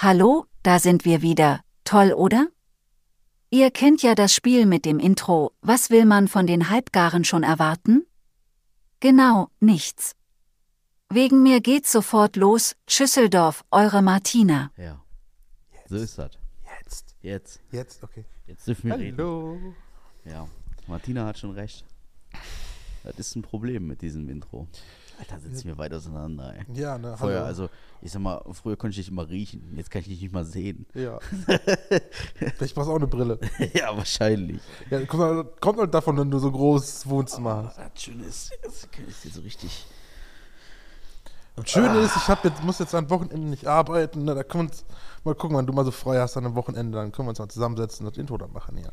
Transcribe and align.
Hallo, 0.00 0.46
da 0.62 0.78
sind 0.78 1.04
wir 1.04 1.22
wieder. 1.22 1.60
Toll, 1.82 2.12
oder? 2.12 2.46
Ihr 3.50 3.72
kennt 3.72 4.00
ja 4.00 4.14
das 4.14 4.32
Spiel 4.32 4.64
mit 4.64 4.84
dem 4.84 5.00
Intro, 5.00 5.50
was 5.60 5.90
will 5.90 6.04
man 6.04 6.28
von 6.28 6.46
den 6.46 6.70
Halbgaren 6.70 7.24
schon 7.24 7.42
erwarten? 7.42 8.06
Genau, 9.00 9.48
nichts. 9.58 10.14
Wegen 11.08 11.42
mir 11.42 11.60
geht's 11.60 11.90
sofort 11.90 12.36
los, 12.36 12.76
Schüsseldorf, 12.86 13.64
eure 13.72 14.00
Martina. 14.00 14.70
Ja. 14.76 15.02
So 15.88 15.96
ist 15.96 16.16
das. 16.16 16.30
Jetzt. 16.78 17.16
Jetzt. 17.20 17.60
Jetzt, 17.72 18.04
okay. 18.04 18.24
Jetzt 18.46 18.68
dürfen 18.68 18.90
wir 18.90 18.98
reden. 19.00 19.18
Hallo. 19.18 19.58
Ja. 20.24 20.48
Martina 20.86 21.26
hat 21.26 21.38
schon 21.38 21.50
recht. 21.50 21.84
Das 23.02 23.18
ist 23.18 23.34
ein 23.34 23.42
Problem 23.42 23.88
mit 23.88 24.00
diesem 24.02 24.28
Intro. 24.28 24.68
Alter, 25.18 25.40
sitzen 25.40 25.64
wir 25.64 25.78
weit 25.78 25.92
auseinander, 25.92 26.54
ey. 26.54 26.64
Ja, 26.74 26.96
ne, 26.96 27.16
Vorher, 27.16 27.38
hallo. 27.38 27.48
also, 27.48 27.68
ich 28.00 28.12
sag 28.12 28.22
mal, 28.22 28.40
früher 28.52 28.76
konnte 28.76 28.90
ich 28.90 29.06
dich 29.06 29.12
immer 29.12 29.28
riechen, 29.28 29.74
jetzt 29.76 29.90
kann 29.90 30.00
ich 30.02 30.08
dich 30.08 30.22
nicht 30.22 30.32
mal 30.32 30.44
sehen. 30.44 30.86
Ja. 30.94 31.18
Vielleicht 32.56 32.74
brauchst 32.74 32.88
du 32.88 32.92
auch 32.92 32.96
eine 32.96 33.08
Brille. 33.08 33.38
ja, 33.74 33.96
wahrscheinlich. 33.96 34.60
Ja, 34.90 35.04
kommt, 35.06 35.22
halt, 35.22 35.60
kommt 35.60 35.78
halt 35.80 35.92
davon, 35.92 36.16
wenn 36.18 36.30
du 36.30 36.38
so 36.38 36.52
großes 36.52 37.08
Wohnzimmer 37.08 37.64
hast. 37.64 37.78
Das 37.78 38.02
Schöne 38.02 38.24
ist, 38.24 38.52
jetzt 38.62 38.92
kann 38.92 39.04
ich 39.08 39.20
dir 39.20 39.30
so 39.30 39.40
richtig. 39.40 39.86
Das 41.56 41.68
Schöne 41.68 41.98
ist, 41.98 42.16
ich 42.16 42.28
hab 42.28 42.44
jetzt, 42.44 42.62
muss 42.62 42.78
jetzt 42.78 42.94
am 42.94 43.10
Wochenende 43.10 43.48
nicht 43.48 43.66
arbeiten. 43.66 44.24
Ne? 44.24 44.36
Da 44.36 44.44
können 44.44 44.68
wir 44.68 44.70
uns 44.70 44.84
mal 45.24 45.34
gucken, 45.34 45.56
wenn 45.56 45.66
du 45.66 45.72
mal 45.72 45.84
so 45.84 45.90
frei 45.90 46.20
hast 46.20 46.36
an 46.36 46.46
einem 46.46 46.54
Wochenende, 46.54 46.98
dann 46.98 47.10
können 47.10 47.26
wir 47.26 47.30
uns 47.30 47.40
mal 47.40 47.48
zusammensetzen 47.48 48.06
und 48.06 48.14
das 48.14 48.20
Intro 48.20 48.38
dann 48.38 48.52
machen, 48.52 48.78
ja. 48.78 48.90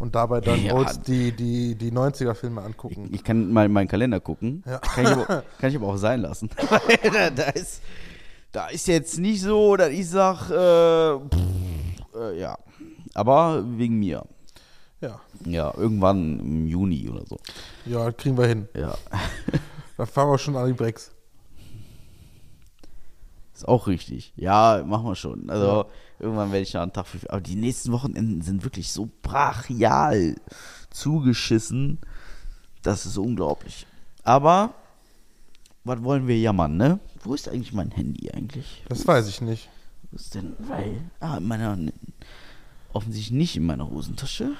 Und 0.00 0.14
dabei 0.14 0.40
dann 0.40 0.64
Ja. 0.64 0.82
die, 1.06 1.30
die, 1.30 1.74
die 1.74 1.92
90er-Filme 1.92 2.62
angucken. 2.62 3.10
Ich 3.12 3.22
kann 3.22 3.52
mal 3.52 3.66
in 3.66 3.72
meinen 3.72 3.86
Kalender 3.86 4.18
gucken. 4.18 4.64
Ja. 4.66 4.78
Kann, 4.78 5.04
ich 5.04 5.10
aber, 5.10 5.44
kann 5.58 5.70
ich 5.70 5.76
aber 5.76 5.88
auch 5.88 5.96
sein 5.98 6.22
lassen. 6.22 6.48
Da, 7.12 7.28
da, 7.30 7.42
ist, 7.50 7.82
da 8.50 8.66
ist 8.68 8.88
jetzt 8.88 9.18
nicht 9.18 9.42
so, 9.42 9.76
dass 9.76 9.90
ich 9.90 10.08
sag, 10.08 10.48
äh, 10.50 11.12
äh, 12.18 12.40
ja. 12.40 12.56
Aber 13.12 13.62
wegen 13.76 13.98
mir. 13.98 14.24
Ja. 15.02 15.20
Ja, 15.44 15.72
irgendwann 15.76 16.40
im 16.40 16.66
Juni 16.66 17.08
oder 17.10 17.26
so. 17.26 17.38
Ja, 17.84 18.10
kriegen 18.10 18.36
wir 18.38 18.46
hin. 18.46 18.68
Ja. 18.74 18.94
Da 19.98 20.06
fahren 20.06 20.30
wir 20.30 20.38
schon 20.38 20.56
an 20.56 20.66
die 20.66 20.72
Brecks. 20.72 21.12
Ist 23.54 23.68
auch 23.68 23.86
richtig. 23.86 24.32
Ja, 24.34 24.82
machen 24.86 25.04
wir 25.04 25.14
schon. 25.14 25.50
Also 25.50 25.84
irgendwann 26.20 26.52
werde 26.52 26.62
ich 26.62 26.72
da 26.72 26.82
einen 26.82 26.92
Tag 26.92 27.06
für. 27.06 27.18
Aber 27.30 27.40
die 27.40 27.56
nächsten 27.56 27.92
Wochenenden 27.92 28.42
sind 28.42 28.62
wirklich 28.64 28.92
so 28.92 29.08
brachial 29.22 30.36
zugeschissen. 30.90 31.98
Das 32.82 33.06
ist 33.06 33.16
unglaublich. 33.18 33.86
Aber 34.24 34.74
was 35.84 36.02
wollen 36.02 36.26
wir 36.26 36.38
jammern, 36.38 36.76
ne? 36.76 36.98
Wo 37.24 37.34
ist 37.34 37.48
eigentlich 37.48 37.72
mein 37.72 37.90
Handy 37.90 38.30
eigentlich? 38.30 38.84
Das 38.88 39.06
weiß 39.06 39.28
ich 39.28 39.40
nicht. 39.40 39.68
Wo 40.10 40.16
ist 40.16 40.34
denn? 40.34 40.54
Weil. 40.58 41.00
Ah, 41.20 41.36
in 41.38 41.46
meiner. 41.46 41.76
Offensichtlich 42.92 43.30
nicht 43.36 43.56
in 43.56 43.66
meiner 43.66 43.88
Hosentasche. 43.88 44.50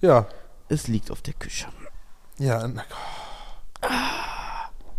Ja. 0.00 0.26
Es 0.68 0.86
liegt 0.86 1.10
auf 1.10 1.22
der 1.22 1.34
Küche. 1.34 1.66
Ja. 2.38 2.66
na- 2.68 2.84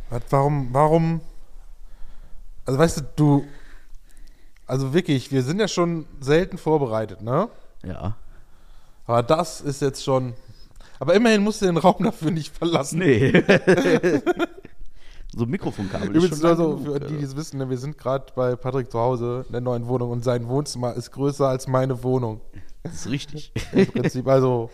Was, 0.10 0.22
warum, 0.30 0.74
warum? 0.74 1.22
Also 2.66 2.78
weißt 2.80 2.98
du, 2.98 3.02
du. 3.16 3.46
Also 4.72 4.94
wirklich, 4.94 5.34
wir 5.34 5.44
sind 5.44 5.60
ja 5.60 5.68
schon 5.68 6.06
selten 6.22 6.58
vorbereitet, 6.58 7.22
ne? 7.22 7.50
Ja. 7.84 8.16
Aber 9.06 9.22
das 9.22 9.60
ist 9.60 9.82
jetzt 9.82 10.02
schon. 10.02 10.34
Aber 10.98 11.14
immerhin 11.14 11.44
musst 11.44 11.62
du 11.62 11.66
den 11.66 11.76
Raum 11.76 12.02
dafür 12.06 12.32
nicht 12.32 12.56
verlassen. 12.56 13.00
Nee. 13.00 13.34
so 15.36 15.44
ein 15.44 15.50
Mikrofonkabel. 15.50 16.12
ist 16.12 16.16
Übrigens, 16.16 16.30
schon 16.30 16.40
lang 16.40 16.52
also, 16.52 16.78
genug, 16.78 16.94
für 16.94 17.00
die, 17.02 17.14
ja. 17.16 17.20
die 17.20 17.26
es 17.26 17.36
wissen, 17.36 17.58
ne, 17.58 17.70
wir 17.70 17.78
sind 17.78 17.98
gerade 17.98 18.28
bei 18.34 18.56
Patrick 18.56 18.90
zu 18.90 18.98
Hause 18.98 19.44
in 19.46 19.52
der 19.52 19.60
neuen 19.60 19.88
Wohnung 19.88 20.10
und 20.10 20.24
sein 20.24 20.48
Wohnzimmer 20.48 20.94
ist 20.94 21.12
größer 21.12 21.50
als 21.50 21.68
meine 21.68 22.02
Wohnung. 22.02 22.40
Das 22.84 22.94
ist 22.94 23.10
richtig. 23.10 23.52
Im 23.74 23.88
Prinzip, 23.88 24.26
also, 24.26 24.70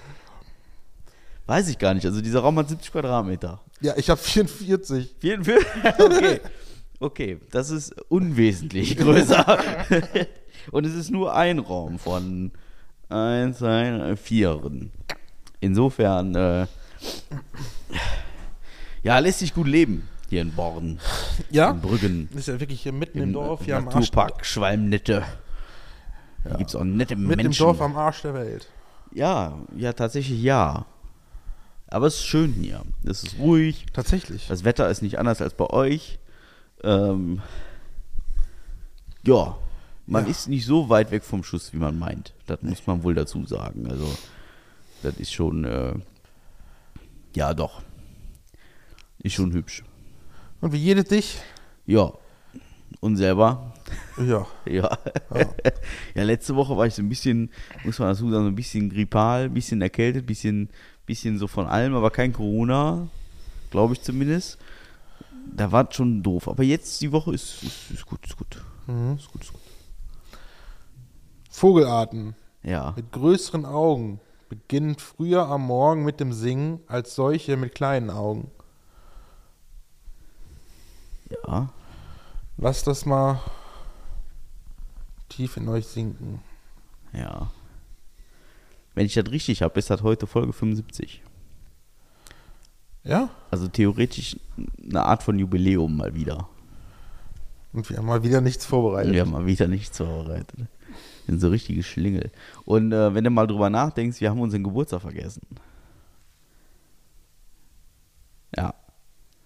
Weiß 1.48 1.70
ich 1.70 1.80
gar 1.80 1.96
nicht. 1.96 2.06
Also 2.06 2.22
dieser 2.22 2.42
Raum 2.42 2.60
hat 2.60 2.70
70 2.70 2.92
Quadratmeter. 2.92 3.62
ja, 3.82 3.96
ich 3.98 4.12
habe 4.12 4.20
44. 4.22 5.16
44? 5.20 5.68
Okay. 5.98 6.40
Okay, 7.00 7.40
das 7.52 7.70
ist 7.70 7.94
unwesentlich 8.10 8.98
größer. 8.98 9.60
Und 10.72 10.86
es 10.86 10.94
ist 10.96 11.12
nur 11.12 11.34
ein 11.36 11.60
Raum 11.60 12.00
von 12.00 12.52
1, 13.10 13.60
2, 13.60 14.16
4. 14.16 14.62
Insofern, 15.60 16.36
äh, 16.36 16.68
ja, 19.04 19.20
lässt 19.20 19.40
sich 19.40 19.54
gut 19.54 19.68
leben 19.68 20.08
hier 20.30 20.42
in 20.42 20.52
Born, 20.54 21.00
Ja? 21.52 21.72
in 21.72 21.80
Brüggen, 21.82 22.30
Ist 22.36 22.48
ja 22.50 22.60
wirklich 22.60 22.82
hier 22.82 22.92
mitten 22.92 23.18
im, 23.20 23.24
im 23.26 23.34
Dorf, 23.34 23.64
hier 23.64 23.78
am 23.78 23.86
Arsch. 23.88 23.96
Naturpark 23.96 24.46
Schwalmnette. 24.46 25.24
Hier 26.44 26.58
gibt 26.58 26.70
es 26.72 26.76
auch 26.76 26.84
nette 26.84 27.16
Mitten 27.16 27.28
Menschen. 27.44 27.62
im 27.64 27.68
Dorf 27.68 27.82
am 27.82 27.96
Arsch 27.96 28.24
der 28.24 28.34
Welt. 28.34 28.68
Ja, 29.14 29.58
ja, 29.76 29.94
tatsächlich 29.94 30.42
ja. 30.42 30.86
Aber 31.88 32.08
es 32.08 32.16
ist 32.16 32.26
schön 32.26 32.52
hier. 32.54 32.82
Es 33.06 33.24
ist 33.24 33.40
ruhig. 33.40 33.86
Tatsächlich. 33.94 34.48
Das 34.48 34.66
Wetter 34.66 34.90
ist 34.90 35.02
nicht 35.02 35.18
anders 35.20 35.42
als 35.42 35.54
bei 35.54 35.70
euch. 35.70 36.20
Ähm, 36.84 37.42
ja, 39.24 39.58
man 40.06 40.26
Ja. 40.26 40.32
ist 40.32 40.48
nicht 40.48 40.66
so 40.66 40.90
weit 40.90 41.12
weg 41.12 41.24
vom 41.24 41.44
Schuss, 41.44 41.74
wie 41.74 41.78
man 41.78 41.98
meint. 42.00 42.34
Das 42.46 42.62
muss 42.62 42.86
man 42.88 43.04
wohl 43.04 43.14
dazu 43.14 43.46
sagen. 43.46 43.88
Also, 43.90 44.08
das 45.04 45.16
ist 45.18 45.34
schon, 45.34 45.64
äh, 45.66 45.94
ja, 47.36 47.54
doch. 47.54 47.82
Ist 49.20 49.34
schon 49.34 49.52
hübsch. 49.54 49.84
Und 50.62 50.72
wie 50.72 50.78
jedes 50.78 51.06
dich? 51.06 51.40
Ja. 51.86 52.12
Und 53.00 53.18
selber? 53.18 53.74
Ja. 54.18 54.48
Ja. 54.66 54.98
ja, 56.16 56.24
letzte 56.24 56.56
Woche 56.56 56.76
war 56.76 56.86
ich 56.88 56.94
so 56.94 57.02
ein 57.02 57.10
bisschen, 57.10 57.50
muss 57.84 58.00
man 58.00 58.10
dazu 58.10 58.30
sagen, 58.30 58.44
so 58.44 58.50
ein 58.50 58.56
bisschen 58.56 58.90
grippal, 58.90 59.46
ein 59.46 59.54
bisschen 59.54 59.82
erkältet, 59.82 60.24
ein 60.24 60.26
bisschen, 60.26 60.70
bisschen 61.06 61.38
so 61.38 61.48
von 61.48 61.68
allem, 61.68 61.94
aber 61.96 62.12
kein 62.12 62.34
Corona, 62.34 63.08
glaube 63.72 63.94
ich 63.94 64.02
zumindest. 64.02 64.58
Da 65.58 65.72
war 65.72 65.90
es 65.90 65.96
schon 65.96 66.24
doof. 66.24 66.48
Aber 66.48 66.64
jetzt 66.64 67.02
die 67.02 67.12
Woche 67.12 67.34
ist, 67.34 67.64
ist, 67.64 67.92
ist 67.92 68.06
gut, 68.06 68.26
ist 68.26 68.38
gut. 68.38 68.64
Mhm. 68.86 69.16
Ist 69.18 69.32
gut, 69.32 69.42
ist 69.44 69.52
gut. 69.54 69.62
Vogelarten 71.50 72.36
Ja. 72.64 72.94
mit 72.96 73.12
größeren 73.12 73.66
Augen 73.66 74.20
beginnen 74.50 74.96
früher 74.98 75.48
am 75.48 75.66
Morgen 75.66 76.06
mit 76.06 76.20
dem 76.20 76.32
Singen 76.32 76.80
als 76.88 77.16
solche 77.16 77.58
mit 77.58 77.74
kleinen 77.76 78.10
Augen. 78.12 78.52
Ja. 81.30 81.74
Lasst 82.58 82.88
das 82.88 83.06
mal 83.06 83.42
tief 85.30 85.58
in 85.58 85.68
euch 85.68 85.88
sinken. 85.88 86.42
Ja. 87.14 87.52
Wenn 88.94 89.06
ich 89.06 89.14
das 89.16 89.30
richtig 89.32 89.62
habe, 89.62 89.78
ist 89.80 89.90
das 89.90 90.02
heute 90.04 90.28
Folge 90.28 90.54
75. 90.54 91.22
Ja? 93.08 93.30
Also 93.50 93.68
theoretisch 93.68 94.38
eine 94.84 95.04
Art 95.04 95.24
von 95.24 95.40
Jubiläum 95.40 95.96
mal 95.96 96.14
wieder. 96.14 96.48
Und 97.74 97.90
wir 97.90 97.98
haben 97.98 98.06
mal 98.06 98.24
wieder 98.24 98.42
nichts 98.42 98.66
vorbereitet. 98.66 99.14
Wir 99.14 99.22
haben 99.22 99.32
mal 99.32 99.46
wieder 99.46 99.68
nichts 99.68 99.98
vorbereitet. 99.98 100.58
Wir 100.58 100.68
sind 101.28 101.40
so 101.40 101.50
richtige 101.50 101.84
Schlingel. 101.84 102.32
Und 102.66 102.92
äh, 102.92 103.14
wenn 103.14 103.24
du 103.24 103.30
mal 103.30 103.48
drüber 103.48 103.70
nachdenkst, 103.70 104.20
wir 104.20 104.30
haben 104.30 104.42
unseren 104.42 104.64
Geburtstag 104.64 105.02
vergessen. 105.02 105.42
Ja. 108.56 108.74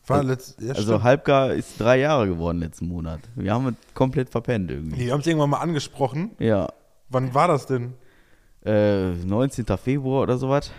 War 0.08 0.24
letzt, 0.24 0.60
ja, 0.60 0.70
also 0.70 0.84
stimmt. 0.84 1.04
Halbgar 1.04 1.54
ist 1.54 1.80
drei 1.80 2.00
Jahre 2.00 2.28
geworden 2.28 2.60
letzten 2.60 2.88
Monat. 2.88 3.20
Wir 3.36 3.54
haben 3.54 3.68
es 3.68 3.76
komplett 3.94 4.30
verpennt 4.30 4.72
irgendwie. 4.72 4.98
Wir 4.98 5.14
haben 5.14 5.22
es 5.22 5.28
irgendwann 5.28 5.52
mal 5.52 5.60
angesprochen. 5.60 6.32
Ja. 6.40 6.70
Wann 7.10 7.34
war 7.34 7.48
das 7.48 7.68
denn? 7.68 7.94
Äh, 8.66 9.12
19. 9.12 9.66
Februar 9.78 10.24
oder 10.24 10.38
sowas. 10.38 10.72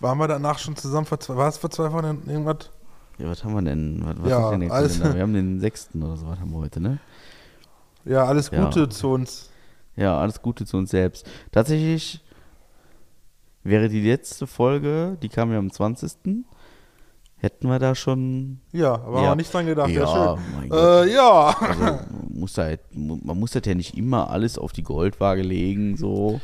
Waren 0.00 0.18
wir 0.18 0.28
danach 0.28 0.58
schon 0.58 0.76
zusammen? 0.76 1.06
Vor 1.06 1.20
zwei, 1.20 1.36
war 1.36 1.48
es 1.48 1.58
vor 1.58 1.70
zwei 1.70 1.92
Wochen 1.92 2.22
irgendwas? 2.26 2.70
Ja, 3.18 3.28
was 3.28 3.44
haben 3.44 3.54
wir 3.54 3.62
denn? 3.62 4.00
Was, 4.02 4.16
was 4.22 4.30
Ja, 4.30 4.44
ist 4.46 4.50
denn 4.52 4.60
der 4.60 4.72
alles- 4.72 4.92
Kalender? 4.98 5.14
Wir 5.14 5.22
haben 5.24 5.34
den 5.34 5.60
6. 5.60 5.88
oder 5.96 6.16
sowas 6.16 6.40
haben 6.40 6.50
wir 6.52 6.58
heute, 6.58 6.80
ne? 6.80 6.98
Ja, 8.04 8.24
alles 8.24 8.50
Ja. 8.50 8.64
Gute 8.64 8.88
zu 8.88 9.08
uns. 9.12 9.50
Ja, 9.96 10.18
alles 10.18 10.40
Gute 10.40 10.64
zu 10.64 10.78
uns 10.78 10.90
selbst. 10.90 11.28
Tatsächlich 11.52 12.24
wäre 13.62 13.88
die 13.90 14.00
letzte 14.00 14.46
Folge, 14.46 15.18
die 15.22 15.28
kam 15.28 15.52
ja 15.52 15.58
am 15.58 15.70
20. 15.70 16.44
Hätten 17.36 17.68
wir 17.68 17.78
da 17.78 17.94
schon. 17.94 18.60
Ja, 18.72 18.94
aber 18.94 19.22
Ja. 19.22 19.30
wir 19.30 19.36
nicht 19.36 19.52
dran 19.52 19.66
gedacht. 19.66 19.88
Ja, 19.90 20.02
Ja, 20.02 20.36
schön. 20.36 20.44
mein 20.56 20.68
Gott. 20.70 20.78
Äh, 21.06 21.14
ja. 21.14 21.56
Also, 21.58 21.98
muss 22.30 22.52
da 22.54 22.62
halt, 22.64 22.80
man 22.94 23.38
muss 23.38 23.52
das 23.52 23.62
ja 23.66 23.74
nicht 23.74 23.96
immer 23.96 24.30
alles 24.30 24.58
auf 24.58 24.72
die 24.72 24.82
Goldwaage 24.82 25.42
legen, 25.42 25.96
so. 25.96 26.40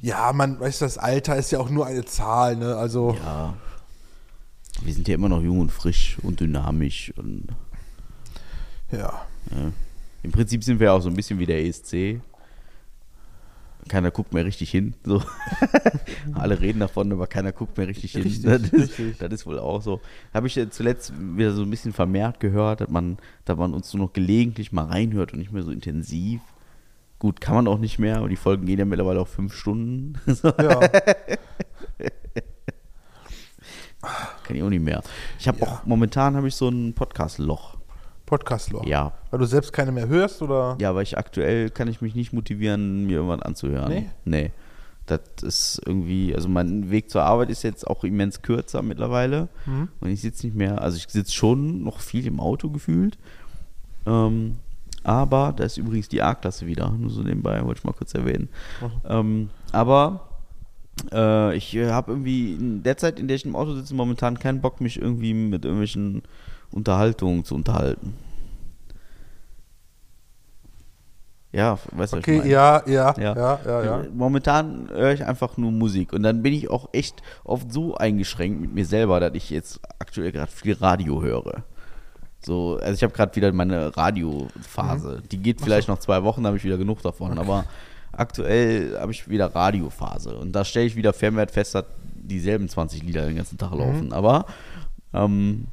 Ja, 0.00 0.32
man 0.32 0.60
weiß, 0.60 0.78
das 0.78 0.98
Alter 0.98 1.36
ist 1.36 1.50
ja 1.50 1.58
auch 1.58 1.70
nur 1.70 1.86
eine 1.86 2.04
Zahl, 2.04 2.56
ne? 2.56 2.76
Also, 2.76 3.16
Ja. 3.24 3.54
Wir 4.82 4.94
sind 4.94 5.08
ja 5.08 5.14
immer 5.14 5.28
noch 5.28 5.42
jung 5.42 5.58
und 5.58 5.72
frisch 5.72 6.18
und 6.22 6.40
dynamisch 6.40 7.12
und 7.16 7.48
ja. 8.92 9.26
ja. 9.50 9.72
im 10.22 10.32
Prinzip 10.32 10.62
sind 10.64 10.80
wir 10.80 10.92
auch 10.92 11.00
so 11.00 11.08
ein 11.08 11.16
bisschen 11.16 11.38
wie 11.38 11.46
der 11.46 11.64
ESC. 11.64 12.20
Keiner 13.88 14.10
guckt 14.10 14.34
mehr 14.34 14.44
richtig 14.44 14.70
hin. 14.70 14.94
So. 15.04 15.22
Alle 16.34 16.60
reden 16.60 16.80
davon, 16.80 17.10
aber 17.10 17.26
keiner 17.26 17.52
guckt 17.52 17.76
mehr 17.76 17.88
richtig 17.88 18.12
hin. 18.12 18.22
Richtig, 18.22 18.44
das, 18.44 18.62
ist, 18.62 18.72
richtig. 18.72 19.18
das 19.18 19.32
ist 19.32 19.46
wohl 19.46 19.58
auch 19.58 19.82
so. 19.82 20.00
Habe 20.34 20.46
ich 20.46 20.54
ja 20.54 20.68
zuletzt 20.68 21.12
wieder 21.18 21.52
so 21.52 21.62
ein 21.62 21.70
bisschen 21.70 21.92
vermehrt 21.92 22.38
gehört, 22.38 22.82
dass 22.82 22.90
man, 22.90 23.16
dass 23.46 23.56
man 23.56 23.72
uns 23.72 23.92
nur 23.94 24.06
noch 24.06 24.12
gelegentlich 24.12 24.72
mal 24.72 24.84
reinhört 24.84 25.32
und 25.32 25.38
nicht 25.38 25.52
mehr 25.52 25.62
so 25.62 25.70
intensiv. 25.70 26.40
Gut, 27.18 27.40
kann 27.40 27.54
man 27.56 27.66
auch 27.68 27.78
nicht 27.78 27.98
mehr, 27.98 28.18
aber 28.18 28.28
die 28.28 28.36
Folgen 28.36 28.66
gehen 28.66 28.78
ja 28.78 28.84
mittlerweile 28.84 29.20
auch 29.20 29.26
fünf 29.28 29.52
Stunden. 29.54 30.14
Ja. 30.44 30.80
kann 34.44 34.56
ich 34.56 34.62
auch 34.62 34.68
nicht 34.70 34.84
mehr. 34.84 35.02
Ich 35.38 35.48
habe 35.48 35.58
Ja. 35.60 35.66
auch, 35.66 35.84
momentan 35.84 36.36
habe 36.36 36.46
ich 36.48 36.54
so 36.54 36.68
ein 36.68 36.94
Podcast-Loch. 36.94 37.76
Podcast-Loch. 38.26 38.84
Ja. 38.86 39.12
Weil 39.30 39.40
du 39.40 39.46
selbst 39.46 39.72
keine 39.72 39.90
mehr 39.90 40.06
hörst 40.06 40.42
oder? 40.42 40.76
Ja, 40.80 40.90
aber 40.90 41.02
ich 41.02 41.18
aktuell 41.18 41.70
kann 41.70 41.88
ich 41.88 42.00
mich 42.00 42.14
nicht 42.14 42.32
motivieren, 42.32 43.06
mir 43.06 43.16
irgendwann 43.16 43.42
anzuhören. 43.42 43.88
Nee? 43.90 44.10
Nee. 44.24 44.52
Das 45.06 45.20
ist 45.42 45.80
irgendwie, 45.86 46.34
also 46.34 46.48
mein 46.48 46.90
Weg 46.90 47.10
zur 47.10 47.22
Arbeit 47.22 47.48
ist 47.48 47.62
jetzt 47.64 47.86
auch 47.86 48.04
immens 48.04 48.42
kürzer 48.42 48.82
mittlerweile. 48.82 49.48
Mhm. 49.64 49.88
Und 50.00 50.10
ich 50.10 50.20
sitze 50.20 50.46
nicht 50.46 50.54
mehr, 50.54 50.82
also 50.82 50.98
ich 50.98 51.06
sitze 51.08 51.32
schon 51.32 51.82
noch 51.82 52.00
viel 52.00 52.26
im 52.26 52.38
Auto 52.40 52.68
gefühlt. 52.70 53.16
Ähm, 54.06 54.58
aber 55.04 55.52
da 55.56 55.64
ist 55.64 55.76
übrigens 55.78 56.08
die 56.08 56.22
A-Klasse 56.22 56.66
wieder, 56.66 56.90
nur 56.90 57.10
so 57.10 57.22
nebenbei, 57.22 57.64
wollte 57.64 57.78
ich 57.80 57.84
mal 57.84 57.92
kurz 57.92 58.14
erwähnen. 58.14 58.48
Ähm, 59.08 59.50
aber 59.72 60.28
äh, 61.12 61.56
ich 61.56 61.76
habe 61.76 62.12
irgendwie 62.12 62.54
in 62.54 62.82
der 62.82 62.96
Zeit, 62.96 63.18
in 63.18 63.28
der 63.28 63.36
ich 63.36 63.44
im 63.44 63.56
Auto 63.56 63.74
sitze, 63.74 63.94
momentan 63.94 64.38
keinen 64.38 64.60
Bock, 64.60 64.80
mich 64.80 65.00
irgendwie 65.00 65.34
mit 65.34 65.64
irgendwelchen 65.64 66.22
Unterhaltungen 66.72 67.44
zu 67.44 67.54
unterhalten. 67.54 68.14
Ja, 71.50 71.78
weißt 71.92 72.12
du, 72.12 72.16
was 72.18 72.22
ich 72.26 72.28
Okay, 72.28 72.38
meine? 72.38 72.50
ja, 72.50 72.82
ja, 72.86 73.14
Ja. 73.18 73.34
ja, 73.34 73.60
ja, 73.64 73.84
ja. 73.84 74.04
Momentan 74.12 74.90
höre 74.90 75.12
ich 75.14 75.24
einfach 75.24 75.56
nur 75.56 75.72
Musik 75.72 76.12
und 76.12 76.22
dann 76.22 76.42
bin 76.42 76.52
ich 76.52 76.68
auch 76.68 76.90
echt 76.92 77.22
oft 77.42 77.72
so 77.72 77.96
eingeschränkt 77.96 78.60
mit 78.60 78.74
mir 78.74 78.84
selber, 78.84 79.18
dass 79.18 79.32
ich 79.34 79.48
jetzt 79.48 79.80
aktuell 79.98 80.30
gerade 80.30 80.52
viel 80.52 80.74
Radio 80.74 81.22
höre. 81.22 81.64
So, 82.40 82.78
also 82.80 82.94
ich 82.94 83.02
habe 83.02 83.12
gerade 83.12 83.34
wieder 83.36 83.52
meine 83.52 83.96
Radiophase. 83.96 85.22
Die 85.30 85.38
geht 85.38 85.60
vielleicht 85.60 85.88
noch 85.88 85.98
zwei 85.98 86.22
Wochen, 86.22 86.42
da 86.42 86.48
habe 86.48 86.56
ich 86.56 86.64
wieder 86.64 86.78
genug 86.78 87.02
davon. 87.02 87.38
Aber 87.38 87.64
aktuell 88.12 88.96
habe 88.98 89.12
ich 89.12 89.28
wieder 89.28 89.54
Radiophase 89.54 90.36
und 90.36 90.52
da 90.52 90.64
stelle 90.64 90.86
ich 90.86 90.96
wieder 90.96 91.12
vermehrt 91.12 91.50
fest, 91.50 91.74
dass 91.74 91.84
dieselben 92.14 92.68
20 92.68 93.02
Lieder 93.02 93.26
den 93.26 93.36
ganzen 93.36 93.58
Tag 93.58 93.72
laufen. 93.74 94.12
Aber 94.12 94.46
ähm, 95.12 95.66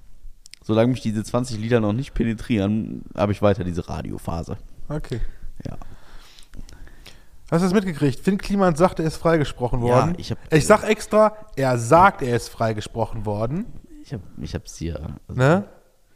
solange 0.63 0.91
mich 0.91 1.01
diese 1.01 1.23
20 1.23 1.59
Lieder 1.59 1.79
noch 1.79 1.93
nicht 1.93 2.13
penetrieren, 2.13 3.03
habe 3.15 3.31
ich 3.31 3.41
weiter 3.41 3.63
diese 3.63 3.87
Radiophase. 3.87 4.57
Okay. 4.89 5.19
Ja. 5.65 5.77
Hast 7.51 7.61
du 7.61 7.65
das 7.67 7.73
mitgekriegt? 7.73 8.19
Finn 8.21 8.37
Kliman 8.39 8.75
sagt, 8.75 8.99
er 8.99 9.05
ist 9.05 9.17
freigesprochen 9.17 9.79
Ja, 9.81 9.85
worden. 9.85 10.15
ich 10.17 10.31
hab- 10.31 10.39
ich 10.51 10.65
sag 10.65 10.83
extra, 10.83 11.33
er 11.55 11.77
sagt, 11.77 12.23
er 12.23 12.35
ist 12.35 12.49
freigesprochen 12.49 13.25
worden. 13.25 13.65
Ich 14.03 14.13
habe 14.13 14.23
ich 14.41 14.55
hab's 14.55 14.75
hier. 14.77 15.15
Also, 15.27 15.39
Ne? 15.39 15.63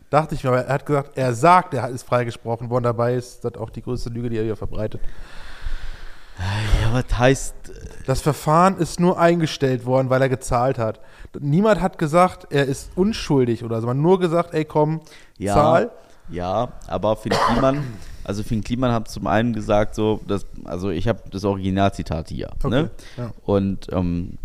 Dachte 0.09 0.33
ich 0.35 0.43
mir, 0.43 0.49
aber 0.49 0.61
er 0.65 0.73
hat 0.73 0.85
gesagt, 0.85 1.17
er 1.17 1.33
sagt, 1.33 1.73
er 1.73 1.87
ist 1.89 2.03
freigesprochen 2.03 2.69
worden. 2.69 2.83
Dabei 2.83 3.13
ist 3.15 3.45
das 3.45 3.55
auch 3.55 3.69
die 3.69 3.81
größte 3.83 4.09
Lüge, 4.09 4.29
die 4.29 4.37
er 4.37 4.43
hier 4.43 4.55
verbreitet. 4.55 5.01
Ja, 6.81 6.93
was 6.93 7.17
heißt. 7.19 7.53
Das 8.05 8.21
Verfahren 8.21 8.77
ist 8.77 8.99
nur 8.99 9.19
eingestellt 9.19 9.85
worden, 9.85 10.09
weil 10.09 10.21
er 10.21 10.29
gezahlt 10.29 10.77
hat. 10.79 10.99
Niemand 11.39 11.81
hat 11.81 11.97
gesagt, 11.97 12.47
er 12.49 12.65
ist 12.65 12.91
unschuldig 12.95 13.63
oder 13.63 13.81
so. 13.81 13.87
Man 13.87 13.97
hat 13.97 14.03
nur 14.03 14.19
gesagt, 14.19 14.53
ey, 14.53 14.63
komm, 14.65 15.01
Ja, 15.37 15.53
zahl. 15.53 15.91
ja, 16.29 16.69
aber 16.87 17.15
Finn 17.17 17.33
Kliman, 17.33 17.83
also 18.23 18.41
Finn 18.43 18.63
Kliman 18.63 18.91
hat 18.93 19.09
zum 19.09 19.27
einen 19.27 19.53
gesagt, 19.53 19.93
so, 19.95 20.21
dass, 20.27 20.45
also 20.63 20.89
ich 20.89 21.07
habe 21.07 21.19
das 21.29 21.43
Originalzitat 21.43 22.29
hier. 22.29 22.49
Okay, 22.63 22.69
Ne? 22.69 22.89
ja. 23.17 23.31
Und 23.45 23.87
ähm, 23.91 24.37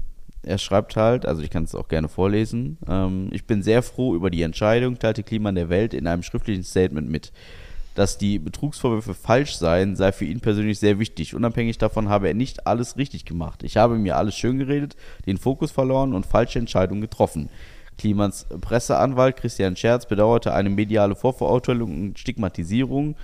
er 0.47 0.59
schreibt 0.59 0.97
halt, 0.97 1.27
also 1.27 1.43
ich 1.43 1.51
kann 1.51 1.65
es 1.65 1.75
auch 1.75 1.89
gerne 1.89 2.09
vorlesen, 2.09 2.79
ähm, 2.89 3.29
ich 3.33 3.47
bin 3.47 3.63
sehr 3.63 3.83
froh 3.83 4.15
über 4.15 4.31
die 4.31 4.43
Entscheidung, 4.43 4.99
teilte 4.99 5.23
Kliman 5.23 5.55
der 5.55 5.69
Welt 5.69 5.95
in 5.95 6.07
einem 6.07 6.23
schriftlichen 6.23 6.65
Statement 6.65 7.09
mit. 7.09 7.33
Dass 7.95 8.19
die 8.19 8.41
Betrugsvorwürfe 8.41 9.15
falsch 9.15 9.55
seien, 9.55 9.95
sei 9.95 10.11
für 10.11 10.25
ihn 10.25 10.41
persönlich 10.41 10.81
sehr 10.81 10.99
wichtig. 10.99 11.37
Unabhängig 11.37 11.79
davon 11.79 12.09
habe 12.09 12.27
er 12.27 12.35
nicht 12.35 12.67
alles 12.67 12.97
richtig 12.97 13.25
gemacht. 13.25 13.63
Ich 13.63 13.77
habe 13.77 13.97
mir 13.97 14.17
alles 14.17 14.35
schön 14.35 14.59
geredet, 14.59 14.97
den 15.27 15.39
Fokus 15.39 15.71
verloren 15.71 16.13
und 16.13 16.27
falsche 16.27 16.59
Entscheidungen 16.59 17.03
getroffen. 17.03 17.49
Klimans 17.97 18.47
Presseanwalt 18.61 19.37
Christian 19.37 19.77
Scherz 19.77 20.07
bedauerte 20.07 20.53
eine 20.53 20.71
mediale 20.71 21.15
Vorverurteilung 21.15 22.09
und 22.09 22.19
Stigmatisierung. 22.19 23.15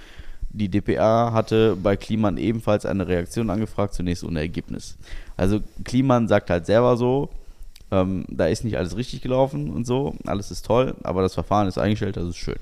Die 0.51 0.69
DPA 0.69 1.33
hatte 1.33 1.77
bei 1.77 1.97
Kliman 1.97 2.37
ebenfalls 2.37 2.85
eine 2.85 3.07
Reaktion 3.07 3.51
angefragt, 3.51 3.95
zunächst 3.95 4.25
ohne 4.25 4.41
Ergebnis. 4.41 4.97
Also 5.37 5.61
Kliman 5.85 6.29
sagt 6.29 6.51
halt 6.51 6.67
selber 6.67 6.97
so, 6.97 7.31
ähm, 7.91 8.25
da 8.29 8.47
ist 8.47 8.65
nicht 8.65 8.77
alles 8.77 8.97
richtig 8.97 9.23
gelaufen 9.23 9.71
und 9.71 9.87
so, 9.87 10.15
alles 10.27 10.51
ist 10.51 10.67
toll, 10.67 10.95
aber 11.03 11.23
das 11.23 11.35
Verfahren 11.35 11.69
ist 11.69 11.79
eingestellt, 11.79 12.17
das 12.17 12.29
ist 12.29 12.37
schön. 12.37 12.59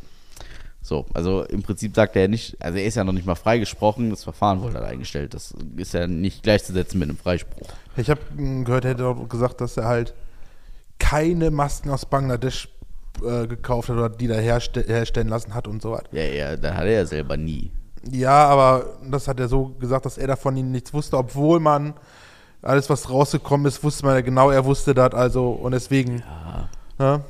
So, 0.80 1.04
also 1.12 1.44
im 1.44 1.62
Prinzip 1.62 1.94
sagt 1.94 2.16
er 2.16 2.28
nicht, 2.28 2.56
also 2.62 2.78
er 2.78 2.84
ist 2.84 2.94
ja 2.94 3.04
noch 3.04 3.12
nicht 3.12 3.26
mal 3.26 3.34
freigesprochen, 3.34 4.10
das 4.10 4.24
Verfahren 4.24 4.62
wurde 4.62 4.74
halt 4.74 4.86
eingestellt. 4.86 5.34
Das 5.34 5.54
ist 5.76 5.92
ja 5.92 6.06
nicht 6.06 6.42
gleichzusetzen 6.42 6.98
mit 6.98 7.08
einem 7.08 7.18
Freispruch. 7.18 7.68
Ich 7.96 8.08
habe 8.08 8.20
gehört, 8.64 8.84
er 8.84 8.92
hätte 8.92 9.06
auch 9.06 9.28
gesagt, 9.28 9.60
dass 9.60 9.76
er 9.76 9.84
halt 9.84 10.14
keine 10.98 11.50
Masken 11.50 11.90
aus 11.90 12.06
Bangladesch 12.06 12.68
äh, 13.24 13.46
gekauft 13.46 13.88
hat 13.88 13.96
oder 13.96 14.08
die 14.08 14.26
da 14.26 14.34
herste 14.34 14.80
herstellen 14.82 15.28
lassen 15.28 15.54
hat 15.54 15.66
und 15.68 15.82
so 15.82 15.92
was. 15.92 16.02
Ja, 16.12 16.22
ja, 16.22 16.56
da 16.56 16.74
hat 16.74 16.84
er 16.84 16.90
ja 16.92 17.06
selber 17.06 17.36
nie. 17.36 17.70
Ja, 18.10 18.46
aber 18.46 18.98
das 19.10 19.28
hat 19.28 19.40
er 19.40 19.48
so 19.48 19.74
gesagt, 19.78 20.06
dass 20.06 20.18
er 20.18 20.26
davon 20.28 20.54
nichts 20.70 20.92
wusste, 20.94 21.16
obwohl 21.18 21.60
man 21.60 21.94
alles, 22.62 22.88
was 22.90 23.08
rausgekommen 23.10 23.66
ist, 23.66 23.82
wusste 23.84 24.04
man 24.06 24.14
ja 24.14 24.20
genau, 24.20 24.50
er 24.50 24.64
wusste 24.64 24.94
das, 24.94 25.12
also 25.14 25.50
und 25.50 25.72
deswegen. 25.72 26.22
Ne? 26.98 27.20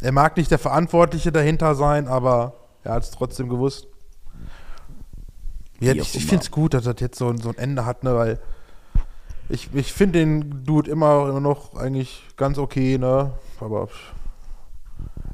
Er 0.00 0.12
mag 0.12 0.36
nicht 0.36 0.50
der 0.50 0.58
Verantwortliche 0.58 1.30
dahinter 1.32 1.74
sein, 1.74 2.08
aber 2.08 2.54
er 2.84 2.92
hat 2.94 3.02
es 3.02 3.10
trotzdem 3.10 3.48
gewusst. 3.50 3.86
Ja, 5.80 5.92
ich 5.92 6.14
ich 6.14 6.26
finde 6.26 6.42
es 6.42 6.50
gut, 6.50 6.74
dass 6.74 6.84
das 6.84 6.96
jetzt 7.00 7.18
so, 7.18 7.28
ein- 7.28 7.38
so 7.38 7.48
ein 7.50 7.58
Ende 7.58 7.84
hat, 7.86 8.04
ne, 8.04 8.14
weil 8.14 8.38
ich, 9.48 9.68
ich 9.74 9.92
finde 9.92 10.18
den 10.20 10.64
Dude 10.64 10.90
immer, 10.90 11.28
immer 11.28 11.40
noch 11.40 11.74
eigentlich 11.74 12.22
ganz 12.36 12.58
okay, 12.58 12.98
ne, 12.98 13.32
aber 13.60 13.88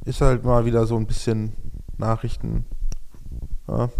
ist 0.06 0.20
halt 0.20 0.44
mal 0.44 0.64
wieder 0.64 0.86
so 0.86 0.96
ein 0.96 1.06
bisschen 1.06 1.52
Nachrichten. 1.98 2.64
Ja. 3.68 3.90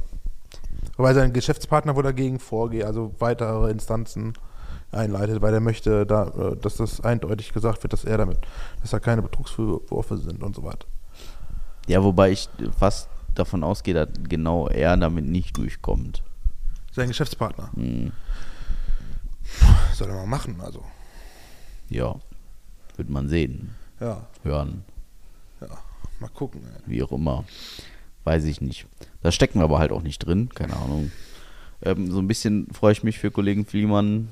Wobei 0.97 1.12
sein 1.12 1.32
Geschäftspartner 1.32 1.94
wohl 1.97 2.03
dagegen 2.05 2.38
vorgeht, 2.38 2.85
also 2.85 3.14
weitere 3.19 3.70
Instanzen 3.70 4.32
einleitet, 4.93 5.43
weil 5.43 5.53
er 5.53 5.61
möchte, 5.61 6.06
da, 6.06 6.29
äh, 6.29 6.56
dass 6.56 6.76
das 6.76 7.00
eindeutig 7.00 7.53
gesagt 7.53 7.82
wird, 7.82 7.93
dass 7.93 8.05
er 8.05 8.19
damit, 8.19 8.38
dass 8.81 8.91
da 8.91 9.00
keine 9.00 9.20
Betrugsvorwürfe 9.20 10.17
sind 10.17 10.43
und 10.43 10.56
so 10.56 10.62
weiter. 10.62 10.87
Ja, 11.87 12.03
wobei 12.03 12.31
ich 12.31 12.49
fast 12.79 13.09
davon 13.35 13.62
ausgehe, 13.62 13.94
dass 13.94 14.09
genau 14.29 14.69
er 14.69 14.97
damit 14.97 15.26
nicht 15.26 15.56
durchkommt. 15.56 16.23
Sein 16.93 17.09
Geschäftspartner. 17.09 17.70
Hm, 17.75 18.12
Soll 19.92 20.09
er 20.09 20.14
mal 20.16 20.26
machen, 20.26 20.61
also. 20.61 20.83
ja, 21.88 22.14
wird 22.97 23.11
man 23.11 23.28
sehen, 23.28 23.75
Ja, 24.00 24.26
hören. 24.42 24.85
Mal 26.20 26.28
gucken. 26.28 26.61
Ey. 26.64 26.82
wie 26.87 27.02
auch 27.02 27.12
immer. 27.12 27.44
Weiß 28.25 28.44
ich 28.44 28.61
nicht. 28.61 28.87
Da 29.23 29.30
stecken 29.30 29.61
wir 29.61 29.64
aber 29.64 29.78
halt 29.78 29.92
auch 29.92 30.02
nicht 30.02 30.18
drin, 30.20 30.49
keine 30.54 30.75
Ahnung. 30.76 31.12
Ähm, 31.82 32.11
so 32.11 32.18
ein 32.18 32.26
bisschen 32.26 32.68
freue 32.73 32.92
ich 32.92 33.02
mich 33.02 33.18
für 33.18 33.30
Kollegen 33.30 33.64
Fliemann. 33.66 34.28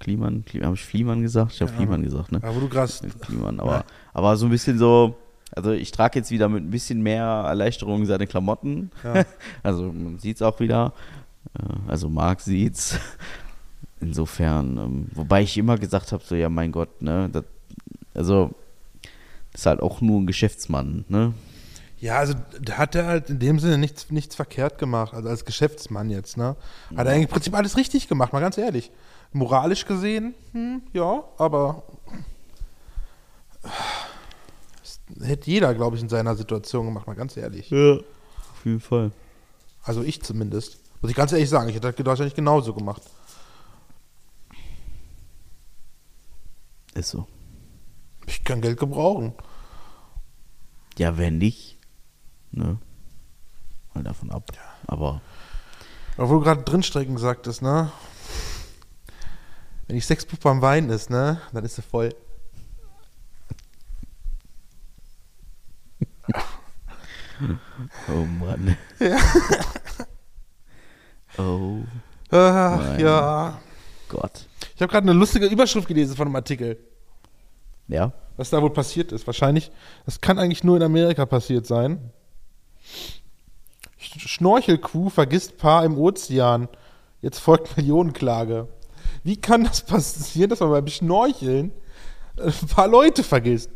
Kliemann, 0.00 0.44
Klie 0.44 0.62
habe 0.64 0.74
ich 0.74 0.84
Fliemann 0.84 1.22
gesagt? 1.22 1.52
Ich 1.52 1.60
habe 1.60 1.70
Ja. 1.70 1.76
Fliemann 1.76 2.02
gesagt, 2.02 2.32
ne? 2.32 2.38
Aber 2.42 2.56
wo 2.56 2.60
du 2.60 2.68
gerade. 2.68 2.90
Kliman, 3.20 3.60
aber, 3.60 3.72
Ja. 3.72 3.84
aber 4.14 4.36
so 4.36 4.46
ein 4.46 4.50
bisschen 4.50 4.78
so, 4.78 5.14
also 5.54 5.72
ich 5.72 5.90
trage 5.92 6.18
jetzt 6.18 6.30
wieder 6.30 6.48
mit 6.48 6.64
ein 6.64 6.70
bisschen 6.70 7.02
mehr 7.02 7.24
Erleichterung 7.24 8.06
seine 8.06 8.26
Klamotten. 8.26 8.90
Ja. 9.04 9.24
Also 9.62 9.92
man 9.92 10.18
sieht 10.18 10.36
es 10.36 10.42
auch 10.42 10.58
wieder. 10.60 10.92
Äh, 11.58 11.62
Also 11.86 12.08
Marc 12.08 12.40
sieht's. 12.40 12.98
Insofern, 14.00 14.78
ähm, 14.78 15.06
wobei 15.14 15.42
ich 15.42 15.58
immer 15.58 15.76
gesagt 15.76 16.12
habe, 16.12 16.22
so 16.24 16.34
ja 16.34 16.48
mein 16.48 16.72
Gott, 16.72 17.02
ne, 17.02 17.28
das, 17.30 17.44
also 18.14 18.50
ist 19.52 19.66
halt 19.66 19.80
auch 19.80 20.00
nur 20.00 20.20
ein 20.20 20.26
Geschäftsmann, 20.26 21.04
ne? 21.08 21.34
Ja, 21.98 22.18
also 22.18 22.34
da 22.60 22.78
hat 22.78 22.94
er 22.94 23.06
halt 23.06 23.28
in 23.28 23.38
dem 23.38 23.58
Sinne 23.58 23.76
nichts, 23.76 24.10
nichts 24.10 24.34
verkehrt 24.34 24.78
gemacht, 24.78 25.12
also 25.12 25.28
als 25.28 25.44
Geschäftsmann 25.44 26.08
jetzt, 26.08 26.36
ne? 26.36 26.56
Hat 26.96 27.06
er 27.06 27.12
eigentlich 27.12 27.24
im 27.24 27.32
Prinzip 27.32 27.54
alles 27.54 27.76
richtig 27.76 28.08
gemacht, 28.08 28.32
mal 28.32 28.40
ganz 28.40 28.56
ehrlich. 28.56 28.90
Moralisch 29.32 29.84
gesehen, 29.84 30.34
hm, 30.52 30.82
ja, 30.92 31.24
aber 31.36 31.82
das 34.82 35.00
hätte 35.22 35.50
jeder, 35.50 35.74
glaube 35.74 35.96
ich, 35.96 36.02
in 36.02 36.08
seiner 36.08 36.34
Situation 36.34 36.86
gemacht, 36.86 37.06
mal 37.06 37.14
ganz 37.14 37.36
ehrlich. 37.36 37.70
Ja, 37.70 37.94
auf 37.94 38.64
jeden 38.64 38.80
Fall. 38.80 39.12
Also 39.82 40.02
ich 40.02 40.22
zumindest. 40.22 40.78
Muss 41.00 41.10
ich 41.10 41.16
ganz 41.16 41.32
ehrlich 41.32 41.48
sagen, 41.48 41.68
ich 41.68 41.74
hätte 41.74 41.92
das 41.92 42.06
wahrscheinlich 42.06 42.34
genauso 42.34 42.74
gemacht. 42.74 43.02
Ist 46.94 47.10
so. 47.10 47.26
Ich 48.30 48.44
kann 48.44 48.60
Geld 48.60 48.78
gebrauchen. 48.78 49.34
Ja, 50.96 51.18
wenn 51.18 51.38
nicht, 51.38 51.78
ne? 52.52 52.78
Mal 53.92 54.04
davon 54.04 54.30
ab. 54.30 54.52
Aber 54.86 55.20
Aber 56.16 56.28
wo 56.28 56.34
du 56.34 56.40
gerade 56.40 56.62
drinstrecken 56.62 57.18
sagtest, 57.18 57.60
ne? 57.60 57.90
Wenn 59.86 59.96
die 59.96 60.00
Sexpuppe 60.00 60.48
am 60.48 60.62
Weinen 60.62 60.90
ist, 60.90 61.10
ne? 61.10 61.40
Dann 61.52 61.64
ist 61.64 61.74
sie 61.76 61.82
voll. 61.82 62.14
Oh 68.08 68.24
Mann. 68.24 68.76
Oh. 71.38 71.78
Ach, 72.30 72.98
ja. 72.98 73.58
Gott. 74.08 74.46
Ich 74.74 74.82
habe 74.82 74.90
gerade 74.90 75.08
eine 75.08 75.18
lustige 75.18 75.46
Überschrift 75.46 75.88
gelesen 75.88 76.16
von 76.16 76.26
einem 76.26 76.36
Artikel, 76.36 76.76
Ja. 77.90 78.12
was 78.36 78.50
da 78.50 78.62
wohl 78.62 78.70
passiert 78.72 79.12
ist. 79.12 79.26
Wahrscheinlich, 79.26 79.70
das 80.06 80.20
kann 80.20 80.38
eigentlich 80.38 80.64
nur 80.64 80.76
in 80.76 80.82
Amerika 80.82 81.26
passiert 81.26 81.66
sein. 81.66 81.98
Sch- 84.00 84.28
Schnorchelkuh 84.28 85.10
vergisst 85.10 85.58
Paar 85.58 85.84
im 85.84 85.98
Ozean. 85.98 86.68
Jetzt 87.20 87.38
folgt 87.40 87.76
Millionenklage. 87.76 88.68
Wie 89.24 89.36
kann 89.36 89.64
das 89.64 89.80
passieren, 89.86 90.50
dass 90.50 90.60
man 90.60 90.70
beim 90.70 90.86
Schnorcheln 90.86 91.72
äh, 92.38 92.44
ein 92.44 92.68
paar 92.68 92.88
Leute 92.88 93.22
vergisst? 93.22 93.70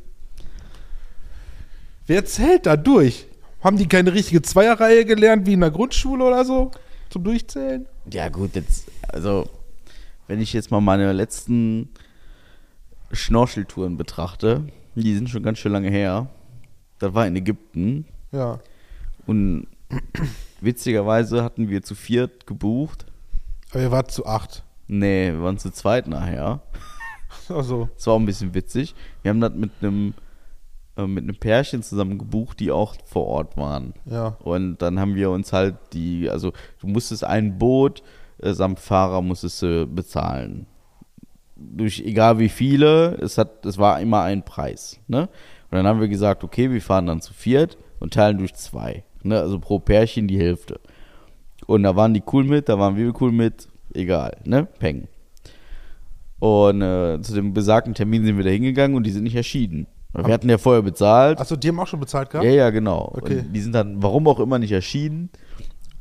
Wer 2.06 2.24
zählt 2.24 2.66
da 2.66 2.76
durch? 2.76 3.26
Haben 3.62 3.78
die 3.78 3.88
keine 3.88 4.12
richtige 4.12 4.42
Zweierreihe 4.42 5.04
gelernt 5.06 5.46
wie 5.46 5.54
in 5.54 5.60
der 5.60 5.70
Grundschule 5.70 6.24
oder 6.24 6.44
so? 6.44 6.70
Zum 7.08 7.24
Durchzählen? 7.24 7.86
Ja, 8.12 8.28
gut, 8.28 8.54
jetzt, 8.56 8.90
also, 9.08 9.48
wenn 10.26 10.40
ich 10.40 10.52
jetzt 10.52 10.70
mal 10.70 10.80
meine 10.82 11.12
letzten 11.12 11.88
Schnorcheltouren 13.12 13.96
betrachte, 13.96 14.64
die 14.94 15.14
sind 15.14 15.28
schon 15.30 15.42
ganz 15.42 15.58
schön 15.58 15.72
lange 15.72 15.90
her. 15.90 16.28
Das 16.98 17.14
war 17.14 17.26
in 17.26 17.36
Ägypten 17.36 18.06
Ja. 18.32 18.60
und 19.26 19.66
witzigerweise 20.60 21.42
hatten 21.42 21.68
wir 21.68 21.82
zu 21.82 21.94
viert 21.94 22.46
gebucht. 22.46 23.06
Aber 23.70 23.80
ihr 23.82 23.90
wart 23.90 24.10
zu 24.10 24.26
acht. 24.26 24.62
Nee, 24.86 25.32
wir 25.32 25.42
waren 25.42 25.58
zu 25.58 25.70
zweit 25.70 26.06
nachher. 26.06 26.60
Also, 27.48 27.88
Das 27.96 28.06
war 28.06 28.14
auch 28.14 28.18
ein 28.20 28.26
bisschen 28.26 28.54
witzig. 28.54 28.94
Wir 29.22 29.30
haben 29.30 29.40
das 29.40 29.52
mit 29.54 29.70
einem 29.80 30.14
äh, 30.96 31.06
mit 31.06 31.24
einem 31.24 31.34
Pärchen 31.36 31.82
zusammen 31.82 32.18
gebucht, 32.18 32.60
die 32.60 32.70
auch 32.70 32.94
vor 33.04 33.26
Ort 33.26 33.56
waren. 33.56 33.94
ja. 34.06 34.28
Und 34.44 34.78
dann 34.78 35.00
haben 35.00 35.14
wir 35.16 35.30
uns 35.30 35.52
halt 35.52 35.74
die, 35.92 36.30
also 36.30 36.52
du 36.80 36.86
musstest 36.86 37.24
ein 37.24 37.58
Boot 37.58 38.02
äh, 38.38 38.52
samt 38.52 38.78
Fahrer 38.78 39.20
musstest 39.22 39.60
du 39.62 39.86
bezahlen. 39.86 40.66
Durch 41.72 42.00
egal 42.00 42.38
wie 42.38 42.48
viele, 42.48 43.16
es 43.20 43.38
hat, 43.38 43.64
es 43.66 43.78
war 43.78 44.00
immer 44.00 44.22
ein 44.22 44.44
Preis. 44.44 45.00
Ne? 45.08 45.22
Und 45.22 45.28
dann 45.78 45.86
haben 45.86 46.00
wir 46.00 46.08
gesagt, 46.08 46.44
okay, 46.44 46.70
wir 46.70 46.80
fahren 46.80 47.06
dann 47.06 47.20
zu 47.20 47.32
viert 47.32 47.78
und 48.00 48.14
teilen 48.14 48.38
durch 48.38 48.54
zwei. 48.54 49.04
Ne? 49.22 49.38
Also 49.38 49.58
pro 49.58 49.78
Pärchen 49.78 50.28
die 50.28 50.38
Hälfte. 50.38 50.80
Und 51.66 51.82
da 51.82 51.96
waren 51.96 52.14
die 52.14 52.22
cool 52.32 52.44
mit, 52.44 52.68
da 52.68 52.78
waren 52.78 52.96
wir 52.96 53.12
cool 53.20 53.32
mit, 53.32 53.68
egal, 53.94 54.36
ne? 54.44 54.66
Peng. 54.78 55.08
Und 56.38 56.82
äh, 56.82 57.20
zu 57.22 57.34
dem 57.34 57.54
besagten 57.54 57.94
Termin 57.94 58.24
sind 58.24 58.36
wir 58.36 58.44
da 58.44 58.50
hingegangen 58.50 58.96
und 58.96 59.04
die 59.04 59.10
sind 59.10 59.22
nicht 59.22 59.36
erschienen. 59.36 59.86
Wir 60.12 60.32
hatten 60.32 60.48
ja 60.48 60.58
vorher 60.58 60.82
bezahlt. 60.82 61.40
Achso, 61.40 61.56
die 61.56 61.68
haben 61.68 61.80
auch 61.80 61.88
schon 61.88 61.98
bezahlt 61.98 62.30
gehabt? 62.30 62.46
Ja, 62.46 62.52
ja, 62.52 62.70
genau. 62.70 63.12
Okay. 63.16 63.40
Und 63.40 63.52
die 63.52 63.60
sind 63.60 63.74
dann, 63.74 64.00
warum 64.00 64.28
auch 64.28 64.38
immer, 64.38 64.60
nicht 64.60 64.70
erschienen. 64.70 65.30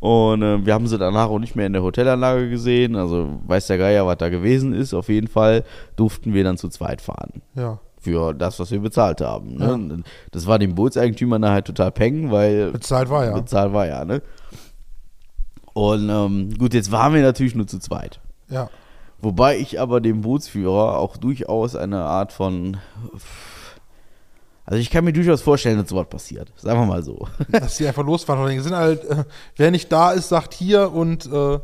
Und 0.03 0.41
äh, 0.41 0.65
wir 0.65 0.73
haben 0.73 0.85
sie 0.85 0.97
danach 0.97 1.29
auch 1.29 1.39
nicht 1.39 1.55
mehr 1.55 1.65
in 1.65 1.71
der 1.71 1.81
Hotelanlage 1.81 2.49
gesehen. 2.49 2.97
Also 2.97 3.39
weiß 3.47 3.67
der 3.67 3.77
Geier, 3.77 4.05
was 4.05 4.17
da 4.17 4.27
gewesen 4.27 4.73
ist. 4.73 4.93
Auf 4.93 5.07
jeden 5.07 5.29
Fall 5.29 5.63
durften 5.95 6.33
wir 6.33 6.43
dann 6.43 6.57
zu 6.57 6.67
zweit 6.67 7.01
fahren. 7.01 7.41
Ja. 7.55 7.79
Für 8.01 8.33
das, 8.33 8.59
was 8.59 8.69
wir 8.71 8.81
bezahlt 8.81 9.21
haben. 9.21 9.55
Ne? 9.55 9.95
Ja. 9.95 10.03
Das 10.31 10.45
war 10.45 10.59
dem 10.59 10.75
Bootseigentümer 10.75 11.39
nachher 11.39 11.63
total 11.63 11.93
peng, 11.93 12.31
weil 12.31 12.73
Bezahlt 12.73 13.09
war 13.09 13.23
ja. 13.23 13.33
bezahlt 13.33 13.71
war 13.71 13.87
ja, 13.87 14.03
ne? 14.03 14.21
Und 15.71 16.09
ähm, 16.09 16.53
gut, 16.57 16.73
jetzt 16.73 16.91
waren 16.91 17.13
wir 17.13 17.21
natürlich 17.21 17.55
nur 17.55 17.67
zu 17.67 17.79
zweit. 17.79 18.19
Ja. 18.49 18.69
Wobei 19.21 19.57
ich 19.57 19.79
aber 19.79 20.01
dem 20.01 20.19
Bootsführer 20.19 20.97
auch 20.99 21.15
durchaus 21.15 21.77
eine 21.77 22.03
Art 22.03 22.33
von. 22.33 22.75
Also 24.65 24.79
ich 24.79 24.89
kann 24.89 25.03
mir 25.03 25.13
durchaus 25.13 25.41
vorstellen, 25.41 25.77
dass 25.77 25.89
sowas 25.89 26.07
passiert. 26.07 26.51
Sagen 26.55 26.79
wir 26.79 26.85
mal 26.85 27.03
so. 27.03 27.27
Dass 27.49 27.77
die 27.77 27.87
einfach 27.87 28.05
losfahren. 28.05 28.49
Die 28.49 28.59
sind 28.59 28.73
halt, 28.73 29.03
äh, 29.03 29.25
wer 29.57 29.71
nicht 29.71 29.91
da 29.91 30.11
ist, 30.11 30.29
sagt 30.29 30.53
hier 30.53 30.91
und 30.91 31.25
äh, 31.25 31.59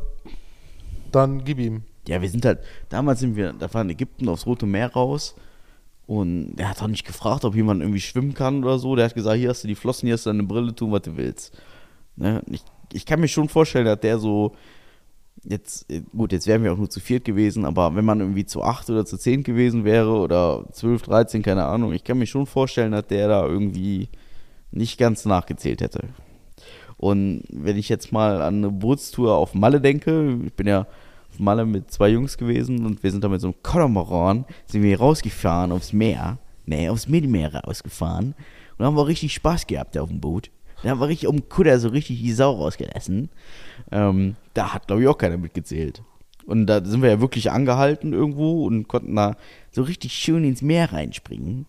dann 1.10 1.44
gib 1.44 1.58
ihm. 1.58 1.82
Ja, 2.06 2.20
wir 2.20 2.28
sind 2.28 2.44
halt, 2.44 2.60
damals 2.88 3.20
sind 3.20 3.36
wir, 3.36 3.52
da 3.52 3.72
war 3.72 3.82
in 3.82 3.90
Ägypten 3.90 4.28
aufs 4.28 4.46
Rote 4.46 4.66
Meer 4.66 4.92
raus 4.92 5.34
und 6.06 6.56
der 6.56 6.68
hat 6.68 6.82
auch 6.82 6.88
nicht 6.88 7.06
gefragt, 7.06 7.44
ob 7.44 7.54
jemand 7.54 7.82
irgendwie 7.82 8.00
schwimmen 8.00 8.34
kann 8.34 8.64
oder 8.64 8.78
so. 8.78 8.96
Der 8.96 9.04
hat 9.06 9.14
gesagt, 9.14 9.38
hier 9.38 9.48
hast 9.48 9.62
du 9.62 9.68
die 9.68 9.74
Flossen, 9.74 10.06
hier 10.06 10.14
hast 10.14 10.26
du 10.26 10.30
deine 10.30 10.42
Brille, 10.42 10.74
tun, 10.74 10.92
was 10.92 11.02
du 11.02 11.16
willst. 11.16 11.56
Ne? 12.16 12.42
Ich, 12.50 12.62
ich 12.92 13.06
kann 13.06 13.20
mir 13.20 13.28
schon 13.28 13.48
vorstellen, 13.48 13.86
dass 13.86 14.00
der 14.00 14.18
so, 14.18 14.56
jetzt, 15.44 15.90
äh, 15.90 16.02
gut, 16.16 16.32
jetzt 16.32 16.46
wären 16.46 16.62
wir 16.62 16.72
auch 16.72 16.78
nur 16.78 16.90
zu 16.90 17.00
viert 17.00 17.24
gewesen, 17.24 17.64
aber 17.64 17.94
wenn 17.94 18.04
man 18.04 18.20
irgendwie 18.20 18.46
zu 18.46 18.62
acht 18.62 18.88
oder 18.90 19.04
zu 19.04 19.16
zehn 19.16 19.42
gewesen 19.42 19.84
wäre 19.84 20.12
oder 20.12 20.64
zwölf, 20.72 21.02
dreizehn, 21.02 21.42
keine 21.42 21.64
Ahnung, 21.66 21.92
ich 21.92 22.04
kann 22.04 22.18
mir 22.18 22.26
schon 22.26 22.46
vorstellen, 22.46 22.92
dass 22.92 23.06
der 23.06 23.28
da 23.28 23.46
irgendwie 23.46 24.08
nicht 24.70 24.98
ganz 24.98 25.24
nachgezählt 25.24 25.80
hätte. 25.80 26.08
Und 26.96 27.44
wenn 27.50 27.78
ich 27.78 27.88
jetzt 27.88 28.12
mal 28.12 28.42
an 28.42 28.56
eine 28.56 28.70
Bootstour 28.70 29.34
auf 29.34 29.54
Malle 29.54 29.80
denke, 29.80 30.38
ich 30.44 30.52
bin 30.52 30.66
ja 30.66 30.86
auf 31.30 31.38
Malle 31.38 31.64
mit 31.64 31.90
zwei 31.90 32.10
Jungs 32.10 32.36
gewesen 32.36 32.84
und 32.84 33.02
wir 33.02 33.10
sind 33.10 33.24
da 33.24 33.28
mit 33.28 33.40
so 33.40 33.48
einem 33.48 33.62
Katamaran, 33.62 34.44
sind 34.66 34.82
wir 34.82 34.98
rausgefahren 34.98 35.72
aufs 35.72 35.92
Meer, 35.92 36.38
nee, 36.66 36.88
aufs 36.90 37.08
Mittelmeer 37.08 37.54
rausgefahren 37.54 38.34
und 38.76 38.84
haben 38.84 38.96
wir 38.96 39.06
richtig 39.06 39.32
Spaß 39.32 39.66
gehabt 39.66 39.96
auf 39.96 40.10
dem 40.10 40.20
Boot. 40.20 40.50
Da 40.82 40.90
haben 40.90 41.00
wir 41.00 41.08
richtig 41.08 41.28
um 41.28 41.48
Kutter 41.48 41.78
so 41.78 41.88
richtig 41.88 42.20
die 42.20 42.32
Sau 42.32 42.52
rausgelassen. 42.56 43.28
Ähm, 43.90 44.36
da 44.54 44.72
hat, 44.74 44.86
glaube 44.86 45.02
ich, 45.02 45.08
auch 45.08 45.18
keiner 45.18 45.36
mitgezählt. 45.36 46.02
Und 46.46 46.66
da 46.66 46.84
sind 46.84 47.02
wir 47.02 47.10
ja 47.10 47.20
wirklich 47.20 47.50
angehalten 47.50 48.12
irgendwo 48.12 48.66
und 48.66 48.88
konnten 48.88 49.14
da 49.14 49.36
so 49.70 49.82
richtig 49.82 50.12
schön 50.12 50.44
ins 50.44 50.62
Meer 50.62 50.92
reinspringen. 50.92 51.66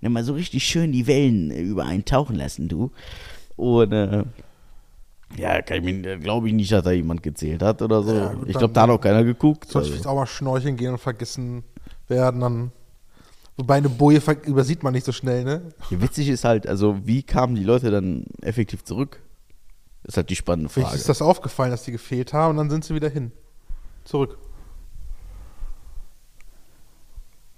Dann 0.00 0.12
mal 0.12 0.24
so 0.24 0.34
richtig 0.34 0.64
schön 0.64 0.92
die 0.92 1.06
Wellen 1.06 1.50
äh, 1.50 1.60
über 1.60 1.84
einen 1.84 2.04
tauchen 2.04 2.36
lassen, 2.36 2.68
du. 2.68 2.90
Und 3.56 3.92
äh, 3.92 4.24
ja, 5.36 5.58
ich 5.58 5.82
mir, 5.82 6.18
glaube 6.18 6.48
ich 6.48 6.54
nicht, 6.54 6.72
dass 6.72 6.84
da 6.84 6.90
jemand 6.90 7.22
gezählt 7.22 7.62
hat 7.62 7.80
oder 7.80 8.02
so. 8.02 8.14
Ja, 8.14 8.32
gut, 8.32 8.48
ich 8.48 8.56
glaube, 8.56 8.74
da 8.74 8.82
hat 8.82 8.90
auch 8.90 9.00
keiner 9.00 9.24
geguckt. 9.24 9.64
Sonst 9.68 9.84
Also. 9.84 9.90
vielleicht 9.92 10.06
auch 10.06 10.16
mal 10.16 10.26
schnorcheln 10.26 10.76
gehen 10.76 10.92
und 10.92 10.98
vergessen 10.98 11.62
werden. 12.08 12.40
Dann, 12.40 12.72
wobei 13.56 13.76
eine 13.76 13.88
Boje 13.88 14.20
übersieht 14.46 14.82
man 14.82 14.92
nicht 14.92 15.06
so 15.06 15.12
schnell, 15.12 15.44
ne? 15.44 15.62
Ja, 15.90 16.00
witzig 16.00 16.28
ist 16.28 16.44
halt, 16.44 16.66
also 16.66 17.06
wie 17.06 17.22
kamen 17.22 17.54
die 17.54 17.64
Leute 17.64 17.90
dann 17.90 18.24
effektiv 18.40 18.84
zurück? 18.84 19.20
Ist 20.04 20.16
halt 20.16 20.30
die 20.30 20.36
spannende 20.36 20.68
Vielleicht 20.68 20.88
Frage. 20.88 21.00
ist 21.00 21.08
das 21.08 21.22
aufgefallen, 21.22 21.70
dass 21.70 21.84
die 21.84 21.92
gefehlt 21.92 22.32
haben 22.32 22.50
und 22.50 22.56
dann 22.56 22.70
sind 22.70 22.84
sie 22.84 22.94
wieder 22.94 23.08
hin. 23.08 23.30
Zurück. 24.04 24.36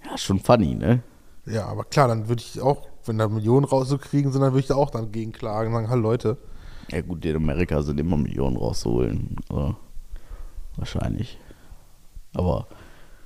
ja, 0.05 0.17
schon 0.17 0.39
funny, 0.39 0.75
ne? 0.75 1.01
Ja, 1.45 1.65
aber 1.65 1.83
klar, 1.83 2.07
dann 2.07 2.27
würde 2.27 2.41
ich 2.41 2.61
auch, 2.61 2.87
wenn 3.05 3.17
da 3.17 3.27
Millionen 3.27 3.65
rauszukriegen 3.65 4.31
sind, 4.31 4.41
dann 4.41 4.51
würde 4.53 4.61
ich 4.61 4.67
da 4.67 4.75
auch 4.75 4.89
dann 4.89 5.11
gegen 5.11 5.31
klagen 5.31 5.69
und 5.69 5.73
sagen, 5.73 5.89
hallo 5.89 6.01
Leute. 6.01 6.37
Ja 6.91 7.01
gut, 7.01 7.25
in 7.25 7.35
Amerika 7.35 7.81
sind 7.81 7.99
immer 7.99 8.17
Millionen 8.17 8.57
rauszuholen. 8.57 9.35
Also, 9.49 9.75
wahrscheinlich. 10.75 11.39
Aber 12.33 12.67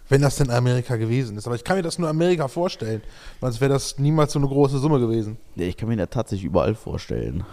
Wenn 0.09 0.21
das 0.21 0.37
denn 0.37 0.49
Amerika 0.49 0.95
gewesen 0.95 1.37
ist. 1.37 1.45
Aber 1.45 1.55
ich 1.55 1.63
kann 1.63 1.77
mir 1.77 1.83
das 1.83 1.99
nur 1.99 2.09
Amerika 2.09 2.47
vorstellen. 2.47 3.01
Sonst 3.41 3.61
wäre 3.61 3.71
das 3.71 3.99
niemals 3.99 4.33
so 4.33 4.39
eine 4.39 4.47
große 4.47 4.79
Summe 4.79 4.99
gewesen. 4.99 5.37
ja, 5.55 5.65
ich 5.65 5.77
kann 5.77 5.87
mir 5.87 5.97
das 5.97 6.09
tatsächlich 6.09 6.45
überall 6.45 6.73
vorstellen. 6.75 7.43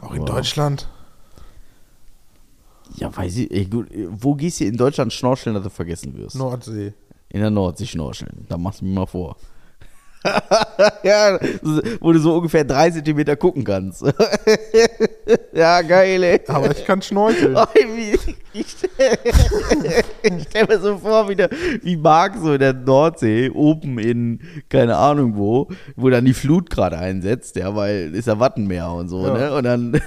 Auch 0.00 0.12
in 0.14 0.20
Wow. 0.22 0.28
Deutschland. 0.30 0.88
Ja, 2.96 3.14
weiß 3.14 3.36
ich. 3.36 3.50
Ey, 3.50 3.66
gut, 3.66 3.88
wo 4.10 4.34
gehst 4.34 4.60
du 4.60 4.64
in 4.64 4.76
Deutschland 4.78 5.12
schnorcheln, 5.12 5.54
dass 5.54 5.64
du 5.64 5.70
vergessen 5.70 6.16
wirst? 6.16 6.36
Nordsee. 6.36 6.94
In 7.28 7.40
der 7.40 7.50
Nordsee 7.50 7.84
schnorcheln. 7.86 8.46
Da 8.48 8.56
machst 8.56 8.80
du 8.80 8.86
mir 8.86 8.94
mal 9.00 9.06
vor. 9.06 9.36
ja, 11.04 11.38
wo 12.00 12.12
du 12.12 12.18
so 12.18 12.36
ungefähr 12.36 12.64
drei 12.64 12.90
Zentimeter 12.90 13.36
gucken 13.36 13.62
kannst. 13.64 14.02
ja, 15.52 15.82
geil, 15.82 16.22
ey. 16.22 16.40
Aber 16.48 16.70
ich 16.70 16.84
kann 16.84 17.02
schnorcheln. 17.02 17.54
Wie, 18.58 18.62
ich 18.62 18.68
stelle 18.70 20.40
stell 20.48 20.66
mir 20.66 20.80
so 20.80 20.98
vor, 20.98 21.28
wie, 21.28 21.36
der, 21.36 21.50
wie 21.82 21.96
Marc 21.96 22.36
so 22.42 22.52
in 22.54 22.58
der 22.60 22.72
Nordsee, 22.72 23.50
oben 23.50 23.98
in, 23.98 24.40
keine 24.68 24.96
Ahnung 24.96 25.36
wo, 25.36 25.68
wo 25.96 26.10
dann 26.10 26.24
die 26.24 26.34
Flut 26.34 26.70
gerade 26.70 26.98
einsetzt, 26.98 27.56
ja, 27.56 27.74
weil 27.74 28.14
ist 28.14 28.26
ja 28.26 28.38
Wattenmeer 28.40 28.90
und 28.92 29.08
so, 29.08 29.26
Ja. 29.26 29.34
ne? 29.34 29.54
Und 29.54 29.64
dann, 29.64 30.00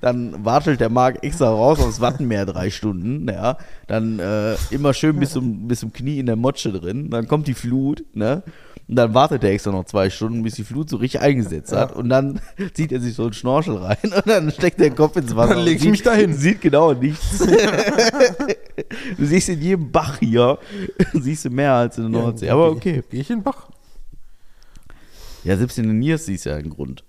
dann 0.00 0.44
wartelt 0.44 0.80
der 0.80 0.90
Marc 0.90 1.22
extra 1.24 1.48
raus 1.48 1.78
aufs 1.80 2.00
Wattenmeer 2.00 2.46
drei 2.46 2.70
Stunden, 2.70 3.28
ja. 3.28 3.56
Dann 3.86 4.18
äh, 4.18 4.54
immer 4.70 4.94
schön 4.94 5.18
bis 5.18 5.30
zum, 5.30 5.68
bis 5.68 5.80
zum 5.80 5.92
Knie 5.92 6.18
in 6.18 6.26
der 6.26 6.36
Motsche 6.36 6.72
drin, 6.72 7.10
dann 7.10 7.28
kommt 7.28 7.46
die 7.46 7.54
Flut, 7.54 8.04
ne? 8.14 8.42
Und 8.92 8.96
dann 8.96 9.14
wartet 9.14 9.42
er 9.42 9.52
extra 9.52 9.70
noch 9.70 9.86
zwei 9.86 10.10
Stunden, 10.10 10.42
bis 10.42 10.56
die 10.56 10.64
Flut 10.64 10.90
so 10.90 10.98
richtig 10.98 11.22
eingesetzt 11.22 11.72
hat. 11.72 11.96
Und 11.96 12.10
dann 12.10 12.42
zieht 12.74 12.92
er 12.92 13.00
sich 13.00 13.14
so 13.14 13.22
einen 13.22 13.32
Schnorchel 13.32 13.78
rein 13.78 13.96
und 14.02 14.26
dann 14.26 14.50
steckt 14.50 14.78
er 14.82 14.90
den 14.90 14.94
Kopf 14.94 15.16
ins 15.16 15.34
Wasser. 15.34 15.48
Dann 15.54 15.60
und 15.60 15.64
leg 15.64 15.76
ich 15.76 15.80
sieht- 15.80 15.90
mich 15.92 16.02
dahin. 16.02 16.34
Sieht 16.34 16.60
genau 16.60 16.92
nichts. 16.92 17.38
du 19.16 19.24
siehst 19.24 19.48
in 19.48 19.62
jedem 19.62 19.90
Bach 19.90 20.18
hier, 20.18 20.58
siehst 21.14 21.46
du 21.46 21.48
mehr 21.48 21.72
als 21.72 21.96
in 21.96 22.12
der 22.12 22.20
Nordsee. 22.20 22.50
Aber 22.50 22.68
okay. 22.70 23.02
Gehe 23.08 23.22
ich 23.22 23.30
in 23.30 23.38
den 23.38 23.42
Bach? 23.44 23.70
Ja, 25.42 25.56
selbst 25.56 25.78
in 25.78 25.86
den 25.86 25.98
Niers 25.98 26.26
siehst 26.26 26.44
du 26.44 26.50
ja 26.50 26.56
einen 26.56 26.68
Grund. 26.68 27.02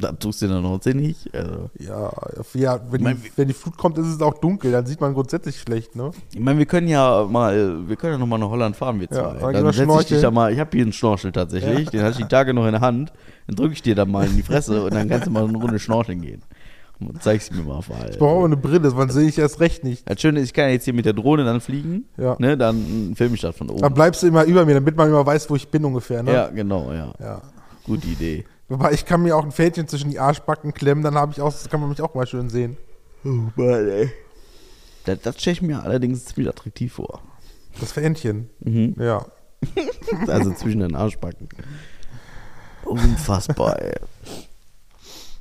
Da 0.00 0.12
tust 0.12 0.42
du 0.42 0.46
der 0.46 0.60
Nordsee 0.60 0.94
nicht. 0.94 1.34
Also. 1.34 1.70
Ja, 1.78 2.12
ja 2.54 2.80
wenn, 2.90 3.02
Mein- 3.02 3.20
die, 3.20 3.32
wenn 3.34 3.48
die 3.48 3.54
Flut 3.54 3.76
kommt, 3.76 3.98
ist 3.98 4.06
es 4.06 4.20
auch 4.20 4.38
dunkel. 4.38 4.70
Dann 4.70 4.86
sieht 4.86 5.00
man 5.00 5.12
grundsätzlich 5.12 5.58
schlecht, 5.58 5.96
ne? 5.96 6.12
Ich 6.32 6.38
meine, 6.38 6.58
wir 6.58 6.66
können 6.66 6.86
ja 6.86 7.26
mal, 7.28 7.88
wir 7.88 7.96
können 7.96 8.12
ja 8.12 8.18
noch 8.18 8.26
mal 8.26 8.38
nach 8.38 8.48
Holland 8.48 8.76
fahren, 8.76 9.00
wir 9.00 9.08
zwei. 9.08 9.16
Ja, 9.16 9.22
dann 9.22 9.38
gehen 9.40 9.52
dann 9.52 9.64
wir 9.64 9.72
setze 9.72 10.00
ich 10.00 10.06
dich 10.06 10.20
da 10.20 10.30
mal, 10.30 10.52
ich 10.52 10.60
habe 10.60 10.70
hier 10.72 10.82
einen 10.82 10.92
Schnorchel 10.92 11.32
tatsächlich, 11.32 11.90
den 11.90 12.02
hatte 12.02 12.12
ich 12.12 12.18
die 12.18 12.28
Tage 12.28 12.54
noch 12.54 12.66
in 12.66 12.72
der 12.72 12.80
Hand. 12.80 13.12
Dann 13.48 13.56
drücke 13.56 13.72
ich 13.72 13.82
dir 13.82 13.96
da 13.96 14.04
mal 14.04 14.26
in 14.26 14.36
die 14.36 14.42
Fresse 14.42 14.84
und 14.84 14.94
dann 14.94 15.08
kannst 15.08 15.26
du 15.26 15.30
mal 15.32 15.48
eine 15.48 15.58
Runde 15.58 15.78
schnorcheln 15.80 16.20
gehen. 16.20 16.42
Zeig 17.20 17.42
sie 17.42 17.54
mir 17.54 17.62
mal, 17.62 17.80
Fall. 17.82 18.10
Ich 18.10 18.18
brauche 18.18 18.40
auch 18.40 18.44
eine 18.44 18.56
Brille, 18.56 18.90
sonst 18.90 19.14
sehe 19.14 19.28
ich 19.28 19.38
erst 19.38 19.60
recht 19.60 19.84
nicht. 19.84 20.08
Das 20.08 20.20
Schöne 20.20 20.40
ist, 20.40 20.46
ich 20.46 20.54
kann 20.54 20.70
jetzt 20.70 20.84
hier 20.84 20.94
mit 20.94 21.06
der 21.06 21.12
Drohne 21.12 21.44
dann 21.44 21.60
fliegen. 21.60 22.06
Ja. 22.16 22.36
Ne, 22.38 22.56
dann 22.56 23.14
filme 23.16 23.36
ich 23.36 23.40
das 23.40 23.56
von 23.56 23.70
oben. 23.70 23.82
Dann 23.82 23.94
bleibst 23.94 24.22
du 24.22 24.26
immer 24.26 24.44
über 24.44 24.64
mir, 24.64 24.74
damit 24.74 24.96
man 24.96 25.08
immer 25.08 25.24
weiß, 25.24 25.48
wo 25.48 25.56
ich 25.56 25.68
bin 25.68 25.84
ungefähr, 25.84 26.22
ne? 26.22 26.32
ja, 26.32 26.48
genau, 26.48 26.92
ja. 26.92 27.12
ja. 27.20 27.42
Gute 27.84 28.06
Idee. 28.08 28.44
Wobei 28.68 28.92
ich 28.92 29.06
kann 29.06 29.22
mir 29.22 29.36
auch 29.36 29.44
ein 29.44 29.52
Fädchen 29.52 29.88
zwischen 29.88 30.10
die 30.10 30.18
Arschbacken 30.18 30.74
klemmen, 30.74 31.02
dann 31.02 31.14
habe 31.14 31.32
ich 31.32 31.40
auch, 31.40 31.52
kann 31.70 31.80
man 31.80 31.88
mich 31.88 32.02
auch 32.02 32.14
mal 32.14 32.26
schön 32.26 32.50
sehen. 32.50 32.76
Oh 33.24 33.28
Mann, 33.56 33.88
ey. 33.88 34.10
Das, 35.04 35.20
das 35.22 35.40
stelle 35.40 35.54
ich 35.54 35.62
mir 35.62 35.82
allerdings 35.82 36.26
ziemlich 36.26 36.48
attraktiv 36.48 36.92
vor. 36.94 37.20
Das 37.80 37.92
Fähnchen. 37.92 38.50
Mhm. 38.60 38.94
Ja. 38.98 39.24
Also 40.26 40.52
zwischen 40.52 40.80
den 40.80 40.94
Arschbacken. 40.94 41.48
Unfassbar, 42.84 43.80
ey. 43.82 43.94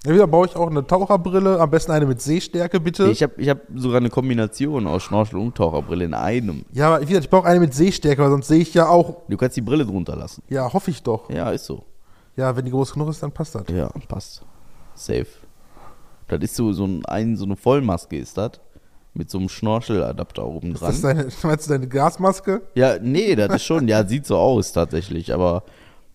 Ja, 0.05 0.13
wieder 0.13 0.27
baue 0.27 0.47
ich 0.47 0.55
auch 0.55 0.69
eine 0.69 0.85
Taucherbrille, 0.85 1.59
am 1.59 1.69
besten 1.69 1.91
eine 1.91 2.05
mit 2.05 2.21
Sehstärke, 2.21 2.79
bitte. 2.79 3.09
Ich 3.09 3.23
habe 3.23 3.33
ich 3.37 3.49
hab 3.49 3.59
sogar 3.75 3.97
eine 3.97 4.09
Kombination 4.09 4.87
aus 4.87 5.03
Schnorchel 5.03 5.37
und 5.39 5.55
Taucherbrille 5.55 6.05
in 6.05 6.13
einem. 6.13 6.65
ja, 6.71 6.87
aber 6.95 7.07
wieder, 7.07 7.19
ich 7.19 7.29
brauche 7.29 7.47
eine 7.47 7.59
mit 7.59 7.73
Sehstärke, 7.73 8.21
weil 8.21 8.29
sonst 8.29 8.47
sehe 8.47 8.59
ich 8.59 8.73
ja 8.73 8.87
auch. 8.87 9.23
Du 9.27 9.37
kannst 9.37 9.57
die 9.57 9.61
Brille 9.61 9.85
drunter 9.85 10.15
lassen. 10.15 10.43
Ja, 10.49 10.71
hoffe 10.71 10.91
ich 10.91 11.03
doch. 11.03 11.29
Ja, 11.29 11.51
ist 11.51 11.65
so. 11.65 11.83
Ja, 12.37 12.55
wenn 12.55 12.65
die 12.65 12.71
groß 12.71 12.93
genug 12.93 13.09
ist, 13.09 13.21
dann 13.21 13.31
passt 13.31 13.55
das. 13.55 13.63
Ja, 13.69 13.89
passt. 14.07 14.43
Safe. 14.93 15.25
Das 16.27 16.39
ist 16.41 16.55
so, 16.55 16.71
so, 16.71 16.85
ein, 16.85 17.03
ein, 17.05 17.35
so 17.35 17.45
eine 17.45 17.55
Vollmaske, 17.55 18.17
ist 18.17 18.37
das. 18.37 18.51
Mit 19.13 19.31
so 19.31 19.39
einem 19.39 19.49
Schnorcheladapter 19.49 20.45
oben 20.45 20.73
Ist 20.73 20.83
das 20.83 21.01
dran. 21.01 21.17
deine, 21.17 21.31
meinst 21.43 21.65
du 21.65 21.71
deine 21.71 21.87
Gasmaske? 21.87 22.61
Ja, 22.75 22.99
nee, 22.99 23.35
das 23.35 23.55
ist 23.55 23.63
schon, 23.63 23.87
ja, 23.87 24.05
sieht 24.07 24.27
so 24.27 24.37
aus 24.37 24.71
tatsächlich, 24.71 25.33
aber 25.33 25.63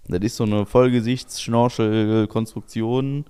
das 0.07 0.21
ist 0.21 0.37
so 0.37 0.45
eine 0.45 0.65
Vollgesichts-Schnorchel-Konstruktion. 0.65 3.25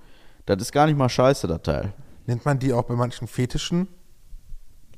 Das 0.46 0.60
ist 0.60 0.72
gar 0.72 0.86
nicht 0.86 0.98
mal 0.98 1.08
scheiße, 1.08 1.46
das 1.46 1.62
Teil. 1.62 1.92
Nennt 2.26 2.44
man 2.44 2.58
die 2.58 2.72
auch 2.72 2.84
bei 2.84 2.94
manchen 2.94 3.26
Fetischen? 3.26 3.88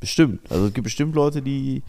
Bestimmt. 0.01 0.51
Also 0.51 0.67
es 0.67 0.75
gibt 0.75 0.85
bestimmt 0.85 1.15
Leute, 1.15 1.43
die 1.43 1.83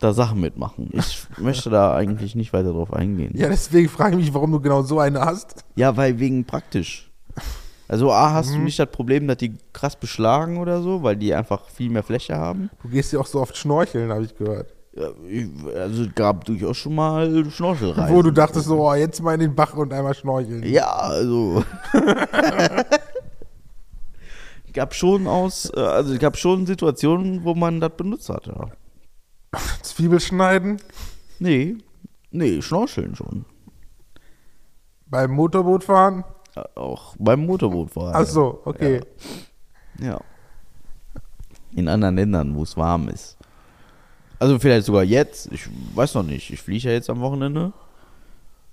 da 0.00 0.12
Sachen 0.12 0.40
mitmachen. 0.40 0.90
Ich 0.92 1.26
möchte 1.38 1.70
da 1.70 1.94
eigentlich 1.94 2.34
nicht 2.34 2.52
weiter 2.52 2.72
drauf 2.72 2.92
eingehen. 2.92 3.32
Ja, 3.34 3.48
deswegen 3.48 3.88
frage 3.88 4.16
ich 4.16 4.26
mich, 4.26 4.34
warum 4.34 4.52
du 4.52 4.60
genau 4.60 4.82
so 4.82 4.98
eine 5.00 5.20
hast. 5.20 5.64
Ja, 5.76 5.96
weil 5.96 6.18
wegen 6.18 6.44
praktisch. 6.44 7.10
Also 7.88 8.12
A, 8.12 8.32
hast 8.32 8.50
Mhm. 8.50 8.58
du 8.58 8.64
nicht 8.64 8.78
das 8.78 8.90
Problem, 8.90 9.26
dass 9.28 9.38
die 9.38 9.54
krass 9.72 9.96
beschlagen 9.96 10.58
oder 10.58 10.82
so, 10.82 11.02
weil 11.02 11.16
die 11.16 11.34
einfach 11.34 11.64
viel 11.68 11.90
mehr 11.90 12.02
Fläche 12.02 12.36
haben. 12.36 12.70
Du 12.82 12.88
gehst 12.88 13.12
ja 13.12 13.20
auch 13.20 13.26
so 13.26 13.40
oft 13.40 13.56
schnorcheln, 13.56 14.12
habe 14.12 14.24
ich 14.24 14.36
gehört. 14.36 14.74
Ja, 14.94 15.08
ich- 15.28 15.48
Also 15.76 16.04
es 16.04 16.14
gab 16.14 16.44
durchaus 16.44 16.76
schon 16.76 16.94
mal 16.94 17.44
Schnorchelreisen. 17.50 18.14
Wo 18.14 18.22
du 18.22 18.30
dachtest 18.30 18.66
so, 18.66 18.80
oh, 18.86 18.94
jetzt 18.94 19.22
mal 19.22 19.34
in 19.34 19.40
den 19.40 19.54
Bach 19.54 19.74
und 19.74 19.92
einmal 19.92 20.14
schnorcheln. 20.14 20.62
Ja, 20.64 20.86
also. 20.90 21.64
gab 24.72 24.94
schon 24.94 25.26
aus, 25.26 25.70
äh, 25.74 25.80
also 25.80 26.12
es 26.14 26.18
gab 26.18 26.36
schon 26.36 26.66
Situationen, 26.66 27.44
wo 27.44 27.54
man 27.54 27.80
das 27.80 27.92
benutzt 27.96 28.28
hat, 28.28 28.46
ja. 28.46 28.66
Zwiebel 29.82 30.20
schneiden, 30.20 30.80
Nee, 31.40 31.76
nee, 32.32 32.60
Schnorcheln 32.60 33.14
schon. 33.14 33.44
beim 35.06 35.30
Motorbootfahren. 35.30 36.24
Äh, 36.56 36.62
Auch 36.74 37.14
beim 37.18 37.46
Motorbootfahren. 37.46 38.14
Ach 38.14 38.26
so, 38.26 38.60
okay. 38.64 39.00
Ja. 40.00 40.20
In 41.72 41.88
anderen 41.88 42.16
Ländern, 42.16 42.54
wo 42.56 42.62
es 42.64 42.76
warm 42.76 43.08
ist. 43.08 43.36
Also 44.40 44.58
vielleicht 44.58 44.86
sogar 44.86 45.04
jetzt. 45.04 45.50
Ich 45.52 45.68
weiß 45.94 46.14
noch 46.14 46.22
nicht. 46.22 46.50
Ich 46.50 46.60
fliege 46.62 46.88
ja 46.88 46.94
jetzt 46.94 47.10
am 47.10 47.20
Wochenende. 47.20 47.72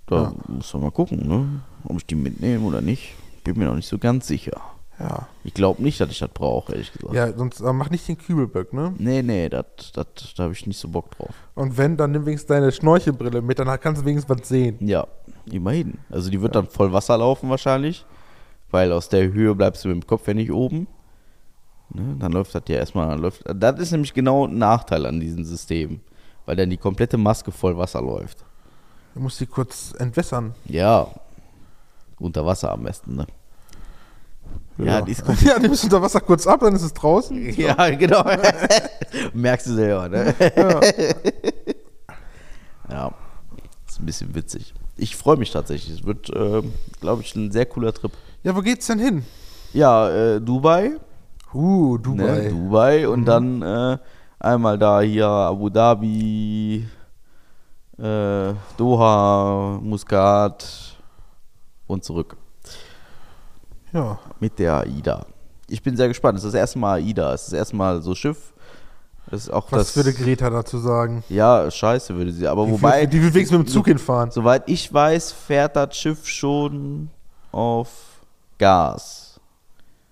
Da 0.07 0.15
Ja. 0.23 0.33
muss 0.47 0.73
man 0.73 0.83
mal 0.83 0.91
gucken, 0.91 1.27
ne? 1.27 1.61
Ob 1.83 1.97
ich 1.97 2.05
die 2.05 2.15
mitnehme 2.15 2.65
oder 2.65 2.81
nicht. 2.81 3.13
Bin 3.43 3.57
mir 3.57 3.65
noch 3.65 3.75
nicht 3.75 3.87
so 3.87 3.97
ganz 3.97 4.27
sicher. 4.27 4.59
Ja. 4.99 5.27
Ich 5.43 5.53
glaube 5.53 5.83
nicht, 5.83 5.99
dass 5.99 6.09
ich 6.09 6.19
das 6.19 6.29
brauche, 6.29 6.71
ehrlich 6.71 6.91
gesagt. 6.93 7.13
Ja, 7.13 7.31
sonst 7.33 7.59
äh, 7.59 7.73
mach 7.73 7.89
nicht 7.89 8.07
den 8.07 8.17
Kübelböck, 8.17 8.73
ne? 8.73 8.93
Nee, 8.97 9.21
nee, 9.21 9.49
dat, 9.49 9.95
dat, 9.97 10.33
da 10.37 10.43
habe 10.43 10.53
ich 10.53 10.65
nicht 10.65 10.79
so 10.79 10.87
Bock 10.87 11.11
drauf. 11.11 11.33
Und 11.53 11.77
wenn, 11.77 11.97
dann 11.97 12.11
nimm 12.11 12.25
wenigstens 12.25 12.47
deine 12.47 12.71
Schnorchelbrille 12.71 13.41
mit, 13.41 13.59
dann 13.59 13.67
kannst 13.79 14.01
du 14.01 14.05
wenigstens 14.05 14.37
was 14.37 14.47
sehen. 14.47 14.77
Ja, 14.79 15.05
immerhin. 15.51 15.99
Also 16.09 16.29
die 16.29 16.41
wird 16.41 16.55
dann 16.55 16.67
voll 16.67 16.93
Wasser 16.93 17.17
laufen 17.17 17.49
wahrscheinlich. 17.49 18.05
Weil 18.71 18.91
aus 18.91 19.09
der 19.09 19.31
Höhe 19.31 19.53
bleibst 19.53 19.83
du 19.83 19.89
mit 19.89 20.03
dem 20.03 20.07
Kopf 20.07 20.27
ja 20.27 20.33
nicht 20.33 20.51
oben. 20.51 20.87
Ne? 21.93 22.15
Dann 22.19 22.31
läuft 22.31 22.55
das 22.55 22.63
ja 22.67 22.77
erstmal. 22.77 23.09
Dann 23.09 23.19
läuft, 23.19 23.43
das 23.53 23.79
ist 23.79 23.91
nämlich 23.91 24.13
genau 24.13 24.47
ein 24.47 24.57
Nachteil 24.57 25.05
an 25.05 25.19
diesem 25.19 25.43
System. 25.43 25.99
Weil 26.45 26.55
dann 26.55 26.69
die 26.69 26.77
komplette 26.77 27.17
Maske 27.17 27.51
voll 27.51 27.77
Wasser 27.77 28.01
läuft. 28.01 28.43
Du 29.13 29.19
musst 29.19 29.37
sie 29.37 29.45
kurz 29.45 29.93
entwässern. 29.97 30.55
Ja. 30.65 31.07
Unter 32.19 32.45
Wasser 32.45 32.71
am 32.71 32.83
besten, 32.83 33.15
ne? 33.15 33.27
Ja, 34.77 35.01
die 35.01 35.11
ist 35.13 35.23
kom- 35.25 35.45
ja, 35.47 35.57
nimmst 35.59 35.83
du 35.83 35.87
unter 35.87 36.01
Wasser 36.01 36.19
kurz 36.21 36.45
ab, 36.47 36.59
dann 36.61 36.75
ist 36.75 36.81
es 36.83 36.93
draußen. 36.93 37.53
Ja, 37.57 37.89
genau. 37.95 38.23
Merkst 39.33 39.67
du 39.67 39.73
selber, 39.75 40.09
ne? 40.09 40.33
Ja. 40.55 40.81
Ja. 42.89 43.11
Ist 43.87 43.99
ein 43.99 44.05
bisschen 44.05 44.35
witzig. 44.35 44.73
Ich 44.97 45.15
freue 45.15 45.37
mich 45.37 45.51
tatsächlich. 45.51 45.99
Es 45.99 46.05
wird, 46.05 46.29
ähm, 46.35 46.73
glaube 47.01 47.21
ich, 47.21 47.35
ein 47.35 47.51
sehr 47.51 47.65
cooler 47.65 47.93
Trip. 47.93 48.11
ja, 48.43 48.55
wo 48.55 48.61
geht's 48.61 48.87
denn 48.87 48.99
hin? 48.99 49.25
Ja, 49.73 50.09
äh, 50.09 50.41
Dubai. 50.41 50.97
Uh, 51.53 51.97
Dubai. 51.97 52.23
Ne, 52.43 52.49
Dubai 52.49 53.07
und 53.07 53.25
dann 53.25 53.61
äh, 53.61 53.97
einmal 54.39 54.77
da 54.77 54.99
hier 55.01 55.27
Abu 55.27 55.69
Dhabi, 55.69 56.85
äh, 57.97 58.53
Doha, 58.77 59.79
Muscat 59.81 60.97
und 61.87 62.03
zurück 62.03 62.35
Ja. 63.95 64.19
mit 64.39 64.59
der 64.59 64.81
AIDA. 64.81 65.25
Ich 65.67 65.81
bin 65.81 65.95
sehr 65.97 66.07
gespannt. 66.07 66.37
Es 66.37 66.43
ist 66.43 66.53
das 66.53 66.59
erste 66.59 66.77
Mal 66.79 66.99
AIDA. 66.99 67.33
Es 67.33 67.43
ist 67.43 67.53
das 67.53 67.57
erste 67.59 67.75
Mal 67.75 68.01
so 68.01 68.13
Schiff. 68.13 68.53
Das 69.31 69.41
ist 69.41 69.49
auch 69.49 69.71
Was 69.71 69.93
das. 69.93 69.95
würde 69.95 70.13
Greta 70.13 70.51
dazu 70.51 70.77
sagen? 70.77 71.23
ja, 71.29 71.71
scheiße 71.71 72.13
würde 72.15 72.31
sie. 72.31 72.45
Aber 72.47 72.65
Die 72.67 72.73
wobei, 72.73 73.01
will, 73.01 73.07
die 73.07 73.21
will 73.23 73.33
wenigstens 73.33 73.57
mit 73.57 73.67
dem 73.67 73.71
Zug 73.71 73.87
hinfahren. 73.87 74.29
soweit 74.29 74.69
ich 74.69 74.93
weiß, 74.93 75.31
fährt 75.31 75.75
das 75.75 75.97
Schiff 75.97 76.27
schon 76.27 77.09
auf 77.51 77.89
Gas. 78.59 79.39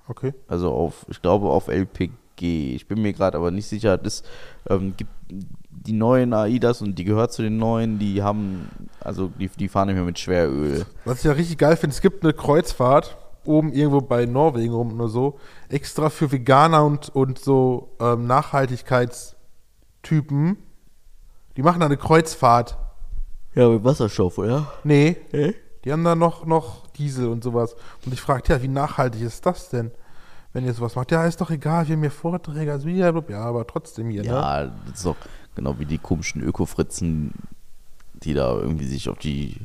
Okay. 0.08 0.34
Also 0.48 0.72
auf, 0.72 1.06
ich 1.10 1.22
glaube 1.22 1.48
auf 1.50 1.68
LPG. 1.68 2.74
Ich 2.76 2.88
bin 2.88 3.02
mir 3.04 3.14
gerade 3.14 3.38
aber 3.38 3.52
nicht 3.52 3.68
sicher. 3.68 3.98
Das 4.00 4.24
ähm, 4.68 4.96
gibt 4.98 5.12
die 5.70 5.94
neuen 5.94 6.34
AIDAs 6.34 6.82
und 6.82 6.96
die 6.96 7.04
gehört 7.04 7.34
zu 7.34 7.42
den 7.44 7.58
neuen, 7.58 8.00
die 8.00 8.24
haben, 8.24 8.70
also 9.02 9.28
die, 9.28 9.50
die 9.50 9.68
fahren 9.68 9.88
nicht 9.88 9.96
mehr 9.96 10.06
mit 10.06 10.18
Schweröl. 10.18 10.86
Was 11.06 11.20
ich 11.20 11.26
ja 11.26 11.34
richtig 11.34 11.58
geil 11.58 11.76
finde, 11.76 11.94
es 11.94 12.02
gibt 12.02 12.24
eine 12.24 12.34
Kreuzfahrt 12.34 13.18
oben 13.46 13.74
irgendwo 13.74 14.02
bei 14.02 14.26
Norwegen 14.26 14.74
rum 14.74 14.94
oder 14.94 15.08
so, 15.08 15.40
extra 15.70 16.10
für 16.10 16.32
Veganer 16.32 16.86
und, 16.86 17.10
und 17.10 17.40
so 17.40 17.96
ähm, 18.00 18.28
Nachhaltigkeitstypen. 18.28 20.58
Die 21.56 21.62
machen 21.62 21.80
da 21.80 21.86
eine 21.88 21.98
Kreuzfahrt. 21.98 22.78
Ja, 23.56 23.70
mit 23.70 23.84
Wasserstoff, 23.84 24.40
oder? 24.40 24.72
Nee, 24.84 25.18
die 25.84 25.92
haben 25.92 26.04
da 26.04 26.16
noch, 26.16 26.46
noch 26.46 26.88
Diesel 26.88 27.28
und 27.28 27.44
sowas. 27.44 27.76
Und 28.06 28.14
ich 28.14 28.22
fragte, 28.22 28.54
ja, 28.54 28.62
wie 28.62 28.68
nachhaltig 28.68 29.22
ist 29.22 29.46
das 29.46 29.70
denn, 29.70 29.92
wenn 30.54 30.66
ihr 30.66 30.74
sowas 30.74 30.96
macht? 30.96 31.12
Ja, 31.12 31.26
ist 31.26 31.42
doch 31.42 31.52
egal, 31.52 31.88
wir 31.88 31.96
haben 31.96 32.02
hier 32.02 32.12
Vorträge, 32.12 32.72
also 32.72 32.88
ja, 32.88 33.14
ja, 33.30 33.42
aber 33.42 33.68
trotzdem 33.68 34.10
hier, 34.10 34.24
ne? 34.24 34.30
Ja, 34.30 34.66
das 34.66 34.96
ist 34.96 35.06
doch 35.06 35.18
genau 35.56 35.78
wie 35.80 35.86
die 35.86 35.98
komischen 35.98 36.42
Öko-Fritzen, 36.42 37.34
die 38.14 38.34
da 38.34 38.56
irgendwie 38.56 38.88
sich 38.88 39.10
auf 39.10 39.20
die, 39.20 39.58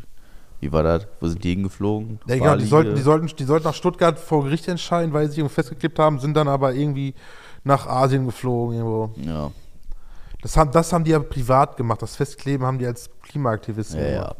wie 0.60 0.72
war 0.72 0.82
das? 0.82 1.06
Wo 1.20 1.28
sind 1.28 1.42
die 1.44 1.50
hingeflogen? 1.50 2.18
Ja, 2.26 2.36
genau, 2.36 2.56
die 2.56 2.66
sollten, 2.66 2.94
die, 2.94 3.00
äh? 3.00 3.04
sollten, 3.04 3.26
die 3.36 3.44
sollten 3.44 3.64
nach 3.66 3.74
Stuttgart 3.74 4.18
vor 4.18 4.44
Gericht 4.44 4.66
entscheiden, 4.68 5.12
weil 5.12 5.26
sie 5.26 5.30
sich 5.30 5.38
irgendwo 5.38 5.54
festgeklebt 5.54 5.98
haben, 5.98 6.18
sind 6.18 6.34
dann 6.36 6.48
aber 6.48 6.74
irgendwie 6.74 7.14
nach 7.64 7.86
Asien 7.86 8.26
geflogen 8.26 8.76
irgendwo. 8.78 9.10
Ja, 9.16 9.50
Das 10.42 10.56
haben, 10.56 10.70
das 10.72 10.92
haben 10.92 11.04
die 11.04 11.12
ja 11.12 11.20
privat 11.20 11.76
gemacht. 11.76 12.02
Das 12.02 12.16
Festkleben 12.16 12.66
haben 12.66 12.78
die 12.78 12.86
als 12.86 13.08
Klimaaktivisten 13.22 14.00
ja, 14.00 14.08
ja, 14.08 14.20
gemacht. 14.20 14.36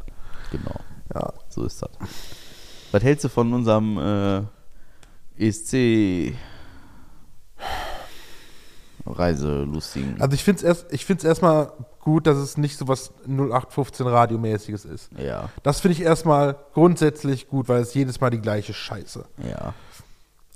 genau. 0.51 0.81
Ja. 1.15 1.33
So 1.49 1.65
ist 1.65 1.83
das. 1.83 1.91
Was 2.91 3.03
hältst 3.03 3.25
du 3.25 3.29
von 3.29 3.53
unserem 3.53 3.99
äh, 5.39 5.47
ESC 5.47 6.35
Reiselustigen? 9.07 10.21
Also 10.21 10.35
ich 10.35 10.45
finde 10.45 10.59
es 10.59 10.65
erst, 10.65 10.93
ich 10.93 11.05
find's 11.05 11.25
erstmal 11.25 11.73
gut, 12.01 12.27
dass 12.27 12.39
es 12.39 12.57
nicht 12.57 12.79
so 12.79 12.89
was 12.89 13.13
0815 13.27 14.07
Radiomäßiges 14.07 14.85
ist. 14.85 15.11
ja, 15.19 15.51
Das 15.63 15.81
finde 15.81 15.95
ich 15.95 16.03
erstmal 16.03 16.57
grundsätzlich 16.75 17.49
gut, 17.49 17.69
weil 17.69 17.83
es 17.83 17.95
jedes 17.95 18.21
Mal 18.21 18.31
die 18.31 18.41
gleiche 18.41 18.75
Scheiße. 18.75 19.25
ja. 19.49 19.75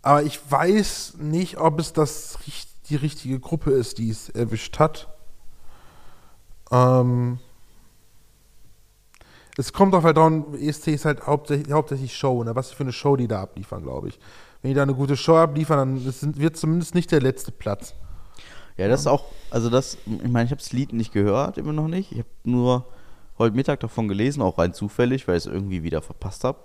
Aber 0.05 0.25
ich 0.25 0.41
weiß 0.51 1.19
nicht, 1.21 1.59
ob 1.59 1.79
es 1.79 1.93
das 1.93 2.37
die 2.89 2.97
richtige 2.97 3.39
Gruppe 3.39 3.71
ist, 3.71 3.99
die 3.99 4.11
es 4.11 4.29
erwischt 4.29 4.81
hat. 4.81 5.09
Ähm, 6.73 7.39
es 9.57 9.73
kommt 9.73 9.95
auf 9.95 10.05
halt 10.05 10.17
daran, 10.17 10.55
ESC 10.55 10.89
ist 10.89 11.05
halt 11.05 11.27
hauptsächlich, 11.27 11.73
hauptsächlich 11.73 12.17
Show, 12.17 12.43
ne? 12.43 12.57
was 12.57 12.73
für 12.73 12.83
eine 12.83 12.93
Show 12.93 13.17
die 13.17 13.29
da 13.29 13.43
abliefern, 13.43 13.83
glaube 13.83 14.09
ich. 14.09 14.19
Wenn 14.63 14.71
die 14.71 14.75
da 14.75 14.83
eine 14.83 14.95
gute 14.95 15.17
Show 15.17 15.37
abliefern, 15.37 15.79
dann 15.79 16.07
ist, 16.07 16.39
wird 16.39 16.57
zumindest 16.57 16.95
nicht 16.95 17.13
der 17.13 17.21
letzte 17.21 17.53
Platz. 17.53 17.95
Ja, 18.77 18.89
das 18.89 19.01
ist 19.01 19.07
auch, 19.07 19.25
also 19.51 19.71
das, 19.71 19.99
ich 20.07 20.31
meine, 20.31 20.47
ich 20.47 20.51
habe 20.51 20.61
das 20.61 20.73
Lied 20.73 20.93
nicht 20.93 21.13
gehört, 21.13 21.59
immer 21.59 21.73
noch 21.73 21.89
nicht. 21.89 22.13
Ich 22.13 22.19
habe 22.19 22.29
nur 22.45 22.87
heute 23.39 23.55
Mittag 23.55 23.81
davon 23.81 24.09
gelesen, 24.09 24.43
auch 24.43 24.59
rein 24.59 24.73
zufällig, 24.73 25.29
weil 25.29 25.37
ich 25.37 25.47
es 25.47 25.53
irgendwie 25.53 25.83
wieder 25.83 26.03
verpasst 26.03 26.45
habe. 26.45 26.59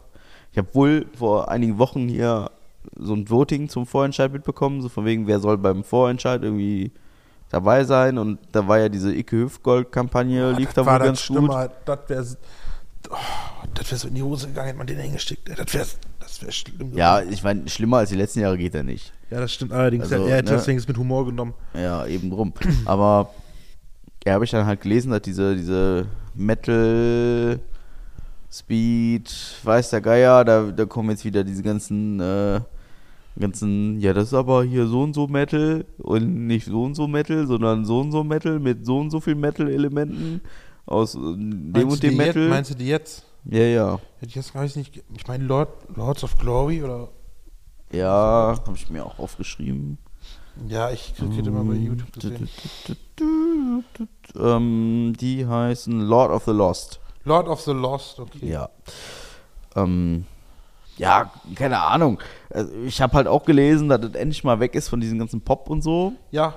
Ich 0.51 0.57
habe 0.57 0.73
wohl 0.73 1.05
vor 1.17 1.49
einigen 1.49 1.77
Wochen 1.77 2.07
hier 2.07 2.51
so 2.95 3.13
ein 3.13 3.29
Voting 3.29 3.69
zum 3.69 3.85
Vorentscheid 3.85 4.31
mitbekommen, 4.31 4.81
so 4.81 4.89
von 4.89 5.05
wegen, 5.05 5.27
wer 5.27 5.39
soll 5.39 5.57
beim 5.57 5.83
Vorentscheid 5.83 6.41
irgendwie 6.41 6.91
dabei 7.49 7.83
sein 7.83 8.17
und 8.17 8.39
da 8.51 8.67
war 8.67 8.79
ja 8.79 8.89
diese 8.89 9.13
Icke 9.13 9.37
Hüftgold-Kampagne, 9.37 10.51
lief 10.53 10.73
da 10.73 10.85
wohl 10.85 10.99
ganz 10.99 11.19
das 11.19 11.27
gut. 11.27 11.37
schlimmer, 11.37 11.69
das 11.85 11.99
wäre 12.07 12.25
oh, 13.09 13.15
das 13.73 13.91
wäre 13.91 13.99
so 13.99 14.07
in 14.07 14.15
die 14.15 14.23
Hose 14.23 14.47
gegangen, 14.47 14.67
hätte 14.67 14.77
man 14.77 14.87
den 14.87 14.99
hingesteckt. 14.99 15.49
Das 15.49 15.73
wäre 15.73 15.87
das 16.19 16.41
wär 16.41 16.51
schlimm. 16.51 16.93
Ja, 16.95 17.21
ich 17.21 17.43
meine, 17.43 17.67
schlimmer 17.69 17.97
als 17.97 18.09
die 18.09 18.15
letzten 18.15 18.41
Jahre 18.41 18.57
geht 18.57 18.75
er 18.75 18.83
nicht. 18.83 19.13
Ja, 19.29 19.39
das 19.39 19.53
stimmt 19.53 19.73
allerdings. 19.73 20.11
Also, 20.11 20.25
er 20.25 20.37
hätte 20.37 20.51
ne? 20.51 20.57
das 20.57 20.67
wenigstens 20.67 20.87
mit 20.87 20.97
Humor 20.97 21.25
genommen. 21.25 21.53
Ja, 21.73 22.05
eben 22.05 22.29
drum. 22.29 22.53
Aber 22.85 23.31
ja, 24.25 24.33
habe 24.33 24.45
ich 24.45 24.51
dann 24.51 24.65
halt 24.65 24.81
gelesen, 24.81 25.11
dass 25.11 25.21
diese, 25.21 25.55
diese 25.55 26.07
Metal 26.35 27.59
Speed, 28.51 29.29
weiß 29.63 29.89
der 29.89 30.01
Geier, 30.01 30.45
da, 30.45 30.71
da 30.71 30.85
kommen 30.85 31.09
jetzt 31.09 31.25
wieder 31.25 31.43
diese 31.43 31.63
ganzen, 31.63 32.19
äh, 32.19 32.61
ganzen, 33.39 33.99
ja, 33.99 34.13
das 34.13 34.25
ist 34.27 34.33
aber 34.33 34.63
hier 34.63 34.87
so 34.87 35.01
und 35.01 35.13
so 35.13 35.27
Metal 35.27 35.85
und 35.97 36.47
nicht 36.47 36.65
so 36.65 36.83
und 36.83 36.95
so 36.95 37.07
Metal, 37.07 37.45
sondern 37.45 37.85
so 37.85 37.99
und 37.99 38.11
so 38.11 38.23
Metal 38.23 38.59
mit 38.59 38.85
so 38.85 38.99
und 38.99 39.11
so 39.11 39.19
viel 39.19 39.35
Metal-Elementen 39.35 40.41
aus 40.85 41.15
äh, 41.15 41.19
dem 41.19 41.71
Meinst 41.71 41.91
und 41.91 42.03
dem 42.03 42.17
Metal. 42.17 42.43
Jetzt, 42.43 42.49
meinst 42.49 42.71
du 42.71 42.75
die 42.75 42.87
jetzt? 42.87 43.25
ja, 43.45 43.63
ja. 43.63 43.99
Hätte 44.19 44.29
ich 44.29 44.35
jetzt 44.35 44.53
gar 44.53 44.63
nicht. 44.63 44.77
Ich 44.77 45.27
meine 45.27 45.43
Lord, 45.43 45.69
Lords 45.95 46.23
of 46.23 46.37
Glory 46.37 46.83
oder. 46.83 47.09
Ja, 47.91 48.57
habe 48.65 48.75
ich 48.75 48.89
mir 48.89 49.05
auch 49.05 49.19
aufgeschrieben. 49.19 49.97
Ja, 50.67 50.89
ich 50.89 51.13
kriege 51.15 51.47
immer 51.47 51.63
bei 51.63 51.75
YouTube 51.75 52.11
gesehen. 52.13 52.49
Ähm, 54.39 55.13
die 55.19 55.45
heißen 55.45 56.01
Lord 56.01 56.31
of 56.31 56.45
the 56.45 56.51
Lost. 56.51 56.99
Lord 57.25 57.47
of 57.47 57.61
the 57.61 57.71
Lost, 57.71 58.19
okay. 58.19 58.39
Ja. 58.47 58.69
Ähm, 59.75 60.25
ja, 60.97 61.31
keine 61.55 61.79
Ahnung. 61.79 62.19
Also 62.49 62.71
ich 62.85 63.01
habe 63.01 63.13
halt 63.13 63.27
auch 63.27 63.45
gelesen, 63.45 63.89
dass 63.89 64.01
das 64.01 64.15
endlich 64.15 64.43
mal 64.43 64.59
weg 64.59 64.73
ist 64.75 64.89
von 64.89 64.99
diesem 64.99 65.19
ganzen 65.19 65.41
Pop 65.41 65.69
und 65.69 65.81
so. 65.81 66.13
Ja, 66.31 66.55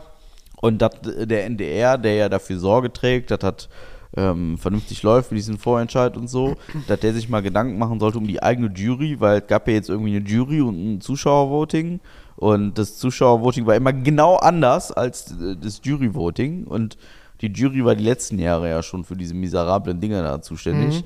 Und 0.63 0.79
dass 0.79 0.93
der 1.03 1.45
NDR, 1.45 1.99
der 1.99 2.15
ja 2.15 2.29
dafür 2.29 2.59
Sorge 2.59 2.93
trägt, 2.93 3.31
das 3.31 3.69
ähm, 4.17 4.59
vernünftig 4.59 5.03
läuft 5.03 5.31
mit 5.31 5.39
diesem 5.39 5.59
Vorentscheid 5.59 6.17
und 6.17 6.29
so, 6.29 6.57
dass 6.89 7.01
der 7.01 7.15
sich 7.15 7.29
mal 7.29 7.43
Gedanken 7.43 7.79
machen 7.79 8.01
sollte 8.01 8.19
um 8.19 8.27
die 8.27 8.43
eigene 8.43 8.69
Jury, 8.75 9.21
weil 9.21 9.41
es 9.41 9.47
gab 9.47 9.69
ja 9.69 9.75
jetzt 9.75 9.89
irgendwie 9.89 10.17
eine 10.17 10.27
Jury 10.27 10.61
und 10.61 10.95
ein 10.95 11.01
Zuschauervoting. 11.01 12.01
Und 12.37 12.79
das 12.79 12.97
Zuschauervoting 12.97 13.67
war 13.67 13.77
immer 13.77 13.93
genau 13.93 14.37
anders 14.37 14.91
als 14.93 15.33
äh, 15.33 15.57
das 15.61 15.81
Juryvoting. 15.85 16.65
Und 16.65 16.97
die 17.41 17.49
Jury 17.53 17.85
war 17.85 17.95
die 17.95 18.05
letzten 18.05 18.39
Jahre 18.39 18.69
ja 18.69 18.83
schon 18.83 19.05
für 19.05 19.17
diese 19.17 19.35
miserablen 19.35 20.01
Dinger 20.01 20.23
da 20.23 20.43
zuständig. 20.43 21.05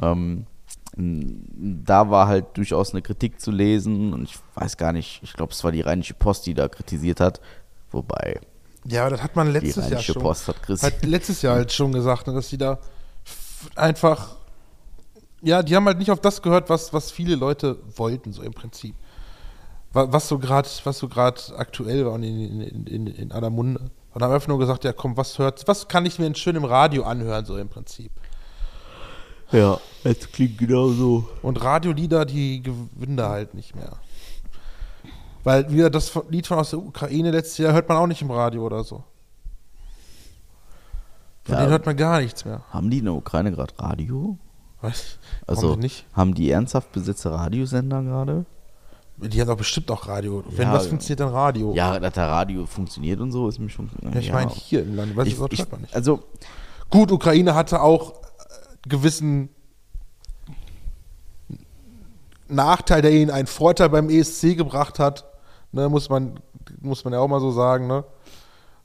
Ähm, 0.00 0.46
n- 0.96 1.82
da 1.84 2.10
war 2.10 2.28
halt 2.28 2.46
durchaus 2.54 2.92
eine 2.92 3.02
Kritik 3.02 3.40
zu 3.40 3.50
lesen 3.50 4.12
und 4.12 4.24
ich 4.24 4.36
weiß 4.54 4.76
gar 4.76 4.92
nicht, 4.92 5.20
ich 5.22 5.32
glaube, 5.32 5.52
es 5.52 5.62
war 5.62 5.72
die 5.72 5.80
Rheinische 5.82 6.14
Post, 6.14 6.46
die 6.46 6.54
da 6.54 6.68
kritisiert 6.68 7.20
hat. 7.20 7.40
Wobei, 7.90 8.40
ja, 8.88 9.08
das 9.10 9.22
hat 9.22 9.36
man 9.36 9.46
die 9.48 9.52
letztes 9.54 9.88
Jahr 9.90 10.00
schon. 10.02 10.22
Post 10.22 10.48
hat. 10.48 10.56
Hat 10.82 11.04
letztes 11.04 11.42
Jahr 11.42 11.56
halt 11.56 11.72
schon 11.72 11.92
gesagt, 11.92 12.26
ne, 12.26 12.34
dass 12.34 12.48
sie 12.48 12.58
da 12.58 12.78
einfach. 13.74 14.36
Ja, 15.42 15.62
die 15.62 15.76
haben 15.76 15.86
halt 15.86 15.98
nicht 15.98 16.10
auf 16.10 16.20
das 16.20 16.42
gehört, 16.42 16.70
was, 16.70 16.92
was 16.92 17.10
viele 17.10 17.36
Leute 17.36 17.78
wollten, 17.96 18.32
so 18.32 18.42
im 18.42 18.52
Prinzip. 18.52 18.94
Wa- 19.92 20.06
Was 20.10 20.28
so 20.28 20.38
gerade 20.38 20.68
was 20.84 20.98
so 20.98 21.08
aktuell 21.10 22.04
war 22.06 22.12
und 22.12 22.22
in, 22.22 22.60
in, 22.60 22.86
in, 22.86 23.06
in 23.06 23.32
aller 23.32 23.50
Munde. 23.50 23.90
Und 24.12 24.22
haben 24.22 24.32
einfach 24.32 24.48
nur 24.48 24.58
gesagt, 24.58 24.84
ja 24.84 24.92
komm, 24.92 25.16
was 25.16 25.38
hört, 25.38 25.68
was 25.68 25.88
kann 25.88 26.06
ich 26.06 26.18
mir 26.18 26.34
schön 26.34 26.56
im 26.56 26.64
Radio 26.64 27.04
anhören, 27.04 27.44
so 27.44 27.58
im 27.58 27.68
Prinzip. 27.68 28.10
Ja, 29.52 29.78
es 30.04 30.32
klingt 30.32 30.58
genauso. 30.58 31.28
Und 31.42 31.62
Radiolieder, 31.62 32.24
die 32.24 32.62
gewinnen 32.62 33.16
da 33.16 33.28
halt 33.28 33.54
nicht 33.54 33.76
mehr. 33.76 33.92
Weil 35.46 35.70
wieder 35.70 35.90
das 35.90 36.12
Lied 36.28 36.44
von 36.48 36.58
aus 36.58 36.70
der 36.70 36.80
Ukraine 36.80 37.30
letztes 37.30 37.58
Jahr 37.58 37.72
hört 37.72 37.88
man 37.88 37.98
auch 37.98 38.08
nicht 38.08 38.20
im 38.20 38.32
Radio 38.32 38.66
oder 38.66 38.82
so. 38.82 39.04
Von 41.44 41.54
Ja. 41.54 41.60
denen 41.60 41.70
hört 41.70 41.86
man 41.86 41.96
gar 41.96 42.20
nichts 42.20 42.44
mehr. 42.44 42.62
Haben 42.70 42.90
die 42.90 42.98
in 42.98 43.04
der 43.04 43.14
Ukraine 43.14 43.52
gerade 43.52 43.72
Radio? 43.78 44.38
Weiß 44.80 45.20
Also, 45.46 45.78
haben 46.14 46.34
die 46.34 46.50
ernsthaft 46.50 46.90
besetzte 46.90 47.30
Radiosender 47.30 48.02
gerade? 48.02 48.44
Die 49.18 49.40
haben 49.40 49.46
doch 49.46 49.56
bestimmt 49.56 49.88
auch 49.92 50.08
Radio. 50.08 50.42
Wenn 50.50 50.66
Ja, 50.66 50.74
was 50.74 50.82
ja. 50.82 50.88
funktioniert, 50.88 51.20
dann 51.20 51.28
Radio. 51.28 51.72
Ja, 51.74 52.00
dass 52.00 52.14
da 52.14 52.26
Radio 52.26 52.66
funktioniert 52.66 53.20
und 53.20 53.30
so, 53.30 53.48
ist 53.48 53.60
mir 53.60 53.68
schon. 53.68 53.88
Ja, 54.02 54.18
ich 54.18 54.32
meine 54.32 54.50
hier 54.50 54.82
im 54.82 54.96
Land. 54.96 55.14
Weiß 55.16 55.28
ich, 55.28 55.34
ich, 55.34 55.40
was 55.40 55.48
ich, 55.52 55.70
man 55.70 55.82
nicht. 55.82 55.94
also, 55.94 56.24
Gut, 56.90 57.12
Ukraine 57.12 57.54
hatte 57.54 57.82
auch 57.82 58.14
äh, 58.14 58.88
gewissen 58.88 59.50
Nachteil, 62.48 63.00
der 63.02 63.12
ihnen 63.12 63.30
einen 63.30 63.46
Vorteil 63.46 63.90
beim 63.90 64.10
ESC 64.10 64.56
gebracht 64.56 64.98
hat. 64.98 65.24
Ne, 65.72 65.88
muss 65.88 66.08
man, 66.08 66.40
muss 66.80 67.04
man 67.04 67.12
ja 67.12 67.20
auch 67.20 67.28
mal 67.28 67.40
so 67.40 67.50
sagen, 67.50 67.86
ne? 67.86 68.04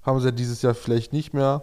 Haben 0.04 0.20
sie 0.20 0.26
ja 0.26 0.32
dieses 0.32 0.62
Jahr 0.62 0.74
vielleicht 0.74 1.14
nicht 1.14 1.34
mehr. 1.34 1.62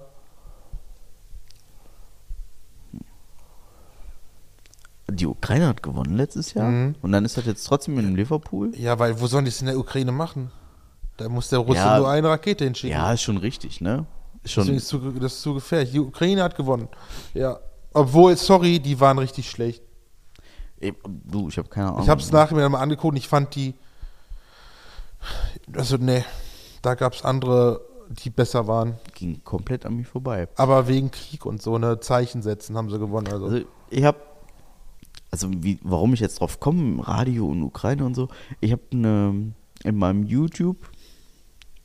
die 5.11 5.27
Ukraine 5.27 5.67
hat 5.69 5.83
gewonnen 5.83 6.17
letztes 6.17 6.55
Jahr. 6.55 6.69
Mhm. 6.69 6.95
Und 7.03 7.13
dann 7.13 7.25
ist 7.25 7.37
das 7.37 7.47
jetzt 7.47 7.65
trotzdem 7.65 7.99
in 7.99 8.15
Liverpool. 8.15 8.73
Ja, 8.77 8.99
weil 8.99 9.21
wo 9.21 9.27
sollen 9.27 9.45
die 9.45 9.51
es 9.51 9.61
in 9.61 9.67
der 9.67 9.79
Ukraine 9.79 10.13
machen? 10.13 10.51
Da 11.17 11.29
muss 11.29 11.49
der 11.49 11.61
Russe 11.61 11.79
Ja. 11.79 11.99
nur 11.99 12.09
eine 12.09 12.29
Rakete 12.29 12.65
hinschicken. 12.65 12.97
Ja, 12.97 13.13
ist 13.13 13.23
schon 13.23 13.39
richtig, 13.39 13.81
ne? 13.81 14.07
Ist 14.43 14.57
Deswegen 14.57 14.67
schon. 14.67 14.77
ist 14.77 14.89
zu, 14.89 14.99
das 15.13 15.33
ist 15.35 15.43
zu 15.43 15.55
gefährlich. 15.55 15.93
Die 15.93 16.01
Ukraine 16.01 16.43
hat 16.43 16.57
gewonnen. 16.57 16.89
Ja. 17.35 17.59
Obwohl, 17.93 18.37
sorry, 18.37 18.79
die 18.79 19.01
waren 19.01 19.19
richtig 19.19 19.51
schlecht. 19.51 19.83
Du, 21.25 21.49
ich 21.49 21.59
habe 21.59 21.69
keine 21.69 21.89
Ahnung. 21.89 22.03
Ich 22.03 22.09
habe 22.09 22.21
es 22.21 22.31
nachher 22.31 22.55
mir 22.55 22.69
mal 22.69 22.81
angeguckt 22.81 23.13
und 23.13 23.17
ich 23.17 23.27
fand 23.29 23.55
die. 23.55 23.75
Also, 25.75 25.97
nee. 25.97 26.25
Da 26.83 26.95
gab 26.95 27.13
es 27.13 27.25
andere, 27.25 27.81
die 28.09 28.31
besser 28.31 28.67
waren. 28.67 28.95
Ging 29.15 29.43
komplett 29.45 29.85
an 29.85 29.97
mir 29.97 30.05
vorbei. 30.05 30.49
Aber 30.57 30.89
wegen 30.89 31.11
Krieg 31.11 31.45
und 31.45 31.63
so, 31.63 31.79
ne, 31.79 32.01
Zeichen 32.01 32.43
setzen 32.43 32.77
haben 32.77 32.91
sie 32.91 32.99
gewonnen. 32.99 33.29
Also, 33.29 33.47
Also 33.47 33.65
ich 33.91 34.05
habe, 34.05 34.19
also 35.31 35.49
wie, 35.51 35.79
warum 35.83 36.15
ich 36.15 36.21
jetzt 36.21 36.41
drauf 36.41 36.61
komme, 36.61 37.07
Radio 37.07 37.47
und 37.47 37.63
Ukraine 37.63 38.05
und 38.05 38.15
so, 38.15 38.29
ich 38.61 38.73
habe 38.73 38.83
eine, 38.93 39.53
in 39.85 39.97
meinem 39.97 40.25
YouTube, 40.25 40.77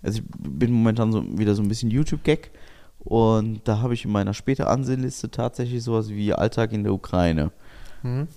also 0.02 0.20
ich 0.20 0.26
bin 0.38 0.72
momentan 0.72 1.12
so 1.12 1.24
wieder 1.38 1.56
so 1.56 1.62
ein 1.62 1.68
bisschen 1.68 1.92
YouTube-Gag 1.92 2.52
und 3.00 3.62
da 3.66 3.80
habe 3.80 3.94
ich 3.94 4.06
in 4.06 4.12
meiner 4.12 4.34
später 4.34 4.70
Ansehenliste 4.70 5.30
tatsächlich 5.30 5.84
sowas 5.84 6.10
wie 6.10 6.34
Alltag 6.34 6.72
in 6.72 6.84
der 6.84 6.94
Ukraine. 6.94 7.52
Mhm. 8.02 8.28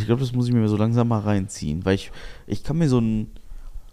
Ich 0.00 0.06
glaube, 0.06 0.20
das 0.20 0.32
muss 0.32 0.48
ich 0.48 0.54
mir 0.54 0.68
so 0.68 0.76
langsam 0.76 1.08
mal 1.08 1.20
reinziehen, 1.20 1.84
weil 1.84 1.94
ich, 1.94 2.10
ich 2.46 2.64
kann 2.64 2.78
mir 2.78 2.88
so 2.88 2.98
einen, 2.98 3.30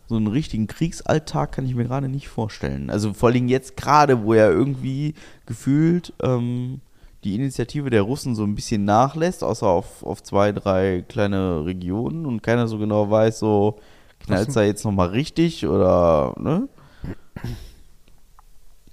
so 0.07 0.15
einen 0.15 0.27
richtigen 0.27 0.67
Kriegsalltag 0.67 1.51
kann 1.51 1.65
ich 1.65 1.75
mir 1.75 1.85
gerade 1.85 2.09
nicht 2.09 2.27
vorstellen. 2.27 2.89
Also 2.89 3.13
vor 3.13 3.29
allem 3.29 3.47
jetzt 3.47 3.77
gerade, 3.77 4.23
wo 4.23 4.33
ja 4.33 4.49
irgendwie 4.49 5.15
gefühlt 5.45 6.13
ähm, 6.21 6.81
die 7.23 7.35
Initiative 7.35 7.89
der 7.89 8.01
Russen 8.01 8.35
so 8.35 8.43
ein 8.43 8.55
bisschen 8.55 8.85
nachlässt, 8.85 9.43
außer 9.43 9.67
auf, 9.67 10.03
auf 10.03 10.21
zwei, 10.23 10.51
drei 10.51 11.03
kleine 11.07 11.65
Regionen 11.65 12.25
und 12.25 12.43
keiner 12.43 12.67
so 12.67 12.77
genau 12.77 13.09
weiß, 13.09 13.39
so 13.39 13.79
knallt 14.19 14.49
es 14.49 14.53
da 14.53 14.63
jetzt 14.63 14.83
nochmal 14.83 15.09
richtig 15.09 15.65
oder, 15.65 16.33
ne? 16.37 16.67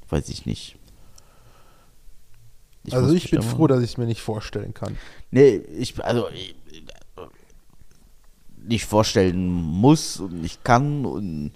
Weiß 0.08 0.28
ich 0.28 0.46
nicht. 0.46 0.76
also 2.90 3.06
muss 3.06 3.16
ich 3.16 3.30
bin 3.30 3.42
froh, 3.42 3.66
dass 3.66 3.82
ich 3.82 3.90
es 3.90 3.96
mir 3.96 4.06
nicht 4.06 4.22
vorstellen 4.22 4.74
kann. 4.74 4.96
Nee, 5.30 5.56
ich, 5.56 6.02
also, 6.04 6.28
ich, 6.30 6.54
nicht 8.66 8.84
vorstellen 8.86 9.50
muss 9.50 10.20
und 10.20 10.40
nicht 10.42 10.64
kann 10.64 11.04
und 11.04 11.52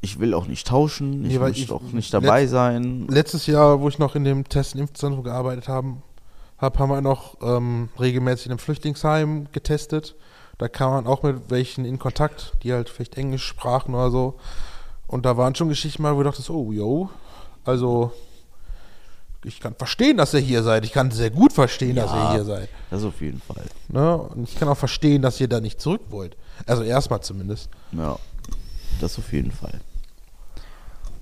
ich 0.00 0.18
will 0.20 0.34
auch 0.34 0.46
nicht 0.46 0.66
tauschen, 0.66 1.24
ich 1.24 1.32
Nee, 1.32 1.38
möchte 1.38 1.62
ich- 1.62 1.70
auch 1.72 1.82
nicht 1.92 2.12
dabei 2.14 2.42
letzt- 2.44 2.50
sein. 2.50 3.06
Letztes 3.08 3.46
Jahr, 3.46 3.80
wo 3.80 3.88
ich 3.88 3.98
noch 3.98 4.14
in 4.14 4.24
dem 4.24 4.48
Test- 4.48 4.74
und 4.74 4.80
Impfzentrum 4.82 5.24
gearbeitet 5.24 5.68
habe, 5.68 5.96
hab, 6.58 6.78
haben 6.78 6.90
wir 6.90 7.00
noch 7.00 7.36
ähm, 7.42 7.88
regelmäßig 7.98 8.46
in 8.46 8.52
einem 8.52 8.58
Flüchtlingsheim 8.58 9.48
getestet. 9.52 10.14
Da 10.58 10.68
kam 10.68 10.92
man 10.92 11.06
auch 11.06 11.22
mit 11.22 11.50
welchen 11.50 11.84
in 11.84 11.98
Kontakt, 11.98 12.52
die 12.62 12.72
halt 12.72 12.88
vielleicht 12.88 13.16
Englisch 13.18 13.44
sprachen 13.44 13.94
oder 13.94 14.10
so. 14.10 14.36
Und 15.06 15.26
da 15.26 15.36
waren 15.36 15.54
schon 15.54 15.68
Geschichten 15.68 16.02
mal, 16.02 16.14
wo 16.14 16.18
du 16.22 16.24
dachtest, 16.30 16.48
oh, 16.50 16.72
yo, 16.72 17.10
also 17.64 18.12
ich 19.46 19.60
kann 19.60 19.74
verstehen, 19.76 20.16
dass 20.16 20.34
ihr 20.34 20.40
hier 20.40 20.62
seid. 20.62 20.84
Ich 20.84 20.92
kann 20.92 21.10
sehr 21.10 21.30
gut 21.30 21.52
verstehen, 21.52 21.96
dass 21.96 22.10
ihr 22.10 22.16
Ja. 22.16 22.32
hier 22.34 22.44
seid. 22.44 22.68
Das 22.90 23.04
auf 23.04 23.20
jeden 23.20 23.40
Fall. 23.40 23.64
Ne? 23.88 24.16
Und 24.16 24.48
ich 24.48 24.56
kann 24.56 24.68
auch 24.68 24.76
verstehen, 24.76 25.22
dass 25.22 25.40
ihr 25.40 25.48
da 25.48 25.60
nicht 25.60 25.80
zurück 25.80 26.02
wollt. 26.10 26.36
Also 26.66 26.82
erstmal 26.82 27.20
zumindest. 27.22 27.68
Ja, 27.92 28.18
das 29.00 29.18
auf 29.18 29.32
jeden 29.32 29.52
Fall. 29.52 29.80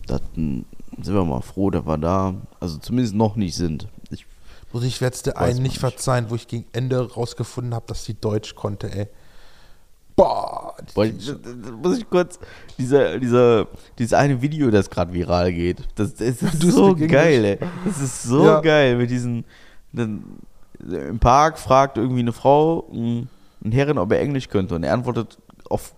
Da 0.06 0.20
sind 0.36 0.64
wir 0.96 1.24
mal 1.24 1.40
froh, 1.42 1.70
dass 1.70 1.84
wir 1.86 1.98
da, 1.98 2.34
also 2.60 2.78
zumindest 2.78 3.14
noch 3.14 3.36
nicht 3.36 3.54
sind. 3.54 3.88
Ich, 4.10 4.26
Muss 4.72 4.84
ich 4.84 5.00
Weiß 5.00 5.28
einen 5.36 5.62
nicht. 5.62 5.78
verzeihen, 5.78 6.30
wo 6.30 6.34
ich 6.34 6.48
gegen 6.48 6.66
Ende 6.72 7.12
rausgefunden 7.12 7.74
habe, 7.74 7.86
dass 7.88 8.04
sie 8.04 8.14
Deutsch 8.14 8.54
konnte, 8.54 8.90
ey. 8.92 9.06
Boah. 10.16 10.74
muss 11.82 11.98
ich 11.98 12.08
kurz, 12.08 12.38
dieser, 12.78 13.18
dieser, 13.18 13.66
dieses 13.98 14.12
eine 14.12 14.40
Video, 14.42 14.70
das 14.70 14.88
gerade 14.90 15.12
viral 15.12 15.52
geht, 15.52 15.78
das, 15.96 16.14
das 16.14 16.40
ist 16.42 16.42
Du 16.62 16.70
so 16.70 16.94
geil, 16.94 17.44
ey. 17.44 17.58
Das 17.84 18.00
ist 18.00 18.22
so 18.22 18.44
Ja. 18.44 18.60
geil 18.60 18.96
mit 18.96 19.10
diesen, 19.10 19.44
dann, 19.92 20.24
im 20.88 21.18
Park 21.18 21.58
fragt 21.58 21.96
irgendwie 21.98 22.20
eine 22.20 22.32
Frau, 22.32 22.88
mh, 22.92 23.26
ein 23.64 23.72
Herrin, 23.72 23.98
ob 23.98 24.12
er 24.12 24.20
Englisch 24.20 24.48
könnte 24.48 24.74
und 24.76 24.84
er 24.84 24.92
antwortet 24.94 25.38
auf 25.70 25.94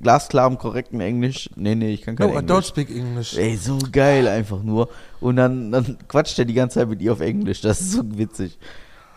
glasklarem, 0.00 0.56
korrekten 0.58 1.00
Englisch. 1.00 1.50
Nee, 1.56 1.74
nee, 1.74 1.92
ich 1.92 2.02
kann 2.02 2.16
kein 2.16 2.28
No, 2.28 2.34
I 2.34 2.38
Englisch. 2.38 2.56
don't 2.56 2.62
speak 2.66 2.90
English. 2.90 3.36
Ey, 3.36 3.56
so 3.56 3.78
geil 3.92 4.26
einfach 4.28 4.62
nur. 4.62 4.88
Und 5.20 5.36
dann, 5.36 5.70
dann 5.72 5.98
quatscht 6.08 6.38
er 6.38 6.44
die 6.44 6.54
ganze 6.54 6.78
Zeit 6.80 6.88
mit 6.88 7.02
ihr 7.02 7.12
auf 7.12 7.20
Englisch. 7.20 7.60
Das 7.60 7.80
ist 7.80 7.92
so 7.92 8.02
witzig. 8.16 8.58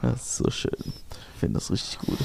Das 0.01 0.15
ist 0.21 0.37
so 0.37 0.49
schön. 0.49 0.71
Ich 1.33 1.39
finde 1.39 1.55
das 1.59 1.71
richtig 1.71 1.99
gut. 1.99 2.17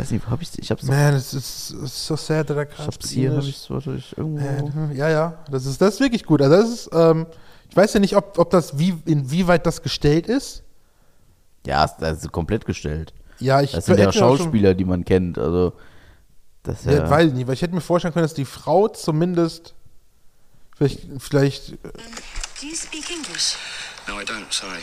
Weiß 0.00 0.10
nicht, 0.10 0.26
wo 0.26 0.30
hab 0.30 0.42
ich's? 0.42 0.52
Ich 0.58 0.70
hab's. 0.70 0.82
Man, 0.84 1.16
it's, 1.16 1.32
it's, 1.32 1.70
it's 1.82 2.06
so 2.06 2.16
sad 2.16 2.46
that 2.48 2.56
I 2.56 2.62
Ich 2.70 2.78
can't 2.78 2.86
hab's 2.86 3.10
hier, 3.10 3.32
hab 3.36 3.42
ich's, 3.44 3.68
warte, 3.70 3.94
ich 3.94 4.16
irgendwo. 4.16 4.66
Man, 4.74 4.96
Ja, 4.96 5.08
ja, 5.08 5.44
das 5.50 5.66
ist, 5.66 5.80
das 5.80 5.94
ist 5.94 6.00
wirklich 6.00 6.24
gut. 6.24 6.40
Also 6.42 6.56
das 6.56 6.68
ist, 6.70 6.90
ähm, 6.92 7.26
ich 7.68 7.76
weiß 7.76 7.94
ja 7.94 8.00
nicht, 8.00 8.16
ob, 8.16 8.38
ob 8.38 8.50
das, 8.50 8.78
wie, 8.78 8.94
inwieweit 9.06 9.64
das 9.66 9.82
gestellt 9.82 10.26
ist. 10.26 10.62
Ja, 11.66 11.84
ist- 11.84 11.96
das 11.98 12.18
ist 12.24 12.32
komplett 12.32 12.64
gestellt. 12.64 13.12
Ja, 13.38 13.60
ich 13.62 13.72
Das 13.72 13.86
sind 13.86 13.98
ja 13.98 14.08
auch 14.08 14.12
schon- 14.12 14.38
Schauspieler, 14.38 14.74
die 14.74 14.84
man 14.84 15.04
kennt. 15.04 15.38
Also, 15.38 15.72
das 16.62 16.80
ist 16.80 16.86
ja. 16.86 16.92
Ja, 16.92 17.10
weiß 17.10 17.28
ich 17.28 17.34
nicht, 17.34 17.46
weil 17.46 17.54
ich 17.54 17.62
hätte 17.62 17.74
mir 17.74 17.80
vorstellen 17.80 18.12
können, 18.12 18.24
dass 18.24 18.34
die 18.34 18.44
Frau 18.44 18.88
zumindest 18.88 19.74
vielleicht, 20.76 21.00
vielleicht 21.18 21.70
Do 21.72 22.66
you 22.66 22.74
speak 22.74 23.08
English? 23.10 23.56
No, 24.08 24.20
I 24.20 24.24
don't, 24.24 24.44
sorry. 24.50 24.80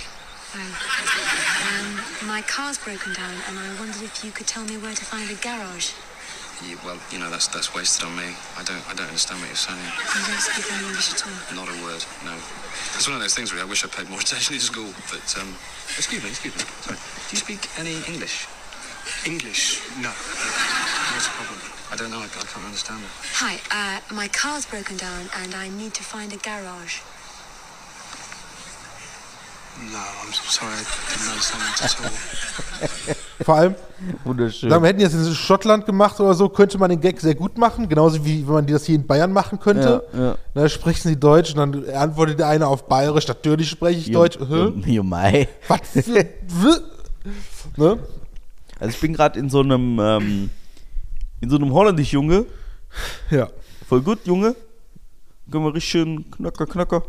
Oh. 0.55 0.59
Um, 0.59 2.27
my 2.27 2.41
car's 2.47 2.77
broken 2.77 3.13
down, 3.13 3.35
and 3.47 3.59
I 3.59 3.67
wondered 3.79 4.01
if 4.01 4.23
you 4.23 4.31
could 4.31 4.47
tell 4.47 4.63
me 4.63 4.77
where 4.77 4.95
to 4.95 5.05
find 5.05 5.29
a 5.29 5.35
garage. 5.35 5.91
You, 6.65 6.79
well, 6.83 6.97
you 7.11 7.19
know, 7.19 7.29
that's 7.29 7.47
that's 7.47 7.75
wasted 7.75 8.07
on 8.07 8.15
me. 8.15 8.33
I 8.57 8.63
don't 8.63 8.81
I 8.89 8.95
don't 8.95 9.05
understand 9.05 9.41
what 9.41 9.47
you're 9.51 9.59
saying. 9.59 9.77
You 9.77 10.23
don't 10.25 10.41
speak 10.41 10.65
any 10.73 10.87
English 10.87 11.13
at 11.13 11.21
all. 11.27 11.37
Not 11.53 11.69
a 11.69 11.77
word, 11.83 12.01
no. 12.25 12.33
It's 12.95 13.05
one 13.05 13.13
of 13.15 13.21
those 13.21 13.35
things 13.35 13.53
really, 13.53 13.61
I 13.61 13.69
wish 13.69 13.85
I 13.85 13.89
paid 13.89 14.09
more 14.09 14.19
attention 14.25 14.55
in 14.55 14.61
school, 14.61 14.89
but 15.11 15.21
um 15.37 15.53
excuse 15.99 16.23
me, 16.23 16.29
excuse 16.29 16.55
me. 16.55 16.63
Sorry. 16.81 16.97
Do 16.97 17.31
you 17.35 17.37
speak 17.37 17.69
any 17.77 18.01
English? 18.09 18.47
English? 19.25 19.83
No. 20.01 20.09
What's 20.09 21.27
the 21.27 21.35
problem? 21.37 21.59
I 21.91 21.95
don't 21.95 22.09
know, 22.11 22.19
I, 22.19 22.25
I 22.25 22.45
can't 22.49 22.65
understand 22.65 23.03
it. 23.03 23.11
Hi, 23.37 23.61
uh, 23.71 24.01
my 24.13 24.27
car's 24.27 24.65
broken 24.65 24.97
down, 24.97 25.29
and 25.37 25.53
I 25.53 25.69
need 25.69 25.93
to 25.93 26.03
find 26.03 26.33
a 26.33 26.37
garage. 26.37 26.99
No, 29.79 29.97
I'm 29.97 30.33
sorry, 30.49 30.73
I 30.73 30.83
vor 33.43 33.55
allem, 33.55 33.75
Wunderschön. 34.23 34.69
sagen 34.71 34.83
wir 34.83 34.89
hätten 34.89 35.01
das 35.01 35.13
in 35.13 35.35
Schottland 35.35 35.85
gemacht 35.85 36.19
oder 36.19 36.33
so, 36.33 36.49
könnte 36.49 36.79
man 36.79 36.89
den 36.89 36.99
Gag 36.99 37.21
sehr 37.21 37.35
gut 37.35 37.57
machen, 37.59 37.87
genauso 37.87 38.25
wie 38.25 38.45
wenn 38.47 38.53
man 38.55 38.67
das 38.67 38.85
hier 38.85 38.95
in 38.95 39.05
Bayern 39.05 39.31
machen 39.31 39.59
könnte. 39.59 40.03
Ja, 40.13 40.19
ja. 40.19 40.35
Da 40.55 40.67
sprechen 40.67 41.09
sie 41.09 41.19
Deutsch 41.19 41.53
und 41.53 41.57
dann 41.57 41.89
antwortet 41.95 42.39
der 42.39 42.47
eine 42.47 42.67
auf 42.67 42.87
Bayerisch, 42.87 43.27
natürlich 43.27 43.69
spreche 43.69 43.99
ich 43.99 44.11
Deutsch. 44.11 44.39
Hä? 44.39 44.73
Jo, 44.85 45.03
Mai. 45.03 45.47
Was 45.67 45.79
für, 45.91 46.25
ne? 47.77 47.99
Also 48.79 48.93
ich 48.93 48.99
bin 48.99 49.13
gerade 49.13 49.39
in 49.39 49.49
so 49.49 49.59
einem 49.59 49.99
ähm, 49.99 50.49
in 51.39 51.49
so 51.49 51.57
einem 51.57 51.71
holländisch 51.71 52.13
Junge. 52.13 52.45
Ja. 53.29 53.47
Voll 53.87 54.01
gut, 54.01 54.25
Junge. 54.25 54.55
Können 55.51 55.63
wir 55.63 55.73
richtig 55.73 55.91
schön 55.91 56.29
knacker, 56.31 56.65
knacker. 56.65 57.03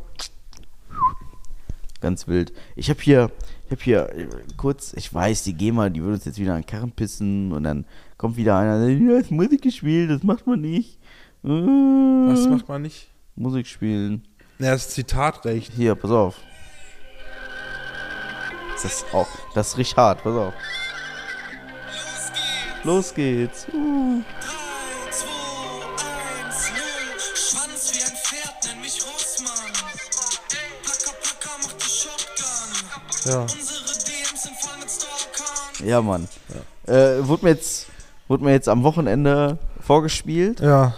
Ganz 2.00 2.28
wild. 2.28 2.52
Ich 2.76 2.90
habe 2.90 3.00
hier, 3.00 3.30
ich 3.66 3.72
habe 3.72 3.82
hier 3.82 4.08
äh, 4.14 4.28
kurz, 4.56 4.92
ich 4.94 5.12
weiß, 5.12 5.42
die 5.42 5.54
GEMA, 5.54 5.88
die 5.88 6.00
würde 6.00 6.14
uns 6.14 6.24
jetzt 6.24 6.38
wieder 6.38 6.54
an 6.54 6.60
den 6.60 6.66
Karren 6.66 6.92
pissen 6.92 7.52
und 7.52 7.64
dann 7.64 7.86
kommt 8.16 8.36
wieder 8.36 8.56
einer, 8.56 8.88
ja, 8.88 9.18
das 9.20 9.30
Musik 9.30 9.62
gespielt, 9.62 10.10
das 10.10 10.22
macht 10.22 10.46
man 10.46 10.60
nicht. 10.60 10.98
Äh, 11.44 11.48
Was 11.48 12.48
macht 12.48 12.68
man 12.68 12.82
nicht? 12.82 13.08
Musik 13.34 13.66
spielen. 13.66 14.22
Ja, 14.58 14.72
das 14.72 14.90
Zitatrecht. 14.90 15.72
Hier, 15.74 15.94
pass 15.94 16.10
auf. 16.10 16.36
Das 18.74 18.84
ist 18.84 19.06
auch, 19.12 19.28
das 19.54 19.68
ist 19.68 19.78
richtig 19.78 19.96
hart, 19.96 20.22
pass 20.22 20.34
auf. 20.34 20.54
Los 22.84 23.12
geht's. 23.12 23.66
Uh. 23.72 24.22
Ja. 33.24 33.46
Ja, 35.84 36.02
Mann. 36.02 36.28
Äh, 36.86 37.18
wurde, 37.26 37.44
mir 37.44 37.50
jetzt, 37.50 37.86
wurde 38.26 38.44
mir 38.44 38.52
jetzt 38.52 38.68
am 38.68 38.82
Wochenende 38.82 39.58
vorgespielt 39.80 40.60
Ja. 40.60 40.94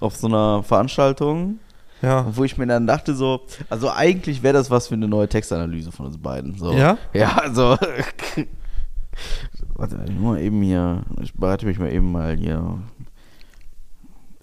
auf 0.00 0.16
so 0.16 0.26
einer 0.26 0.62
Veranstaltung, 0.62 1.58
Ja. 2.02 2.26
wo 2.34 2.44
ich 2.44 2.56
mir 2.56 2.66
dann 2.66 2.86
dachte 2.86 3.14
so, 3.14 3.42
also 3.68 3.90
eigentlich 3.90 4.42
wäre 4.42 4.54
das 4.54 4.70
was 4.70 4.88
für 4.88 4.94
eine 4.94 5.08
neue 5.08 5.28
Textanalyse 5.28 5.92
von 5.92 6.06
uns 6.06 6.18
beiden. 6.18 6.56
So. 6.58 6.72
Ja? 6.72 6.98
Ja, 7.12 7.36
also. 7.36 7.76
Warte, 9.74 9.96
mal 10.12 10.40
eben 10.40 10.62
hier. 10.62 11.02
Ich 11.20 11.34
bereite 11.34 11.66
mich 11.66 11.78
mal 11.78 11.92
eben 11.92 12.10
mal 12.12 12.36
hier. 12.36 12.78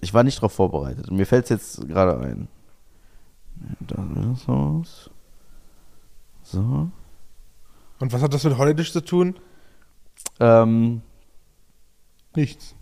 Ich 0.00 0.12
war 0.14 0.22
nicht 0.24 0.38
darauf 0.38 0.52
vorbereitet. 0.52 1.10
Mir 1.10 1.26
fällt 1.26 1.44
es 1.44 1.50
jetzt 1.50 1.88
gerade 1.88 2.18
ein. 2.20 2.48
Das 3.80 3.98
ist 4.38 4.48
was. 4.48 5.10
So. 6.52 6.88
Und 8.00 8.12
was 8.12 8.22
hat 8.22 8.34
das 8.34 8.44
mit 8.44 8.58
Holländisch 8.58 8.92
zu 8.92 9.00
tun? 9.04 9.36
Ähm, 10.40 11.02
Nichts. 12.34 12.74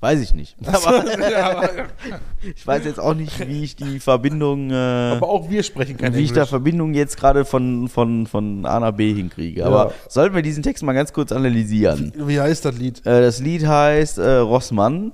weiß 0.00 0.20
ich 0.20 0.32
nicht. 0.34 0.56
Aber 0.66 1.04
ich 2.54 2.66
weiß 2.66 2.84
jetzt 2.84 2.98
auch 2.98 3.14
nicht, 3.14 3.46
wie 3.46 3.62
ich 3.64 3.76
die 3.76 4.00
Verbindung. 4.00 4.70
Äh, 4.70 4.74
Aber 4.74 5.28
auch 5.28 5.50
wir 5.50 5.62
sprechen 5.62 5.96
kein 5.98 6.14
wie 6.14 6.20
ich 6.22 6.30
da 6.30 6.36
Englisch. 6.36 6.48
Verbindung 6.50 6.94
jetzt 6.94 7.16
gerade 7.18 7.44
von, 7.44 7.88
von, 7.88 8.26
von 8.26 8.64
A 8.66 8.80
nach 8.80 8.92
B 8.92 9.12
hinkriege. 9.14 9.64
Aber 9.66 9.86
Ja. 9.88 9.92
sollten 10.08 10.34
wir 10.34 10.42
diesen 10.42 10.62
Text 10.62 10.82
mal 10.82 10.94
ganz 10.94 11.12
kurz 11.12 11.32
analysieren? 11.32 12.12
Wie 12.16 12.40
heißt 12.40 12.64
das 12.64 12.76
Lied? 12.78 13.00
Äh, 13.06 13.20
das 13.20 13.40
Lied 13.40 13.66
heißt 13.66 14.18
äh, 14.18 14.36
Rossmann 14.36 15.12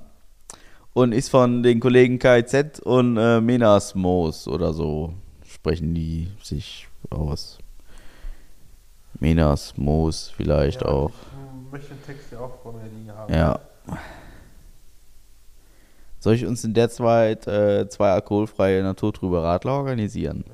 und 0.92 1.12
ist 1.12 1.28
von 1.30 1.62
den 1.64 1.80
Kollegen 1.80 2.18
KZ 2.20 2.80
und 2.80 3.16
äh, 3.16 3.40
Menas 3.40 3.94
Moos 3.96 4.46
oder 4.48 4.72
so 4.72 5.14
sprechen 5.66 5.94
die 5.96 6.28
sich 6.44 6.86
aus. 7.10 7.58
Menas 9.18 9.76
Moos 9.76 10.32
vielleicht 10.36 10.84
auch. 10.84 11.10
Ich 11.64 11.72
möchte 11.72 11.88
den 11.88 12.04
Text 12.04 12.30
ja 12.30 12.38
auch 12.38 12.62
vor 12.62 12.72
mir 12.74 12.84
liegen 12.84 13.10
haben. 13.10 13.34
Ja. 13.34 13.58
Soll 16.20 16.34
ich 16.34 16.46
uns 16.46 16.62
in 16.62 16.72
der 16.72 16.88
Zeit 16.88 17.48
äh, 17.48 17.88
zwei 17.88 18.10
alkoholfreie 18.12 18.80
Naturtrübe 18.84 19.42
Radler 19.42 19.72
organisieren? 19.72 20.44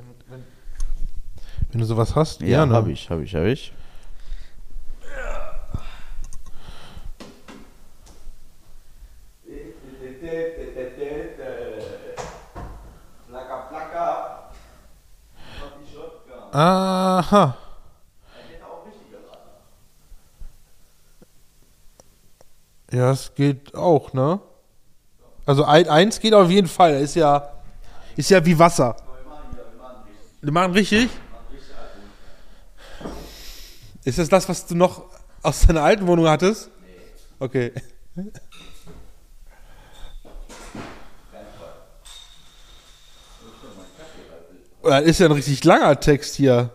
Wenn 1.70 1.81
du 1.83 1.87
sowas 1.87 2.16
hast, 2.16 2.40
Ja, 2.40 2.64
gerne. 2.64 2.72
hab 2.72 2.88
ich, 2.88 3.11
hab 3.11 3.20
ich, 3.20 3.35
hab 3.35 3.44
ich. 3.44 3.70
Aha. 16.53 17.57
Ja, 22.93 23.11
es 23.11 23.35
geht 23.35 23.75
auch, 23.75 24.12
ne? 24.12 24.38
Also 25.47 25.65
ein, 25.65 25.88
eins 25.88 26.21
geht 26.21 26.35
auf 26.35 26.51
jeden 26.51 26.69
Fall. 26.69 27.01
Ist 27.01 27.15
ja, 27.15 27.51
ist 28.17 28.29
ja 28.29 28.45
wie 28.45 28.59
Wasser. 28.59 28.97
Wir 30.43 30.53
machen 30.53 30.73
richtig? 30.73 31.09
Ist 34.05 34.19
das 34.19 34.29
das, 34.29 34.49
was 34.49 34.67
du 34.67 34.75
noch 34.75 35.07
aus 35.43 35.62
deiner 35.62 35.83
alten 35.83 36.07
Wohnung 36.07 36.29
hattest? 36.29 36.69
Nee. 36.85 36.93
Okay. 37.38 37.73
Das 44.83 45.05
ist 45.05 45.21
ja 45.21 45.27
ein 45.27 45.33
richtig 45.33 45.62
langer 45.64 45.99
Text 46.01 46.35
hier. 46.35 46.71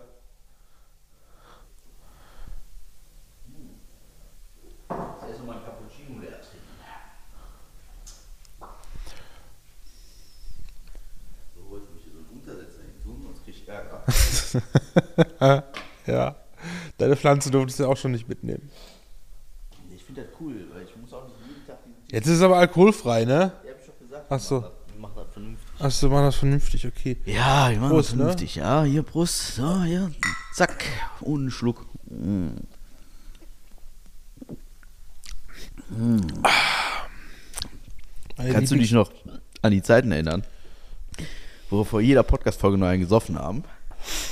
Ja. 16.07 16.35
Deine 16.97 17.15
Pflanze 17.15 17.51
durftest 17.51 17.81
du 17.81 17.85
auch 17.85 17.97
schon 17.97 18.11
nicht 18.11 18.27
mitnehmen. 18.29 18.71
Ich 19.93 20.03
finde 20.03 20.21
das 20.21 20.31
cool, 20.39 20.55
weil 20.73 20.83
ich 20.83 20.95
muss 20.95 21.13
auch 21.13 21.27
nicht 21.27 21.35
jeden 21.47 21.67
Tag 21.67 21.77
die. 21.85 22.15
Jetzt 22.15 22.27
ist 22.27 22.35
es 22.35 22.41
aber 22.41 22.57
alkoholfrei, 22.57 23.25
ne? 23.25 23.33
Ja, 23.33 23.71
hab 23.71 23.79
ich 23.79 23.85
doch 23.85 23.99
gesagt. 23.99 24.25
Ach 24.29 24.39
so. 24.39 24.61
Wir 24.61 25.01
machen 25.01 25.13
das 25.17 25.33
vernünftig. 25.33 25.66
Achso, 25.79 26.09
mach 26.09 26.21
das 26.21 26.35
vernünftig, 26.35 26.87
okay. 26.87 27.17
Ja, 27.25 27.69
machen 27.77 27.89
Prost, 27.89 28.09
das 28.09 28.15
ne? 28.15 28.23
vernünftig. 28.23 28.55
Ja, 28.55 28.83
hier, 28.83 29.03
Brust. 29.03 29.55
So, 29.55 29.83
ja. 29.83 30.09
Zack. 30.53 30.85
Ohne 31.21 31.41
einen 31.41 31.51
Schluck. 31.51 31.85
Mm. 32.09 32.55
Meine 38.37 38.51
Kannst 38.51 38.71
du 38.71 38.75
dich 38.75 38.91
noch 38.91 39.11
an 39.61 39.71
die 39.71 39.81
Zeiten 39.81 40.11
erinnern, 40.11 40.43
wo 41.69 41.79
wir 41.79 41.85
vor 41.85 42.01
jeder 42.01 42.23
Podcast-Folge 42.23 42.77
noch 42.77 42.87
einen 42.87 43.01
gesoffen 43.01 43.37
haben? 43.37 43.63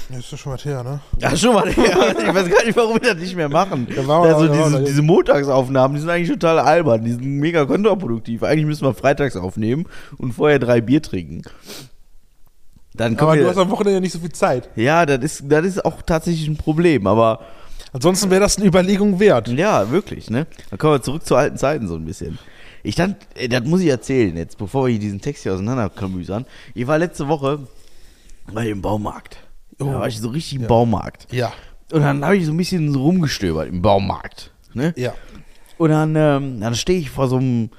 Das 0.09 0.19
ist 0.19 0.31
ja 0.31 0.37
schon 0.37 0.53
was 0.53 0.65
her, 0.65 0.83
ne? 0.83 0.99
Ja, 1.19 1.35
schon 1.35 1.53
mal. 1.53 1.67
Ja, 1.67 2.11
ich 2.11 2.33
weiß 2.33 2.49
gar 2.49 2.65
nicht, 2.65 2.75
warum 2.75 3.01
wir 3.01 3.13
das 3.13 3.21
nicht 3.21 3.35
mehr 3.35 3.49
machen. 3.49 3.87
Wir 3.89 4.07
also 4.07 4.45
ja, 4.45 4.69
diese, 4.69 4.83
diese 4.83 5.01
Montagsaufnahmen, 5.01 5.95
die 5.95 6.01
sind 6.01 6.09
eigentlich 6.09 6.29
total 6.29 6.59
albern. 6.59 7.03
Die 7.03 7.11
sind 7.11 7.25
mega 7.25 7.65
kontraproduktiv. 7.65 8.43
Eigentlich 8.43 8.65
müssen 8.65 8.85
wir 8.85 8.93
freitags 8.93 9.35
aufnehmen 9.35 9.85
und 10.17 10.33
vorher 10.33 10.59
drei 10.59 10.81
Bier 10.81 11.01
trinken. 11.01 11.41
Dann 12.93 13.17
Aber 13.17 13.35
du 13.35 13.47
hast 13.47 13.57
am 13.57 13.69
Wochenende 13.71 13.95
ja 13.95 13.99
nicht 13.99 14.13
so 14.13 14.19
viel 14.19 14.31
Zeit. 14.31 14.69
ja, 14.75 15.05
das 15.05 15.19
ist, 15.19 15.43
das 15.47 15.65
ist 15.65 15.83
auch 15.83 16.01
tatsächlich 16.01 16.47
ein 16.47 16.57
Problem. 16.57 17.07
Aber 17.07 17.41
Ansonsten 17.95 18.29
wäre 18.29 18.41
das 18.41 18.57
eine 18.57 18.67
Überlegung 18.67 19.21
wert. 19.21 19.47
ja, 19.47 19.89
wirklich, 19.89 20.29
ne? 20.29 20.47
Dann 20.69 20.77
kommen 20.77 20.95
wir 20.95 21.01
zurück 21.01 21.25
zu 21.25 21.35
alten 21.35 21.57
Zeiten 21.57 21.87
so 21.87 21.95
ein 21.95 22.03
bisschen. 22.03 22.37
Ich 22.83 22.99
ey, 22.99 23.47
das 23.47 23.63
muss 23.63 23.79
ich 23.79 23.87
erzählen 23.87 24.35
jetzt, 24.35 24.57
bevor 24.57 24.85
wir 24.85 24.91
hier 24.91 24.99
diesen 24.99 25.21
Text 25.21 25.43
hier 25.43 25.53
auseinanderklamüsern. 25.53 26.45
Ich 26.73 26.87
war 26.87 26.97
letzte 26.97 27.29
Woche 27.29 27.67
bei 28.51 28.65
dem 28.65 28.81
Baumarkt. 28.81 29.37
Da 29.77 29.85
war 29.85 30.07
ich 30.07 30.19
so 30.19 30.29
richtig 30.29 30.59
im 30.61 30.67
Baumarkt. 30.67 31.27
Ja. 31.31 31.51
Und 31.91 32.01
dann 32.01 32.23
habe 32.23 32.37
ich 32.37 32.45
so 32.45 32.51
ein 32.51 32.57
bisschen 32.57 32.91
so 32.91 33.01
rumgestöbert 33.03 33.67
im 33.67 33.81
Baumarkt. 33.81 34.51
Ne? 34.73 34.93
Ja. 34.97 35.13
Und 35.77 35.89
dann, 35.89 36.15
ähm, 36.15 36.59
dann 36.61 36.75
stehe 36.75 36.99
ich 36.99 37.09
vor 37.09 37.27
so 37.27 37.37
einem 37.37 37.69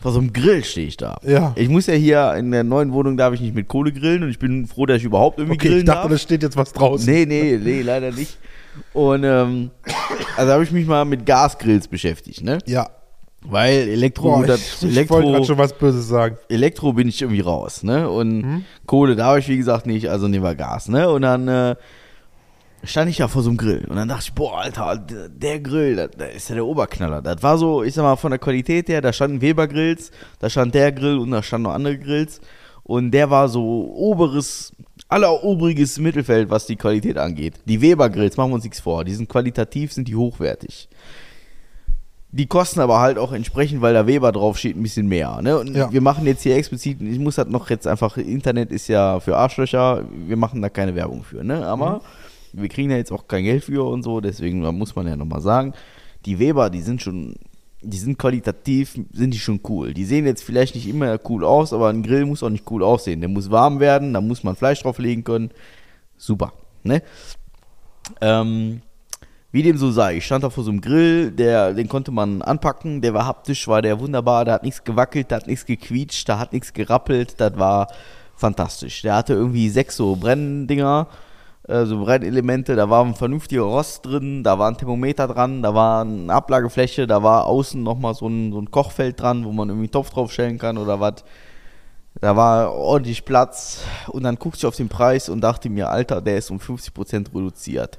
vor 0.00 0.12
so 0.12 0.20
einem 0.20 0.32
Grill 0.32 0.62
stehe 0.62 0.86
ich 0.86 0.96
da. 0.96 1.18
Ja. 1.24 1.52
Ich 1.56 1.68
muss 1.68 1.86
ja 1.88 1.94
hier 1.94 2.34
in 2.34 2.52
der 2.52 2.62
neuen 2.62 2.92
Wohnung 2.92 3.16
darf 3.16 3.34
ich 3.34 3.40
nicht 3.40 3.54
mit 3.54 3.66
Kohle 3.66 3.92
grillen 3.92 4.22
und 4.22 4.30
ich 4.30 4.38
bin 4.38 4.66
froh, 4.68 4.86
dass 4.86 4.98
ich 4.98 5.04
überhaupt 5.04 5.38
irgendwie 5.38 5.56
Okay, 5.56 5.68
grillen 5.68 5.80
ich 5.80 5.86
dachte, 5.86 6.02
darf. 6.02 6.10
da 6.12 6.18
steht 6.18 6.42
jetzt 6.44 6.56
was 6.56 6.72
draußen. 6.72 7.12
Nee, 7.12 7.26
nee, 7.26 7.58
nee, 7.60 7.82
leider 7.82 8.12
nicht. 8.12 8.38
Und 8.92 9.24
ähm, 9.24 9.70
also 10.36 10.52
habe 10.52 10.62
ich 10.62 10.70
mich 10.70 10.86
mal 10.86 11.04
mit 11.04 11.26
Gasgrills 11.26 11.88
beschäftigt, 11.88 12.44
ne? 12.44 12.58
Ja. 12.66 12.88
Weil 13.42 13.88
Elektro, 13.88 14.38
Boah, 14.38 14.46
das, 14.46 14.82
ich, 14.82 14.96
ich 14.96 15.10
wollte 15.10 15.30
gerade 15.30 15.44
schon 15.44 15.58
was 15.58 15.72
Böses 15.72 16.08
sagen. 16.08 16.36
Elektro 16.48 16.92
bin 16.92 17.08
ich 17.08 17.22
irgendwie 17.22 17.40
raus, 17.40 17.82
ne? 17.82 18.10
Und 18.10 18.42
Mhm. 18.42 18.64
Kohle 18.86 19.14
darf 19.16 19.38
ich, 19.38 19.48
wie 19.48 19.56
gesagt, 19.56 19.86
nicht, 19.86 20.10
also 20.10 20.26
nehmen 20.28 20.44
wir 20.44 20.54
Gas, 20.56 20.88
ne? 20.88 21.08
Und 21.08 21.22
dann 21.22 21.46
äh, 21.46 21.76
stand 22.82 23.10
ich 23.10 23.18
ja 23.18 23.28
vor 23.28 23.42
so 23.42 23.50
einem 23.50 23.56
Grill 23.56 23.86
und 23.88 23.96
dann 23.96 24.08
dachte 24.08 24.24
ich, 24.26 24.32
boah, 24.34 24.58
Alter, 24.58 24.96
der, 24.96 25.28
der 25.28 25.60
Grill, 25.60 25.96
das, 25.96 26.10
das 26.16 26.34
ist 26.34 26.48
ja 26.48 26.56
der 26.56 26.66
Oberknaller. 26.66 27.22
Das 27.22 27.42
war 27.42 27.58
so, 27.58 27.82
ich 27.84 27.94
sag 27.94 28.02
mal, 28.02 28.16
von 28.16 28.30
der 28.30 28.40
Qualität 28.40 28.88
her, 28.88 29.00
da 29.00 29.12
standen 29.12 29.40
Weber-Grills, 29.40 30.10
da 30.40 30.50
stand 30.50 30.74
der 30.74 30.90
Grill 30.92 31.18
und 31.18 31.30
da 31.30 31.42
standen 31.42 31.64
noch 31.64 31.74
andere 31.74 31.96
Grills. 31.98 32.40
Und 32.82 33.10
der 33.12 33.30
war 33.30 33.48
so 33.48 33.92
oberes, 33.94 34.72
allerobriges 35.08 35.98
Mittelfeld, 35.98 36.50
was 36.50 36.66
die 36.66 36.76
Qualität 36.76 37.18
angeht. 37.18 37.54
Die 37.66 37.80
Weber-Grills, 37.80 38.36
machen 38.36 38.50
wir 38.50 38.54
uns 38.56 38.64
nichts 38.64 38.80
vor, 38.80 39.04
die 39.04 39.14
sind 39.14 39.28
qualitativ, 39.28 39.92
sind 39.92 40.08
die 40.08 40.16
hochwertig. 40.16 40.88
Die 42.30 42.46
kosten 42.46 42.80
aber 42.80 43.00
halt 43.00 43.16
auch 43.16 43.32
entsprechend, 43.32 43.80
weil 43.80 43.94
da 43.94 44.06
Weber 44.06 44.32
draufsteht, 44.32 44.76
ein 44.76 44.82
bisschen 44.82 45.08
mehr. 45.08 45.40
Ne? 45.40 45.58
Und 45.58 45.74
Ja. 45.74 45.90
wir 45.90 46.02
machen 46.02 46.26
jetzt 46.26 46.42
hier 46.42 46.56
explizit, 46.56 47.00
ich 47.00 47.18
muss 47.18 47.38
halt 47.38 47.48
noch 47.48 47.70
jetzt 47.70 47.86
einfach, 47.86 48.18
Internet 48.18 48.70
ist 48.70 48.86
ja 48.88 49.18
für 49.20 49.36
Arschlöcher, 49.36 50.04
wir 50.26 50.36
machen 50.36 50.60
da 50.60 50.68
keine 50.68 50.94
Werbung 50.94 51.22
für, 51.22 51.42
ne? 51.42 51.66
Aber 51.66 52.02
wir 52.52 52.68
kriegen 52.68 52.90
da 52.90 52.96
jetzt 52.96 53.12
auch 53.12 53.26
kein 53.28 53.44
Geld 53.44 53.64
für 53.64 53.82
und 53.88 54.02
so, 54.02 54.20
deswegen 54.20 54.60
muss 54.76 54.94
man 54.94 55.06
ja 55.06 55.16
nochmal 55.16 55.40
sagen, 55.40 55.72
die 56.26 56.38
Weber, 56.38 56.68
die 56.68 56.82
sind 56.82 57.00
schon, 57.00 57.34
die 57.80 57.96
sind 57.96 58.18
qualitativ, 58.18 58.98
sind 59.12 59.32
die 59.32 59.38
schon 59.38 59.60
cool. 59.68 59.94
Die 59.94 60.04
sehen 60.04 60.26
jetzt 60.26 60.42
vielleicht 60.44 60.74
nicht 60.74 60.88
immer 60.88 61.18
cool 61.30 61.44
aus, 61.44 61.72
aber 61.72 61.88
ein 61.88 62.02
Grill 62.02 62.26
muss 62.26 62.42
auch 62.42 62.50
nicht 62.50 62.70
cool 62.70 62.82
aussehen. 62.82 63.20
Der 63.20 63.30
muss 63.30 63.50
warm 63.50 63.80
werden, 63.80 64.12
da 64.12 64.20
muss 64.20 64.44
man 64.44 64.54
Fleisch 64.56 64.82
drauflegen 64.82 65.24
können. 65.24 65.50
Super, 66.18 66.52
ne? 66.82 67.02
Ähm, 68.20 68.82
wie 69.50 69.62
dem 69.62 69.78
so 69.78 69.90
sei, 69.90 70.16
ich 70.16 70.26
stand 70.26 70.44
da 70.44 70.50
vor 70.50 70.64
so 70.64 70.70
einem 70.70 70.82
Grill, 70.82 71.30
der, 71.30 71.72
den 71.72 71.88
konnte 71.88 72.10
man 72.10 72.42
anpacken, 72.42 73.00
der 73.00 73.14
war 73.14 73.26
haptisch, 73.26 73.66
war 73.66 73.80
der 73.80 73.98
wunderbar, 73.98 74.44
da 74.44 74.52
hat 74.54 74.62
nichts 74.62 74.84
gewackelt, 74.84 75.30
da 75.30 75.36
hat 75.36 75.46
nichts 75.46 75.64
gequietscht, 75.64 76.28
da 76.28 76.38
hat 76.38 76.52
nichts 76.52 76.74
gerappelt, 76.74 77.40
das 77.40 77.56
war 77.58 77.88
fantastisch. 78.36 79.02
Der 79.02 79.16
hatte 79.16 79.32
irgendwie 79.32 79.70
sechs 79.70 79.96
so 79.96 80.16
Brenndinger, 80.16 81.08
äh, 81.66 81.86
so 81.86 82.04
Brennelemente, 82.04 82.76
da 82.76 82.90
war 82.90 83.04
ein 83.04 83.14
vernünftiger 83.14 83.62
Rost 83.62 84.04
drin, 84.04 84.44
da 84.44 84.58
war 84.58 84.70
ein 84.70 84.76
Thermometer 84.76 85.26
dran, 85.26 85.62
da 85.62 85.74
war 85.74 86.02
eine 86.02 86.32
Ablagefläche, 86.32 87.06
da 87.06 87.22
war 87.22 87.46
außen 87.46 87.82
nochmal 87.82 88.14
so 88.14 88.28
ein, 88.28 88.52
so 88.52 88.60
ein 88.60 88.70
Kochfeld 88.70 89.20
dran, 89.20 89.46
wo 89.46 89.52
man 89.52 89.70
irgendwie 89.70 89.86
einen 89.86 89.92
Topf 89.92 90.10
draufstellen 90.10 90.58
kann 90.58 90.76
oder 90.76 91.00
was. 91.00 91.24
Da 92.20 92.36
war 92.36 92.72
ordentlich 92.74 93.24
Platz 93.24 93.82
und 94.08 94.24
dann 94.24 94.36
guckte 94.36 94.58
ich 94.58 94.66
auf 94.66 94.76
den 94.76 94.88
Preis 94.88 95.28
und 95.28 95.40
dachte 95.40 95.70
mir, 95.70 95.88
Alter, 95.88 96.20
der 96.20 96.36
ist 96.36 96.50
um 96.50 96.58
50% 96.58 97.34
reduziert. 97.34 97.98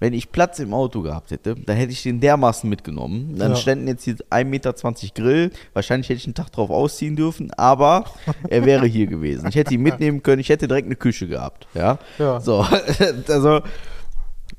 Wenn 0.00 0.14
ich 0.14 0.32
Platz 0.32 0.58
im 0.58 0.72
Auto 0.74 1.02
gehabt 1.02 1.30
hätte, 1.30 1.54
dann 1.54 1.76
hätte 1.76 1.92
ich 1.92 2.02
den 2.02 2.20
dermaßen 2.20 2.68
mitgenommen. 2.68 3.36
Dann 3.38 3.50
Ja. 3.52 3.56
ständen 3.56 3.86
jetzt 3.86 4.02
hier 4.04 4.16
1,20 4.30 4.44
Meter 4.46 4.72
Grill. 5.14 5.50
Wahrscheinlich 5.74 6.08
hätte 6.08 6.16
ich 6.18 6.26
einen 6.26 6.34
Tag 6.34 6.50
drauf 6.50 6.70
ausziehen 6.70 7.16
dürfen, 7.16 7.52
aber 7.52 8.04
er 8.48 8.64
wäre 8.64 8.86
hier 8.86 9.06
gewesen. 9.06 9.46
Ich 9.48 9.54
hätte 9.56 9.74
ihn 9.74 9.82
mitnehmen 9.82 10.22
können, 10.22 10.40
ich 10.40 10.48
hätte 10.48 10.66
direkt 10.66 10.86
eine 10.86 10.96
Küche 10.96 11.28
gehabt. 11.28 11.66
Ja. 11.74 11.98
Ja. 12.18 12.40
So, 12.40 12.64
also 13.28 13.60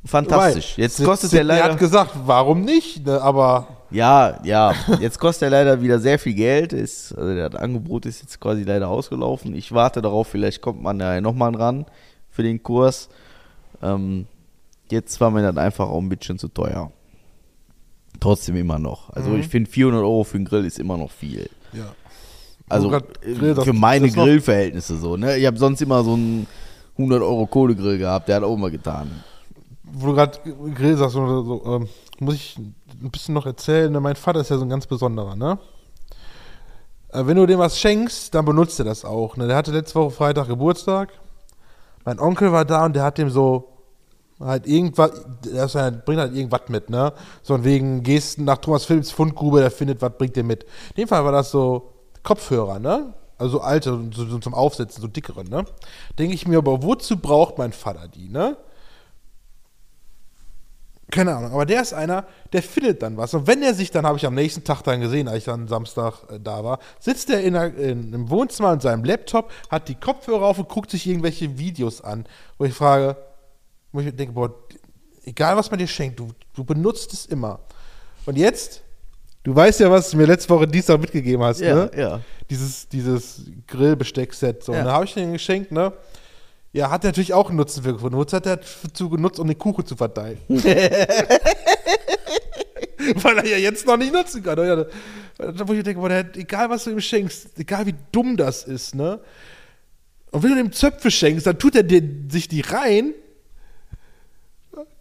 fantastisch. 0.06 0.77
Weil 0.77 0.84
Jetzt 0.84 0.97
Sid- 0.99 1.06
kostet 1.06 1.34
er 1.34 1.39
Sidney 1.39 1.47
leider. 1.60 1.71
hat 1.73 1.80
gesagt, 1.80 2.12
warum 2.25 2.62
nicht? 2.62 3.06
Ne? 3.06 3.21
Aber 3.21 3.67
Ja, 3.89 4.39
ja. 4.43 4.73
Jetzt 4.99 5.19
kostet 5.19 5.43
er 5.47 5.49
leider 5.49 5.82
wieder 5.82 5.99
sehr 5.99 6.17
viel 6.19 6.34
Geld. 6.34 6.71
Ist, 6.73 7.13
also 7.17 7.36
das 7.36 7.56
Angebot 7.56 8.06
ist 8.06 8.21
jetzt 8.21 8.39
quasi 8.39 8.63
leider 8.63 8.88
ausgelaufen. 8.88 9.54
Ich 9.56 9.71
warte 9.73 10.01
darauf, 10.01 10.27
vielleicht 10.27 10.62
kommt 10.62 10.82
man 10.82 10.97
da 10.99 11.19
nochmal 11.19 11.54
ran 11.56 11.86
für 12.30 12.43
den 12.43 12.63
Kurs. 12.63 13.10
Ähm, 13.84 14.27
jetzt 14.91 15.19
war 15.21 15.32
mir 15.32 15.41
dann 15.41 15.58
einfach 15.58 15.88
auch 15.89 15.99
ein 15.99 16.10
bisschen 16.10 16.38
zu 16.38 16.47
teuer. 16.47 16.91
Trotzdem 18.19 18.56
immer 18.56 18.77
noch. 18.77 19.10
Also 19.12 19.34
ich 19.36 19.47
finde 19.47 19.69
400 19.69 20.01
Euro 20.04 20.23
für 20.23 20.36
einen 20.38 20.45
Grill 20.45 20.65
ist 20.65 20.80
immer 20.80 20.97
noch 20.97 21.12
viel. 21.12 21.49
ja. 21.73 21.93
Also 22.69 22.93
äh, 22.93 23.01
Grill, 23.34 23.54
das- 23.54 23.65
für 23.65 23.73
meine 23.73 24.10
Grillverhältnisse 24.10 24.95
so. 24.97 25.17
Ne? 25.17 25.36
Ich 25.38 25.45
habe 25.45 25.58
sonst 25.58 25.82
immer 25.82 26.04
so 26.06 26.13
einen 26.13 26.47
100 26.97 27.21
Euro 27.21 27.45
Kohlegrill 27.45 27.97
gehabt. 27.97 28.30
Der 28.30 28.38
hat 28.38 28.43
auch 28.43 28.56
mal 28.56 28.71
getan. 28.71 29.10
wo 29.84 30.08
du 30.08 30.13
gerade 30.13 30.39
Grill 30.73 30.95
sagst, 30.95 31.17
oder 31.17 31.43
so, 31.43 31.62
ähm, 31.65 31.89
muss 32.19 32.36
ich 32.36 32.58
ein 32.58 33.12
bisschen 33.12 33.34
noch 33.34 33.45
erzählen. 33.45 33.91
ne? 33.91 33.99
Mein 33.99 34.15
Vater 34.15 34.39
ist 34.39 34.51
ja 34.51 34.58
so 34.58 34.63
ein 34.63 34.69
ganz 34.69 34.88
besonderer, 34.88 35.36
ne? 35.36 35.60
Äh, 37.10 37.25
wenn 37.25 37.36
du 37.36 37.45
dem 37.45 37.60
was 37.60 37.77
schenkst, 37.77 38.34
dann 38.34 38.45
benutzt 38.45 38.80
er 38.80 38.86
das 38.86 39.04
auch. 39.04 39.36
Ne? 39.36 39.47
Der 39.47 39.58
hatte 39.58 39.71
letzte 39.71 39.95
Woche 39.95 40.12
Freitag 40.12 40.47
Geburtstag. 40.47 41.10
Mein 42.06 42.19
Onkel 42.19 42.54
war 42.54 42.63
da 42.63 42.86
und 42.86 42.95
der 42.95 43.04
hat 43.04 43.17
dem 43.17 43.30
so 43.30 43.71
halt 44.43 44.67
irgendwas, 44.67 45.12
halt, 45.75 46.06
bringt 46.06 46.19
halt 46.19 46.36
irgendwas 46.36 46.62
mit, 46.67 46.89
ne? 46.89 47.13
So 47.43 47.63
wegen, 47.63 48.04
gehst 48.04 48.39
nach 48.39 48.58
Thomas 48.58 48.86
Phillips 48.86 49.12
Fundgrube, 49.12 49.60
der 49.60 49.71
findet, 49.71 50.01
was 50.01 50.12
bringt 50.17 50.36
der 50.36 50.43
mit. 50.43 50.63
In 50.63 51.04
dem 51.04 51.08
Fall 51.08 51.23
war 51.23 51.32
das 51.32 51.51
so 51.51 51.93
Kopfhörer, 52.23 52.80
ne? 52.80 53.13
Also 53.38 53.58
so 53.58 53.62
alte, 53.62 53.99
so, 54.13 54.25
so 54.25 54.38
zum 54.39 54.54
Aufsetzen, 54.54 55.01
so 55.01 55.08
dickere, 55.08 55.43
ne? 55.43 55.65
Denke 56.19 56.36
ich 56.36 56.47
mir, 56.47 56.60
aber 56.60 56.84
wozu 56.84 57.17
braucht 57.17 57.58
mein 57.58 57.73
Vater 57.73 58.08
die, 58.08 58.30
ne? 58.30 58.58
Keine 61.12 61.36
Ahnung, 61.36 61.51
aber 61.51 61.65
der 61.65 61.82
ist 61.82 61.93
einer, 61.93 62.25
der 62.54 62.63
findet 62.63 63.01
dann 63.01 63.17
was. 63.17 63.34
Und 63.34 63.45
wenn 63.45 63.62
er 63.62 63.73
sich 63.73 63.91
dann, 63.91 64.06
habe 64.06 64.17
ich 64.17 64.25
am 64.25 64.34
nächsten 64.34 64.63
Tag 64.63 64.82
dann 64.84 65.01
gesehen, 65.01 65.27
als 65.27 65.39
ich 65.39 65.43
dann 65.43 65.67
Samstag 65.67 66.23
äh, 66.30 66.39
da 66.39 66.63
war, 66.63 66.80
sitzt 66.99 67.30
er 67.30 67.41
in, 67.41 67.54
in, 67.54 68.13
im 68.13 68.30
Wohnzimmer 68.30 68.71
in 68.71 68.80
seinem 68.80 69.04
Laptop, 69.04 69.51
hat 69.69 69.89
die 69.89 69.95
Kopfhörer 69.95 70.45
auf 70.45 70.58
und 70.58 70.69
guckt 70.69 70.89
sich 70.89 71.06
irgendwelche 71.06 71.58
Videos 71.58 72.01
an, 72.01 72.25
wo 72.58 72.63
ich 72.63 72.73
frage, 72.73 73.17
wo 73.91 73.99
ich 73.99 74.15
denke, 74.15 74.34
boah, 74.34 74.54
egal 75.25 75.56
was 75.58 75.69
man 75.69 75.77
dir 75.80 75.88
schenkt, 75.88 76.19
du, 76.19 76.30
du 76.54 76.63
benutzt 76.63 77.13
es 77.13 77.25
immer. 77.25 77.60
Und 78.25 78.38
jetzt, 78.38 78.82
du 79.43 79.56
weißt 79.56 79.80
ja, 79.82 79.89
was 79.91 80.12
du 80.12 80.17
mir 80.17 80.25
letzte 80.25 80.49
Woche 80.49 80.67
Dienstag 80.67 80.99
mitgegeben 80.99 81.43
hast, 81.43 81.60
Ja, 81.62 81.75
ne? 81.75 81.91
ja. 81.95 82.19
Dieses, 82.49 82.88
dieses 82.89 83.41
Grillbesteckset. 83.67 84.63
So. 84.63 84.73
Ja. 84.73 84.80
Und 84.80 84.86
da 84.86 84.91
habe 84.93 85.06
ich 85.06 85.13
den 85.13 85.34
geschenkt, 85.34 85.71
ne? 85.71 85.93
Ja, 86.73 86.89
hat 86.89 87.04
er 87.04 87.10
natürlich 87.10 87.34
auch 87.34 87.49
einen 87.49 87.58
Nutzen 87.58 87.84
für 87.84 87.91
gefunden. 87.93 88.15
Wozu 88.17 88.36
hat 88.38 88.45
er 88.45 88.58
dazu 88.84 89.10
genutzt, 89.10 89.39
um 89.39 89.47
den 89.47 89.58
Kuchen 89.58 89.86
zu 89.86 89.95
verteilen? 89.97 90.38
Weil 93.15 93.38
er 93.39 93.45
ja 93.45 93.58
jetzt 93.58 93.86
noch 93.86 93.97
nicht 93.97 94.13
nutzen 94.13 94.43
kann. 94.43 94.58
Ja, 94.60 94.75
da- 94.77 94.88
Wo 95.67 95.73
ich 95.73 95.84
denke, 95.84 95.99
boah, 95.99 96.10
der 96.10 96.25
egal 96.36 96.69
was 96.69 96.84
du 96.84 96.91
ihm 96.91 97.01
schenkst, 97.01 97.58
egal 97.60 97.86
wie 97.88 97.95
dumm 98.12 98.38
das 98.38 98.63
ist, 98.63 98.93
ne? 98.95 99.19
Und 100.32 100.43
wenn 100.43 100.51
du 100.51 100.56
dem 100.58 100.71
Zöpfe 100.71 101.10
schenkst, 101.12 101.45
dann 101.47 101.58
tut 101.60 101.75
er 101.75 101.84
dir, 101.84 102.01
sich 102.30 102.47
die 102.47 102.62
rein, 102.62 103.13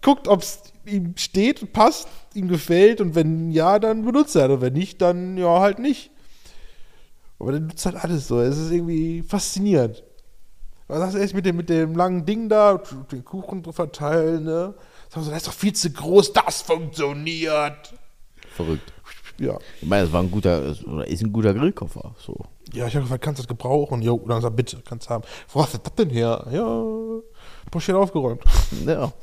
guckt, 0.03 0.29
ob 0.29 0.43
es 0.43 0.63
ihm 0.87 1.15
steht 1.17 1.63
und 1.63 1.73
passt, 1.73 2.09
ihm 2.35 2.49
gefällt 2.49 3.01
und 3.01 3.14
wenn 3.14 3.51
ja, 3.51 3.79
dann 3.79 4.05
benutzt 4.05 4.37
er. 4.37 4.51
Und 4.51 4.61
wenn 4.61 4.73
nicht, 4.73 5.01
dann 5.01 5.37
ja, 5.37 5.61
halt 5.61 5.79
nicht. 5.79 6.11
Aber 7.39 7.53
der 7.53 7.61
nutzt 7.61 7.87
halt 7.87 7.97
alles 7.97 8.29
so. 8.29 8.41
Es 8.41 8.59
ist 8.59 8.71
irgendwie 8.71 9.23
faszinierend. 9.23 10.03
Was 10.89 10.99
sagst 10.99 11.14
du 11.14 11.21
echt 11.21 11.35
mit 11.35 11.47
dem, 11.47 11.57
mit 11.57 11.68
dem 11.68 11.95
langen 11.95 12.27
Ding 12.27 12.49
da, 12.49 12.83
den 13.12 13.25
Kuchen 13.25 13.64
verteilen, 13.73 14.45
ne? 14.45 14.75
Das 15.12 15.27
ist 15.27 15.47
doch 15.47 15.53
viel 15.53 15.73
zu 15.73 15.91
groß, 15.91 16.33
das 16.33 16.62
funktioniert. 16.62 17.95
Verrückt. 18.55 18.93
Ja. 19.39 19.59
Ich 19.81 19.89
meine, 19.89 20.07
es 20.07 20.12
war 20.12 20.23
ein 20.23 20.31
guter, 20.31 20.62
ist 21.07 21.23
ein 21.23 21.33
guter 21.33 21.55
Grillkoffer. 21.55 22.14
So. 22.18 22.37
Ja, 22.73 22.87
ich 22.87 22.95
habe 22.95 23.05
gefragt, 23.05 23.25
kannst 23.25 23.39
du 23.39 23.43
das 23.43 23.49
gebrauchen? 23.49 24.03
Jo, 24.03 24.21
dann 24.29 24.43
sagt 24.43 24.55
bitte, 24.55 24.83
kannst 24.85 25.07
du 25.07 25.11
haben. 25.11 25.25
Wo 25.53 25.62
hast 25.62 25.75
du 25.75 25.79
das 25.79 25.95
denn 25.95 26.11
her? 26.11 26.47
Ja, 26.53 26.85
paar 27.71 27.81
schön 27.81 27.97
aufgeräumt. 27.97 28.43
Ja. 28.87 29.12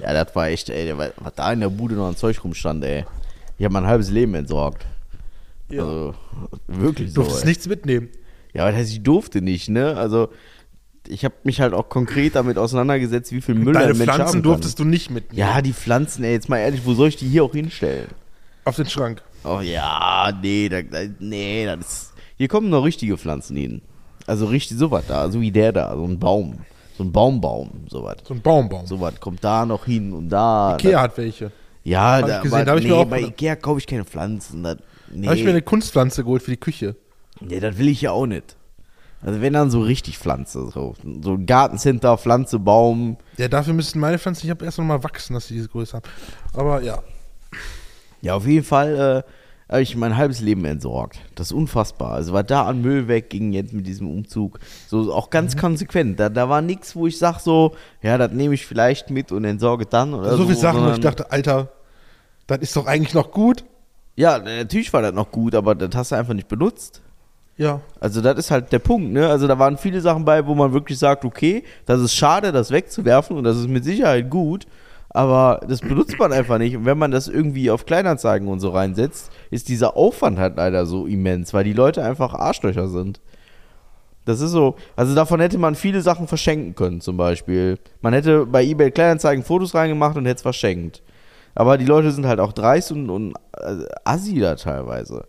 Ja, 0.00 0.12
das 0.12 0.34
war 0.34 0.48
echt, 0.48 0.70
ey, 0.70 0.96
was 0.96 1.34
da 1.34 1.52
in 1.52 1.60
der 1.60 1.70
Bude 1.70 1.94
noch 1.94 2.08
an 2.08 2.16
Zeug 2.16 2.42
rumstand, 2.44 2.84
ey. 2.84 3.04
Ich 3.58 3.64
habe 3.64 3.72
mein 3.72 3.86
halbes 3.86 4.10
Leben 4.10 4.34
entsorgt. 4.34 4.86
Ja. 5.70 5.82
Also, 5.82 6.14
wirklich 6.66 7.08
Du 7.08 7.14
so. 7.14 7.20
durftest 7.22 7.42
ey. 7.44 7.48
nichts 7.48 7.66
mitnehmen. 7.68 8.08
Ja, 8.54 8.62
aber 8.62 8.70
das 8.72 8.80
heißt, 8.80 8.92
ich 8.92 9.02
durfte 9.02 9.42
nicht, 9.42 9.68
ne? 9.68 9.96
Also, 9.96 10.28
ich 11.06 11.24
habe 11.24 11.34
mich 11.44 11.60
halt 11.60 11.74
auch 11.74 11.88
konkret 11.88 12.34
damit 12.34 12.58
auseinandergesetzt, 12.58 13.32
wie 13.32 13.40
viel 13.40 13.54
Müll 13.54 13.74
Deine 13.74 13.92
ein 13.92 13.98
Mensch 13.98 14.12
Pflanzen 14.12 14.42
durftest 14.42 14.78
du 14.78 14.84
nicht 14.84 15.10
mitnehmen. 15.10 15.38
Ja, 15.38 15.62
die 15.62 15.72
Pflanzen, 15.72 16.24
ey, 16.24 16.32
jetzt 16.32 16.48
mal 16.48 16.58
ehrlich, 16.58 16.82
wo 16.84 16.94
soll 16.94 17.08
ich 17.08 17.16
die 17.16 17.28
hier 17.28 17.44
auch 17.44 17.52
hinstellen? 17.52 18.08
Auf 18.64 18.76
den 18.76 18.88
Schrank. 18.88 19.22
Oh 19.44 19.60
ja, 19.60 20.32
nee, 20.42 20.68
da, 20.68 20.82
da, 20.82 20.98
nee, 21.18 21.64
das 21.64 21.78
ist, 21.80 22.12
hier 22.36 22.48
kommen 22.48 22.68
noch 22.70 22.84
richtige 22.84 23.16
Pflanzen 23.16 23.56
hin. 23.56 23.82
Also 24.26 24.46
richtig 24.46 24.76
sowas 24.76 25.04
da, 25.08 25.30
so 25.30 25.40
wie 25.40 25.50
der 25.50 25.72
da, 25.72 25.94
so 25.96 26.04
ein 26.04 26.18
Baum, 26.18 26.58
so 26.98 27.04
ein 27.04 27.12
Baumbaum, 27.12 27.70
sowas. 27.88 28.16
So 28.24 28.34
ein 28.34 28.42
Baumbaum. 28.42 28.84
Sowas 28.86 29.14
kommt 29.20 29.42
da 29.44 29.64
noch 29.64 29.84
hin 29.86 30.12
und 30.12 30.28
da. 30.28 30.74
Ikea 30.74 31.00
hat 31.00 31.16
welche. 31.16 31.50
Ja, 31.84 32.16
Hab 32.18 32.26
da, 32.26 32.36
ich 32.38 32.42
gesehen, 32.42 32.56
aber 32.56 32.64
da 32.66 32.70
hab 32.72 32.78
ich 32.78 32.84
nee, 32.84 32.90
mir 32.90 32.96
auch- 32.96 33.04
bei 33.06 33.20
Ikea 33.20 33.56
kaufe 33.56 33.78
ich 33.78 33.86
keine 33.86 34.04
Pflanzen. 34.04 34.62
Das, 34.64 34.76
nee, 35.10 35.22
Da 35.22 35.28
habe 35.30 35.38
ich 35.38 35.44
mir 35.44 35.50
eine 35.50 35.62
Kunstpflanze 35.62 36.24
geholt 36.24 36.42
für 36.42 36.50
die 36.50 36.56
Küche. 36.58 36.96
nee, 37.40 37.60
das 37.60 37.78
will 37.78 37.88
ich 37.88 38.02
ja 38.02 38.10
auch 38.10 38.26
nicht. 38.26 38.56
Also 39.22 39.40
wenn 39.40 39.52
dann 39.52 39.70
so 39.70 39.80
richtig 39.80 40.18
Pflanze, 40.18 40.70
so, 40.72 40.94
so 41.22 41.32
ein 41.34 41.46
Gartencenter, 41.46 42.18
Pflanze, 42.18 42.58
Baum. 42.58 43.16
Ja, 43.36 43.48
dafür 43.48 43.74
müssten 43.74 43.98
meine 44.00 44.18
Pflanzen, 44.18 44.46
ich 44.46 44.50
habe 44.50 44.64
erst 44.64 44.78
noch 44.78 44.84
mal 44.84 45.02
wachsen, 45.02 45.34
dass 45.34 45.46
sie 45.48 45.54
diese 45.54 45.68
Größe 45.68 45.96
haben. 45.96 46.04
Aber 46.54 46.82
ja. 46.82 47.00
Ja, 48.22 48.34
auf 48.34 48.46
jeden 48.46 48.64
Fall 48.64 49.24
äh, 49.26 49.30
habe 49.68 49.82
ich 49.82 49.94
mein 49.96 50.16
halbes 50.16 50.40
Leben 50.40 50.64
entsorgt. 50.64 51.18
Das 51.34 51.48
ist 51.48 51.52
unfassbar. 51.52 52.12
Also 52.12 52.32
was 52.32 52.46
da 52.46 52.64
an 52.66 52.80
Müll 52.80 53.06
wegging 53.08 53.52
jetzt 53.52 53.72
mit 53.74 53.86
diesem 53.86 54.08
Umzug. 54.10 54.58
So 54.88 55.12
auch 55.12 55.30
ganz 55.30 55.54
Mhm. 55.54 55.58
konsequent. 55.60 56.20
Da, 56.20 56.28
da 56.30 56.48
war 56.48 56.62
nichts, 56.62 56.96
wo 56.96 57.06
ich 57.06 57.18
sage 57.18 57.38
so, 57.40 57.74
ja, 58.02 58.16
das 58.16 58.32
nehme 58.32 58.54
ich 58.54 58.64
vielleicht 58.66 59.10
mit 59.10 59.30
und 59.32 59.44
entsorge 59.44 59.84
dann 59.86 60.14
oder 60.14 60.30
so 60.30 60.36
so. 60.38 60.44
viele 60.44 60.56
Sachen, 60.56 60.84
wo 60.86 60.90
ich 60.92 61.00
dachte, 61.00 61.30
Alter, 61.30 61.68
das 62.46 62.58
ist 62.60 62.76
doch 62.76 62.86
eigentlich 62.86 63.14
noch 63.14 63.30
gut. 63.30 63.64
Ja, 64.16 64.38
natürlich 64.38 64.92
war 64.92 65.02
das 65.02 65.12
noch 65.12 65.30
gut, 65.30 65.54
aber 65.54 65.74
das 65.74 65.90
hast 65.94 66.12
du 66.12 66.16
einfach 66.16 66.34
nicht 66.34 66.48
benutzt. 66.48 67.02
Ja. 67.56 67.80
Also 68.00 68.20
das 68.20 68.38
ist 68.38 68.50
halt 68.50 68.72
der 68.72 68.78
Punkt, 68.78 69.12
ne? 69.12 69.28
Also 69.28 69.46
da 69.48 69.58
waren 69.58 69.76
viele 69.76 70.00
Sachen 70.00 70.24
bei, 70.24 70.46
wo 70.46 70.54
man 70.54 70.72
wirklich 70.72 70.98
sagt, 70.98 71.24
okay, 71.24 71.62
das 71.86 72.00
ist 72.00 72.14
schade, 72.14 72.52
das 72.52 72.70
wegzuwerfen 72.70 73.36
und 73.36 73.44
das 73.44 73.56
ist 73.58 73.68
mit 73.68 73.84
Sicherheit 73.84 74.30
gut, 74.30 74.66
aber 75.18 75.58
das 75.66 75.80
benutzt 75.80 76.16
man 76.16 76.32
einfach 76.32 76.58
nicht. 76.58 76.76
Und 76.76 76.84
wenn 76.84 76.96
man 76.96 77.10
das 77.10 77.26
irgendwie 77.26 77.72
auf 77.72 77.86
Kleinanzeigen 77.86 78.46
und 78.46 78.60
so 78.60 78.70
reinsetzt, 78.70 79.32
ist 79.50 79.68
dieser 79.68 79.96
Aufwand 79.96 80.38
halt 80.38 80.56
leider 80.56 80.86
so 80.86 81.06
immens, 81.08 81.52
weil 81.52 81.64
die 81.64 81.72
Leute 81.72 82.04
einfach 82.04 82.34
Arschlöcher 82.34 82.86
sind. 82.86 83.20
Das 84.26 84.40
ist 84.40 84.52
so, 84.52 84.76
also 84.94 85.16
davon 85.16 85.40
hätte 85.40 85.58
man 85.58 85.74
viele 85.74 86.02
Sachen 86.02 86.28
verschenken 86.28 86.76
können, 86.76 87.00
zum 87.00 87.16
Beispiel. 87.16 87.80
Man 88.00 88.12
hätte 88.12 88.46
bei 88.46 88.62
eBay 88.62 88.92
Kleinanzeigen 88.92 89.42
Fotos 89.42 89.74
reingemacht 89.74 90.16
und 90.16 90.24
hätte 90.24 90.36
es 90.36 90.42
verschenkt. 90.42 91.02
Aber 91.56 91.78
die 91.78 91.86
Leute 91.86 92.12
sind 92.12 92.26
halt 92.26 92.38
auch 92.38 92.52
dreist 92.52 92.92
und, 92.92 93.10
und 93.10 93.34
äh, 93.56 93.86
assi 94.04 94.38
da 94.38 94.54
teilweise. 94.54 95.26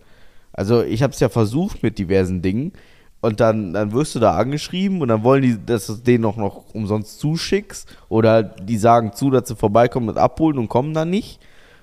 Also 0.54 0.84
ich 0.84 1.02
habe 1.02 1.14
es 1.14 1.20
ja 1.20 1.30
versucht 1.30 1.82
mit 1.82 1.98
diversen 1.98 2.44
Dingen 2.44 2.74
und 3.22 3.39
dann, 3.39 3.74
dann 3.74 3.91
wirst 3.91 4.15
du 4.15 4.20
da 4.20 4.36
angeschrieben 4.36 5.01
und 5.01 5.09
dann 5.09 5.24
wollen 5.24 5.41
die, 5.41 5.65
dass 5.65 5.88
du 5.88 5.95
denen 5.95 6.26
auch 6.26 6.38
noch 6.38 6.74
umsonst 6.74 7.20
zuschickst 7.20 7.88
oder 8.07 8.43
die 8.43 8.78
sagen 8.78 9.13
zu, 9.13 9.30
dass 9.30 9.47
sie 9.47 9.55
vorbeikommen 9.55 10.09
und 10.09 10.17
abholen 10.17 10.57
und 10.57 10.70
kommen 10.70 10.93
dann 10.93 11.09
nicht 11.09 11.39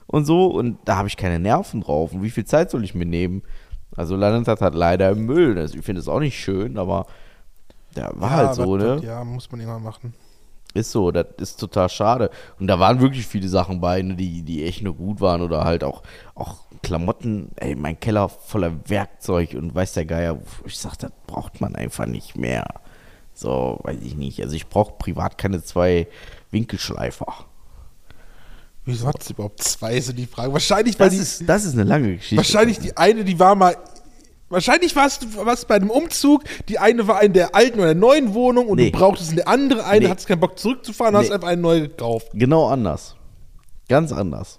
und 0.06 0.24
so 0.24 0.46
und 0.46 0.78
da 0.84 0.96
habe 0.96 1.08
ich 1.08 1.16
keine 1.16 1.38
Nerven 1.38 1.80
drauf 1.80 2.12
und 2.12 2.22
wie 2.22 2.30
viel 2.30 2.44
Zeit 2.44 2.70
soll 2.70 2.84
ich 2.84 2.94
mir 2.94 3.06
nehmen? 3.06 3.42
Also 3.96 4.16
landet 4.16 4.46
das 4.46 4.60
halt 4.60 4.74
leider 4.74 5.10
im 5.10 5.24
Müll. 5.24 5.54
Das, 5.54 5.74
ich 5.74 5.84
finde 5.84 6.00
es 6.00 6.08
auch 6.08 6.20
nicht 6.20 6.38
schön, 6.38 6.76
aber 6.76 7.06
ja, 7.96 8.10
war 8.14 8.30
ja, 8.30 8.36
halt 8.36 8.54
so, 8.54 8.76
ne? 8.76 9.00
Ja, 9.02 9.24
muss 9.24 9.50
man 9.50 9.60
immer 9.60 9.78
machen. 9.78 10.12
Ist 10.76 10.92
so, 10.92 11.10
das 11.10 11.26
ist 11.38 11.58
total 11.58 11.88
schade. 11.88 12.30
Und 12.60 12.66
da 12.66 12.78
waren 12.78 13.00
wirklich 13.00 13.26
viele 13.26 13.48
Sachen 13.48 13.80
bei, 13.80 14.02
ne, 14.02 14.14
die, 14.14 14.42
die 14.42 14.64
echt 14.64 14.82
nur 14.82 14.94
gut 14.94 15.20
waren 15.20 15.40
oder 15.42 15.64
halt 15.64 15.82
auch, 15.82 16.02
auch 16.34 16.56
Klamotten, 16.82 17.50
ey, 17.56 17.74
mein 17.74 17.98
Keller 17.98 18.28
voller 18.28 18.72
Werkzeug 18.88 19.54
und 19.54 19.74
weiß 19.74 19.94
der 19.94 20.04
Geier, 20.04 20.38
ich 20.64 20.78
sag, 20.78 20.96
das 20.98 21.10
braucht 21.26 21.60
man 21.60 21.74
einfach 21.74 22.06
nicht 22.06 22.36
mehr. 22.36 22.66
So, 23.34 23.80
weiß 23.82 23.98
ich 24.02 24.14
nicht. 24.16 24.40
Also 24.42 24.54
ich 24.54 24.68
brauche 24.68 24.92
privat 24.98 25.36
keine 25.38 25.62
zwei 25.62 26.06
Winkelschleifer. 26.50 27.26
Wieso 28.84 29.08
hat 29.08 29.20
es 29.20 29.30
überhaupt 29.30 29.62
zwei, 29.62 30.00
so 30.00 30.12
die 30.12 30.26
Frage? 30.26 30.52
Wahrscheinlich, 30.52 30.98
weil 30.98 31.08
Das 31.08 31.16
die, 31.16 31.22
ist, 31.22 31.48
das 31.48 31.64
ist 31.64 31.72
eine 31.74 31.82
lange 31.84 32.14
Geschichte. 32.16 32.36
wahrscheinlich 32.36 32.78
die 32.78 32.96
eine, 32.96 33.24
die 33.24 33.38
war 33.38 33.54
mal, 33.56 33.76
wahrscheinlich 34.48 34.94
warst 34.96 35.22
du 35.24 35.26
was 35.44 35.64
bei 35.64 35.76
einem 35.76 35.90
Umzug, 35.90 36.42
die 36.68 36.78
eine 36.78 37.06
war 37.08 37.22
in 37.22 37.32
der 37.32 37.54
alten 37.54 37.78
oder 37.78 37.88
der 37.88 37.94
neuen 37.94 38.34
Wohnung 38.34 38.66
und 38.68 38.76
Nee. 38.76 38.90
du 38.90 38.98
brauchtest 38.98 39.32
eine 39.32 39.46
andere, 39.46 39.84
eine 39.84 40.04
Nee. 40.06 40.10
hattest 40.10 40.28
keinen 40.28 40.40
Bock 40.40 40.58
zurückzufahren, 40.58 41.16
hast 41.16 41.28
Nee. 41.28 41.34
einfach 41.34 41.48
eine 41.48 41.60
neue 41.62 41.82
gekauft. 41.82 42.28
Genau 42.34 42.66
anders. 42.68 43.16
Ganz 43.88 44.12
anders. 44.12 44.58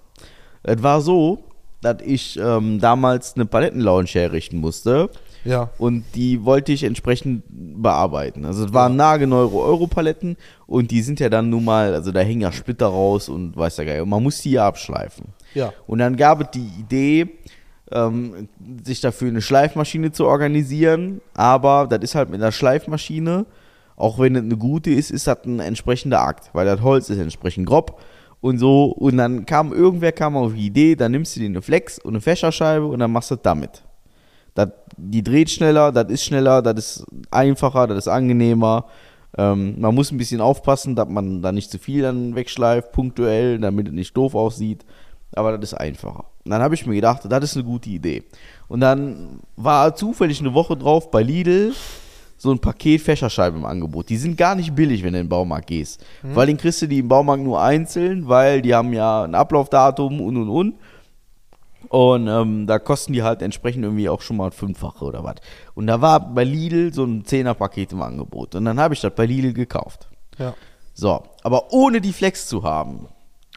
Es 0.62 0.82
war 0.82 1.00
so, 1.00 1.44
dass 1.80 1.98
ich 2.04 2.38
ähm, 2.42 2.80
damals 2.80 3.34
eine 3.36 3.46
Palettenlounge 3.46 4.08
herrichten 4.08 4.58
musste. 4.58 5.10
Ja. 5.44 5.70
Und 5.78 6.04
die 6.16 6.44
wollte 6.44 6.72
ich 6.72 6.82
entsprechend 6.82 7.44
bearbeiten. 7.48 8.44
Also 8.44 8.64
es 8.66 8.72
waren 8.74 8.96
nagelneue 8.96 9.50
Europaletten 9.54 10.36
und 10.66 10.90
die 10.90 11.00
sind 11.00 11.20
ja 11.20 11.28
dann 11.28 11.48
nun 11.48 11.64
mal, 11.64 11.94
also 11.94 12.10
da 12.10 12.20
hängen 12.20 12.40
ja 12.40 12.50
Splitter 12.52 12.86
raus 12.88 13.28
und 13.28 13.56
weiß 13.56 13.76
der 13.76 13.84
Geil. 13.84 14.00
Und 14.02 14.08
man 14.08 14.22
muss 14.22 14.40
die 14.42 14.50
ja 14.50 14.66
abschleifen. 14.66 15.26
Ja. 15.54 15.72
Und 15.86 16.00
dann 16.00 16.16
gab 16.16 16.40
es 16.42 16.48
die 16.50 16.68
Idee, 16.80 17.28
ähm, 17.92 18.48
sich 18.84 19.00
dafür 19.00 19.28
eine 19.28 19.42
Schleifmaschine 19.42 20.12
zu 20.12 20.26
organisieren. 20.26 21.20
Aber 21.34 21.86
das 21.86 22.00
ist 22.00 22.14
halt 22.14 22.30
mit 22.30 22.40
einer 22.40 22.52
Schleifmaschine, 22.52 23.46
auch 23.96 24.18
wenn 24.18 24.36
es 24.36 24.42
eine 24.42 24.56
gute 24.56 24.90
ist, 24.90 25.10
ist 25.10 25.26
das 25.26 25.44
ein 25.44 25.58
entsprechender 25.60 26.20
Akt, 26.20 26.50
weil 26.52 26.66
das 26.66 26.82
Holz 26.82 27.10
ist 27.10 27.18
entsprechend 27.18 27.66
grob 27.66 28.00
und 28.40 28.58
so. 28.58 28.84
Und 28.84 29.16
dann 29.16 29.44
kam 29.44 29.72
irgendwer 29.72 30.12
kam 30.12 30.36
auf 30.36 30.54
die 30.54 30.66
Idee, 30.66 30.94
dann 30.94 31.12
nimmst 31.12 31.34
du 31.34 31.40
dir 31.40 31.46
eine 31.46 31.62
Flex 31.62 31.98
und 31.98 32.14
eine 32.14 32.20
Fächerscheibe 32.20 32.86
und 32.86 33.00
dann 33.00 33.10
machst 33.10 33.30
du 33.30 33.34
das 33.34 33.42
damit. 33.42 33.82
Das, 34.54 34.68
die 34.96 35.22
dreht 35.22 35.50
schneller, 35.50 35.92
das 35.92 36.10
ist 36.10 36.24
schneller, 36.24 36.62
das 36.62 36.78
ist 36.78 37.06
einfacher, 37.30 37.86
das 37.86 37.98
ist 37.98 38.08
angenehmer. 38.08 38.86
Ähm, 39.36 39.80
man 39.80 39.94
muss 39.94 40.10
ein 40.10 40.18
bisschen 40.18 40.40
aufpassen, 40.40 40.96
dass 40.96 41.08
man 41.08 41.42
da 41.42 41.52
nicht 41.52 41.70
zu 41.70 41.78
viel 41.78 42.02
dann 42.02 42.34
wegschleift, 42.34 42.92
punktuell, 42.92 43.58
damit 43.58 43.88
es 43.88 43.94
nicht 43.94 44.16
doof 44.16 44.34
aussieht. 44.34 44.84
Aber 45.34 45.56
das 45.58 45.72
ist 45.72 45.78
einfacher. 45.78 46.24
Und 46.48 46.52
dann 46.52 46.62
habe 46.62 46.74
ich 46.74 46.86
mir 46.86 46.94
gedacht, 46.94 47.20
das 47.28 47.44
ist 47.44 47.56
eine 47.56 47.64
gute 47.66 47.90
Idee. 47.90 48.22
Und 48.68 48.80
dann 48.80 49.40
war 49.56 49.94
zufällig 49.94 50.40
eine 50.40 50.54
Woche 50.54 50.78
drauf 50.78 51.10
bei 51.10 51.22
Lidl 51.22 51.74
so 52.38 52.50
ein 52.50 52.58
Paket 52.58 53.02
Fächerscheiben 53.02 53.58
im 53.60 53.66
Angebot. 53.66 54.08
Die 54.08 54.16
sind 54.16 54.38
gar 54.38 54.54
nicht 54.54 54.74
billig, 54.74 55.02
wenn 55.02 55.12
du 55.12 55.18
in 55.18 55.26
den 55.26 55.28
Baumarkt 55.28 55.66
gehst. 55.66 56.02
Weil 56.22 56.46
den 56.46 56.56
kriegst 56.56 56.80
du 56.80 56.86
die 56.86 57.00
im 57.00 57.08
Baumarkt 57.08 57.42
nur 57.42 57.60
einzeln, 57.60 58.28
weil 58.28 58.62
die 58.62 58.74
haben 58.74 58.94
ja 58.94 59.24
ein 59.24 59.34
Ablaufdatum 59.34 60.22
und 60.22 60.38
und 60.38 60.48
und. 60.48 60.74
Und 61.90 62.28
ähm, 62.28 62.66
da 62.66 62.78
kosten 62.78 63.12
die 63.12 63.22
halt 63.22 63.42
entsprechend 63.42 63.84
irgendwie 63.84 64.08
auch 64.08 64.22
schon 64.22 64.38
mal 64.38 64.50
fünffache 64.50 65.04
oder 65.04 65.22
was. 65.22 65.34
Und 65.74 65.86
da 65.86 66.00
war 66.00 66.32
bei 66.32 66.44
Lidl 66.44 66.94
so 66.94 67.04
ein 67.04 67.26
Zehnerpaket 67.26 67.92
im 67.92 68.00
Angebot. 68.00 68.54
Und 68.54 68.64
dann 68.64 68.80
habe 68.80 68.94
ich 68.94 69.02
das 69.02 69.14
bei 69.14 69.26
Lidl 69.26 69.52
gekauft. 69.52 70.08
Ja. 70.38 70.54
So, 70.94 71.24
aber 71.42 71.74
ohne 71.74 72.00
die 72.00 72.14
Flex 72.14 72.48
zu 72.48 72.62
haben. 72.62 73.08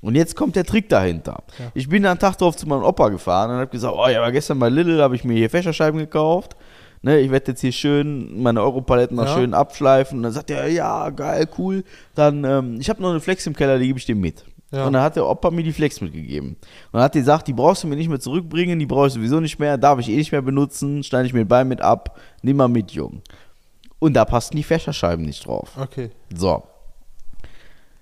Und 0.01 0.15
jetzt 0.15 0.35
kommt 0.35 0.55
der 0.55 0.65
Trick 0.65 0.89
dahinter. 0.89 1.43
Ich 1.75 1.87
bin 1.87 2.03
dann 2.03 2.11
einen 2.11 2.19
Tag 2.19 2.37
drauf 2.37 2.55
zu 2.57 2.67
meinem 2.67 2.83
Opa 2.83 3.09
gefahren 3.09 3.51
und 3.51 3.57
habe 3.57 3.67
gesagt, 3.67 3.95
oh 3.95 4.07
ja, 4.07 4.19
aber 4.21 4.31
gestern 4.31 4.57
bei 4.59 4.69
Lidl 4.69 5.01
habe 5.01 5.15
ich 5.15 5.23
mir 5.23 5.35
hier 5.35 5.49
Fächerscheiben 5.49 5.99
gekauft. 5.99 6.55
Ne, 7.03 7.19
ich 7.19 7.31
werde 7.31 7.51
jetzt 7.51 7.61
hier 7.61 7.71
schön 7.71 8.41
meine 8.43 8.61
Europaletten 8.61 9.17
noch 9.17 9.25
Ja. 9.25 9.33
schön 9.35 9.53
abschleifen. 9.53 10.17
Und 10.17 10.23
dann 10.23 10.31
sagt 10.31 10.51
er, 10.51 10.67
ja, 10.67 11.09
geil, 11.09 11.47
cool. 11.57 11.83
Dann, 12.15 12.43
ähm, 12.43 12.77
ich 12.79 12.89
habe 12.89 13.01
noch 13.01 13.09
eine 13.09 13.19
Flex 13.19 13.45
im 13.47 13.55
Keller, 13.55 13.79
die 13.79 13.87
gebe 13.87 13.97
ich 13.99 14.05
dir 14.05 14.15
mit. 14.15 14.45
Ja. 14.71 14.85
Und 14.85 14.93
dann 14.93 15.01
hat 15.01 15.15
der 15.15 15.27
Opa 15.27 15.49
mir 15.51 15.63
die 15.63 15.73
Flex 15.73 15.99
mitgegeben. 15.99 16.49
Und 16.51 16.57
dann 16.93 17.01
hat 17.01 17.15
er 17.15 17.21
gesagt, 17.21 17.47
die 17.47 17.53
brauchst 17.53 17.83
du 17.83 17.87
mir 17.87 17.95
nicht 17.95 18.07
mehr 18.09 18.19
zurückbringen, 18.19 18.79
die 18.79 18.85
brauche 18.85 19.07
ich 19.07 19.13
sowieso 19.13 19.39
nicht 19.39 19.59
mehr, 19.59 19.77
darf 19.77 19.99
ich 19.99 20.09
eh 20.09 20.15
nicht 20.15 20.31
mehr 20.31 20.41
benutzen, 20.41 21.03
schneide 21.03 21.25
ich 21.27 21.33
mir 21.33 21.43
den 21.43 21.47
Bein 21.47 21.67
mit 21.67 21.81
ab, 21.81 22.19
nimm 22.41 22.57
mal 22.57 22.67
mit, 22.67 22.91
Jung. 22.91 23.21
Und 23.99 24.13
da 24.13 24.23
passten 24.23 24.55
die 24.57 24.63
Fächerscheiben 24.63 25.25
nicht 25.25 25.45
drauf. 25.45 25.69
Okay. 25.79 26.11
So. 26.33 26.63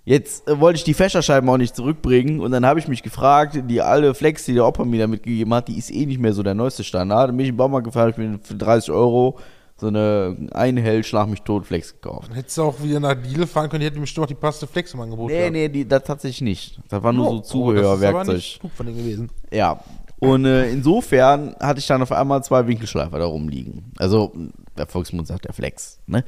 Jetzt 0.09 0.47
äh, 0.47 0.59
wollte 0.59 0.77
ich 0.77 0.83
die 0.83 0.95
Fächerscheiben 0.95 1.47
auch 1.51 1.57
nicht 1.57 1.75
zurückbringen 1.75 2.39
und 2.39 2.49
dann 2.49 2.65
habe 2.65 2.79
ich 2.79 2.87
mich 2.87 3.03
gefragt, 3.03 3.59
die 3.67 3.79
alte 3.79 4.15
Flex, 4.15 4.43
die 4.45 4.55
der 4.55 4.65
Opa 4.65 4.83
mir 4.83 4.99
da 5.01 5.05
mitgegeben 5.05 5.53
hat, 5.53 5.67
die 5.67 5.77
ist 5.77 5.91
eh 5.91 6.07
nicht 6.07 6.19
mehr 6.19 6.33
so 6.33 6.41
der 6.41 6.55
neueste 6.55 6.83
Standard. 6.83 7.29
Dann 7.29 7.37
bin 7.37 7.43
ich 7.43 7.51
im 7.51 7.57
Baumarkt 7.57 7.85
gefahren, 7.85 8.09
ich 8.09 8.17
mir 8.17 8.39
für 8.41 8.55
30 8.55 8.89
Euro 8.89 9.37
so 9.77 9.85
eine 9.85 10.35
Einhell 10.51 11.03
Schlag 11.03 11.29
mich 11.29 11.43
tot 11.43 11.67
Flex 11.67 11.93
gekauft. 11.93 12.29
Dann 12.29 12.35
hättest 12.37 12.57
du 12.57 12.63
auch 12.63 12.81
wieder 12.81 12.99
nach 12.99 13.15
Lidl 13.21 13.45
fahren 13.45 13.69
können, 13.69 13.81
die 13.81 13.85
hätten 13.85 14.01
bestimmt 14.01 14.23
auch 14.23 14.27
die 14.29 14.33
passende 14.33 14.65
Flex 14.65 14.95
im 14.95 15.01
Angebot 15.01 15.29
Nee, 15.29 15.37
gehabt. 15.37 15.51
nee, 15.53 15.69
die, 15.69 15.87
das 15.87 16.03
tatsächlich 16.03 16.41
nicht. 16.41 16.79
Das 16.89 17.03
war 17.03 17.13
nur 17.13 17.27
Oh, 17.27 17.31
so 17.33 17.37
oh, 17.37 17.41
Zubehör, 17.41 17.83
das 17.91 18.01
ist 18.01 18.05
aber 18.07 18.33
nicht 18.33 18.59
klug 18.61 18.71
von 18.73 18.85
denen 18.87 18.97
gewesen. 18.97 19.29
Ja. 19.51 19.79
Und 20.17 20.43
äh, 20.45 20.71
insofern 20.71 21.55
hatte 21.59 21.79
ich 21.79 21.85
dann 21.85 22.01
auf 22.01 22.11
einmal 22.11 22.43
zwei 22.43 22.65
Winkelschleifer 22.65 23.19
da 23.19 23.25
rumliegen. 23.25 23.91
Also, 23.99 24.33
der 24.75 24.87
Volksmund 24.87 25.27
sagt 25.27 25.45
der 25.45 25.53
Flex. 25.53 25.99
Ne? 26.07 26.25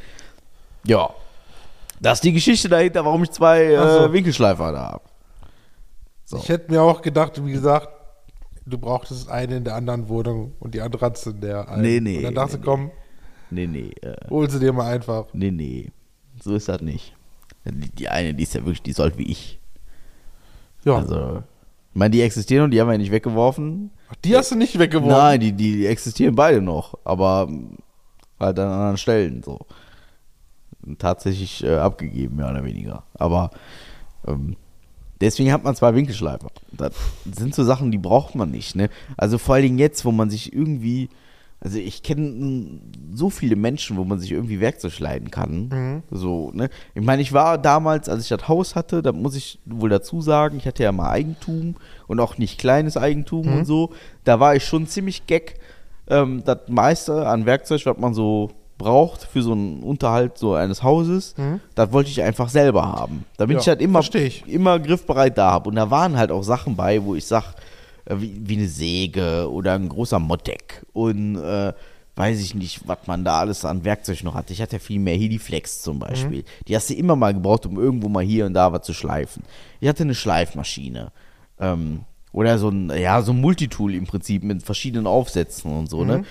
Ja. 0.86 1.10
Das 2.02 2.18
ist 2.18 2.24
die 2.24 2.34
Geschichte 2.34 2.68
dahinter, 2.68 3.06
warum 3.06 3.24
ich 3.24 3.32
zwei 3.32 3.78
Ach 3.78 3.90
so. 3.90 4.06
äh, 4.06 4.14
Winkelschleifer 4.14 4.72
da 4.72 4.92
habe. 4.94 5.04
So. 6.26 6.38
Ich 6.38 6.50
hätte 6.50 6.72
mir 6.72 6.82
auch 6.82 7.02
gedacht, 7.02 7.44
wie 7.46 7.52
gesagt, 7.52 7.90
du 8.66 8.78
brauchtest 8.78 9.30
eine 9.30 9.58
in 9.58 9.64
der 9.64 9.76
anderen 9.76 10.10
Wohnung 10.10 10.54
und 10.60 10.74
die 10.74 10.82
andere 10.82 11.10
hast 11.12 11.26
du 11.26 11.30
in 11.30 11.42
der 11.42 11.70
einen. 11.70 11.82
Nee, 11.84 12.00
nee, 12.00 12.18
Und 12.18 12.24
dann 12.24 12.36
dachte 12.36 12.54
nee, 12.56 12.60
ich, 12.60 12.66
komm, 12.66 12.92
Nee, 13.52 13.68
nee, 13.68 13.92
äh, 14.02 14.16
hol 14.30 14.50
sie 14.50 14.60
dir 14.60 14.74
mal 14.74 14.92
einfach. 14.92 15.26
nee, 15.34 15.52
nee. 15.52 15.92
So 16.44 16.56
ist 16.56 16.70
das 16.70 16.82
nicht. 16.82 17.14
Die, 17.66 17.90
die 17.92 18.10
eine, 18.10 18.34
die 18.34 18.44
ist 18.44 18.54
ja 18.56 18.62
wirklich, 18.62 18.82
die 18.82 18.94
soll 18.94 19.16
wie 19.18 19.30
ich. 19.30 19.60
Ja, 20.84 20.96
Also, 20.96 21.44
ich 21.94 22.00
meine, 22.00 22.12
die 22.12 22.22
existieren 22.22 22.64
und 22.64 22.72
die 22.72 22.80
haben 22.82 22.88
wir 22.88 22.94
ja 22.94 22.98
nicht 22.98 23.12
weggeworfen. 23.12 23.92
Ach, 24.10 24.16
die 24.24 24.36
hast 24.36 24.50
du 24.52 24.56
nicht 24.56 24.80
weggeworfen. 24.80 25.16
Nein, 25.16 25.40
die, 25.42 25.52
die 25.52 25.86
existieren 25.86 26.34
beide 26.34 26.62
noch, 26.62 26.98
aber 27.04 27.48
halt 28.40 28.58
an 28.58 28.68
anderen 28.70 28.98
Stellen 28.98 29.44
so. 29.44 29.60
Tatsächlich 30.98 31.64
äh, 31.64 31.76
abgegeben, 31.76 32.38
mehr 32.38 32.50
oder 32.50 32.64
weniger. 32.64 33.04
Aber 33.14 33.52
ähm, 34.28 34.56
deswegen 35.20 35.52
hat 35.52 35.64
man 35.64 35.76
zwei 35.76 35.96
Winkelschleifer. 35.96 36.50
Das 36.72 36.94
sind 37.26 37.56
so 37.56 37.64
Sachen, 37.64 37.92
die 37.92 37.98
braucht 37.98 38.36
man 38.36 38.52
nicht. 38.52 38.76
Ne? 38.76 38.90
Also 39.18 39.38
vor 39.38 39.56
allen 39.56 39.64
Dingen 39.64 39.80
jetzt, 39.80 40.06
wo 40.06 40.12
man 40.12 40.30
sich 40.30 40.54
irgendwie, 40.54 41.10
also 41.60 41.78
ich 41.78 42.02
kenne 42.02 42.80
so 43.14 43.30
viele 43.30 43.56
Menschen, 43.56 43.98
wo 43.98 44.04
man 44.04 44.20
sich 44.20 44.32
irgendwie 44.32 44.60
Werkzeug 44.60 45.00
leiden 45.00 45.30
kann. 45.30 45.70
So, 46.10 46.52
ne? 46.54 46.70
Ich 46.96 47.04
meine, 47.04 47.22
ich 47.22 47.34
war 47.34 47.58
damals, 47.60 48.10
als 48.10 48.24
ich 48.24 48.30
das 48.30 48.48
Haus 48.48 48.76
hatte, 48.76 49.02
da 49.04 49.12
muss 49.12 49.36
ich 49.36 49.60
wohl 49.66 49.90
dazu 49.90 50.22
sagen, 50.22 50.58
ich 50.58 50.66
hatte 50.66 50.84
ja 50.84 50.92
mal 50.92 51.12
Eigentum 51.12 51.76
und 52.08 52.20
auch 52.20 52.38
nicht 52.40 52.60
kleines 52.60 52.98
Eigentum 52.98 53.48
und 53.60 53.66
so. 53.66 53.92
Da 54.24 54.40
war 54.40 54.56
ich 54.56 54.66
schon 54.66 54.88
ziemlich 54.88 55.28
geck. 55.28 55.60
Ähm, 56.08 56.42
das 56.44 56.62
meiste 56.68 57.28
an 57.28 57.46
Werkzeug, 57.46 57.86
was 57.86 57.98
man 57.98 58.16
so 58.16 58.52
braucht 58.82 59.24
für 59.24 59.42
so 59.42 59.52
einen 59.54 59.84
Unterhalt 59.84 60.38
so 60.38 60.54
eines 60.54 60.84
Hauses, 60.84 61.36
das 61.76 61.92
wollte 61.92 62.10
ich 62.10 62.22
einfach 62.22 62.50
selber 62.50 62.84
haben. 62.86 63.26
Damit 63.38 63.56
Ja, 63.56 63.62
ich 63.62 63.68
halt 63.68 63.82
immer, 63.82 64.02
ich. 64.14 64.46
immer 64.48 64.80
griffbereit 64.80 65.38
da 65.38 65.52
habe. 65.52 65.70
Und 65.70 65.76
da 65.76 65.90
waren 65.90 66.18
halt 66.18 66.32
auch 66.32 66.44
Sachen 66.44 66.76
bei, 66.76 67.04
wo 67.04 67.16
ich 67.16 67.26
sag, 67.26 67.54
äh, 68.06 68.16
wie, 68.20 68.40
wie 68.44 68.58
eine 68.58 68.68
Säge 68.68 69.50
oder 69.52 69.74
ein 69.74 69.90
großer 69.90 70.20
Moddeck 70.20 70.86
und 70.94 71.36
äh, 71.38 71.74
weiß 72.16 72.42
ich 72.42 72.56
nicht, 72.56 72.88
was 72.88 73.00
man 73.08 73.24
da 73.24 73.40
alles 73.40 73.64
an 73.64 73.86
Werkzeug 73.86 74.24
noch 74.24 74.36
hatte. 74.36 74.54
Ich 74.54 74.62
hatte 74.62 74.76
ja 74.76 74.80
viel 74.80 75.00
mehr 75.00 75.16
Heliflex 75.16 75.82
zum 75.82 75.98
Beispiel. 76.00 76.44
Die 76.68 76.76
hast 76.76 76.90
du 76.90 76.94
immer 76.94 77.16
mal 77.16 77.34
gebraucht, 77.34 77.66
um 77.66 77.80
irgendwo 77.80 78.10
mal 78.10 78.24
hier 78.24 78.46
und 78.46 78.54
da 78.54 78.72
was 78.74 78.82
zu 78.86 78.94
schleifen. 78.94 79.44
Ich 79.80 79.88
hatte 79.88 80.04
eine 80.04 80.14
Schleifmaschine. 80.14 81.12
Ähm, 81.60 82.02
oder 82.34 82.58
so 82.58 82.70
ein, 82.70 82.90
ja, 82.98 83.22
so 83.22 83.32
ein 83.34 83.42
Multitool 83.42 83.94
im 83.94 84.06
Prinzip 84.06 84.44
mit 84.44 84.64
verschiedenen 84.64 85.08
Aufsätzen 85.08 85.72
und 85.72 85.90
so, 85.90 86.04
ne? 86.06 86.24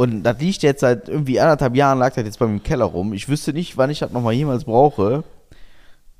Und 0.00 0.22
das 0.22 0.38
liegt 0.40 0.62
jetzt 0.62 0.80
seit 0.80 1.08
irgendwie 1.10 1.40
anderthalb 1.40 1.76
Jahren, 1.76 1.98
lag 1.98 2.14
das 2.14 2.24
jetzt 2.24 2.38
bei 2.38 2.46
mir 2.46 2.54
im 2.54 2.62
Keller 2.62 2.86
rum. 2.86 3.12
Ich 3.12 3.28
wüsste 3.28 3.52
nicht, 3.52 3.76
wann 3.76 3.90
ich 3.90 3.98
das 3.98 4.12
nochmal 4.12 4.32
jemals 4.32 4.64
brauche. 4.64 5.24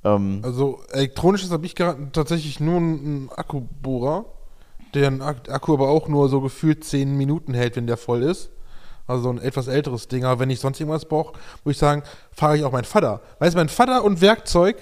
Ähm, 0.05 0.41
Also 0.43 0.81
elektronisches 0.93 1.51
habe 1.51 1.65
ich 1.65 1.75
gerade 1.75 2.11
tatsächlich 2.13 2.61
nur 2.61 2.77
einen 2.77 3.31
Akkubohrer, 3.35 4.27
der 4.93 5.11
Ak- 5.23 5.49
Akku 5.51 5.73
aber 5.73 5.89
auch 5.89 6.09
nur 6.09 6.29
so 6.29 6.41
gefühlt 6.43 6.85
10 6.85 7.17
Minuten 7.17 7.55
hält, 7.55 7.77
wenn 7.77 7.87
der 7.87 7.97
voll 7.97 8.23
ist. 8.23 8.51
Also 9.07 9.23
so 9.25 9.31
ein 9.31 9.39
etwas 9.39 9.67
älteres 9.67 10.09
Ding. 10.09 10.25
Aber 10.25 10.41
wenn 10.41 10.51
ich 10.51 10.61
sonst 10.61 10.79
irgendwas 10.79 11.07
brauche, 11.07 11.33
würde 11.65 11.73
ich 11.73 11.79
sagen, 11.79 12.03
frage 12.33 12.59
ich 12.59 12.65
auch 12.65 12.73
meinen 12.73 12.85
Vater. 12.85 13.23
Weißt 13.39 13.55
du, 13.55 13.59
mein 13.59 13.69
Vater 13.71 14.05
und 14.05 14.21
Werkzeug 14.21 14.77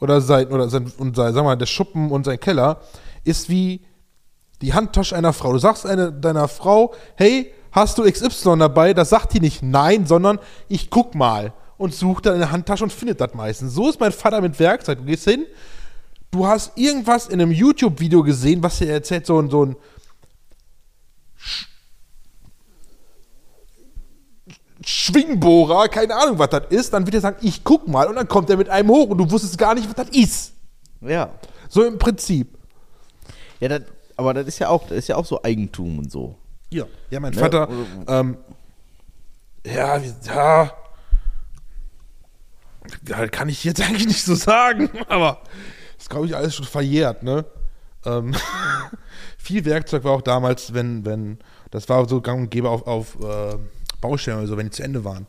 oder 0.00 0.20
sein, 0.20 0.48
oder 0.48 0.68
sein, 0.68 0.90
und 0.98 1.14
sein, 1.14 1.32
sag 1.34 1.44
mal, 1.44 1.56
der 1.56 1.66
Schuppen 1.66 2.10
und 2.10 2.24
sein 2.24 2.40
Keller 2.40 2.80
ist 3.22 3.48
wie 3.48 3.82
die 4.60 4.74
Handtasche 4.74 5.14
einer 5.16 5.32
Frau. 5.32 5.52
Du 5.52 5.58
sagst 5.58 5.86
eine, 5.86 6.12
deiner 6.12 6.48
Frau, 6.48 6.92
hey, 7.16 7.52
hast 7.72 7.98
du 7.98 8.02
XY 8.10 8.58
dabei? 8.58 8.94
Das 8.94 9.10
sagt 9.10 9.32
die 9.34 9.40
nicht 9.40 9.62
nein, 9.62 10.06
sondern 10.06 10.38
ich 10.68 10.90
guck 10.90 11.14
mal 11.14 11.52
und 11.78 11.94
sucht 11.94 12.26
dann 12.26 12.34
in 12.34 12.40
der 12.40 12.50
Handtasche 12.52 12.84
und 12.84 12.92
findet 12.92 13.20
das 13.20 13.34
meistens. 13.34 13.72
So 13.74 13.88
ist 13.88 14.00
mein 14.00 14.12
Vater 14.12 14.40
mit 14.40 14.58
Werkzeug. 14.58 14.98
Du 14.98 15.04
gehst 15.04 15.24
hin, 15.24 15.46
du 16.30 16.46
hast 16.46 16.76
irgendwas 16.76 17.26
in 17.28 17.40
einem 17.40 17.50
YouTube-Video 17.52 18.22
gesehen, 18.22 18.62
was 18.62 18.80
er 18.80 18.92
erzählt, 18.92 19.26
so 19.26 19.40
ein, 19.40 19.48
so 19.50 19.64
ein 19.66 19.76
Sch- 21.38 21.66
Schwingbohrer, 24.84 25.88
keine 25.88 26.14
Ahnung, 26.16 26.38
was 26.38 26.50
das 26.50 26.64
ist, 26.70 26.92
dann 26.94 27.04
wird 27.06 27.14
er 27.14 27.20
sagen, 27.20 27.36
ich 27.42 27.62
guck 27.64 27.86
mal 27.86 28.06
und 28.08 28.16
dann 28.16 28.28
kommt 28.28 28.48
er 28.50 28.56
mit 28.56 28.68
einem 28.68 28.88
hoch 28.88 29.08
und 29.10 29.18
du 29.18 29.30
wusstest 29.30 29.58
gar 29.58 29.74
nicht, 29.74 29.86
was 29.86 29.94
das 30.06 30.08
ist. 30.16 30.52
ja. 31.00 31.30
So 31.68 31.84
im 31.84 31.98
Prinzip. 31.98 32.58
Ja, 33.60 33.68
das, 33.68 33.82
aber 34.16 34.34
das 34.34 34.46
ist 34.48 34.58
ja 34.58 34.68
auch, 34.68 34.88
das 34.88 34.98
ist 34.98 35.08
ja 35.08 35.14
auch 35.16 35.24
so 35.24 35.40
Eigentum 35.44 35.98
und 36.00 36.10
so. 36.10 36.34
Ja, 36.72 36.84
ja, 37.10 37.20
mein 37.20 37.32
Ne, 37.32 37.38
Vater, 37.40 37.68
ähm, 38.08 38.36
ja, 39.66 40.02
wie- 40.02 40.14
ja, 40.26 40.72
ja, 43.06 43.28
kann 43.28 43.48
ich 43.48 43.64
jetzt 43.64 43.80
eigentlich 43.86 44.06
nicht 44.06 44.24
so 44.24 44.34
sagen, 44.34 44.88
aber 45.08 45.42
ist, 45.98 46.08
glaube 46.10 46.26
ich, 46.26 46.36
alles 46.36 46.54
schon 46.54 46.66
verjährt, 46.66 47.22
ne? 47.22 47.44
Ähm, 48.06 48.34
viel 49.38 49.64
Werkzeug 49.64 50.04
war 50.04 50.12
auch 50.12 50.22
damals, 50.22 50.72
wenn, 50.72 51.04
wenn, 51.04 51.38
das 51.70 51.88
war 51.88 52.08
so 52.08 52.20
gang 52.20 52.40
und 52.42 52.50
gäbe 52.50 52.68
auf, 52.70 52.86
auf 52.86 53.16
äh, 53.20 53.56
Baustellen 54.00 54.38
oder 54.38 54.46
so, 54.46 54.56
wenn 54.56 54.66
die 54.66 54.70
zu 54.72 54.82
Ende 54.82 55.04
waren, 55.04 55.26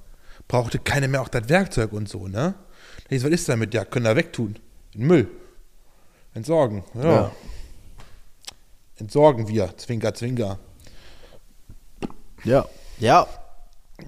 brauchte 0.48 0.80
keiner 0.80 1.08
mehr 1.08 1.22
auch 1.22 1.28
das 1.28 1.50
Werkzeug 1.50 1.92
und 1.92 2.08
so, 2.08 2.28
ne? 2.28 2.54
Was 3.10 3.24
ist 3.24 3.50
damit? 3.50 3.74
Ja, 3.74 3.84
können 3.84 4.06
da 4.06 4.16
wegtun. 4.16 4.58
In 4.94 5.06
Müll. 5.08 5.28
Entsorgen, 6.34 6.84
ja. 6.94 7.12
Ja. 7.12 7.32
Entsorgen 8.96 9.50
wir, 9.50 9.76
Zwinker, 9.78 10.14
Zwinker. 10.14 10.60
Ja. 12.44 12.66
Ja. 13.00 13.28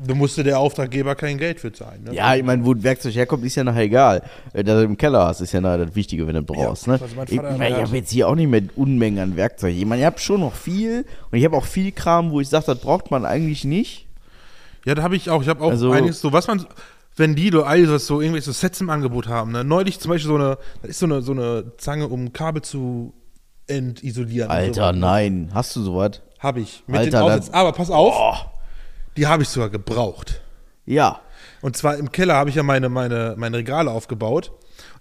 Da 0.08 0.16
musste 0.16 0.44
der 0.44 0.58
Auftraggeber 0.60 1.14
kein 1.14 1.38
Geld 1.38 1.60
für 1.60 1.72
zahlen. 1.72 2.04
Ne? 2.06 2.16
Ja, 2.16 2.36
ich 2.36 2.44
meine, 2.44 2.66
wo 2.66 2.74
ein 2.74 2.82
Werkzeug 2.84 3.14
herkommt, 3.14 3.46
ist 3.46 3.56
ja 3.56 3.64
nachher 3.64 3.84
egal. 3.84 4.24
Äh, 4.54 4.64
Dass 4.64 4.80
du 4.80 4.86
im 4.86 4.98
Keller 4.98 5.28
hast, 5.28 5.42
ist 5.42 5.52
ja 5.52 5.62
nachher 5.62 5.86
das 5.86 5.96
Wichtige, 5.96 6.26
wenn 6.26 6.34
du 6.36 6.42
brauchst. 6.42 6.88
Ja, 6.88 6.94
ne? 6.94 7.00
Ich, 7.28 7.34
ich, 7.34 7.42
mein, 7.42 7.74
ich 7.74 7.78
habe 7.78 7.96
jetzt 7.98 8.12
hier 8.12 8.28
auch 8.28 8.36
nicht 8.36 8.50
mehr 8.50 8.64
Unmengen 8.76 9.20
an 9.20 9.36
Werkzeug. 9.36 9.76
Ich 9.76 9.86
meine, 9.86 10.02
ich 10.02 10.06
habe 10.08 10.20
schon 10.20 10.40
noch 10.40 10.56
viel 10.56 11.06
und 11.32 11.38
ich 11.38 11.46
habe 11.46 11.56
auch 11.56 11.66
viel 11.66 11.92
Kram, 11.92 12.32
wo 12.32 12.40
ich 12.40 12.50
sage, 12.50 12.66
das 12.66 12.80
braucht 12.80 13.12
man 13.12 13.24
eigentlich 13.26 13.66
nicht. 13.66 14.08
Ja, 14.86 14.96
da 14.96 15.04
habe 15.04 15.16
ich 15.16 15.30
auch. 15.30 15.42
Ich 15.44 15.48
habe 15.48 15.64
auch 15.64 15.70
Also- 15.70 15.92
einiges 15.92 16.22
so, 16.22 16.34
was 16.34 16.48
man, 16.48 16.66
wenn 17.16 17.36
die 17.36 17.54
oder 17.54 17.68
all 17.68 17.86
so 18.00 18.20
irgendwelche 18.20 18.46
so 18.46 18.52
Sets 18.52 18.82
im 18.82 18.90
Angebot 18.90 19.28
haben. 19.28 19.52
Ne? 19.52 19.64
Neulich 19.64 20.00
zum 20.00 20.10
Beispiel 20.10 20.28
so 20.30 20.36
eine, 20.36 20.58
das 20.82 20.92
ist 20.92 21.00
so 21.00 21.06
eine, 21.06 21.22
so 21.22 21.34
eine 21.34 21.74
Zange, 21.78 22.08
um 22.08 22.34
Kabel 22.34 22.64
zu 22.64 23.14
entisolieren. 23.68 24.50
Alter, 24.50 24.92
nein. 24.92 25.52
Hast 25.54 25.76
du 25.76 25.82
sowas? 25.82 26.22
Habe 26.44 26.60
ich. 26.60 26.84
Mit 26.88 27.00
Alter, 27.00 27.10
den 27.12 27.22
Aufsätzen. 27.22 27.54
Aber 27.54 27.72
pass 27.72 27.90
auf, 27.90 28.14
Oh. 28.16 28.36
die 29.18 29.26
habe 29.28 29.44
ich 29.44 29.50
sogar 29.50 29.70
gebraucht. 29.70 30.42
Ja. 30.86 31.22
Und 31.62 31.78
zwar 31.78 31.96
im 31.98 32.12
Keller 32.12 32.36
habe 32.36 32.50
ich 32.50 32.58
ja 32.58 32.64
meine, 32.64 32.90
meine, 32.90 33.36
meine 33.38 33.58
Regale 33.58 33.90
aufgebaut. 33.90 34.52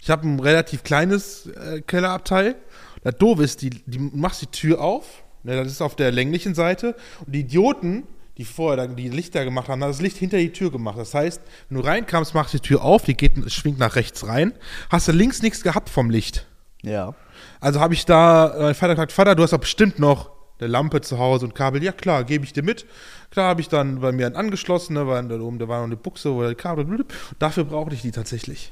Ich 0.01 0.09
habe 0.09 0.25
ein 0.27 0.39
relativ 0.39 0.83
kleines 0.83 1.47
äh, 1.47 1.81
Kellerabteil. 1.81 2.55
Das 3.03 3.15
doof 3.17 3.39
ist, 3.41 3.61
die, 3.61 3.69
die 3.69 3.97
du 3.97 4.09
machst 4.17 4.41
die 4.41 4.47
Tür 4.47 4.79
auf. 4.81 5.05
Ne, 5.43 5.57
das 5.61 5.67
ist 5.67 5.81
auf 5.81 5.97
der 5.97 6.11
länglichen 6.13 6.55
Seite. 6.55 6.95
Und 7.25 7.35
die 7.35 7.41
Idioten, 7.41 8.03
die 8.37 8.45
vorher 8.45 8.87
die 8.87 9.09
Lichter 9.09 9.43
gemacht 9.43 9.67
haben, 9.67 9.83
haben 9.83 9.91
das 9.91 9.99
Licht 10.01 10.15
hinter 10.17 10.37
die 10.37 10.53
Tür 10.53 10.71
gemacht. 10.71 10.97
Das 10.97 11.13
heißt, 11.13 11.41
wenn 11.67 11.81
du 11.81 11.85
reinkamst, 11.85 12.33
machst 12.33 12.53
du 12.53 12.59
die 12.59 12.67
Tür 12.69 12.83
auf, 12.83 13.03
die 13.03 13.15
geht, 13.15 13.33
schwingt 13.51 13.77
nach 13.79 13.97
rechts 13.97 14.25
rein. 14.25 14.53
Hast 14.89 15.09
du 15.09 15.11
links 15.11 15.41
nichts 15.41 15.61
gehabt 15.63 15.89
vom 15.89 16.09
Licht. 16.09 16.47
Ja. 16.81 17.13
Also 17.59 17.81
habe 17.81 17.93
ich 17.93 18.05
da, 18.05 18.53
äh, 18.55 18.61
mein 18.63 18.75
Vater 18.75 18.95
gesagt, 18.95 19.11
Vater, 19.11 19.35
du 19.35 19.43
hast 19.43 19.51
doch 19.51 19.59
bestimmt 19.59 19.99
noch 19.99 20.31
eine 20.59 20.67
Lampe 20.69 21.01
zu 21.01 21.17
Hause 21.19 21.45
und 21.45 21.55
Kabel. 21.55 21.83
Ja 21.83 21.91
klar, 21.91 22.23
gebe 22.23 22.45
ich 22.45 22.53
dir 22.53 22.63
mit. 22.63 22.85
Klar 23.31 23.49
habe 23.49 23.61
ich 23.61 23.69
dann 23.69 23.99
bei 24.01 24.11
mir 24.11 24.27
einen 24.27 24.35
angeschlossen, 24.35 24.93
ne, 24.93 25.07
weil 25.07 25.27
da 25.27 25.39
oben, 25.39 25.57
da 25.59 25.67
war 25.67 25.79
noch 25.79 25.85
eine 25.87 25.97
Buchse, 25.97 26.33
wo 26.33 26.41
der 26.43 26.55
Kabel, 26.55 26.85
blub. 26.85 27.11
dafür 27.39 27.63
brauchte 27.65 27.95
ich 27.95 28.01
die 28.01 28.11
tatsächlich. 28.11 28.71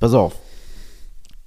Pass 0.00 0.14
auf. 0.14 0.34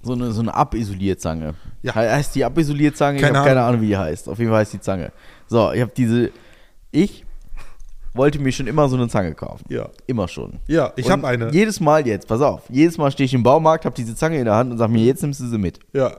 So 0.02 0.12
eine, 0.12 0.30
so 0.30 0.40
eine 0.40 0.54
Abisolierzange. 0.54 1.54
Ja. 1.82 1.92
He- 1.94 1.98
Heißt 1.98 2.34
die 2.36 2.44
Abisolierzange? 2.44 3.18
Keine 3.20 3.32
ich 3.32 3.36
habe 3.38 3.48
keine 3.48 3.62
Ahnung. 3.62 3.80
Wie 3.80 3.88
die 3.88 3.96
heißt. 3.96 4.28
Auf 4.28 4.38
jeden 4.38 4.50
Fall 4.50 4.60
heißt 4.60 4.72
die 4.72 4.80
Zange. 4.80 5.10
So, 5.48 5.72
ich 5.72 5.80
habe 5.80 5.90
diese. 5.96 6.30
Ich 6.92 7.24
wollte 8.14 8.38
mir 8.38 8.52
schon 8.52 8.66
immer 8.68 8.88
so 8.88 8.96
eine 8.96 9.08
Zange 9.08 9.34
kaufen. 9.34 9.64
Ja. 9.68 9.88
Immer 10.06 10.28
schon. 10.28 10.60
Ja, 10.68 10.92
ich 10.96 11.10
habe 11.10 11.26
eine. 11.26 11.50
Jedes 11.52 11.80
Mal 11.80 12.06
jetzt, 12.06 12.28
pass 12.28 12.40
auf, 12.40 12.62
jedes 12.70 12.96
Mal 12.98 13.10
stehe 13.10 13.24
ich 13.26 13.34
im 13.34 13.42
Baumarkt, 13.42 13.84
habe 13.84 13.94
diese 13.96 14.14
Zange 14.14 14.38
in 14.38 14.44
der 14.46 14.54
Hand 14.54 14.70
und 14.72 14.78
sage 14.78 14.92
mir, 14.92 15.04
jetzt 15.04 15.22
nimmst 15.22 15.40
du 15.40 15.46
sie 15.48 15.58
mit. 15.58 15.80
Ja. 15.92 16.16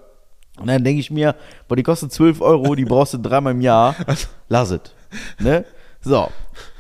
Und 0.60 0.68
dann 0.68 0.84
denke 0.84 1.00
ich 1.00 1.12
mir, 1.12 1.36
boah, 1.68 1.76
die 1.76 1.84
kostet 1.84 2.12
12 2.12 2.42
Euro, 2.42 2.76
die 2.76 2.86
brauchst 2.86 3.14
du 3.14 3.18
dreimal 3.18 3.54
im 3.54 3.62
Jahr. 3.62 3.96
Lass 4.50 4.72
es. 4.72 4.82
Ne? 5.40 5.66
So. 6.02 6.30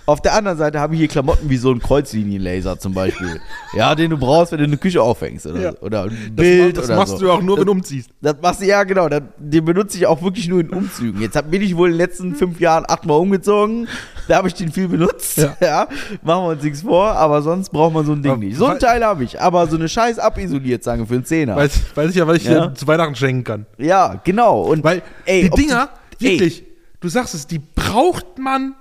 Auf 0.08 0.22
der 0.22 0.34
anderen 0.36 0.58
Seite 0.58 0.80
habe 0.80 0.94
ich 0.94 1.00
hier 1.02 1.10
Klamotten 1.10 1.50
wie 1.50 1.58
so 1.58 1.70
ein 1.70 1.80
Kreuzlinienlaser 1.80 2.80
zum 2.80 2.94
Beispiel. 2.94 3.42
ja, 3.76 3.94
den 3.94 4.10
du 4.12 4.18
brauchst, 4.18 4.54
wenn 4.54 4.60
du 4.60 4.64
eine 4.64 4.78
Küche 4.78 5.02
aufhängst. 5.02 5.46
Oder, 5.46 5.60
Ja. 5.62 5.74
oder 5.82 6.04
ein 6.04 6.34
Das, 6.34 6.44
Bild 6.46 6.78
das 6.78 6.86
oder 6.86 6.96
machst 6.96 7.18
so. 7.18 7.26
du 7.26 7.32
auch 7.32 7.42
nur, 7.42 7.58
das, 7.58 7.62
wenn 7.62 7.66
du 7.66 7.72
umziehst. 7.74 8.10
das 8.22 8.36
machst 8.42 8.62
du, 8.62 8.66
ja 8.66 8.84
genau, 8.86 9.10
das, 9.10 9.22
den 9.38 9.66
benutze 9.66 9.98
ich 9.98 10.08
auch 10.08 10.22
wirklich 10.22 10.48
nur 10.48 10.62
in 10.62 10.70
Umzügen. 10.70 11.22
Jetzt 11.22 11.36
hab, 11.36 11.52
bin 11.52 11.62
ich 11.62 11.76
wohl 11.76 11.90
in 11.90 11.94
den 11.96 11.98
letzten 11.98 12.36
fünf 12.36 12.60
Jahren 12.62 12.86
achtmal 12.88 13.20
umgezogen. 13.20 13.90
Da 14.30 14.38
habe 14.38 14.48
ich 14.48 14.54
den 14.54 14.72
viel 14.72 14.88
benutzt. 14.88 15.38
Ja. 15.38 15.56
Ja. 15.62 15.88
Machen 16.24 16.44
wir 16.46 16.50
uns 16.52 16.64
nichts 16.64 16.82
vor, 16.84 17.12
aber 17.12 17.42
sonst 17.42 17.70
braucht 17.72 17.94
man 17.94 18.06
so 18.06 18.14
ein 18.14 18.24
Ding 18.24 18.32
Aber 18.32 18.40
nicht. 18.42 18.56
So 18.58 18.66
ein 18.66 18.72
weil- 18.74 18.80
Teil 18.80 19.04
habe 19.04 19.26
ich, 19.26 19.42
aber 19.42 19.68
so 19.68 19.76
eine 19.76 19.90
scheiß 19.90 20.20
Abisolierzange 20.20 21.06
für 21.06 21.16
einen 21.16 21.26
Zehner. 21.26 21.58
Weiß, 21.58 21.82
weiß 21.96 22.12
ich 22.12 22.16
ja, 22.16 22.26
was 22.26 22.38
ich 22.38 22.46
Ja. 22.46 22.68
dir 22.68 22.74
zu 22.76 22.88
Weihnachten 22.88 23.16
schenken 23.16 23.44
kann. 23.44 23.66
Ja, 23.78 24.22
genau. 24.24 24.62
Und 24.62 24.86
Weil 24.86 25.02
ey, 25.26 25.50
die 25.50 25.64
Dinger, 25.64 25.90
ey, 26.22 26.30
wirklich, 26.32 26.64
du 27.02 27.10
sagst 27.10 27.36
es, 27.36 27.46
die 27.46 27.60
braucht 27.60 28.40
man 28.40 28.74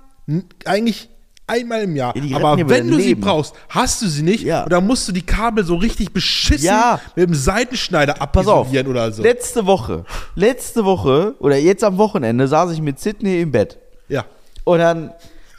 eigentlich 0.65 1.09
einmal 1.47 1.83
im 1.83 1.95
Jahr. 1.95 2.15
Ja, 2.17 2.37
Aber 2.37 2.69
wenn 2.69 2.87
du 2.89 2.97
sie 2.97 3.07
Leben. 3.09 3.21
brauchst, 3.21 3.55
hast 3.69 4.01
du 4.01 4.07
sie 4.07 4.21
nicht. 4.21 4.43
Ja. 4.43 4.63
Und 4.63 4.71
dann 4.71 4.85
musst 4.85 5.07
du 5.07 5.11
die 5.11 5.21
Kabel 5.25 5.63
so 5.63 5.75
richtig 5.75 6.11
beschissen 6.13 6.65
Ja. 6.67 6.99
mit 7.15 7.27
dem 7.29 7.33
Seitenschneider 7.33 8.21
abisolieren 8.21 8.87
oder 8.87 9.11
so. 9.11 9.23
letzte 9.23 9.65
Woche, 9.65 10.03
letzte 10.35 10.83
Woche 10.85 11.35
oder 11.39 11.57
jetzt 11.57 11.83
am 11.83 11.97
Wochenende 11.97 12.47
saß 12.47 12.71
ich 12.73 12.81
mit 12.81 12.99
Sydney 12.99 13.41
im 13.41 13.51
Bett. 13.51 13.77
ja. 14.09 14.25
Und 14.65 14.79
dann 14.79 15.13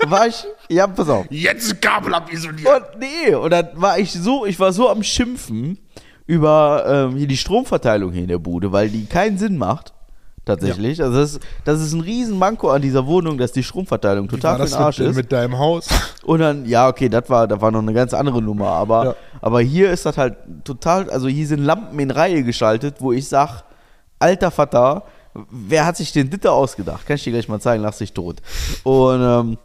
war 0.07 0.27
ich, 0.29 0.45
ja, 0.69 0.87
pass 0.87 1.09
auf. 1.09 1.27
Jetzt 1.31 1.81
Kabel 1.81 2.13
abisolieren. 2.15 2.67
Und 2.75 2.85
nee, 3.01 3.35
und 3.35 3.51
dann 3.51 3.69
war 3.75 3.99
ich 3.99 4.13
so, 4.13 4.45
ich 4.47 4.61
war 4.61 4.73
so 4.73 4.89
am 4.91 5.03
Schimpfen 5.03 5.79
über 6.27 6.85
ähm, 7.11 7.17
hier 7.17 7.27
die 7.27 7.37
Stromverteilung 7.39 8.13
hier 8.13 8.23
in 8.23 8.29
der 8.29 8.39
Bude, 8.39 8.71
weil 8.71 8.91
die 8.91 9.07
keinen 9.07 9.39
Sinn 9.39 9.57
macht. 9.57 9.95
Tatsächlich. 10.49 11.03
Also 11.03 11.19
das, 11.19 11.41
das 11.67 11.83
ist 11.83 11.93
ein 11.93 12.01
riesen 12.01 12.39
Manko 12.39 12.71
an 12.71 12.81
dieser 12.81 13.07
Wohnung, 13.07 13.37
dass 13.37 13.53
die 13.53 13.63
Stromverteilung 13.63 14.29
total 14.29 14.59
für 14.59 14.65
den 14.65 14.75
Arsch 14.75 14.99
mit, 14.99 15.09
ist. 15.09 15.17
mit 15.17 15.31
deinem 15.31 15.59
Haus? 15.59 15.89
Und 16.25 16.39
dann, 16.39 16.65
ja, 16.65 16.89
okay, 16.89 17.11
das 17.11 17.29
war, 17.29 17.47
das 17.47 17.61
war 17.61 17.71
noch 17.71 17.83
eine 17.83 17.93
ganz 17.93 18.15
andere 18.15 18.41
Nummer, 18.41 18.69
aber, 18.69 19.05
Ja. 19.05 19.15
aber 19.43 19.61
hier 19.61 19.91
ist 19.91 20.07
das 20.07 20.17
halt 20.17 20.37
total, 20.65 21.11
also 21.11 21.29
hier 21.29 21.47
sind 21.47 21.61
Lampen 21.61 21.99
in 21.99 22.11
Reihe 22.11 22.43
geschaltet, 22.45 22.97
wo 23.01 23.13
ich 23.13 23.29
sag, 23.29 23.65
alter 24.19 24.51
Vater, 24.51 25.05
wer 25.51 25.85
hat 25.85 25.99
sich 25.99 26.13
den 26.13 26.31
Ditte 26.31 26.51
ausgedacht? 26.51 27.07
Kann 27.07 27.17
ich 27.17 27.25
dir 27.25 27.33
gleich 27.33 27.49
mal 27.51 27.61
zeigen, 27.61 27.83
lass 27.83 27.99
dich 27.99 28.15
tot. 28.15 28.39
Und 28.85 29.21
ähm, 29.21 29.59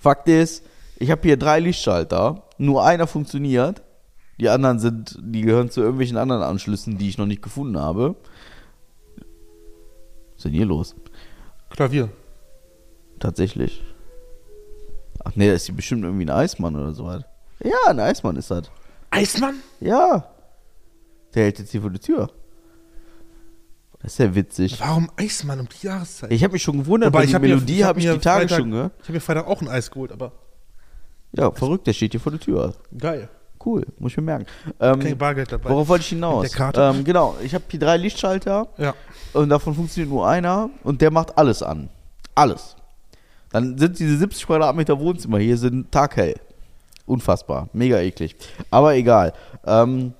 Fakt 0.00 0.28
ist, 0.28 0.64
ich 0.98 1.12
habe 1.12 1.20
hier 1.22 1.36
drei 1.36 1.60
Lichtschalter, 1.60 2.42
nur 2.58 2.84
einer 2.84 3.06
funktioniert, 3.06 3.80
die 4.40 4.48
anderen 4.48 4.80
sind, 4.80 5.16
die 5.22 5.42
gehören 5.42 5.70
zu 5.70 5.82
irgendwelchen 5.82 6.16
anderen 6.16 6.42
Anschlüssen, 6.42 6.98
die 6.98 7.08
ich 7.08 7.16
noch 7.16 7.26
nicht 7.26 7.42
gefunden 7.42 7.78
habe. 7.78 8.16
Was 10.44 10.48
ist 10.50 10.52
denn 10.52 10.58
hier 10.58 10.66
los? 10.66 10.94
Klavier. 11.70 12.10
Tatsächlich. 13.18 13.82
Ach 15.24 15.32
nee, 15.36 15.46
das 15.50 15.62
ist 15.62 15.66
hier 15.68 15.74
bestimmt 15.74 16.04
irgendwie 16.04 16.26
ein 16.26 16.30
Eismann 16.30 16.76
oder 16.76 16.92
so 16.92 17.06
was. 17.06 17.22
Ja, 17.62 17.70
ein 17.88 17.98
Eismann 17.98 18.36
ist 18.36 18.50
das. 18.50 18.70
Eismann? 19.10 19.54
Ja. 19.80 20.28
Der 21.34 21.44
hält 21.44 21.60
jetzt 21.60 21.70
hier 21.70 21.80
vor 21.80 21.88
der 21.88 22.00
Tür. 22.02 22.30
Das 24.02 24.12
ist 24.12 24.18
ja 24.18 24.34
witzig. 24.34 24.78
Warum 24.80 25.10
Eismann 25.16 25.60
um 25.60 25.68
die 25.80 25.86
Jahreszeit? 25.86 26.30
Ich 26.30 26.44
habe 26.44 26.52
mich 26.52 26.62
schon 26.62 26.76
gewundert, 26.76 27.08
Wobei, 27.14 27.20
weil 27.20 27.26
die 27.28 27.34
hab 27.34 27.40
mir- 27.40 27.48
Melodie 27.48 27.82
hab 27.84 27.88
habe 27.88 28.00
ich 28.00 28.04
die 28.04 28.18
Tage 28.18 28.40
Freitag- 28.46 28.58
schon 28.60 28.70
gehört. 28.70 28.92
Ich 28.98 29.04
habe 29.04 29.12
mir 29.14 29.20
Freitag 29.20 29.46
auch 29.46 29.62
ein 29.62 29.68
Eis 29.68 29.90
geholt, 29.90 30.12
aber 30.12 30.32
Ja, 31.32 31.50
verrückt, 31.52 31.86
der 31.86 31.94
steht 31.94 32.12
hier 32.12 32.20
vor 32.20 32.32
der 32.32 32.40
Tür. 32.42 32.74
geil. 32.98 33.30
Cool, 33.64 33.86
muss 33.98 34.12
ich 34.12 34.16
mir 34.18 34.24
merken. 34.24 34.46
Ähm, 34.80 35.00
Kein 35.00 35.16
Bargeld 35.18 35.50
dabei. 35.50 35.70
worauf 35.70 35.88
wollte 35.88 36.02
ich 36.02 36.08
hinaus? 36.08 36.48
Der 36.48 36.56
Karte? 36.58 36.80
Ähm, 36.82 37.04
genau, 37.04 37.36
ich 37.42 37.54
habe 37.54 37.64
hier 37.70 37.80
drei 37.80 37.96
Lichtschalter 37.96 38.68
Ja. 38.76 38.94
und 39.32 39.48
davon 39.48 39.74
funktioniert 39.74 40.10
nur 40.12 40.26
einer 40.28 40.68
und 40.82 41.00
der 41.00 41.10
macht 41.10 41.38
alles 41.38 41.62
an. 41.62 41.88
Alles. 42.34 42.76
Dann 43.50 43.78
sind 43.78 43.98
diese 43.98 44.18
70 44.18 44.46
Quadratmeter 44.46 44.98
Wohnzimmer 44.98 45.38
hier 45.38 45.56
sind 45.56 45.90
taghell. 45.92 46.34
Unfassbar. 47.06 47.68
Mega 47.72 47.98
eklig. 48.00 48.34
Aber 48.70 48.94
egal. 48.94 49.32
Ähm, 49.66 50.12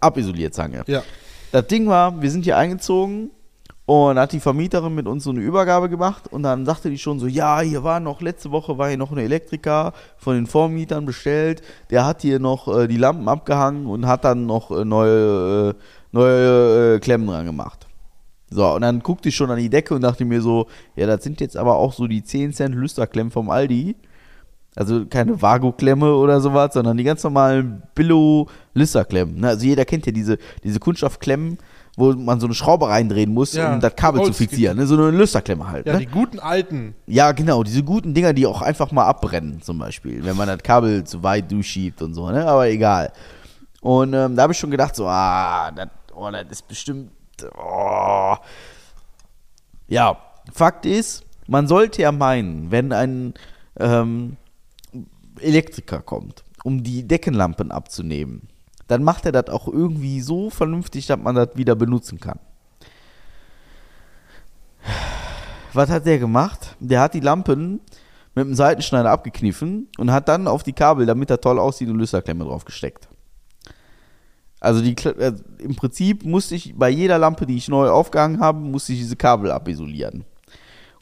abisoliert, 0.00 0.54
Zange. 0.54 0.82
Ja. 0.86 1.02
Das 1.52 1.66
Ding 1.66 1.86
war, 1.86 2.20
wir 2.22 2.30
sind 2.30 2.44
hier 2.44 2.56
eingezogen 2.56 3.30
und 3.86 4.18
hat 4.18 4.32
die 4.32 4.40
Vermieterin 4.40 4.94
mit 4.94 5.06
uns 5.06 5.24
so 5.24 5.30
eine 5.30 5.40
Übergabe 5.40 5.88
gemacht 5.88 6.28
und 6.32 6.44
dann 6.44 6.64
sagte 6.64 6.88
die 6.88 6.98
schon 6.98 7.18
so, 7.18 7.26
ja, 7.26 7.60
hier 7.60 7.82
war 7.82 8.00
noch, 8.00 8.20
letzte 8.20 8.50
Woche 8.50 8.78
war 8.78 8.88
hier 8.88 8.96
noch 8.96 9.10
ein 9.10 9.18
Elektriker 9.18 9.92
von 10.16 10.34
den 10.34 10.46
Vormietern 10.46 11.04
bestellt, 11.04 11.62
der 11.90 12.06
hat 12.06 12.22
hier 12.22 12.38
noch 12.38 12.68
äh, 12.68 12.86
die 12.86 12.96
Lampen 12.96 13.28
abgehangen 13.28 13.86
und 13.86 14.06
hat 14.06 14.24
dann 14.24 14.46
noch 14.46 14.70
äh, 14.70 14.84
neue, 14.84 15.70
äh, 15.70 15.82
neue 16.12 16.94
äh, 16.94 17.00
Klemmen 17.00 17.26
dran 17.26 17.46
gemacht. 17.46 17.86
So, 18.50 18.74
und 18.74 18.82
dann 18.82 19.00
guckte 19.00 19.30
ich 19.30 19.36
schon 19.36 19.50
an 19.50 19.58
die 19.58 19.70
Decke 19.70 19.94
und 19.94 20.02
dachte 20.02 20.24
mir 20.24 20.42
so, 20.42 20.66
ja, 20.94 21.06
das 21.06 21.24
sind 21.24 21.40
jetzt 21.40 21.56
aber 21.56 21.76
auch 21.76 21.92
so 21.92 22.06
die 22.06 22.22
10 22.22 22.52
Cent 22.52 22.74
Lüsterklemmen 22.74 23.30
vom 23.30 23.50
Aldi. 23.50 23.96
Also 24.74 25.04
keine 25.06 25.40
Vago-Klemme 25.40 26.14
oder 26.14 26.40
sowas, 26.40 26.72
sondern 26.74 26.96
die 26.96 27.04
ganz 27.04 27.22
normalen 27.24 27.82
Billo-Listerklemmen. 27.94 29.40
Ne? 29.40 29.48
Also 29.48 29.66
jeder 29.66 29.84
kennt 29.84 30.06
ja 30.06 30.12
diese, 30.12 30.38
diese 30.64 30.80
Kunststoffklemmen, 30.80 31.58
wo 31.96 32.12
man 32.12 32.40
so 32.40 32.46
eine 32.46 32.54
Schraube 32.54 32.88
reindrehen 32.88 33.32
muss, 33.32 33.52
Ja, 33.52 33.74
um 33.74 33.80
das 33.80 33.94
Kabel 33.96 34.20
zu 34.20 34.26
Oldschool. 34.28 34.46
fixieren. 34.46 34.78
Ne? 34.78 34.86
So 34.86 34.94
eine 34.94 35.10
Lüsterklemme 35.10 35.68
halt. 35.68 35.86
Ja, 35.86 35.94
ne? 35.94 35.98
die 36.00 36.06
guten 36.06 36.38
alten. 36.40 36.94
Ja, 37.06 37.32
genau, 37.32 37.62
diese 37.62 37.82
guten 37.82 38.14
Dinger, 38.14 38.32
die 38.32 38.46
auch 38.46 38.62
einfach 38.62 38.90
mal 38.92 39.04
abbrennen, 39.04 39.60
zum 39.60 39.78
Beispiel, 39.78 40.24
wenn 40.24 40.36
man 40.36 40.48
das 40.48 40.62
Kabel 40.62 41.04
zu 41.04 41.22
weit 41.22 41.50
durchschiebt 41.52 42.00
und 42.00 42.14
so, 42.14 42.30
ne? 42.30 42.46
Aber 42.46 42.68
egal. 42.68 43.12
Und 43.82 44.14
ähm, 44.14 44.36
da 44.36 44.42
habe 44.42 44.52
ich 44.52 44.58
schon 44.58 44.70
gedacht, 44.70 44.96
so, 44.96 45.06
ah, 45.06 45.70
das, 45.70 45.88
oh, 46.14 46.30
das 46.30 46.46
ist 46.50 46.68
bestimmt. 46.68 47.10
Oh. 47.58 48.36
Ja, 49.88 50.16
Fakt 50.52 50.86
ist, 50.86 51.24
man 51.46 51.66
sollte 51.66 52.02
ja 52.02 52.12
meinen, 52.12 52.70
wenn 52.70 52.92
ein 52.92 53.34
ähm, 53.78 54.36
Elektriker 55.40 56.00
kommt, 56.00 56.44
um 56.64 56.82
die 56.82 57.06
Deckenlampen 57.06 57.70
abzunehmen, 57.70 58.48
dann 58.88 59.02
macht 59.02 59.26
er 59.26 59.32
das 59.32 59.48
auch 59.48 59.68
irgendwie 59.68 60.20
so 60.20 60.50
vernünftig, 60.50 61.06
dass 61.06 61.18
man 61.18 61.34
das 61.34 61.50
wieder 61.54 61.74
benutzen 61.74 62.20
kann. 62.20 62.38
Was 65.72 65.88
hat 65.88 66.06
der 66.06 66.18
gemacht? 66.18 66.76
Der 66.80 67.00
hat 67.00 67.14
die 67.14 67.20
Lampen 67.20 67.80
mit 68.34 68.46
dem 68.46 68.54
Seitenschneider 68.54 69.10
abgekniffen 69.10 69.88
und 69.98 70.10
hat 70.10 70.28
dann 70.28 70.46
auf 70.46 70.62
die 70.62 70.72
Kabel, 70.72 71.06
damit 71.06 71.30
er 71.30 71.40
toll 71.40 71.58
aussieht, 71.58 71.88
eine 71.88 71.98
Lüsterklemme 71.98 72.44
drauf 72.44 72.64
gesteckt. 72.64 73.08
Also 74.60 74.80
die, 74.80 74.94
äh, 75.06 75.32
im 75.58 75.74
Prinzip 75.74 76.24
musste 76.24 76.54
ich 76.54 76.74
bei 76.76 76.88
jeder 76.88 77.18
Lampe, 77.18 77.46
die 77.46 77.56
ich 77.56 77.68
neu 77.68 77.88
aufgehangen 77.90 78.40
habe, 78.40 78.60
musste 78.60 78.92
ich 78.92 79.00
diese 79.00 79.16
Kabel 79.16 79.50
abisolieren. 79.50 80.24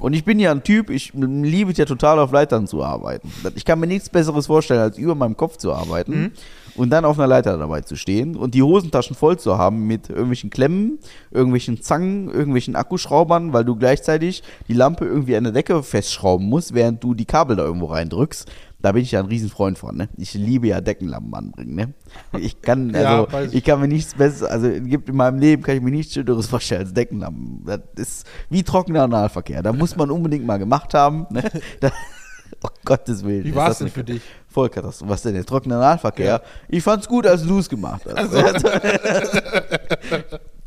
Und 0.01 0.14
ich 0.14 0.24
bin 0.24 0.40
ja 0.40 0.51
ein 0.51 0.62
Typ, 0.62 0.90
ich 0.90 1.12
liebe 1.14 1.70
es 1.70 1.78
ja 1.78 1.84
total 1.84 2.18
auf 2.18 2.32
Leitern 2.32 2.66
zu 2.66 2.82
arbeiten. 2.82 3.30
Ich 3.55 3.64
kann 3.64 3.78
mir 3.78 3.86
nichts 3.86 4.09
Besseres 4.09 4.46
vorstellen, 4.46 4.80
als 4.80 4.98
über 4.98 5.14
meinem 5.14 5.36
Kopf 5.36 5.59
zu 5.59 5.72
arbeiten 5.72 6.32
und 6.74 6.90
dann 6.90 7.05
auf 7.05 7.18
einer 7.18 7.28
Leiter 7.28 7.59
dabei 7.59 7.82
zu 7.82 7.96
stehen 7.96 8.36
und 8.36 8.55
die 8.55 8.62
Hosentaschen 8.62 9.14
voll 9.14 9.38
zu 9.38 9.59
haben 9.59 9.86
mit 9.86 10.09
irgendwelchen 10.09 10.51
Klemmen, 10.51 10.98
irgendwelchen 11.30 11.82
Zangen, 11.82 12.28
irgendwelchen 12.28 12.76
Akkuschraubern, 12.76 13.53
weil 13.53 13.64
du 13.64 13.76
gleichzeitig 13.76 14.42
die 14.68 14.74
Lampe 14.74 15.05
irgendwie 15.05 15.36
an 15.36 15.44
der 15.44 15.53
Decke 15.53 15.82
festschrauben 15.82 16.46
musst, 16.46 16.74
während 16.74 17.05
du 17.05 17.14
die 17.14 17.26
Kabel 17.26 17.57
da 17.57 17.64
irgendwo 17.64 17.86
reindrückst. 17.86 18.51
Da 18.83 18.93
bin 18.93 19.03
ich 19.03 19.11
ja 19.12 19.20
ein 19.20 19.26
Riesenfreund 19.26 19.78
von, 19.78 19.97
ne? 19.97 20.09
Ich 20.16 20.33
liebe 20.35 20.68
ja 20.68 20.81
Deckenlampen 20.81 21.35
anbringen, 21.35 21.74
ne? 21.74 21.95
Ich 22.39 22.62
kann, 22.62 22.91
Ja, 22.95 23.20
also, 23.20 23.33
weiß 23.33 23.51
ich. 23.51 23.59
ich 23.59 23.64
kann 23.64 23.81
mir 23.81 23.89
nichts 23.89 24.14
besseres, 24.14 24.51
also 24.51 24.70
gibt 24.70 25.09
in 25.09 25.16
meinem 25.16 25.39
Leben 25.39 25.62
kann 25.62 25.76
ich 25.76 25.83
mir 25.83 25.91
nichts 25.91 26.14
Schöneres 26.14 26.47
vorstellen 26.47 26.83
als 26.83 26.95
Deckenlampen. 26.95 27.62
Das 27.64 27.81
ist 27.97 28.26
wie 28.49 28.62
trockener 28.62 29.03
Analverkehr. 29.03 29.62
Da 29.62 29.72
muss 29.72 29.97
man 29.97 30.11
unbedingt 30.11 30.47
mal 30.47 30.59
gemacht 30.59 30.95
haben. 30.95 31.26
Ne? 31.31 31.43
Da, 31.81 31.91
oh 32.64 32.68
Gottes 32.85 33.24
Willen. 33.24 33.45
Wie 33.45 33.55
war 33.55 33.70
es 33.70 33.78
denn 33.78 33.89
für 33.89 34.05
dich? 34.05 34.22
Vollkatastrophe. 34.49 35.11
Was 35.11 35.22
denn, 35.22 35.35
der 35.35 35.45
trockene 35.45 35.76
Analverkehr? 35.76 36.43
Ich 36.68 36.83
fand's 36.83 37.07
gut, 37.07 37.26
als 37.26 37.45
du 37.45 37.59
es 37.59 37.68
gemacht 37.68 38.03
hast. 38.07 38.35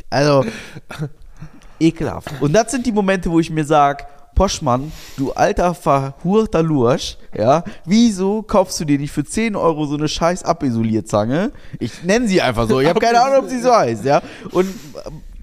Also, 0.10 0.46
ekelhaft. 1.80 2.30
Und 2.40 2.54
das 2.54 2.72
sind 2.72 2.86
die 2.86 2.92
Momente, 2.92 3.30
wo 3.30 3.40
ich 3.40 3.50
mir 3.50 3.66
sag, 3.66 4.08
Poschmann, 4.36 4.92
du 5.18 5.32
alter 5.32 5.74
verhurter 5.74 6.64
Lursch, 6.64 7.18
ja, 7.38 7.64
wieso 7.86 8.42
kaufst 8.42 8.80
du 8.80 8.86
dir 8.86 9.00
nicht 9.00 9.12
für 9.12 9.24
10 9.24 9.56
Euro 9.56 9.86
so 9.86 9.96
eine 9.96 10.08
scheiß 10.08 10.44
Abisolierzange? 10.44 11.52
Ich 11.80 12.04
nenne 12.04 12.28
sie 12.28 12.42
einfach 12.42 12.68
so, 12.68 12.80
ich 12.80 12.88
habe 12.88 13.00
keine 13.00 13.22
Ahnung, 13.22 13.46
ob 13.46 13.50
sie 13.50 13.60
so 13.60 13.74
heißt, 13.74 14.06
ja. 14.06 14.22
Und 14.52 14.68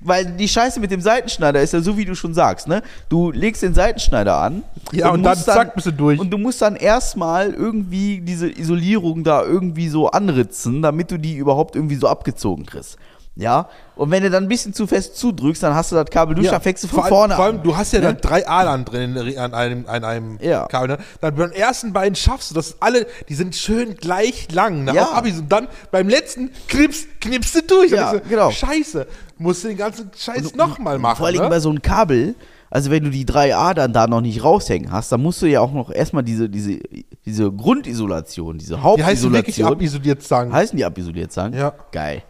weil 0.03 0.25
die 0.25 0.49
Scheiße 0.49 0.81
mit 0.81 0.91
dem 0.91 1.01
Seitenschneider 1.01 1.61
ist 1.61 1.73
ja 1.73 1.81
so, 1.81 1.97
wie 1.97 2.05
du 2.05 2.15
schon 2.15 2.33
sagst, 2.33 2.69
ne? 2.69 2.83
Du 3.09 3.31
legst 3.31 3.63
den 3.63 3.75
Seitenschneider 3.75 4.37
an. 4.37 4.63
Ja, 4.93 5.11
und 5.11 5.19
du 5.19 5.29
dann 5.29 5.39
zack, 5.39 5.75
bist 5.75 5.87
du 5.87 5.93
durch. 5.93 6.19
Und 6.19 6.31
du 6.31 6.39
musst 6.39 6.63
dann 6.63 6.77
erstmal 6.77 7.53
irgendwie 7.53 8.21
diese 8.21 8.51
Isolierung 8.51 9.25
da 9.25 9.45
irgendwie 9.45 9.89
so 9.89 10.11
anritzen, 10.11 10.81
damit 10.81 11.11
du 11.11 11.19
die 11.19 11.37
überhaupt 11.37 11.77
irgendwie 11.77 11.97
so 11.97 12.09
abgezogen 12.09 12.65
kriegst. 12.65 12.97
Ja, 13.37 13.69
und 13.97 14.11
wenn 14.11 14.23
du 14.23 14.29
dann 14.29 14.43
ein 14.45 14.49
bisschen 14.49 14.75
zu 14.75 14.87
fest 14.87 15.17
zudrückst, 15.17 15.63
dann 15.63 15.73
hast 15.75 15.93
du 15.93 15.97
das 15.97 16.07
Kabel 16.11 16.35
durch, 16.35 16.49
dann 16.51 16.61
fängst 16.61 16.85
du 16.85 16.89
von 16.89 17.01
allem, 17.05 17.09
vorne 17.09 17.35
Vor 17.37 17.45
allem, 17.45 17.57
an. 17.59 17.63
du 17.63 17.77
hast 17.77 17.93
ja 17.93 18.01
Ne? 18.01 18.07
dann 18.07 18.19
drei 18.21 18.47
Adern 18.47 18.85
drin 18.85 19.17
in- 19.17 19.39
an 19.39 19.55
einem, 19.55 19.87
an 19.87 20.05
einem 20.05 20.39
Ja. 20.43 20.67
Kabel. 20.67 20.89
Ne? 20.97 20.99
Dann 21.23 21.37
beim 21.37 21.53
ersten 21.53 21.93
beiden 21.93 22.17
schaffst 22.17 22.51
du 22.51 22.55
das 22.55 22.77
alle, 22.81 23.07
die 23.29 23.35
sind 23.35 23.55
schön 23.55 23.95
gleich 23.95 24.51
lang. 24.53 24.85
Ne? 24.85 24.93
Ja. 24.95 25.13
Abis. 25.13 25.39
Und 25.39 25.51
dann 25.51 25.69
beim 25.91 26.09
letzten 26.09 26.51
knips, 26.69 27.07
knippst 27.21 27.55
du 27.55 27.63
durch. 27.63 27.93
Ja, 27.93 28.11
so, 28.13 28.21
genau. 28.29 28.51
Scheiße, 28.51 29.07
musst 29.39 29.65
du 29.65 29.69
den 29.69 29.77
ganzen 29.79 30.11
Scheiß 30.15 30.55
nochmal 30.57 30.99
machen. 30.99 31.17
Vor 31.19 31.27
allem 31.29 31.41
ne? 31.43 31.49
bei 31.49 31.61
so 31.61 31.71
einem 31.71 31.81
Kabel, 31.81 32.35
also 32.69 32.91
wenn 32.91 33.05
du 33.05 33.11
die 33.11 33.25
drei 33.25 33.55
Adern 33.57 33.93
da 33.95 34.07
noch 34.07 34.21
nicht 34.21 34.43
raushängen 34.45 34.91
hast, 34.93 35.13
dann 35.13 35.23
musst 35.23 35.41
du 35.41 35.47
ja 35.47 35.61
auch 35.61 35.73
noch 35.73 35.91
erstmal 35.91 36.25
diese, 36.25 36.49
diese, 36.51 36.79
diese 37.25 37.51
Grundisolation, 37.51 38.59
diese 38.59 38.75
Die 38.75 38.81
heißen 39.05 39.33
wirklich 39.33 39.63
Hauptisolation. 39.63 39.73
abisoliert 39.73 40.23
sagen. 40.25 40.53
Heißen 40.53 40.77
die 40.77 40.85
abisoliert 40.85 41.33
sagen? 41.33 41.57
Ja. 41.57 41.73
Geil. 41.93 42.23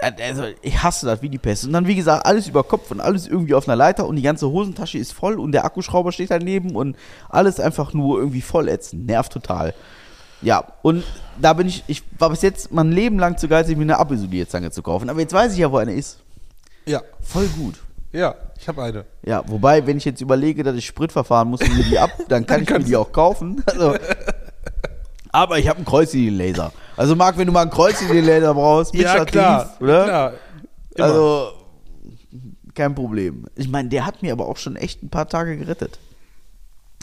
Das- 0.00 0.12
Also, 0.20 0.44
ich 0.62 0.82
hasse 0.82 1.06
das 1.06 1.22
wie 1.22 1.28
die 1.28 1.38
Pest. 1.38 1.64
Und 1.64 1.72
dann, 1.72 1.86
wie 1.86 1.94
gesagt, 1.96 2.24
alles 2.26 2.46
über 2.48 2.62
Kopf 2.64 2.90
und 2.90 3.00
alles 3.00 3.26
irgendwie 3.26 3.54
auf 3.54 3.68
einer 3.68 3.76
Leiter 3.76 4.06
und 4.06 4.16
die 4.16 4.22
ganze 4.22 4.48
Hosentasche 4.48 4.98
ist 4.98 5.12
voll 5.12 5.38
und 5.38 5.52
der 5.52 5.64
Akkuschrauber 5.64 6.12
steht 6.12 6.30
daneben 6.30 6.74
und 6.76 6.96
alles 7.28 7.58
einfach 7.60 7.92
nur 7.94 8.18
irgendwie 8.18 8.40
voll 8.42 8.68
ätzend. 8.68 9.06
Nervt 9.06 9.32
total. 9.32 9.74
Ja, 10.40 10.64
und 10.82 11.02
da 11.40 11.52
bin 11.52 11.66
ich, 11.66 11.82
ich 11.88 12.02
war 12.18 12.30
bis 12.30 12.42
jetzt 12.42 12.70
mein 12.72 12.92
Leben 12.92 13.18
lang 13.18 13.36
zu 13.38 13.48
geizig, 13.48 13.76
mir 13.76 13.82
eine 13.82 13.98
Abisolierzange 13.98 14.70
zu 14.70 14.82
kaufen. 14.82 15.10
Aber 15.10 15.20
jetzt 15.20 15.32
weiß 15.32 15.52
ich 15.52 15.58
ja, 15.58 15.72
wo 15.72 15.78
eine 15.78 15.94
ist. 15.94 16.18
Ja, 16.86 17.02
Voll 17.20 17.46
gut. 17.48 17.74
ja, 18.12 18.34
ich 18.58 18.68
habe 18.68 18.82
eine. 18.84 19.04
Ja, 19.26 19.42
wobei, 19.48 19.84
wenn 19.86 19.96
ich 19.96 20.04
jetzt 20.04 20.20
überlege, 20.20 20.62
dass 20.62 20.76
ich 20.76 20.86
Sprit 20.86 21.10
verfahren 21.12 21.48
muss 21.48 21.60
und 21.60 21.76
mir 21.76 21.82
die 21.84 21.98
ab, 21.98 22.10
dann 22.28 22.46
kann 22.46 22.62
ich 22.62 22.70
mir 22.70 22.78
die 22.80 22.96
auch 22.96 23.10
kaufen. 23.12 23.62
Also, 23.66 23.96
aber 25.32 25.58
ich 25.58 25.68
habe 25.68 25.78
einen 25.78 25.86
Kreuzlinienlaser. 25.86 26.72
Also 26.98 27.14
Marc, 27.14 27.38
wenn 27.38 27.46
du 27.46 27.52
mal 27.52 27.62
einen 27.62 27.70
Kreuzlinienlaser 27.70 28.52
brauchst, 28.54 28.92
Ja, 28.94 29.12
Mixer 29.12 29.24
klar. 29.26 29.64
Thief, 29.64 29.80
oder? 29.80 30.04
Klar. 30.04 30.32
Immer. 30.96 31.06
Also 31.06 31.48
kein 32.74 32.94
Problem. 32.94 33.46
Ich 33.54 33.68
meine, 33.68 33.88
der 33.88 34.04
hat 34.04 34.20
mir 34.22 34.32
aber 34.32 34.46
auch 34.46 34.56
schon 34.56 34.74
echt 34.76 35.02
ein 35.02 35.08
paar 35.08 35.28
Tage 35.28 35.56
gerettet. 35.56 35.98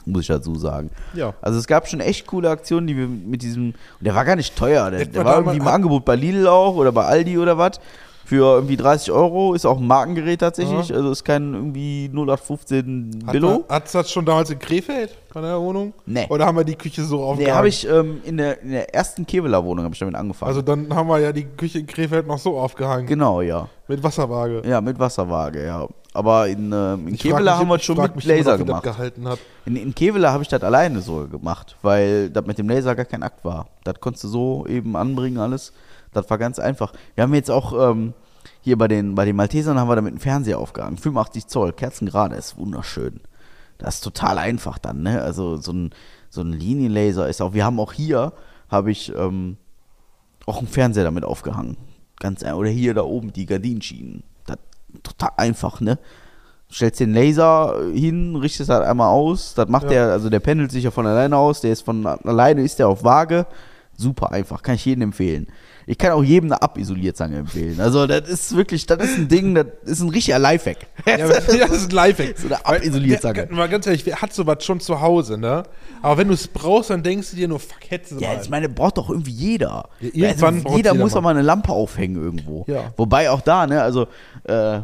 Muss 0.06 0.22
ich 0.22 0.28
dazu 0.28 0.56
sagen. 0.56 0.92
Ja. 1.14 1.34
Also 1.42 1.58
es 1.58 1.66
gab 1.66 1.88
schon 1.88 2.02
echt 2.02 2.28
coole 2.28 2.50
Aktionen, 2.50 2.88
die 2.88 2.96
wir 2.96 3.08
mit 3.08 3.42
diesem. 3.42 3.68
Und 3.70 3.76
der 4.02 4.14
war 4.14 4.26
gar 4.26 4.36
nicht 4.36 4.56
teuer. 4.56 4.92
Der, 4.92 5.06
der 5.06 5.26
war 5.26 5.38
irgendwie 5.38 5.58
im 5.58 5.68
Angebot 5.68 6.06
bei 6.06 6.16
Lidl 6.16 6.48
auch 6.48 6.76
oder 6.76 6.92
bei 6.92 7.06
Aldi 7.06 7.38
oder 7.38 7.58
was. 7.58 7.80
Für 8.26 8.56
irgendwie 8.56 8.76
30 8.76 9.12
Euro 9.12 9.54
ist 9.54 9.66
auch 9.68 9.78
ein 9.78 9.86
Markengerät 9.86 10.40
tatsächlich. 10.42 10.92
Also 10.94 11.12
ist 11.12 11.24
kein 11.24 11.54
irgendwie 11.54 12.10
0815 12.12 13.24
Hat 13.28 13.32
Billo. 13.34 13.64
Hat 13.70 13.94
das 13.94 14.12
schon 14.12 14.26
damals 14.26 14.50
in 14.50 14.58
Krefeld 14.58 15.16
bei 15.34 15.42
der 15.42 15.60
Wohnung? 15.62 15.94
Nee. 16.08 16.26
Oder 16.30 16.48
haben 16.48 16.58
wir 16.58 16.64
die 16.64 16.76
Küche 16.76 17.04
so 17.04 17.18
Nee, 17.18 17.24
aufgehangen? 17.24 17.56
habe 17.56 17.68
ich 17.68 17.88
ähm, 17.88 18.22
in, 18.26 18.38
der, 18.38 18.62
in 18.62 18.72
der 18.72 18.94
ersten 18.96 19.28
Keveler 19.28 19.64
Wohnung 19.64 19.86
habe 19.86 19.94
ich 19.94 20.00
damit 20.00 20.16
angefangen. 20.16 20.50
Also 20.50 20.62
dann 20.64 20.94
haben 20.94 21.08
wir 21.08 21.20
ja 21.20 21.32
die 21.32 21.46
Küche 21.46 21.80
in 21.80 21.86
Krefeld 21.88 22.26
noch 22.26 22.40
so 22.40 22.58
aufgehangen. 22.58 23.06
genau, 23.06 23.42
ja. 23.42 23.68
Mit 23.88 24.02
Wasserwaage. 24.02 24.64
Ja, 24.68 24.82
mit 24.82 24.98
Wasserwaage, 24.98 25.64
ja. 25.64 25.88
Aber 26.14 26.48
in, 26.48 26.72
ähm, 26.72 27.08
in 27.08 27.12
mich- 27.12 27.24
haben 27.32 27.68
wir 27.70 27.78
schon 27.80 27.98
mit 28.02 28.16
mich 28.16 28.26
immer 28.26 28.36
Laser 28.38 28.58
das 28.58 28.66
gemacht. 28.66 29.42
In, 29.66 29.76
in 29.76 29.94
Keveler 29.94 30.32
habe 30.32 30.42
ich 30.42 30.50
das 30.50 30.64
alleine 30.64 31.02
so 31.02 31.28
gemacht, 31.28 31.76
weil 31.84 32.30
das 32.32 32.46
mit 32.48 32.58
dem 32.58 32.70
Laser 32.70 32.96
gar 32.96 33.06
kein 33.06 33.22
Akt 33.22 33.44
war. 33.46 33.68
Das 33.84 34.00
konntest 34.00 34.24
du 34.24 34.28
so 34.30 34.66
eben 34.68 34.96
anbringen, 34.96 35.38
alles. 35.38 35.74
Das 36.16 36.30
war 36.30 36.38
ganz 36.38 36.60
einfach. 36.60 36.94
Wir 37.16 37.24
haben 37.24 37.34
jetzt 37.34 37.52
auch 37.52 37.92
ähm, 37.92 38.14
hier 38.62 38.78
bei 38.78 38.88
den, 38.88 39.16
bei 39.16 39.26
den 39.26 39.36
Maltesern 39.36 39.78
haben 39.80 39.90
wir 39.90 39.96
damit 39.96 40.12
einen 40.14 40.20
Fernseher 40.20 40.60
aufgehangen. 40.60 40.98
85 40.98 41.48
Zoll, 41.48 41.74
Kerzengerade, 41.74 42.36
ist 42.36 42.58
wunderschön. 42.58 43.20
Das 43.78 43.96
ist 43.96 44.02
total 44.02 44.38
einfach 44.38 44.78
dann, 44.78 45.04
ne? 45.04 45.22
Also 45.22 45.58
so 45.58 45.72
ein, 45.74 45.90
so 46.30 46.42
ein 46.42 46.54
Linienlaser 46.54 47.28
ist 47.28 47.42
auch. 47.42 47.54
Wir 47.54 47.66
haben 47.66 47.80
auch 47.80 47.94
hier, 47.94 48.34
habe 48.70 48.92
ich 48.92 49.14
ähm, 49.16 49.58
auch 50.46 50.60
einen 50.60 50.68
Fernseher 50.68 51.04
damit 51.04 51.26
aufgehangen. 51.26 51.78
Ganz 52.20 52.44
ein- 52.44 52.54
Oder 52.54 52.70
hier 52.70 52.94
da 52.94 53.02
oben 53.04 53.34
die 53.34 53.46
Gardinenschienen. 53.46 54.24
Das 54.46 54.58
total 55.04 55.32
einfach, 55.38 55.82
ne? 55.82 56.00
stellst 56.72 57.00
den 57.00 57.14
Laser 57.14 57.76
hin, 57.94 58.36
richtest 58.36 58.70
halt 58.70 58.84
einmal 58.84 59.10
aus, 59.10 59.54
das 59.54 59.68
macht 59.70 59.84
Ja. 59.84 59.90
der, 59.90 60.12
also 60.12 60.30
der 60.30 60.40
pendelt 60.40 60.72
sich 60.72 60.84
ja 60.84 60.92
von 60.92 61.06
alleine 61.06 61.38
aus, 61.38 61.62
der 61.62 61.72
ist 61.72 61.84
von 61.84 62.06
alleine, 62.08 62.64
ist 62.64 62.80
der 62.80 62.88
auf 62.90 63.04
Waage, 63.04 63.46
super 63.96 64.32
einfach, 64.32 64.62
kann 64.64 64.76
ich 64.76 64.84
jedem 64.84 65.04
empfehlen. 65.04 65.48
Ich 65.88 65.98
kann 65.98 66.12
auch 66.12 66.24
jedem 66.24 66.52
eine 66.52 66.62
Abisolierzange 66.62 67.38
empfehlen. 67.38 67.80
Also 67.80 68.08
das 68.08 68.28
ist 68.28 68.56
wirklich, 68.56 68.86
das 68.86 69.04
ist 69.04 69.18
ein 69.18 69.28
Ding, 69.28 69.54
das 69.54 69.68
ist 69.84 70.02
ein 70.02 70.10
richtiger 70.10 70.40
Lifehack. 70.40 70.88
Ja, 71.06 71.18
das 71.28 71.48
ist 71.48 71.90
ein 71.90 71.90
Lifehack. 71.92 72.38
So 72.38 72.48
eine 72.48 72.66
Abisolierzange. 72.66 73.48
Mal 73.52 73.70
ganz 73.70 73.86
ehrlich, 73.86 74.06
wer 74.06 74.22
hat 74.22 74.34
sowas 74.34 74.64
schon 74.64 74.80
zu 74.80 75.00
Hause, 75.00 75.38
ne? 75.38 75.64
Aber 76.02 76.18
wenn 76.18 76.28
du 76.28 76.34
es 76.34 76.48
brauchst, 76.48 76.90
dann 76.90 77.04
denkst 77.04 77.32
du 77.32 77.36
dir 77.36 77.48
nur, 77.48 77.60
fuck, 77.60 77.80
hättest 77.90 78.14
du 78.14 78.20
Ja, 78.20 78.34
mal. 78.34 78.42
ich 78.42 78.50
meine, 78.50 78.70
braucht 78.70 78.98
doch 78.98 79.10
irgendwie 79.10 79.32
jeder. 79.32 79.90
Ja, 80.00 80.30
irgendwann 80.30 80.56
also, 80.56 80.76
jeder 80.76 80.92
jeder 80.92 81.04
muss 81.04 81.14
doch 81.14 81.22
mal 81.22 81.32
eine 81.32 81.42
Lampe 81.42 81.72
aufhängen 81.72 82.16
irgendwo. 82.16 82.66
Ja. 82.68 82.94
Wobei 82.98 83.30
auch 83.30 83.42
da, 83.42 83.68
ne, 83.68 83.82
also, 83.82 84.04
äh, 84.44 84.82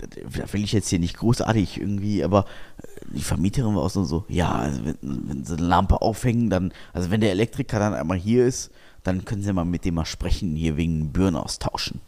da 0.00 0.52
will 0.52 0.64
ich 0.64 0.72
jetzt 0.72 0.88
hier 0.88 0.98
nicht 0.98 1.18
großartig 1.18 1.80
irgendwie, 1.80 2.24
aber 2.24 2.46
die 3.12 3.22
Vermieterin 3.22 3.74
war 3.74 3.82
auch 3.82 3.90
so, 3.90 4.04
so 4.04 4.24
ja, 4.28 4.50
also 4.50 4.80
wenn, 4.84 4.96
wenn 5.02 5.44
sie 5.44 5.56
eine 5.56 5.66
Lampe 5.66 6.00
aufhängen, 6.00 6.48
dann, 6.48 6.72
also 6.92 7.10
wenn 7.10 7.20
der 7.20 7.32
Elektriker 7.32 7.78
dann 7.78 7.94
einmal 7.94 8.16
hier 8.16 8.46
ist, 8.46 8.70
dann 9.02 9.24
können 9.24 9.42
sie 9.42 9.52
mal 9.52 9.64
mit 9.64 9.84
dem 9.84 9.94
mal 9.94 10.04
sprechen, 10.04 10.56
hier 10.56 10.76
wegen 10.76 11.12
Birnen 11.12 11.36
austauschen. 11.36 12.00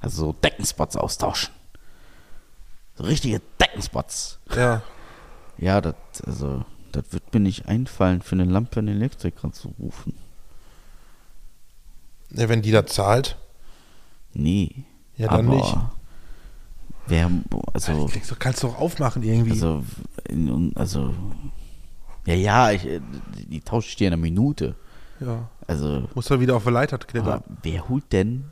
Also 0.00 0.26
so 0.26 0.32
Deckenspots 0.32 0.96
austauschen. 0.96 1.54
So 2.96 3.04
richtige 3.04 3.40
Deckenspots. 3.60 4.38
ja. 4.54 4.82
Ja, 5.56 5.80
das, 5.80 5.94
also, 6.26 6.64
das 6.90 7.12
wird 7.12 7.32
mir 7.32 7.38
nicht 7.38 7.68
einfallen, 7.68 8.22
für 8.22 8.34
eine 8.34 8.44
Lampe 8.44 8.80
einen 8.80 8.96
Elektriker 8.96 9.52
zu 9.52 9.72
rufen. 9.78 10.14
ja, 12.30 12.48
wenn 12.48 12.60
die 12.60 12.72
da 12.72 12.84
zahlt, 12.84 13.36
Nee. 14.34 14.84
Ja, 15.16 15.28
dann 15.28 15.46
aber 15.46 15.56
nicht. 15.56 15.76
Wer, 17.06 17.30
also, 17.72 18.06
kriegst 18.06 18.30
du, 18.30 18.34
kannst 18.36 18.62
du 18.62 18.68
auch 18.68 18.78
aufmachen 18.78 19.22
irgendwie. 19.22 19.52
also, 19.52 19.84
also, 20.74 21.14
ja, 22.26 22.34
ja, 22.34 22.70
ich, 22.72 22.88
die 23.48 23.60
tausche 23.60 23.88
ich 23.88 23.96
dir 23.96 24.08
in 24.08 24.14
einer 24.14 24.22
Minute. 24.22 24.74
Ja. 25.24 25.48
Also, 25.66 26.08
Muss 26.14 26.30
er 26.30 26.40
wieder 26.40 26.56
auf 26.56 26.64
der 26.64 26.72
Leiter 26.72 26.98
klettern. 26.98 27.28
aber 27.34 27.44
wer 27.62 27.88
holt 27.88 28.12
denn, 28.12 28.44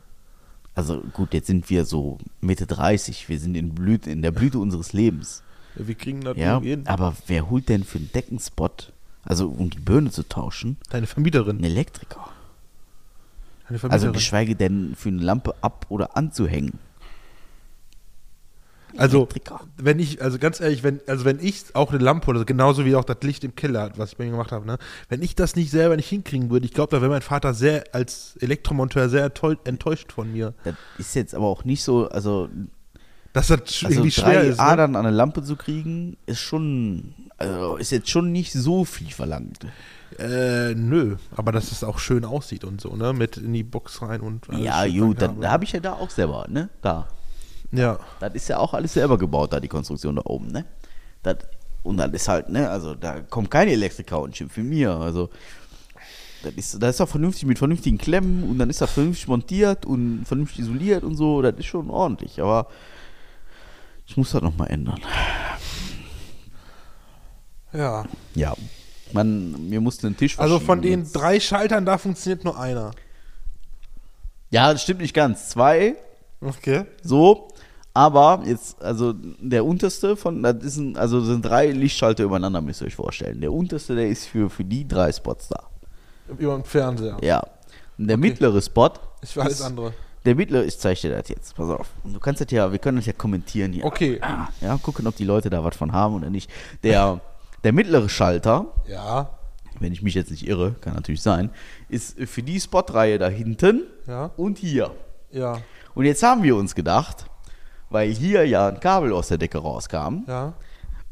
also 0.75 1.01
gut, 1.13 1.33
jetzt 1.33 1.47
sind 1.47 1.69
wir 1.69 1.85
so 1.85 2.17
Mitte 2.41 2.65
30, 2.65 3.29
wir 3.29 3.39
sind 3.39 3.55
in, 3.55 3.75
Blüte, 3.75 4.09
in 4.09 4.21
der 4.21 4.31
Blüte 4.31 4.59
unseres 4.59 4.93
Lebens. 4.93 5.43
Ja, 5.75 5.87
wir 5.87 5.95
kriegen 5.95 6.21
das 6.21 6.37
Ja, 6.37 6.59
hin. 6.59 6.83
aber 6.87 7.15
wer 7.27 7.49
holt 7.49 7.69
denn 7.69 7.83
für 7.83 7.97
einen 7.99 8.11
Deckenspot, 8.11 8.91
also 9.23 9.49
um 9.49 9.69
die 9.69 9.79
Birne 9.79 10.11
zu 10.11 10.27
tauschen, 10.27 10.77
Deine 10.89 11.07
Vermieterin. 11.07 11.57
einen 11.57 11.65
Elektriker? 11.65 12.27
Deine 13.67 13.75
Also 13.75 13.79
Vermieterin. 13.87 14.13
geschweige 14.13 14.55
denn 14.55 14.95
für 14.95 15.09
eine 15.09 15.21
Lampe 15.21 15.55
ab- 15.61 15.85
oder 15.89 16.17
anzuhängen. 16.17 16.79
Also, 18.97 19.17
Elektriker. 19.19 19.61
wenn 19.77 19.99
ich, 19.99 20.21
also 20.21 20.37
ganz 20.37 20.59
ehrlich, 20.59 20.83
wenn, 20.83 21.01
also 21.07 21.25
wenn 21.25 21.39
ich 21.39 21.63
auch 21.73 21.91
eine 21.91 22.03
Lampe 22.03 22.29
oder 22.29 22.45
genauso 22.45 22.85
wie 22.85 22.95
auch 22.95 23.03
das 23.05 23.17
Licht 23.21 23.43
im 23.43 23.55
Keller, 23.55 23.91
was 23.97 24.11
ich 24.11 24.17
bei 24.17 24.25
mir 24.25 24.31
gemacht 24.31 24.51
habe, 24.51 24.65
ne, 24.65 24.77
wenn 25.09 25.21
ich 25.21 25.35
das 25.35 25.55
nicht 25.55 25.71
selber 25.71 25.95
nicht 25.95 26.09
hinkriegen 26.09 26.49
würde, 26.49 26.65
ich 26.65 26.73
glaube, 26.73 26.95
da 26.95 27.01
wäre 27.01 27.11
mein 27.11 27.21
Vater 27.21 27.53
sehr 27.53 27.83
als 27.91 28.37
Elektromonteur 28.39 29.09
sehr 29.09 29.29
enttäu- 29.29 29.57
enttäuscht 29.65 30.11
von 30.11 30.31
mir. 30.31 30.53
Das 30.63 30.75
ist 30.99 31.15
jetzt 31.15 31.33
aber 31.33 31.47
auch 31.47 31.63
nicht 31.65 31.83
so, 31.83 32.07
also, 32.09 32.49
Dass 33.33 33.47
das 33.47 33.59
also 33.61 33.87
irgendwie 33.87 34.09
drei 34.11 34.31
schwer 34.31 34.43
ist. 34.43 34.57
Ne? 34.57 34.63
Adern 34.63 34.95
an 34.95 35.05
eine 35.05 35.15
Lampe 35.15 35.41
zu 35.43 35.55
kriegen, 35.55 36.17
ist 36.27 36.39
schon, 36.39 37.15
also 37.37 37.77
ist 37.77 37.91
jetzt 37.91 38.09
schon 38.09 38.31
nicht 38.31 38.53
so 38.53 38.85
viel 38.85 39.09
verlangt. 39.09 39.65
Äh, 40.19 40.75
nö, 40.75 41.15
aber 41.35 41.51
dass 41.51 41.71
es 41.71 41.83
auch 41.83 41.97
schön 41.97 42.23
aussieht 42.23 42.63
und 42.63 42.79
so, 42.79 42.95
ne, 42.95 43.13
mit 43.13 43.37
in 43.37 43.51
die 43.51 43.63
Box 43.63 44.03
rein 44.03 44.21
und 44.21 44.47
alles 44.47 44.63
ja, 44.63 44.87
gut, 44.87 45.19
da 45.19 45.33
habe 45.49 45.63
ich 45.63 45.71
ja 45.71 45.79
da 45.79 45.93
auch 45.93 46.11
selber, 46.11 46.45
ne? 46.47 46.69
Da. 46.83 47.07
Ja, 47.73 47.99
Das 48.19 48.33
ist 48.35 48.47
ja 48.47 48.57
auch 48.59 48.73
alles 48.73 48.93
selber 48.93 49.17
gebaut, 49.17 49.51
da 49.53 49.59
die 49.59 49.67
Konstruktion 49.67 50.15
da 50.15 50.21
oben, 50.25 50.47
ne? 50.47 50.65
Das, 51.23 51.37
und 51.81 51.97
dann 51.97 52.13
ist 52.13 52.27
halt, 52.27 52.49
ne, 52.49 52.69
also 52.69 52.95
da 52.95 53.19
kommt 53.21 53.49
kein 53.51 53.67
Elektriker 53.67 54.21
und 54.21 54.35
schimpft 54.37 54.57
mit 54.57 54.67
mir. 54.67 54.91
Also, 54.95 55.29
das 56.43 56.53
ist, 56.53 56.81
das 56.83 56.95
ist 56.95 57.01
auch 57.01 57.09
vernünftig 57.09 57.45
mit 57.45 57.57
vernünftigen 57.57 57.97
Klemmen 57.97 58.43
und 58.49 58.59
dann 58.59 58.69
ist 58.69 58.79
das 58.81 58.91
vernünftig 58.91 59.27
montiert 59.27 59.85
und 59.85 60.25
vernünftig 60.25 60.59
isoliert 60.59 61.03
und 61.03 61.15
so. 61.15 61.41
Das 61.41 61.55
ist 61.57 61.65
schon 61.65 61.89
ordentlich, 61.89 62.41
aber 62.41 62.67
ich 64.05 64.15
muss 64.17 64.31
das 64.31 64.41
nochmal 64.41 64.69
ändern. 64.69 64.99
ja. 67.73 68.05
Ja. 68.35 68.53
Man, 69.13 69.69
mir 69.69 69.79
musste 69.79 70.07
einen 70.07 70.17
Tisch 70.17 70.39
Also 70.39 70.59
von 70.59 70.81
den 70.81 71.11
drei 71.11 71.39
Schaltern, 71.39 71.85
da 71.85 71.97
funktioniert 71.97 72.43
nur 72.43 72.59
einer. 72.59 72.91
Ja, 74.49 74.73
das 74.73 74.83
stimmt 74.83 75.01
nicht 75.01 75.13
ganz. 75.13 75.49
Zwei, 75.49 75.95
Okay. 76.41 76.85
so. 77.03 77.47
Aber 77.95 78.41
jetzt, 78.45 78.81
also 78.81 79.13
der 79.13 79.63
unterste 79.65 80.15
von, 80.15 80.41
das 80.41 80.55
ist 80.63 80.77
ein, 80.77 80.97
also 80.97 81.21
sind 81.21 81.45
drei 81.45 81.67
Lichtschalter 81.71 82.23
übereinander, 82.23 82.59
müsst 82.61 82.81
ihr 82.81 82.87
euch 82.87 82.95
vorstellen. 82.95 83.39
Der 83.39 83.53
unterste, 83.53 83.95
der 83.95 84.07
ist 84.07 84.25
für, 84.25 84.49
für 84.49 84.63
die 84.63 84.87
drei 84.87 85.11
Spots 85.11 85.49
da. 85.49 85.63
Über 86.37 86.55
den 86.55 86.63
Fernseher. 86.63 87.17
Ja. 87.21 87.43
Und 87.97 88.07
der 88.07 88.17
mittlere 88.17 88.61
Spot. 88.61 88.89
Ich 89.21 89.37
weiß 89.37 89.51
ist- 89.53 89.61
andere. 89.61 89.93
Der 90.25 90.35
mittlere, 90.35 90.63
ich 90.63 90.79
zeige 90.79 91.01
dir 91.01 91.17
das 91.17 91.27
jetzt. 91.27 91.53
Pass 91.55 91.69
auf. 91.69 91.89
Und 92.03 92.13
Du 92.13 92.19
kannst 92.19 92.39
das 92.39 92.49
ja, 92.49 92.71
wir 92.71 92.79
können 92.79 92.95
das 92.97 93.05
ja 93.05 93.11
kommentieren 93.13 93.73
hier. 93.73 93.83
Okay. 93.83 94.21
Ja, 94.61 94.77
gucken, 94.81 95.05
ob 95.05 95.15
die 95.17 95.25
Leute 95.25 95.49
da 95.49 95.63
was 95.65 95.75
von 95.75 95.91
haben 95.91 96.15
oder 96.15 96.29
nicht. 96.29 96.49
Der, 96.81 97.19
der 97.65 97.73
mittlere 97.73 98.07
Schalter, 98.07 98.67
Ja. 98.87 99.31
wenn 99.81 99.91
ich 99.91 100.01
mich 100.01 100.13
jetzt 100.13 100.31
nicht 100.31 100.47
irre, 100.47 100.75
kann 100.79 100.93
natürlich 100.93 101.21
sein, 101.21 101.49
ist 101.89 102.17
für 102.21 102.41
die 102.41 102.59
Spotreihe 102.61 103.19
da 103.19 103.27
hinten 103.27 103.83
Ja. 104.07 104.31
und 104.37 104.57
hier. 104.59 104.91
Ja. 105.29 105.57
Und 105.93 106.05
jetzt 106.05 106.23
haben 106.23 106.41
wir 106.41 106.55
uns 106.55 106.73
gedacht, 106.73 107.25
weil 107.93 108.09
hier 108.09 108.45
ja 108.45 108.67
ein 108.67 108.79
Kabel 108.79 109.13
aus 109.13 109.27
der 109.29 109.37
Decke 109.37 109.59
rauskam 109.59 110.23
Ja. 110.27 110.53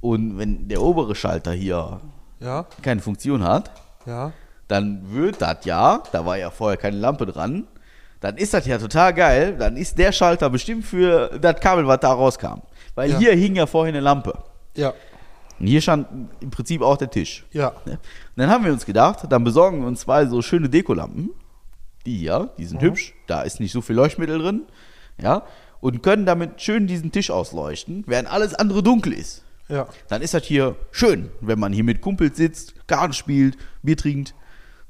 und 0.02 0.38
wenn 0.38 0.68
der 0.68 0.82
obere 0.82 1.16
Schalter 1.16 1.54
hier 1.54 2.02
Ja. 2.40 2.66
keine 2.82 3.02
Funktion 3.02 3.44
hat, 3.44 3.72
Ja. 4.06 4.34
dann 4.68 5.12
wird 5.14 5.42
das 5.42 5.64
ja, 5.66 6.02
da 6.12 6.26
war 6.26 6.38
ja 6.38 6.50
vorher 6.50 6.78
keine 6.78 6.98
Lampe 6.98 7.26
dran, 7.26 7.68
dann 8.20 8.38
ist 8.38 8.54
das 8.54 8.66
ja 8.66 8.78
total 8.78 9.14
geil, 9.14 9.56
dann 9.58 9.78
ist 9.78 9.98
der 9.98 10.12
Schalter 10.12 10.50
bestimmt 10.50 10.86
für 10.86 11.40
das 11.40 11.60
Kabel, 11.60 11.88
was 11.88 12.00
da 12.00 12.12
rauskam. 12.14 12.62
Weil 12.96 13.12
Ja. 13.12 13.18
hier 13.20 13.34
hing 13.34 13.56
ja 13.56 13.66
vorher 13.66 13.94
eine 13.94 14.00
Lampe. 14.02 14.34
Ja. 14.76 14.94
Und 15.60 15.68
hier 15.68 15.82
stand 15.82 16.08
im 16.42 16.50
Prinzip 16.50 16.82
auch 16.82 16.98
der 16.98 17.10
Tisch. 17.12 17.46
Ja. 17.52 17.72
Ne? 17.86 17.94
Und 17.94 18.00
dann 18.38 18.50
haben 18.50 18.66
wir 18.66 18.72
uns 18.74 18.86
gedacht, 18.86 19.26
dann 19.30 19.44
besorgen 19.44 19.82
wir 19.82 19.88
uns 19.88 20.02
zwei 20.02 20.26
so 20.26 20.42
schöne 20.42 20.68
Dekolampen. 20.70 21.30
Die 22.06 22.18
hier, 22.18 22.50
die 22.58 22.66
sind 22.66 22.82
hübsch, 22.82 23.14
da 23.28 23.44
ist 23.44 23.60
nicht 23.60 23.72
so 23.72 23.82
viel 23.82 23.96
Leuchtmittel 23.96 24.40
drin. 24.40 24.64
Ja. 25.22 25.44
Und 25.82 26.04
können 26.04 26.26
damit 26.26 26.62
schön 26.62 26.88
diesen 26.88 27.12
Tisch 27.12 27.30
ausleuchten, 27.32 28.04
während 28.08 28.32
alles 28.32 28.54
andere 28.54 28.82
dunkel 28.84 29.14
ist. 29.14 29.44
Ja. 29.68 29.88
Dann 30.10 30.22
ist 30.22 30.34
das 30.34 30.44
hier 30.44 30.76
schön, 30.92 31.30
wenn 31.42 31.60
man 31.60 31.74
hier 31.74 31.84
mit 31.84 32.02
Kumpels 32.02 32.38
sitzt, 32.38 32.76
Karten 32.88 33.14
spielt, 33.14 33.58
Bier 33.82 33.98
trinkt, 33.98 34.36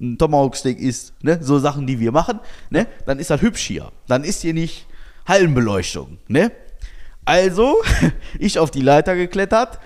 ein 0.02 0.18
Tomahawk-Steak 0.18 0.80
isst, 0.80 1.14
ne? 1.24 1.38
so 1.42 1.60
Sachen, 1.60 1.88
die 1.88 2.00
wir 2.00 2.12
machen, 2.12 2.40
ne? 2.70 2.88
dann 3.06 3.20
ist 3.20 3.30
das 3.30 3.42
hübsch 3.42 3.62
hier. 3.62 3.92
Dann 4.08 4.24
ist 4.24 4.42
hier 4.42 4.54
nicht 4.54 4.88
Hallenbeleuchtung. 5.28 6.18
Ne? 6.28 6.52
Also, 7.26 7.78
ich 8.40 8.60
auf 8.60 8.72
die 8.72 8.82
Leiter 8.82 9.16
geklettert, 9.16 9.80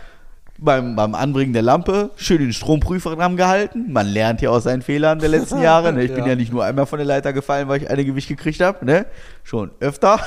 beim, 0.58 0.96
beim 0.96 1.14
Anbringen 1.16 1.52
der 1.52 1.62
Lampe 1.62 2.12
schön 2.16 2.38
den 2.40 2.54
Stromprüfer 2.54 3.16
dran 3.18 3.36
gehalten. 3.36 3.92
Man 3.92 4.08
lernt 4.08 4.42
ja 4.42 4.50
aus 4.52 4.64
seinen 4.64 4.82
Fehlern 4.82 5.20
der 5.20 5.28
letzten 5.30 5.62
Jahre. 5.62 5.92
Ne? 5.92 6.04
Ich 6.06 6.12
bin 6.14 6.24
Ja. 6.24 6.30
ja 6.30 6.36
nicht 6.36 6.54
nur 6.54 6.64
einmal 6.64 6.86
von 6.86 6.98
der 6.98 7.06
Leiter 7.06 7.34
gefallen, 7.34 7.68
weil 7.68 7.84
ich 7.84 7.90
eine 7.90 8.06
Gewicht 8.06 8.30
gekriegt 8.30 8.62
habe, 8.62 8.86
ne? 8.86 9.06
schon 9.44 9.72
öfter. 9.82 10.20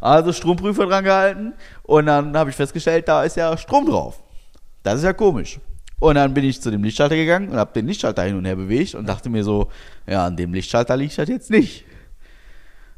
Also 0.00 0.32
Stromprüfer 0.32 0.86
dran 0.86 1.04
gehalten 1.04 1.54
und 1.82 2.06
dann 2.06 2.36
habe 2.36 2.50
ich 2.50 2.56
festgestellt, 2.56 3.08
da 3.08 3.24
ist 3.24 3.36
ja 3.36 3.56
Strom 3.56 3.86
drauf. 3.86 4.22
Das 4.82 4.96
ist 4.98 5.04
ja 5.04 5.12
komisch. 5.12 5.58
Und 6.00 6.14
dann 6.14 6.32
bin 6.32 6.44
ich 6.44 6.62
zu 6.62 6.70
dem 6.70 6.84
Lichtschalter 6.84 7.16
gegangen 7.16 7.48
und 7.48 7.56
habe 7.56 7.72
den 7.72 7.86
Lichtschalter 7.86 8.22
hin 8.22 8.36
und 8.36 8.44
her 8.44 8.54
bewegt 8.54 8.94
und 8.94 9.08
dachte 9.08 9.28
mir 9.28 9.42
so, 9.42 9.68
ja, 10.06 10.24
an 10.26 10.36
dem 10.36 10.54
Lichtschalter 10.54 10.96
liegt 10.96 11.18
das 11.18 11.28
jetzt 11.28 11.50
nicht. 11.50 11.84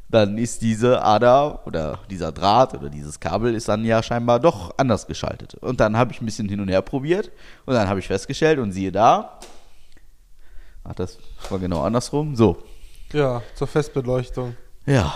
dann 0.07 0.37
ist 0.37 0.61
diese 0.61 1.01
Ader 1.01 1.65
oder 1.65 1.99
dieser 2.09 2.31
Draht 2.31 2.73
oder 2.75 2.89
dieses 2.89 3.19
Kabel 3.19 3.55
ist 3.55 3.69
dann 3.69 3.83
ja 3.85 4.03
scheinbar 4.03 4.39
doch 4.39 4.73
anders 4.77 5.07
geschaltet. 5.07 5.55
Und 5.55 5.79
dann 5.79 5.97
habe 5.97 6.11
ich 6.11 6.21
ein 6.21 6.25
bisschen 6.25 6.49
hin 6.49 6.59
und 6.59 6.67
her 6.67 6.81
probiert 6.81 7.31
und 7.65 7.73
dann 7.73 7.87
habe 7.87 7.99
ich 8.01 8.07
festgestellt 8.07 8.59
und 8.59 8.71
siehe 8.73 8.91
da, 8.91 9.39
ach, 10.83 10.93
das 10.95 11.17
war 11.49 11.59
genau 11.59 11.81
andersrum. 11.81 12.35
So, 12.35 12.57
Ja, 13.13 13.41
zur 13.55 13.67
Festbeleuchtung. 13.67 14.55
ja. 14.85 15.13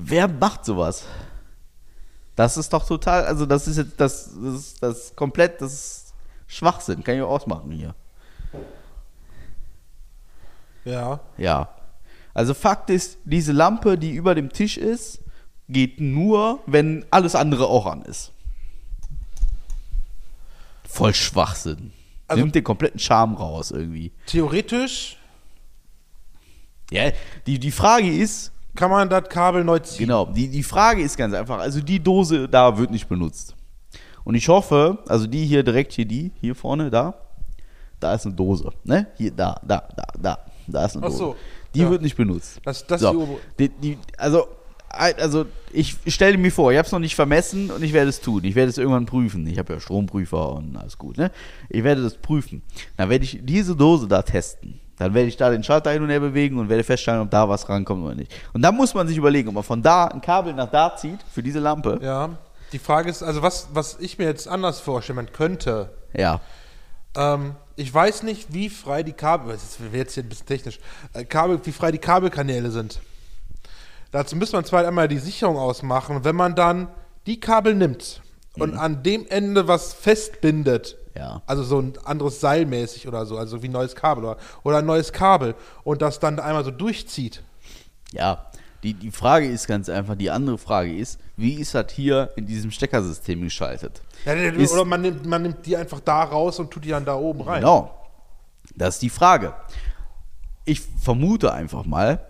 Wer 0.00 0.28
macht 0.28 0.64
sowas? 0.64 1.04
Das 2.36 2.56
ist 2.56 2.72
doch 2.72 2.86
total, 2.86 3.24
also 3.24 3.46
das 3.46 3.66
ist 3.66 3.78
jetzt, 3.78 4.00
das, 4.00 4.30
das 4.40 4.54
ist 4.54 4.82
das 4.82 5.16
komplett, 5.16 5.60
das 5.60 5.72
ist 5.72 6.14
Schwachsinn. 6.46 7.02
Kann 7.02 7.16
ich 7.16 7.22
auch 7.22 7.30
ausmachen 7.30 7.72
hier. 7.72 7.96
Ja. 10.84 11.18
Ja. 11.36 11.68
Also 12.34 12.54
Fakt 12.54 12.90
ist, 12.90 13.18
diese 13.24 13.50
Lampe, 13.50 13.98
die 13.98 14.12
über 14.12 14.36
dem 14.36 14.52
Tisch 14.52 14.76
ist, 14.76 15.18
geht 15.68 16.00
nur, 16.00 16.60
wenn 16.66 17.04
alles 17.10 17.34
andere 17.34 17.66
auch 17.66 17.86
an 17.86 18.02
ist. 18.02 18.30
Voll 20.84 21.12
Schwachsinn. 21.12 21.92
Also- 22.28 22.40
Nimmt 22.42 22.54
den 22.54 22.62
kompletten 22.64 23.00
Charme 23.00 23.34
raus 23.34 23.72
irgendwie. 23.72 24.12
Theoretisch 24.26 25.16
Ja, 26.92 27.10
die, 27.46 27.58
die 27.58 27.72
Frage 27.72 28.08
ist, 28.16 28.52
kann 28.78 28.92
man 28.92 29.08
das 29.08 29.28
Kabel 29.28 29.64
neu 29.64 29.80
ziehen. 29.80 30.06
genau, 30.06 30.26
die, 30.26 30.46
die 30.48 30.62
Frage 30.62 31.02
ist 31.02 31.16
ganz 31.16 31.34
einfach, 31.34 31.58
also 31.58 31.80
die 31.80 31.98
Dose 31.98 32.48
da 32.48 32.78
wird 32.78 32.92
nicht 32.92 33.08
benutzt. 33.08 33.56
Und 34.22 34.36
ich 34.36 34.48
hoffe, 34.48 34.98
also 35.08 35.26
die 35.26 35.44
hier 35.46 35.64
direkt 35.64 35.92
hier, 35.92 36.04
die, 36.04 36.30
hier 36.40 36.54
vorne, 36.54 36.88
da, 36.88 37.14
da 37.98 38.14
ist 38.14 38.24
eine 38.24 38.36
Dose, 38.36 38.70
ne? 38.84 39.08
Hier, 39.16 39.32
da, 39.32 39.60
da, 39.66 39.82
da, 39.96 40.04
da, 40.16 40.38
da 40.68 40.84
ist 40.84 40.96
eine 40.96 41.06
Ach 41.06 41.10
Dose. 41.10 41.18
so, 41.18 41.36
Die 41.74 41.80
ja. 41.80 41.90
wird 41.90 42.02
nicht 42.02 42.16
benutzt. 42.16 42.60
Das, 42.64 42.86
das 42.86 43.00
So, 43.00 43.40
die 43.58 43.68
die, 43.68 43.98
also, 44.16 44.46
also 44.90 45.46
ich 45.72 45.96
stelle 46.06 46.38
mir 46.38 46.52
vor, 46.52 46.70
ich 46.70 46.78
habe 46.78 46.86
es 46.86 46.92
noch 46.92 47.00
nicht 47.00 47.16
vermessen 47.16 47.72
und 47.72 47.82
ich 47.82 47.92
werde 47.92 48.10
es 48.10 48.20
tun. 48.20 48.44
Ich 48.44 48.54
werde 48.54 48.70
es 48.70 48.78
irgendwann 48.78 49.06
prüfen. 49.06 49.44
Ich 49.48 49.58
habe 49.58 49.72
ja 49.72 49.80
Stromprüfer 49.80 50.52
und 50.52 50.76
alles 50.76 50.96
gut. 50.96 51.18
Ne? 51.18 51.32
Ich 51.68 51.82
werde 51.82 52.02
das 52.02 52.16
prüfen. 52.16 52.62
Dann 52.96 53.10
werde 53.10 53.24
ich 53.24 53.40
diese 53.42 53.74
Dose 53.74 54.06
da 54.06 54.22
testen. 54.22 54.78
Dann 54.98 55.14
werde 55.14 55.28
ich 55.28 55.36
da 55.36 55.50
den 55.50 55.62
Schalter 55.62 55.90
hin 55.92 56.02
und 56.02 56.10
her 56.10 56.20
bewegen 56.20 56.58
und 56.58 56.68
werde 56.68 56.82
feststellen, 56.84 57.20
ob 57.20 57.30
da 57.30 57.48
was 57.48 57.68
rankommt 57.68 58.04
oder 58.04 58.14
nicht. 58.16 58.32
Und 58.52 58.62
dann 58.62 58.74
muss 58.74 58.94
man 58.94 59.06
sich 59.06 59.16
überlegen, 59.16 59.48
ob 59.48 59.54
man 59.54 59.62
von 59.64 59.82
da 59.82 60.06
ein 60.06 60.20
Kabel 60.20 60.52
nach 60.54 60.70
da 60.70 60.96
zieht 60.96 61.20
für 61.32 61.42
diese 61.42 61.60
Lampe. 61.60 61.98
Ja. 62.02 62.30
Die 62.72 62.78
Frage 62.78 63.08
ist, 63.08 63.22
also 63.22 63.40
was, 63.40 63.68
was 63.72 63.96
ich 64.00 64.18
mir 64.18 64.24
jetzt 64.26 64.46
anders 64.48 64.80
vorstellen 64.80 65.28
könnte, 65.32 65.90
Ja. 66.12 66.40
ähm, 67.16 67.54
ich 67.76 67.94
weiß 67.94 68.24
nicht, 68.24 68.52
wie 68.52 68.68
frei 68.68 69.02
die 69.04 69.12
Kabel, 69.14 69.52
das 69.54 69.78
wäre 69.80 69.96
jetzt 69.96 70.14
hier 70.14 70.22
ein 70.24 70.28
bisschen 70.28 70.46
technisch, 70.46 70.78
äh, 71.14 71.24
Kabel, 71.24 71.60
wie 71.64 71.72
frei 71.72 71.92
die 71.92 71.98
Kabelkanäle 71.98 72.70
sind. 72.70 73.00
Dazu 74.10 74.36
müsste 74.36 74.56
man 74.56 74.64
zwar 74.66 74.86
einmal 74.86 75.08
die 75.08 75.18
Sicherung 75.18 75.56
ausmachen. 75.56 76.24
Wenn 76.24 76.36
man 76.36 76.54
dann 76.54 76.88
die 77.26 77.40
Kabel 77.40 77.74
nimmt 77.74 78.20
und 78.58 78.74
an 78.76 79.02
dem 79.02 79.26
Ende 79.28 79.68
was 79.68 79.94
festbindet, 79.94 80.96
Ja. 81.18 81.42
also 81.46 81.64
so 81.64 81.80
ein 81.80 81.94
anderes 82.04 82.40
Seil 82.40 82.64
mäßig 82.64 83.08
oder 83.08 83.26
so, 83.26 83.36
also 83.36 83.60
wie 83.62 83.68
ein 83.68 83.72
neues 83.72 83.96
Kabel 83.96 84.24
oder, 84.24 84.36
oder 84.62 84.78
ein 84.78 84.86
neues 84.86 85.12
Kabel 85.12 85.56
und 85.82 86.00
das 86.00 86.20
dann 86.20 86.38
einmal 86.38 86.64
so 86.64 86.70
durchzieht. 86.70 87.42
Ja, 88.12 88.46
die, 88.84 88.94
die 88.94 89.10
Frage 89.10 89.48
ist 89.48 89.66
ganz 89.66 89.88
einfach, 89.88 90.14
die 90.14 90.30
andere 90.30 90.56
Frage 90.58 90.96
ist, 90.96 91.18
wie 91.36 91.54
ist 91.54 91.74
das 91.74 91.90
hier 91.90 92.30
in 92.36 92.46
diesem 92.46 92.70
Steckersystem 92.70 93.42
geschaltet? 93.42 94.00
Ja, 94.24 94.34
Ist- 94.34 94.72
oder 94.72 94.84
man 94.84 95.00
nimmt, 95.00 95.26
man 95.26 95.42
nimmt 95.42 95.66
die 95.66 95.76
einfach 95.76 95.98
da 96.00 96.22
raus 96.22 96.60
und 96.60 96.70
tut 96.70 96.84
die 96.84 96.90
dann 96.90 97.04
da 97.04 97.16
oben 97.16 97.40
rein. 97.40 97.60
Genau. 97.60 97.94
Das 98.76 98.94
ist 98.94 99.02
die 99.02 99.10
Frage. 99.10 99.54
Ich 100.64 100.80
vermute 100.80 101.52
einfach 101.52 101.84
mal, 101.84 102.28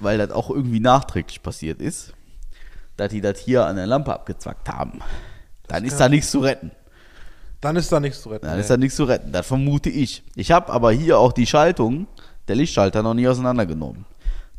weil 0.00 0.16
das 0.16 0.30
auch 0.30 0.48
irgendwie 0.48 0.80
nachträglich 0.80 1.42
passiert 1.42 1.82
ist, 1.82 2.14
dass 2.96 3.10
die 3.10 3.20
das 3.20 3.38
hier 3.38 3.66
an 3.66 3.76
der 3.76 3.86
Lampe 3.86 4.14
abgezwackt 4.14 4.68
haben. 4.70 5.00
Dann 5.68 5.84
ist 5.84 5.98
da 5.98 6.08
nichts 6.08 6.30
zu 6.30 6.40
retten. 6.40 6.70
Dann 7.62 7.76
ist 7.76 7.90
da 7.90 7.98
nichts 8.00 8.20
zu 8.20 8.28
retten. 8.28 8.44
Dann 8.46 8.56
Nee. 8.56 8.60
ist 8.60 8.68
da 8.70 8.76
nichts 8.76 8.96
zu 8.96 9.04
retten. 9.04 9.32
Das 9.32 9.46
vermute 9.46 9.88
ich. 9.88 10.22
Ich 10.36 10.50
habe 10.52 10.70
aber 10.70 10.92
hier 10.92 11.18
auch 11.18 11.32
die 11.32 11.46
Schaltung, 11.46 12.06
der 12.48 12.56
Lichtschalter, 12.56 13.02
noch 13.02 13.14
nie 13.14 13.26
auseinandergenommen. 13.26 14.04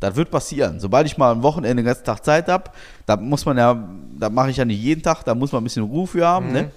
Das 0.00 0.16
wird 0.16 0.30
passieren. 0.30 0.80
Sobald 0.80 1.06
ich 1.06 1.16
mal 1.16 1.30
am 1.30 1.42
Wochenende 1.42 1.82
den 1.82 1.86
ganzen 1.86 2.04
Tag 2.04 2.24
Zeit 2.24 2.48
habe, 2.48 2.64
da 3.06 3.16
muss 3.16 3.44
man 3.46 3.56
ja, 3.56 3.88
da 4.18 4.28
mache 4.28 4.50
ich 4.50 4.56
ja 4.56 4.64
nicht 4.64 4.80
jeden 4.82 5.02
Tag, 5.02 5.22
da 5.24 5.34
muss 5.34 5.52
man 5.52 5.60
ein 5.60 5.64
bisschen 5.64 5.84
Ruhe 5.84 6.06
für 6.06 6.26
haben, 6.26 6.50
ne? 6.52 6.70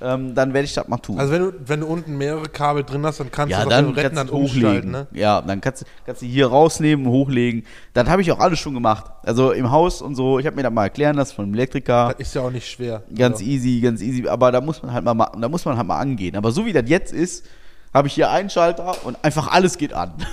Ähm, 0.00 0.34
dann 0.34 0.52
werde 0.52 0.66
ich 0.66 0.74
das 0.74 0.86
mal 0.88 0.98
tun. 0.98 1.18
Also 1.18 1.32
wenn 1.32 1.42
du, 1.42 1.52
wenn 1.64 1.80
du 1.80 1.86
unten 1.86 2.18
mehrere 2.18 2.48
Kabel 2.48 2.84
drin 2.84 3.06
hast, 3.06 3.18
dann 3.20 3.30
kannst 3.30 3.52
ja, 3.52 3.64
du 3.64 3.70
dann 3.70 3.84
den 3.86 3.94
kannst 3.94 4.04
Retten 4.04 4.16
dann 4.16 4.28
umschalten, 4.28 4.66
hochlegen. 4.68 4.90
ne? 4.90 5.06
Ja, 5.12 5.40
dann 5.40 5.60
kannst, 5.62 5.82
du- 5.82 5.86
kannst 6.04 6.20
du 6.22 6.26
hier 6.26 6.48
rausnehmen, 6.48 7.06
hochlegen. 7.06 7.64
Das 7.94 8.06
habe 8.08 8.20
ich 8.20 8.30
auch 8.30 8.38
alles 8.38 8.58
schon 8.58 8.74
gemacht. 8.74 9.06
Also 9.22 9.52
im 9.52 9.70
Haus 9.70 10.02
und 10.02 10.14
so. 10.14 10.38
Ich 10.38 10.44
habe 10.46 10.54
mir 10.56 10.62
das 10.64 10.72
mal 10.72 10.84
erklären 10.84 11.16
lassen 11.16 11.34
von 11.34 11.44
einem 11.46 11.54
Elektriker. 11.54 12.14
Das 12.18 12.28
ist 12.28 12.34
ja 12.34 12.42
auch 12.42 12.50
nicht 12.50 12.68
schwer. 12.70 13.04
Ganz 13.16 13.38
Also, 13.38 13.44
easy, 13.50 13.80
ganz 13.80 14.02
easy. 14.02 14.28
Aber 14.28 14.52
da 14.52 14.60
muss 14.60 14.82
man 14.82 14.92
halt 14.92 15.04
mal, 15.04 15.14
ma- 15.14 15.32
da 15.40 15.48
muss 15.48 15.64
man 15.64 15.76
halt 15.78 15.86
mal 15.86 15.98
angehen. 15.98 16.36
Aber 16.36 16.52
so 16.52 16.66
wie 16.66 16.72
das 16.74 16.84
jetzt 16.88 17.12
ist, 17.14 17.46
habe 17.94 18.08
ich 18.08 18.14
hier 18.14 18.30
einen 18.30 18.50
Schalter 18.50 18.94
und 19.04 19.16
einfach 19.24 19.50
alles 19.50 19.78
geht 19.78 19.92
an. 19.94 20.12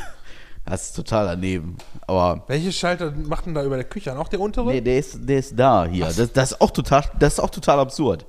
Das 0.65 0.83
ist 0.85 0.95
total 0.95 1.25
daneben. 1.25 1.75
Aber 2.07 2.43
Welche 2.47 2.71
Schalter 2.71 3.11
macht 3.11 3.45
denn 3.45 3.53
da 3.53 3.65
über 3.65 3.75
der 3.75 3.83
Küche 3.83 4.13
an? 4.13 4.17
Auch 4.17 4.29
der 4.29 4.39
untere? 4.39 4.67
nee, 4.67 4.79
der 4.79 4.97
ist, 4.97 5.19
der 5.21 5.39
ist 5.39 5.59
da 5.59 5.83
hier. 5.85 6.05
Das, 6.05 6.31
das 6.31 6.51
ist 6.53 6.61
auch 6.61 6.71
total, 6.71 7.03
das 7.19 7.33
ist 7.33 7.39
auch 7.41 7.49
total 7.49 7.79
absurd. 7.79 8.25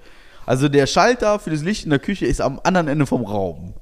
Also 0.46 0.68
der 0.68 0.86
Schalter 0.86 1.38
für 1.38 1.50
das 1.50 1.62
Licht 1.62 1.84
in 1.84 1.90
der 1.90 1.98
Küche 1.98 2.26
ist 2.26 2.40
am 2.40 2.60
anderen 2.64 2.88
Ende 2.88 3.06
vom 3.06 3.24
Raum. 3.24 3.74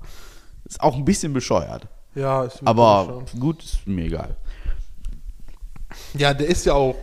Ist 0.65 0.81
auch 0.81 0.95
ein 0.97 1.05
bisschen 1.05 1.33
bescheuert. 1.33 1.87
Ja, 2.15 2.45
ist 2.45 2.63
mir 2.63 2.69
Aber 2.69 3.25
schon. 3.31 3.41
gut, 3.41 3.63
ist 3.63 3.87
mir 3.87 4.05
egal. 4.05 4.37
Ja, 6.15 6.33
der 6.35 6.47
ist 6.47 6.65
ja 6.67 6.75
auch 6.75 6.95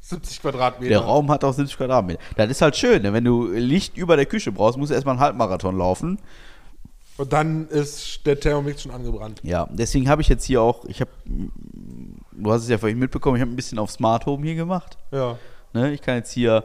70 0.00 0.42
Quadratmeter. 0.42 0.90
Der 0.90 1.00
Raum 1.00 1.30
hat 1.30 1.44
auch 1.44 1.52
70 1.52 1.76
Quadratmeter. 1.76 2.20
Das 2.36 2.50
ist 2.50 2.62
halt 2.62 2.76
schön, 2.76 3.02
ne? 3.02 3.12
wenn 3.12 3.24
du 3.24 3.46
Licht 3.48 3.96
über 3.96 4.16
der 4.16 4.26
Küche 4.26 4.52
brauchst, 4.52 4.76
musst 4.76 4.90
du 4.90 4.94
erstmal 4.94 5.14
einen 5.14 5.20
Halbmarathon 5.22 5.78
laufen. 5.78 6.18
Und 7.16 7.32
dann 7.32 7.68
ist 7.68 8.26
der 8.26 8.38
Thermomix 8.38 8.82
schon 8.82 8.90
angebrannt. 8.90 9.40
Ja, 9.44 9.68
deswegen 9.70 10.08
habe 10.08 10.20
ich 10.20 10.28
jetzt 10.28 10.44
hier 10.44 10.60
auch, 10.60 10.84
ich 10.86 11.00
habe, 11.00 11.10
du 11.24 12.52
hast 12.52 12.62
es 12.64 12.68
ja 12.68 12.76
vorhin 12.76 12.98
mitbekommen, 12.98 13.36
ich 13.36 13.40
habe 13.40 13.52
ein 13.52 13.56
bisschen 13.56 13.78
auf 13.78 13.90
Smart 13.90 14.26
Home 14.26 14.44
hier 14.44 14.56
gemacht. 14.56 14.98
Ja. 15.12 15.38
Ne? 15.72 15.92
Ich 15.92 16.02
kann 16.02 16.16
jetzt 16.16 16.32
hier 16.32 16.64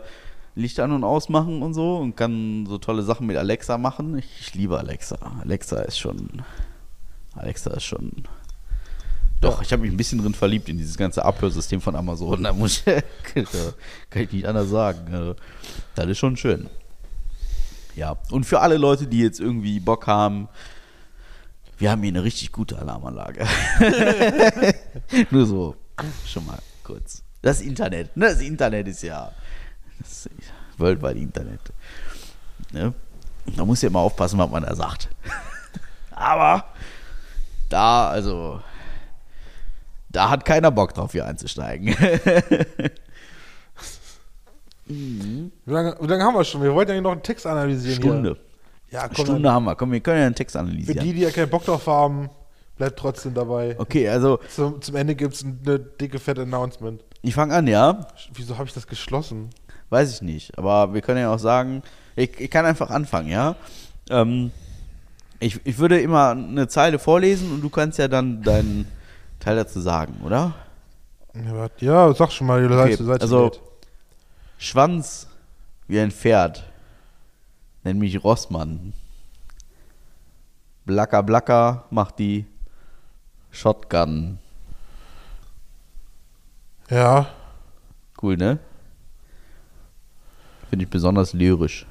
Licht 0.55 0.79
an 0.79 0.91
und 0.91 1.03
ausmachen 1.03 1.61
und 1.61 1.73
so 1.73 1.97
und 1.97 2.15
kann 2.15 2.65
so 2.67 2.77
tolle 2.77 3.03
Sachen 3.03 3.27
mit 3.27 3.37
Alexa 3.37 3.77
machen. 3.77 4.17
Ich, 4.17 4.27
ich 4.39 4.53
liebe 4.55 4.77
Alexa. 4.77 5.17
Alexa 5.41 5.81
ist 5.81 5.97
schon, 5.97 6.41
Alexa 7.35 7.71
ist 7.71 7.85
schon, 7.85 8.23
doch, 9.41 9.61
ich 9.61 9.71
habe 9.71 9.83
mich 9.83 9.91
ein 9.91 9.97
bisschen 9.97 10.21
drin 10.21 10.33
verliebt 10.33 10.67
in 10.67 10.77
dieses 10.77 10.97
ganze 10.97 11.23
Abhörsystem 11.23 11.79
von 11.79 11.95
Amazon. 11.95 12.43
Da 12.43 12.51
muss 12.51 12.83
ich, 12.85 13.03
kann 14.09 14.23
ich 14.23 14.31
nicht 14.33 14.45
anders 14.45 14.69
sagen. 14.69 15.13
Also, 15.13 15.35
Das 15.95 16.07
ist 16.07 16.17
schon 16.17 16.35
schön. 16.35 16.69
Ja, 17.95 18.17
und 18.31 18.45
für 18.45 18.59
alle 18.59 18.77
Leute, 18.77 19.07
die 19.07 19.19
jetzt 19.19 19.39
irgendwie 19.39 19.79
Bock 19.79 20.07
haben, 20.07 20.49
wir 21.77 21.91
haben 21.91 22.01
hier 22.01 22.09
eine 22.09 22.23
richtig 22.23 22.51
gute 22.51 22.77
Alarmanlage. 22.77 23.47
Nur 25.31 25.45
so, 25.45 25.75
schon 26.27 26.45
mal 26.45 26.59
kurz. 26.83 27.23
Das 27.41 27.61
Internet, 27.61 28.17
ne? 28.17 28.25
Das 28.25 28.41
Internet 28.41 28.87
ist 28.89 29.01
ja 29.01 29.31
das 29.99 30.29
weltweit 30.77 31.17
Internet. 31.17 31.61
Ne? 32.71 32.93
Da 33.57 33.65
muss 33.65 33.81
ja 33.81 33.89
immer 33.89 33.99
aufpassen, 33.99 34.37
was 34.39 34.49
man 34.49 34.63
da 34.63 34.75
sagt. 34.75 35.09
Aber 36.11 36.65
da, 37.69 38.09
also, 38.09 38.61
da 40.09 40.29
hat 40.29 40.43
keiner 40.45 40.71
Bock 40.71 40.93
drauf, 40.93 41.11
hier 41.11 41.25
einzusteigen. 41.25 41.95
Wie 44.85 45.51
lange, 45.65 45.95
wie 46.01 46.07
lange 46.07 46.23
haben 46.23 46.33
wir 46.33 46.43
schon? 46.43 46.63
Wir 46.63 46.73
wollten 46.73 46.91
ja 46.93 47.01
noch 47.01 47.11
einen 47.11 47.21
Text 47.21 47.45
analysieren 47.45 48.01
Stunde. 48.01 48.37
hier. 48.89 48.99
Ja, 48.99 49.07
komm, 49.07 49.25
Stunde 49.25 49.51
haben 49.51 49.65
wir. 49.65 49.75
Komm, 49.75 49.91
wir 49.91 49.99
können 49.99 50.19
ja 50.19 50.25
einen 50.25 50.33
Text 50.33 50.53
Für 50.53 50.61
analysieren. 50.61 51.03
die, 51.05 51.13
die 51.13 51.21
ja 51.21 51.29
keinen 51.29 51.49
Bock 51.49 51.63
drauf 51.63 51.85
haben, 51.85 52.31
bleibt 52.75 52.97
trotzdem 52.97 53.35
dabei. 53.35 53.75
Okay, 53.77 54.09
also 54.09 54.39
Zum, 54.49 54.81
zum 54.81 54.95
Ende 54.95 55.13
gibt 55.13 55.35
es 55.35 55.43
eine 55.45 55.77
dicke, 55.77 56.17
fette 56.17 56.41
Announcement. 56.41 57.03
ich 57.21 57.35
fange 57.35 57.53
an, 57.53 57.67
ja. 57.67 58.07
Wieso 58.33 58.57
habe 58.57 58.67
ich 58.67 58.73
das 58.73 58.87
geschlossen? 58.87 59.51
Weiß 59.89 60.13
ich 60.13 60.21
nicht. 60.21 60.57
Aber 60.57 60.93
wir 60.93 61.01
können 61.01 61.19
ja 61.19 61.33
auch 61.33 61.39
sagen, 61.39 61.81
ich, 62.15 62.39
ich 62.39 62.51
kann 62.51 62.65
einfach 62.65 62.89
anfangen, 62.89 63.29
ja. 63.29 63.55
Ähm, 64.09 64.51
ich, 65.39 65.59
ich 65.65 65.77
würde 65.77 65.99
immer 66.01 66.31
eine 66.31 66.67
Zeile 66.67 66.99
vorlesen 66.99 67.51
und 67.53 67.61
du 67.61 67.69
kannst 67.69 67.97
ja 67.97 68.07
dann 68.07 68.43
deinen 68.43 68.87
Teil 69.39 69.55
dazu 69.55 69.79
sagen, 69.79 70.21
oder? 70.23 70.53
Ja, 71.79 72.13
sag 72.13 72.31
schon 72.31 72.47
mal, 72.47 72.67
die 72.67 72.73
Okay, 72.73 72.91
Seite, 72.91 73.03
Seite 73.05 73.21
also- 73.21 73.49
geht. 73.49 73.61
Schwanz 74.57 75.27
wie 75.87 75.99
ein 75.99 76.11
Pferd. 76.11 76.65
Nenn 77.83 77.97
mich 77.97 78.21
Rossmann. 78.23 78.91
Blacker 80.85 81.23
Blacker 81.23 81.85
macht 81.91 82.19
die 82.19 82.45
Shotgun. 83.51 84.37
Ja, 86.89 87.27
Cool, 88.21 88.35
ne? 88.35 88.59
Finde 90.69 90.85
ich 90.85 90.89
besonders 90.91 91.33
lyrisch. 91.33 91.85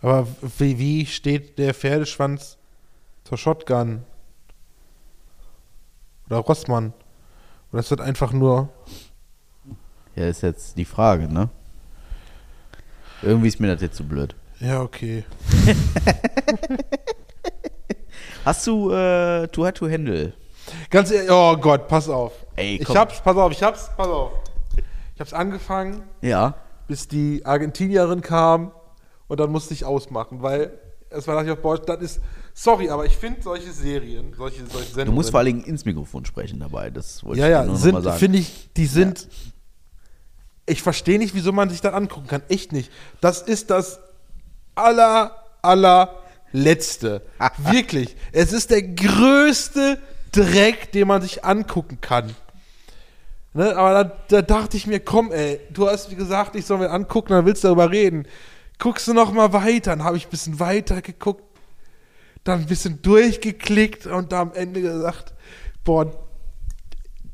aber 0.00 0.26
wie, 0.58 0.78
wie 0.78 1.06
steht 1.06 1.58
der 1.58 1.74
Pferdeschwanz 1.74 2.56
zur 3.24 3.36
Shotgun? 3.38 4.04
Oder 6.28 6.38
Rossmann? 6.38 6.92
Oder 7.72 7.80
ist 7.80 7.90
das 7.90 8.00
einfach 8.00 8.32
nur. 8.32 8.68
Ja, 10.14 10.28
ist 10.28 10.42
jetzt 10.42 10.76
die 10.78 10.84
Frage, 10.84 11.26
ne? 11.32 11.48
Irgendwie 13.22 13.48
ist 13.48 13.58
mir 13.60 13.66
das 13.72 13.80
jetzt 13.82 13.96
zu 13.96 14.04
blöd. 14.04 14.34
Ja, 14.60 14.80
okay. 14.82 15.24
Hast 18.44 18.66
du 18.66 18.90
äh, 18.92 19.48
Too 19.48 19.64
Hard 19.64 19.76
to 19.78 19.88
Handle? 19.88 20.32
Ganz 20.90 21.10
ehrlich, 21.10 21.30
oh 21.30 21.56
Gott, 21.56 21.88
pass 21.88 22.08
auf. 22.08 22.32
Ey, 22.56 22.76
ich 22.76 22.84
komm. 22.86 22.96
hab's, 22.96 23.20
pass 23.22 23.36
auf, 23.36 23.52
ich 23.52 23.62
hab's, 23.62 23.90
pass 23.96 24.06
auf. 24.06 24.32
Ich 25.14 25.20
hab's 25.20 25.32
angefangen, 25.32 26.02
Ja. 26.20 26.54
Bis 26.86 27.08
die 27.08 27.44
Argentinierin 27.44 28.20
kam 28.20 28.72
und 29.28 29.40
dann 29.40 29.50
musste 29.50 29.74
ich 29.74 29.84
ausmachen, 29.84 30.42
weil 30.42 30.78
es 31.10 31.26
war 31.26 31.34
dachte 31.36 31.46
ich 31.48 31.52
auf 31.52 31.62
Boah, 31.62 31.78
das 31.78 32.00
ist. 32.00 32.20
Sorry, 32.54 32.88
aber 32.88 33.04
ich 33.06 33.16
finde 33.16 33.42
solche 33.42 33.72
Serien, 33.72 34.32
solche, 34.36 34.64
solche 34.66 34.86
Sendungen. 34.86 35.06
Du 35.06 35.12
musst 35.12 35.30
vor 35.30 35.40
allen 35.40 35.46
Dingen 35.46 35.64
ins 35.64 35.84
Mikrofon 35.84 36.24
sprechen 36.24 36.60
dabei. 36.60 36.90
Das 36.90 37.24
wollte 37.24 37.40
Ja, 37.40 37.46
ich 37.46 37.50
ja, 37.52 37.64
nur 37.64 37.74
noch 37.74 37.80
sind, 37.80 37.92
mal 37.94 38.02
sagen. 38.02 38.18
finde 38.18 38.38
ich, 38.38 38.70
die 38.76 38.86
sind. 38.86 39.28
Ich 40.66 40.82
verstehe 40.82 41.18
nicht, 41.18 41.34
wieso 41.34 41.52
man 41.52 41.68
sich 41.70 41.80
das 41.80 41.92
angucken 41.92 42.26
kann. 42.26 42.42
Echt 42.48 42.72
nicht. 42.72 42.90
Das 43.20 43.42
ist 43.42 43.70
das 43.70 44.00
aller, 44.76 45.32
allerletzte. 45.62 47.22
Wirklich. 47.58 48.16
Es 48.32 48.52
ist 48.52 48.70
der 48.70 48.82
größte 48.82 49.98
Dreck, 50.32 50.92
den 50.92 51.08
man 51.08 51.22
sich 51.22 51.44
angucken 51.44 51.98
kann. 52.00 52.34
Ne, 53.56 53.76
aber 53.76 54.04
da, 54.04 54.16
da 54.28 54.42
dachte 54.42 54.76
ich 54.76 54.88
mir, 54.88 54.98
komm, 54.98 55.30
ey, 55.30 55.60
du 55.72 55.88
hast 55.88 56.10
wie 56.10 56.16
gesagt, 56.16 56.56
ich 56.56 56.66
soll 56.66 56.78
mir 56.78 56.90
angucken, 56.90 57.32
dann 57.32 57.46
willst 57.46 57.62
du 57.62 57.68
darüber 57.68 57.90
reden. 57.90 58.26
Guckst 58.80 59.06
du 59.06 59.14
noch 59.14 59.32
mal 59.32 59.52
weiter? 59.52 59.92
Dann 59.92 60.02
habe 60.02 60.16
ich 60.16 60.26
ein 60.26 60.30
bisschen 60.30 60.58
weiter 60.58 61.00
geguckt, 61.00 61.44
dann 62.42 62.60
ein 62.60 62.66
bisschen 62.66 63.00
durchgeklickt 63.00 64.06
und 64.06 64.32
da 64.32 64.40
am 64.40 64.52
Ende 64.54 64.82
gesagt, 64.82 65.34
boah, 65.84 66.10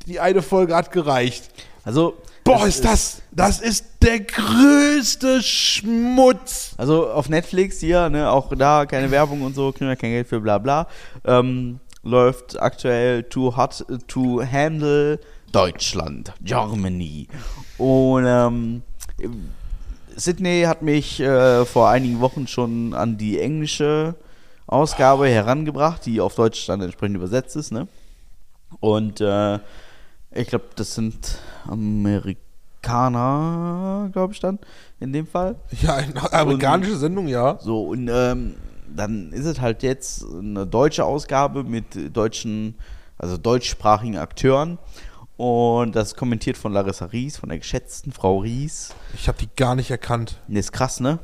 die 0.05 0.19
eine 0.19 0.43
Folge 0.43 0.75
hat 0.75 0.91
gereicht. 0.91 1.49
Also, 1.83 2.17
Boah, 2.43 2.67
ist 2.67 2.85
das, 2.85 3.21
das 3.31 3.59
ist 3.59 3.85
der 4.01 4.19
größte 4.19 5.41
Schmutz. 5.41 6.73
Also 6.77 7.09
auf 7.09 7.29
Netflix 7.29 7.79
hier, 7.79 8.09
ne, 8.09 8.29
auch 8.29 8.53
da 8.55 8.85
keine 8.85 9.11
Werbung 9.11 9.41
und 9.41 9.55
so, 9.55 9.71
kriegen 9.71 9.89
wir 9.89 9.95
kein 9.95 10.11
Geld 10.11 10.27
für 10.27 10.39
bla 10.39 10.57
bla. 10.57 10.87
Ähm, 11.23 11.79
läuft 12.03 12.59
aktuell 12.59 13.23
Too 13.23 13.55
Hot 13.55 13.85
to 14.07 14.43
Handle 14.43 15.19
Deutschland, 15.51 16.33
Germany. 16.41 17.27
Und 17.77 18.25
ähm, 18.25 18.81
Sydney 20.15 20.63
hat 20.63 20.81
mich 20.81 21.19
äh, 21.19 21.65
vor 21.65 21.89
einigen 21.89 22.19
Wochen 22.19 22.47
schon 22.47 22.93
an 22.93 23.17
die 23.17 23.39
englische 23.39 24.15
Ausgabe 24.67 25.27
herangebracht, 25.27 26.05
die 26.05 26.21
auf 26.21 26.35
Deutsch 26.35 26.65
dann 26.67 26.81
entsprechend 26.81 27.17
übersetzt 27.17 27.55
ist, 27.55 27.71
ne? 27.71 27.87
Und 28.79 29.19
äh, 29.19 29.59
ich 30.33 30.47
glaube, 30.47 30.65
das 30.75 30.95
sind 30.95 31.39
Amerikaner, 31.67 32.39
glaube 34.13 34.33
ich 34.33 34.39
dann, 34.39 34.59
in 34.99 35.11
dem 35.11 35.27
Fall. 35.27 35.55
Ja, 35.81 35.95
eine 35.95 36.31
amerikanische 36.31 36.95
Sendung, 36.95 37.27
ja. 37.27 37.57
So, 37.59 37.83
und 37.83 38.09
ähm, 38.11 38.55
dann 38.95 39.33
ist 39.33 39.45
es 39.45 39.59
halt 39.59 39.83
jetzt 39.83 40.23
eine 40.23 40.65
deutsche 40.65 41.03
Ausgabe 41.03 41.63
mit 41.63 42.15
deutschen, 42.15 42.75
also 43.17 43.37
deutschsprachigen 43.37 44.17
Akteuren. 44.17 44.77
Und 45.41 45.95
das 45.95 46.09
ist 46.09 46.17
kommentiert 46.17 46.55
von 46.55 46.71
Larissa 46.71 47.05
Ries, 47.05 47.37
von 47.37 47.49
der 47.49 47.57
geschätzten 47.57 48.11
Frau 48.11 48.37
Ries. 48.37 48.93
Ich 49.15 49.27
habe 49.27 49.39
die 49.39 49.49
gar 49.55 49.73
nicht 49.73 49.89
erkannt. 49.89 50.39
Ne, 50.47 50.59
ist 50.59 50.71
krass, 50.71 50.99
ne? 50.99 51.17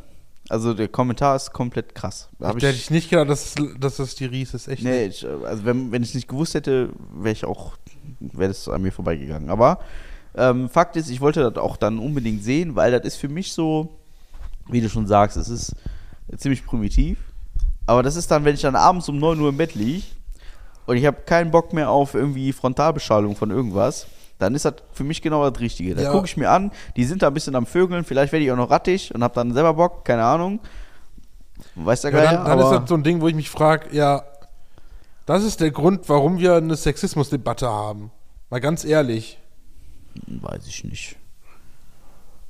Also 0.50 0.74
der 0.74 0.88
Kommentar 0.88 1.36
ist 1.36 1.54
komplett 1.54 1.94
krass. 1.94 2.28
Da 2.40 2.52
Da 2.54 2.66
hätte 2.66 2.70
ich 2.70 2.90
nicht 2.90 3.12
gedacht, 3.12 3.30
dass, 3.30 3.54
dass 3.80 3.98
das 3.98 4.16
die 4.16 4.26
Ries 4.26 4.56
ist. 4.56 4.70
Echt 4.70 4.82
Nee, 4.82 5.06
ich, 5.06 5.24
also 5.24 5.66
wenn, 5.66 5.92
wenn 5.92 6.02
ich 6.02 6.16
nicht 6.16 6.28
gewusst 6.28 6.56
hätte, 6.56 6.90
wäre 7.14 7.34
ich 7.34 7.46
auch, 7.46 7.78
wäre 8.20 8.48
das 8.48 8.68
an 8.68 8.82
mir 8.82 8.92
vorbeigegangen. 8.92 9.52
Aber 9.52 9.82
ähm, 10.34 10.68
Fakt 10.68 10.96
ist, 10.96 11.12
ich 11.12 11.22
wollte 11.22 11.52
das 11.52 11.64
auch 11.64 11.78
dann 11.78 12.00
unbedingt 12.00 12.44
sehen, 12.44 12.76
weil 12.76 12.90
das 12.90 13.06
ist 13.06 13.18
für 13.18 13.30
mich 13.30 13.54
so, 13.54 14.00
wie 14.68 14.82
du 14.82 14.90
schon 14.90 15.06
sagst, 15.06 15.38
es 15.38 15.48
ist 15.48 15.76
ziemlich 16.38 16.66
primitiv. 16.66 17.20
Aber 17.86 18.02
das 18.02 18.16
ist 18.16 18.32
dann, 18.32 18.46
wenn 18.46 18.56
ich 18.56 18.62
dann 18.62 18.76
abends 18.76 19.08
um 19.10 19.20
9 19.20 19.40
Uhr 19.40 19.50
im 19.50 19.58
Bett 19.58 19.76
liege 19.76 20.17
und 20.88 20.98
ich 20.98 21.06
habe 21.06 21.18
keinen 21.26 21.52
Bock 21.52 21.72
mehr 21.74 21.90
auf 21.92 22.16
irgendwie 22.16 22.52
Frontalbeschallung 22.52 23.36
von 23.36 23.52
irgendwas, 23.52 24.08
dann 24.40 24.56
ist 24.56 24.66
das 24.66 24.74
für 24.94 25.04
mich 25.04 25.22
genau 25.22 25.48
das 25.50 25.60
Richtige. 25.62 25.94
Da 25.96 26.02
Ja. 26.04 26.12
gucke 26.12 26.26
ich 26.26 26.38
mir 26.38 26.50
an, 26.50 26.72
die 26.96 27.06
sind 27.06 27.22
da 27.22 27.28
ein 27.28 27.34
bisschen 27.34 27.56
am 27.56 27.66
Vögeln, 27.68 28.04
vielleicht 28.04 28.32
werde 28.34 28.46
ich 28.46 28.52
auch 28.52 28.58
noch 28.58 28.70
rattig 28.72 29.14
und 29.14 29.24
habe 29.24 29.36
dann 29.36 29.54
selber 29.54 29.74
Bock, 29.76 30.04
keine 30.06 30.24
Ahnung. 30.24 30.60
Weiß 31.76 32.02
der 32.02 32.12
Ja, 32.12 32.18
Geier, 32.18 32.34
dann 32.38 32.46
dann 32.46 32.60
ist 32.60 32.70
das 32.72 32.90
so 32.90 32.96
ein 32.96 33.04
Ding, 33.04 33.22
wo 33.22 33.28
ich 33.28 33.36
mich 33.36 33.50
frage, 33.50 33.96
ja, 33.96 34.24
das 35.26 35.44
ist 35.44 35.60
der 35.60 35.72
Grund, 35.72 36.08
warum 36.08 36.38
wir 36.40 36.56
eine 36.56 36.76
Sexismusdebatte 36.76 37.68
haben. 37.68 38.12
Mal 38.50 38.60
ganz 38.62 38.86
ehrlich. 38.86 39.40
weiß 40.28 40.66
ich 40.68 40.84
nicht. 40.84 41.16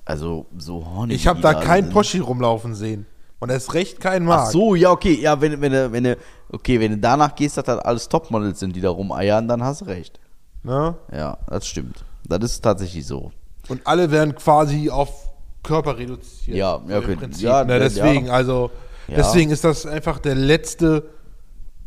Also 0.05 0.45
so 0.57 0.85
horny. 0.85 1.13
Ich 1.13 1.27
habe 1.27 1.41
da 1.41 1.53
keinen. 1.53 1.89
Poschi 1.89 2.19
rumlaufen 2.19 2.75
sehen. 2.75 3.05
Und 3.39 3.51
erst 3.51 3.73
recht 3.73 3.99
keinen 3.99 4.25
Mark. 4.25 4.47
Ach 4.47 4.51
so, 4.51 4.73
ja, 4.75 4.89
okay. 4.91 5.13
Ja, 5.19 5.39
wenn, 5.41 5.61
wenn, 5.61 5.71
du- 5.71 5.91
wenn, 5.91 6.15
okay, 6.51 6.79
wenn 6.79 6.91
du 6.93 6.97
danach 6.97 7.35
gehst, 7.35 7.57
dass 7.57 7.65
das 7.65 7.79
alles 7.79 8.09
Topmodels 8.09 8.59
sind, 8.59 8.75
die 8.75 8.81
da 8.81 8.89
rumeiern, 8.89 9.47
dann 9.47 9.63
hast 9.63 9.81
du 9.81 9.85
recht. 9.85 10.19
Ne? 10.63 10.95
Ja, 11.11 11.37
das 11.47 11.67
stimmt. 11.67 12.03
Das 12.27 12.39
ist 12.43 12.61
tatsächlich 12.61 13.05
so. 13.05 13.31
Und 13.69 13.85
alle 13.85 14.09
werden 14.11 14.33
quasi 14.35 14.89
auf 14.89 15.29
Körper 15.63 15.97
reduziert. 15.97 16.57
Ja, 16.57 16.81
ja, 16.87 16.97
Im 16.97 17.03
okay. 17.03 17.15
Prinzip, 17.15 17.43
Ja, 17.43 17.63
ne? 17.63 17.73
ja. 17.73 17.79
Deswegen, 17.79 18.29
also, 18.29 18.71
Ja. 19.07 19.17
deswegen 19.17 19.51
ist 19.51 19.63
das 19.63 19.85
einfach 19.85 20.17
der 20.19 20.35
letzte, 20.35 21.09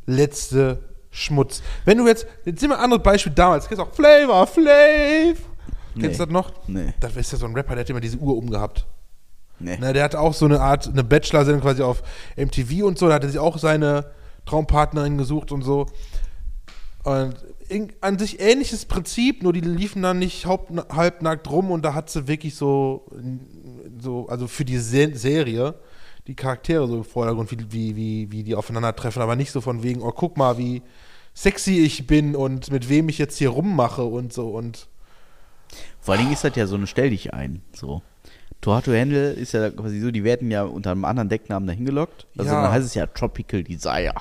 letzte 0.06 0.78
Schmutz. 1.10 1.62
Wenn 1.84 1.98
du 1.98 2.06
jetzt, 2.06 2.26
jetzt 2.44 2.60
sind 2.60 2.70
wir 2.70 2.78
ein 2.78 2.84
anderes 2.84 3.02
Beispiel 3.02 3.32
damals, 3.32 3.66
kennst 3.66 3.80
du 3.80 3.84
auch 3.86 3.92
Flavor 3.92 4.46
Flav? 4.46 5.36
Kennst 5.98 6.20
du 6.20 6.24
das 6.24 6.32
noch? 6.32 6.52
Nee. 6.68 6.94
Das 7.00 7.16
ist 7.16 7.32
ja 7.32 7.38
so 7.38 7.46
ein 7.46 7.54
Rapper, 7.54 7.74
der 7.74 7.80
hat 7.80 7.90
immer 7.90 8.00
diese 8.00 8.16
Uhr 8.18 8.36
umgehabt. 8.36 8.86
Nee. 9.60 9.76
Na, 9.78 9.92
der 9.92 10.04
hat 10.04 10.16
auch 10.16 10.34
so 10.34 10.46
eine 10.46 10.60
Art, 10.60 10.88
eine 10.88 11.04
Bachelor-Sendung 11.04 11.62
quasi 11.62 11.82
auf 11.82 12.02
MTV 12.36 12.84
und 12.84 12.98
so, 12.98 13.08
da 13.08 13.14
hat 13.14 13.24
er 13.24 13.30
sich 13.30 13.38
auch 13.38 13.58
seine 13.58 14.10
Traumpartnerin 14.46 15.18
gesucht 15.18 15.52
und 15.52 15.62
so. 15.62 15.86
Und 17.04 17.36
in, 17.68 17.92
an 18.00 18.18
sich 18.18 18.40
ähnliches 18.40 18.84
Prinzip, 18.84 19.42
nur 19.42 19.52
die 19.52 19.60
liefen 19.60 20.02
dann 20.02 20.18
nicht 20.18 20.46
haupt, 20.46 20.72
halbnackt 20.94 21.48
rum 21.50 21.70
und 21.70 21.84
da 21.84 21.94
hat 21.94 22.10
sie 22.10 22.26
wirklich 22.26 22.56
so, 22.56 23.06
so 23.98 24.26
also 24.28 24.48
für 24.48 24.64
die 24.64 24.78
Se 24.78 25.14
Serie, 25.14 25.74
die 26.26 26.34
Charaktere 26.34 26.86
so 26.88 26.96
im 26.96 27.04
Vordergrund, 27.04 27.50
wie, 27.50 27.58
wie, 27.70 27.96
wie, 27.96 28.32
wie 28.32 28.42
die 28.42 28.54
aufeinandertreffen, 28.54 29.22
aber 29.22 29.36
nicht 29.36 29.52
so 29.52 29.60
von 29.60 29.82
wegen, 29.82 30.02
oh, 30.02 30.12
guck 30.12 30.36
mal, 30.36 30.58
wie 30.58 30.82
sexy 31.34 31.78
ich 31.78 32.06
bin 32.06 32.34
und 32.34 32.70
mit 32.70 32.88
wem 32.88 33.08
ich 33.08 33.18
jetzt 33.18 33.38
hier 33.38 33.50
rummache 33.50 34.02
und 34.02 34.32
so 34.32 34.48
und 34.48 34.88
Vor 36.00 36.14
allen 36.14 36.24
Dingen 36.24 36.34
ist 36.34 36.44
das 36.44 36.56
ja 36.56 36.66
so 36.66 36.76
eine 36.76 36.86
Stell 36.86 37.10
dich 37.10 37.32
ein. 37.32 37.62
So. 37.72 38.02
Tohato 38.60 38.92
Handle 38.92 39.30
ist 39.32 39.52
ja 39.52 39.70
quasi 39.70 40.00
so, 40.00 40.10
die 40.10 40.22
werden 40.24 40.50
ja 40.50 40.64
unter 40.64 40.90
einem 40.92 41.04
anderen 41.06 41.28
Decknamen 41.28 41.66
dahin 41.66 41.84
gelockt. 41.86 42.26
Also 42.36 42.50
Ja. 42.52 42.62
dann 42.62 42.72
heißt 42.72 42.84
es 42.86 42.94
ja 42.94 43.06
Tropical 43.06 43.62
Desire. 43.62 44.12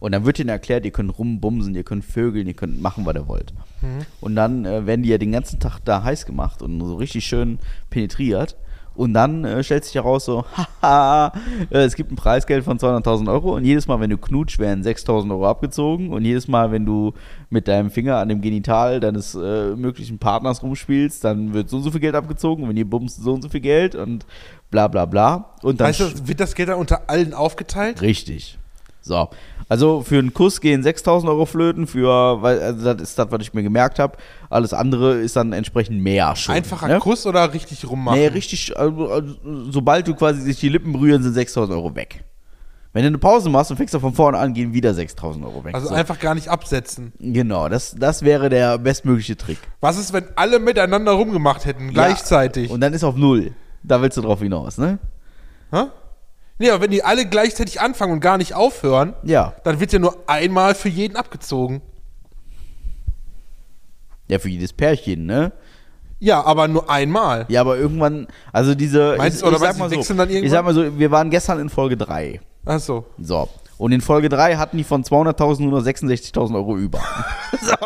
Und 0.00 0.12
dann 0.12 0.24
wird 0.24 0.38
ihnen 0.38 0.50
erklärt, 0.50 0.84
ihr 0.84 0.90
könnt 0.92 1.18
rumbumsen, 1.18 1.74
ihr 1.74 1.82
könnt 1.84 2.04
vögeln, 2.04 2.46
ihr 2.46 2.54
könnt 2.54 2.80
machen, 2.80 3.04
was 3.06 3.14
ihr 3.16 3.26
wollt. 3.26 3.52
Mhm. 3.80 4.06
Und 4.20 4.36
dann 4.36 4.64
äh, 4.64 4.86
werden 4.86 5.02
die 5.02 5.08
ja 5.08 5.18
den 5.18 5.32
ganzen 5.32 5.58
Tag 5.58 5.80
da 5.84 6.02
heiß 6.04 6.26
gemacht 6.26 6.62
und 6.62 6.78
so 6.80 6.96
richtig 6.96 7.24
schön 7.24 7.58
penetriert. 7.90 8.56
Und 8.98 9.14
dann 9.14 9.44
äh, 9.44 9.62
stellt 9.62 9.84
sich 9.84 9.94
heraus 9.94 10.24
so, 10.24 10.44
haha, 10.82 11.32
äh, 11.70 11.84
es 11.84 11.94
gibt 11.94 12.10
ein 12.10 12.16
Preisgeld 12.16 12.64
von 12.64 12.78
200.000 12.78 13.30
Euro 13.30 13.54
und 13.54 13.64
jedes 13.64 13.86
Mal, 13.86 14.00
wenn 14.00 14.10
du 14.10 14.18
knutsch, 14.18 14.58
werden 14.58 14.82
6.000 14.82 15.30
Euro 15.30 15.46
abgezogen 15.46 16.12
und 16.12 16.24
jedes 16.24 16.48
Mal, 16.48 16.72
wenn 16.72 16.84
du 16.84 17.14
mit 17.48 17.68
deinem 17.68 17.92
Finger 17.92 18.16
an 18.16 18.28
dem 18.28 18.40
Genital 18.40 18.98
deines 18.98 19.36
äh, 19.36 19.76
möglichen 19.76 20.18
Partners 20.18 20.64
rumspielst, 20.64 21.22
dann 21.22 21.54
wird 21.54 21.68
so 21.68 21.76
und 21.76 21.84
so 21.84 21.92
viel 21.92 22.00
Geld 22.00 22.16
abgezogen 22.16 22.64
und 22.64 22.70
wenn 22.70 22.76
ihr 22.76 22.90
bummst, 22.90 23.22
so 23.22 23.34
und 23.34 23.42
so 23.42 23.48
viel 23.48 23.60
Geld 23.60 23.94
und 23.94 24.26
bla 24.72 24.88
bla 24.88 25.06
bla. 25.06 25.54
Und 25.62 25.80
dann 25.80 25.90
weißt 25.90 26.00
du, 26.00 26.26
wird 26.26 26.40
das 26.40 26.56
Geld 26.56 26.68
dann 26.68 26.78
unter 26.78 27.08
allen 27.08 27.34
aufgeteilt? 27.34 28.02
Richtig. 28.02 28.58
So. 29.08 29.28
Also 29.68 30.02
für 30.02 30.18
einen 30.18 30.32
Kuss 30.32 30.60
gehen 30.60 30.82
6000 30.82 31.28
Euro 31.30 31.44
flöten, 31.44 31.86
für, 31.86 32.40
weil, 32.42 32.60
also 32.60 32.94
das 32.94 33.02
ist 33.02 33.18
das, 33.18 33.30
was 33.30 33.42
ich 33.42 33.52
mir 33.52 33.62
gemerkt 33.62 33.98
habe. 33.98 34.16
Alles 34.48 34.72
andere 34.72 35.14
ist 35.14 35.36
dann 35.36 35.52
entsprechend 35.52 36.00
mehr 36.02 36.36
schon. 36.36 36.54
Einfacher 36.54 36.88
ne? 36.88 36.98
Kuss 37.00 37.26
oder 37.26 37.52
richtig 37.52 37.88
rummachen? 37.88 38.18
Nee, 38.18 38.28
richtig, 38.28 38.78
also, 38.78 39.10
also, 39.10 39.34
sobald 39.70 40.06
du 40.06 40.14
quasi 40.14 40.40
sich 40.40 40.60
die 40.60 40.68
Lippen 40.68 40.92
berühren, 40.92 41.22
sind 41.22 41.34
6000 41.34 41.76
Euro 41.76 41.94
weg. 41.94 42.24
Wenn 42.94 43.02
du 43.02 43.08
eine 43.08 43.18
Pause 43.18 43.50
machst 43.50 43.70
und 43.70 43.76
fängst 43.76 43.92
du 43.92 44.00
von 44.00 44.14
vorne 44.14 44.38
an, 44.38 44.54
gehen 44.54 44.72
wieder 44.72 44.94
6000 44.94 45.44
Euro 45.44 45.62
weg. 45.64 45.74
Also 45.74 45.88
so. 45.88 45.94
einfach 45.94 46.18
gar 46.18 46.34
nicht 46.34 46.48
absetzen. 46.48 47.12
Genau, 47.18 47.68
das, 47.68 47.94
das 47.98 48.22
wäre 48.22 48.48
der 48.48 48.78
bestmögliche 48.78 49.36
Trick. 49.36 49.58
Was 49.80 49.98
ist, 49.98 50.12
wenn 50.12 50.24
alle 50.36 50.58
miteinander 50.58 51.12
rumgemacht 51.12 51.66
hätten, 51.66 51.92
gleichzeitig? 51.92 52.68
Ja, 52.68 52.74
und 52.74 52.80
dann 52.80 52.94
ist 52.94 53.04
auf 53.04 53.16
Null. 53.16 53.52
Da 53.82 54.00
willst 54.00 54.16
du 54.16 54.22
drauf 54.22 54.40
hinaus, 54.40 54.78
ne? 54.78 54.98
Hä? 55.70 55.84
Nee, 56.58 56.70
aber 56.70 56.82
wenn 56.82 56.90
die 56.90 57.04
alle 57.04 57.24
gleichzeitig 57.26 57.80
anfangen 57.80 58.12
und 58.14 58.20
gar 58.20 58.36
nicht 58.36 58.54
aufhören, 58.54 59.14
Ja. 59.22 59.54
dann 59.64 59.78
wird 59.80 59.92
ja 59.92 59.98
nur 59.98 60.16
einmal 60.26 60.74
für 60.74 60.88
jeden 60.88 61.16
abgezogen. 61.16 61.80
Ja, 64.28 64.38
für 64.38 64.48
jedes 64.48 64.72
Pärchen, 64.72 65.26
ne? 65.26 65.52
Ja, 66.20 66.44
aber 66.44 66.66
nur 66.68 66.90
einmal. 66.90 67.46
Ja, 67.48 67.60
aber 67.60 67.78
irgendwann, 67.78 68.26
also 68.52 68.74
diese. 68.74 69.14
Meinst 69.16 69.36
ich, 69.38 69.42
du, 69.42 69.46
oder 69.48 69.56
ich 69.56 69.62
sag 69.62 69.78
meinst 69.78 70.10
du, 70.10 70.14
mal 70.14 70.28
so, 70.28 70.34
Ich 70.34 70.50
sag 70.50 70.64
mal 70.64 70.74
so, 70.74 70.98
wir 70.98 71.10
waren 71.12 71.30
gestern 71.30 71.60
in 71.60 71.68
Folge 71.68 71.96
3. 71.96 72.40
Ach 72.66 72.80
so. 72.80 73.06
So. 73.18 73.48
Und 73.78 73.92
in 73.92 74.00
Folge 74.00 74.28
3 74.28 74.56
hatten 74.56 74.76
die 74.76 74.84
von 74.84 75.04
200.000 75.04 75.62
nur 75.62 75.80
noch 75.80 75.86
66.000 75.86 76.54
Euro 76.56 76.76
über. 76.76 76.98
so, 77.62 77.76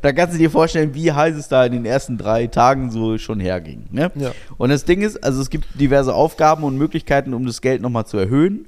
da 0.00 0.12
kannst 0.12 0.34
du 0.34 0.38
dir 0.38 0.50
vorstellen, 0.50 0.94
wie 0.94 1.12
heiß 1.12 1.34
es 1.34 1.48
da 1.48 1.64
in 1.66 1.72
den 1.72 1.84
ersten 1.84 2.16
drei 2.16 2.46
Tagen 2.46 2.92
so 2.92 3.18
schon 3.18 3.40
herging. 3.40 3.86
Ne? 3.90 4.12
Ja. 4.14 4.30
Und 4.56 4.70
das 4.70 4.84
Ding 4.84 5.02
ist, 5.02 5.22
also 5.22 5.42
es 5.42 5.50
gibt 5.50 5.66
diverse 5.78 6.14
Aufgaben 6.14 6.62
und 6.62 6.78
Möglichkeiten, 6.78 7.34
um 7.34 7.44
das 7.46 7.60
Geld 7.60 7.82
nochmal 7.82 8.06
zu 8.06 8.16
erhöhen. 8.16 8.66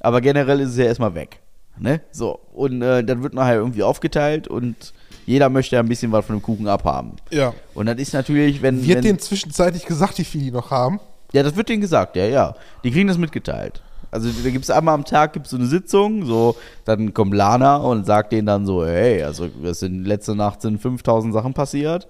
Aber 0.00 0.20
generell 0.20 0.60
ist 0.60 0.70
es 0.70 0.76
ja 0.76 0.84
erstmal 0.84 1.14
weg. 1.14 1.40
Ne? 1.78 2.02
So, 2.12 2.38
und 2.52 2.82
äh, 2.82 3.02
dann 3.02 3.22
wird 3.22 3.34
nachher 3.34 3.56
irgendwie 3.56 3.82
aufgeteilt 3.82 4.46
und 4.46 4.92
jeder 5.26 5.48
möchte 5.48 5.76
ja 5.76 5.82
ein 5.82 5.88
bisschen 5.88 6.12
was 6.12 6.26
von 6.26 6.36
dem 6.36 6.42
Kuchen 6.42 6.68
abhaben. 6.68 7.12
Ja. 7.30 7.54
Und 7.74 7.86
das 7.86 7.96
ist 7.98 8.14
natürlich, 8.14 8.62
wenn. 8.62 8.84
Wird 8.84 8.96
wenn, 8.96 9.04
denen 9.04 9.18
zwischenzeitlich 9.18 9.86
gesagt, 9.86 10.18
wie 10.18 10.24
viel 10.24 10.42
die 10.42 10.50
noch 10.50 10.70
haben? 10.70 11.00
Ja, 11.32 11.42
das 11.42 11.56
wird 11.56 11.68
denen 11.68 11.80
gesagt, 11.80 12.16
ja, 12.16 12.24
ja. 12.26 12.54
Die 12.84 12.90
kriegen 12.90 13.08
das 13.08 13.18
mitgeteilt. 13.18 13.82
Also 14.10 14.30
da 14.42 14.50
gibt 14.50 14.64
es 14.64 14.70
einmal 14.70 14.94
am 14.94 15.04
Tag 15.04 15.34
gibt's 15.34 15.50
so 15.50 15.56
eine 15.58 15.66
Sitzung, 15.66 16.24
so, 16.24 16.56
dann 16.86 17.12
kommt 17.12 17.34
Lana 17.34 17.76
und 17.76 18.06
sagt 18.06 18.32
denen 18.32 18.46
dann 18.46 18.64
so, 18.64 18.86
hey, 18.86 19.22
also 19.22 19.48
es 19.64 19.80
sind 19.80 20.06
letzte 20.06 20.34
Nacht 20.34 20.62
sind 20.62 20.80
5000 20.80 21.34
Sachen 21.34 21.52
passiert. 21.52 22.08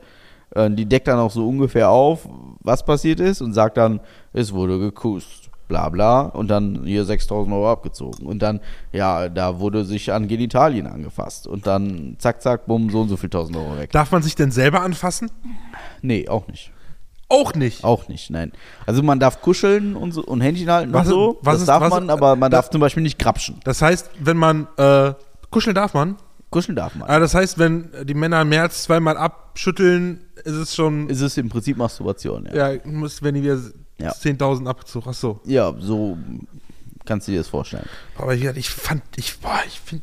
Äh, 0.54 0.70
Die 0.70 0.86
deckt 0.86 1.08
dann 1.08 1.18
auch 1.18 1.32
so 1.32 1.48
ungefähr 1.48 1.90
auf, 1.90 2.28
was 2.60 2.84
passiert 2.84 3.18
ist 3.18 3.40
und 3.40 3.52
sagt 3.52 3.78
dann, 3.78 3.98
es 4.32 4.52
wurde 4.52 4.78
gekust, 4.78 5.50
bla 5.66 5.88
bla 5.88 6.20
und 6.20 6.48
dann 6.48 6.84
hier 6.84 7.04
6000 7.04 7.52
Euro 7.52 7.68
abgezogen 7.68 8.26
und 8.26 8.40
dann, 8.42 8.60
ja, 8.92 9.28
da 9.28 9.58
wurde 9.58 9.84
sich 9.84 10.12
an 10.12 10.28
Genitalien 10.28 10.86
angefasst 10.86 11.48
und 11.48 11.66
dann 11.66 12.14
zack, 12.18 12.40
zack, 12.42 12.66
bumm, 12.66 12.90
so 12.90 13.00
und 13.00 13.08
so 13.08 13.16
viel 13.16 13.26
1000 13.26 13.56
Euro 13.56 13.76
weg. 13.76 13.90
Darf 13.90 14.12
man 14.12 14.22
sich 14.22 14.36
denn 14.36 14.52
selber 14.52 14.82
anfassen? 14.82 15.32
Nee, 16.00 16.28
auch 16.28 16.46
nicht. 16.46 16.70
Auch 17.30 17.54
nicht. 17.54 17.84
Auch 17.84 18.08
nicht, 18.08 18.30
nein. 18.30 18.52
Also 18.86 19.02
man 19.02 19.20
darf 19.20 19.42
kuscheln 19.42 19.96
und, 19.96 20.12
so, 20.12 20.22
und 20.24 20.40
Händchen 20.40 20.70
halten 20.70 20.92
Was 20.92 21.06
und 21.08 21.12
ist- 21.12 21.14
so. 21.14 21.38
was 21.42 21.54
das 21.54 21.60
ist- 21.62 21.66
darf 21.68 21.82
was- 21.82 21.90
man, 21.90 22.08
aber 22.10 22.36
man 22.36 22.50
da- 22.50 22.58
darf 22.58 22.70
zum 22.70 22.80
Beispiel 22.80 23.02
nicht 23.02 23.18
krapschen. 23.18 23.60
Das 23.64 23.82
heißt, 23.82 24.10
wenn 24.20 24.36
man, 24.38 24.66
äh, 24.78 25.12
kuscheln 25.50 25.74
darf 25.74 25.92
man? 25.94 26.16
Kuscheln 26.50 26.76
darf 26.76 26.94
man. 26.94 27.06
Aber 27.08 27.20
das 27.20 27.34
heißt, 27.34 27.58
wenn 27.58 27.90
die 28.04 28.14
Männer 28.14 28.42
mehr 28.46 28.62
als 28.62 28.82
zweimal 28.84 29.18
abschütteln, 29.18 30.20
ist 30.36 30.54
es 30.54 30.74
schon, 30.74 31.10
Ist 31.10 31.20
es 31.20 31.36
im 31.36 31.50
Prinzip 31.50 31.76
Masturbation, 31.76 32.48
ja. 32.50 32.72
ja, 32.72 32.80
muss, 32.86 33.22
wenn 33.22 33.34
die 33.34 33.42
wieder 33.42 33.58
Ja. 33.98 34.12
10.000 34.14 34.66
Abzug, 34.66 35.04
ach 35.06 35.12
so. 35.12 35.40
Ja, 35.44 35.74
so 35.78 36.16
kannst 37.04 37.28
du 37.28 37.32
dir 37.32 37.38
das 37.38 37.48
vorstellen. 37.48 37.84
Aber 38.16 38.34
ich, 38.34 38.44
ich 38.44 38.70
fand, 38.70 39.02
ich, 39.16 39.38
boah, 39.40 39.60
ich 39.66 39.78
find, 39.80 40.00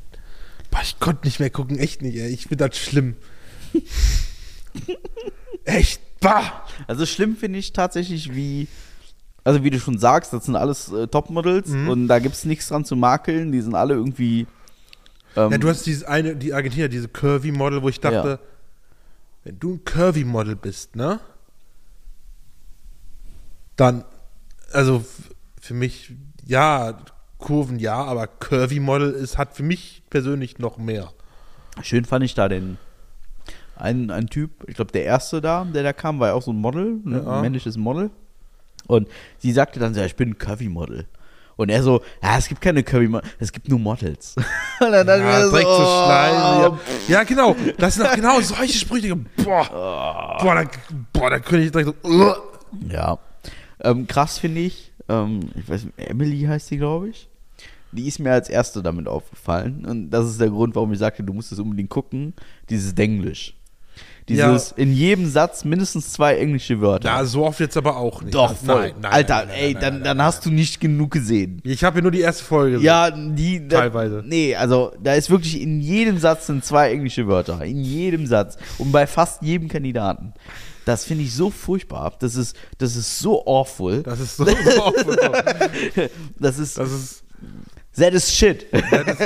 boah, 0.70 0.82
ich 0.84 1.00
konnte 1.00 1.26
nicht 1.26 1.40
mehr 1.40 1.50
gucken, 1.50 1.80
echt 1.80 2.04
nicht, 2.04 2.16
ey. 2.18 2.28
Ich 2.30 2.46
finde 2.48 2.68
das 2.70 2.78
schlimm. 2.78 3.16
echt, 5.64 6.02
bah. 6.26 6.64
Also 6.88 7.06
schlimm 7.06 7.36
finde 7.38 7.60
ich 7.60 7.72
tatsächlich, 7.74 8.34
wie, 8.36 8.68
also 9.44 9.64
wie 9.64 9.70
du 9.70 9.80
schon 9.80 9.98
sagst, 9.98 10.34
das 10.34 10.46
sind 10.46 10.56
alles 10.56 10.92
äh, 10.92 11.08
Topmodels 11.08 11.70
Mhm. 11.70 11.90
und 11.90 12.08
da 12.08 12.20
gibt 12.20 12.36
es 12.36 12.46
nichts 12.46 12.68
dran 12.68 12.84
zu 12.86 12.96
makeln. 12.96 13.52
Die 13.52 13.62
sind 13.62 13.76
alle 13.76 13.94
irgendwie. 13.94 14.48
Ähm, 15.36 15.52
Ja, 15.52 15.58
du 15.58 15.70
hast 15.70 15.86
dieses 15.86 16.04
eine, 16.04 16.36
die 16.36 16.54
Argentinier, 16.54 16.90
diese 16.90 17.08
Curvy-Model, 17.08 17.82
wo 17.82 17.90
ich 17.90 18.00
dachte, 18.00 18.40
Ja. 18.42 18.48
wenn 19.44 19.60
du 19.60 19.74
ein 19.76 19.84
Curvy-Model 19.86 20.56
bist, 20.56 20.96
ne? 20.96 21.20
Dann, 23.76 24.06
also 24.72 25.04
für 25.62 25.74
mich, 25.74 26.14
ja, 26.46 26.98
Kurven 27.38 27.80
ja, 27.80 27.96
aber 28.04 28.28
Curvy-Model 28.28 29.12
ist, 29.12 29.38
hat 29.38 29.54
für 29.56 29.64
mich 29.64 30.04
persönlich 30.10 30.58
noch 30.60 30.78
mehr. 30.78 31.12
Schön 31.82 32.06
fand 32.06 32.24
ich 32.24 32.34
da 32.34 32.48
den. 32.48 32.78
Ein, 33.78 34.10
ein 34.12 34.28
Typ, 34.28 34.52
ich 34.68 34.76
glaube, 34.76 34.92
der 34.92 35.04
erste 35.04 35.42
da, 35.42 35.66
der 35.66 35.84
da 35.84 35.94
kam, 35.94 36.20
war 36.20 36.30
ja 36.30 36.34
auch 36.34 36.42
so 36.42 36.52
ein 36.52 36.62
Model, 36.62 37.00
ne, 37.04 37.22
Ja. 37.26 37.36
ein 37.36 37.42
männliches 37.42 37.78
Model. 37.78 38.10
Und 38.88 39.08
sie 39.40 39.52
sagte 39.52 39.80
dann 39.80 39.94
so, 39.94 40.00
ja, 40.00 40.06
ich 40.06 40.16
bin 40.16 40.30
ein 40.30 40.38
Curvy-Model. 40.38 41.06
Und 41.58 41.70
er 41.70 41.82
so, 41.84 42.02
ja, 42.22 42.38
es 42.38 42.48
gibt 42.48 42.62
keine 42.62 42.84
Curvy-Model, 42.84 43.28
es 43.40 43.52
gibt 43.52 43.70
nur 43.70 43.80
Models. 43.80 44.36
Und 44.80 44.92
dann 44.92 45.08
Ja, 45.08 45.18
mir 45.18 45.50
direkt 45.50 45.68
so 45.68 45.84
oh, 45.84 46.06
schneiden. 46.06 46.38
Ja. 46.38 46.80
ja, 47.08 47.24
genau. 47.24 47.56
Das 47.78 47.96
sind 47.96 48.06
auch 48.06 48.16
genau 48.16 48.40
solche 48.42 48.78
Sprüche. 48.78 49.16
Boah, 49.44 50.38
boah, 50.42 50.56
da, 50.56 50.64
boah, 51.14 51.30
da 51.30 51.40
könnte 51.40 51.66
ich 51.66 51.72
direkt 51.72 51.96
so. 52.04 52.10
uh. 52.10 52.34
Ja. 52.90 53.18
Ähm, 53.82 54.06
krass 54.08 54.38
finde 54.38 54.62
ich, 54.62 54.92
ähm, 55.10 55.50
ich 55.56 55.68
weiß 55.70 55.86
nicht, 55.86 55.98
Emily 55.98 56.42
heißt 56.44 56.72
die, 56.72 56.78
glaube 56.78 57.10
ich. 57.10 57.30
Die 57.92 58.08
ist 58.08 58.20
mir 58.20 58.34
als 58.34 58.50
erste 58.50 58.84
damit 58.84 59.08
aufgefallen. 59.08 59.86
Und 59.86 60.10
das 60.10 60.26
ist 60.30 60.42
der 60.42 60.50
Grund, 60.50 60.76
warum 60.76 60.92
ich 60.92 61.00
sagte, 61.00 61.24
du 61.24 61.32
musst 61.34 61.52
es 61.54 61.60
unbedingt 61.60 61.90
gucken. 61.90 62.34
Dieses 62.70 62.94
Denglisch. 62.94 63.56
Dieses 64.28 64.72
in 64.72 64.92
jedem 64.92 65.30
Satz 65.30 65.66
mindestens 65.66 66.12
zwei 66.12 66.38
englische 66.38 66.82
Wörter. 66.82 67.10
Ja, 67.10 67.26
so 67.26 67.46
oft 67.46 67.60
jetzt 67.60 67.78
aber 67.78 67.98
auch 67.98 68.24
nicht. 68.24 68.34
Doch, 68.34 68.56
voll. 68.56 68.88
Nein, 68.88 68.96
nein, 69.02 69.12
Alter, 69.12 69.46
nein, 69.46 69.56
ey, 69.56 69.74
dann, 69.76 70.04
dann 70.04 70.22
hast 70.22 70.46
du 70.46 70.50
nicht 70.50 70.80
genug 70.80 71.12
gesehen. 71.12 71.62
Ich 71.64 71.84
habe 71.84 71.96
hier 71.96 72.02
nur 72.02 72.12
die 72.12 72.22
erste 72.22 72.44
Folge 72.44 72.72
gesehen. 72.74 72.86
Ja, 72.86 73.12
die. 73.12 73.68
Da, 73.68 73.82
Teilweise. 73.82 74.24
Nee, 74.26 74.56
also 74.56 74.94
da 75.00 75.14
ist 75.14 75.30
wirklich 75.30 75.62
in 75.62 75.80
jedem 75.80 76.18
Satz 76.18 76.48
sind 76.48 76.66
zwei 76.66 76.92
englische 76.92 77.28
Wörter. 77.28 77.64
In 77.64 77.84
jedem 77.84 78.26
Satz. 78.26 78.58
Und 78.80 78.92
bei 78.92 79.06
fast 79.06 79.44
jedem 79.44 79.68
Kandidaten. 79.68 80.34
Das 80.86 81.04
finde 81.04 81.24
ich 81.24 81.34
so 81.34 81.50
furchtbar. 81.50 82.14
Das 82.20 82.36
ist, 82.36 82.56
das 82.78 82.96
ist 82.96 83.20
so 83.20 83.46
awful. 83.46 84.04
Das 84.04 84.20
ist 84.20 84.38
so. 84.38 84.46
so. 84.46 84.54
Das 86.40 86.60
ist. 86.60 86.78
Das 86.78 86.92
ist. 86.92 87.24
That 87.98 88.14
is 88.14 88.30
shit. 88.34 88.70
That, 88.72 89.18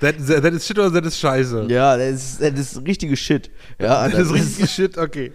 that, 0.00 0.42
that 0.42 0.52
is 0.52 0.64
shit 0.66 0.78
oder 0.78 0.90
that 0.90 1.04
is 1.04 1.16
scheiße? 1.18 1.68
ja, 1.70 1.96
das 1.96 2.38
ist, 2.40 2.40
das 2.40 2.72
ist 2.76 2.86
richtige 2.86 3.16
Shit. 3.16 3.50
Ja, 3.80 4.08
Das 4.08 4.20
ist 4.28 4.32
richtig 4.32 4.70
shit, 4.74 4.96
okay. 4.98 5.32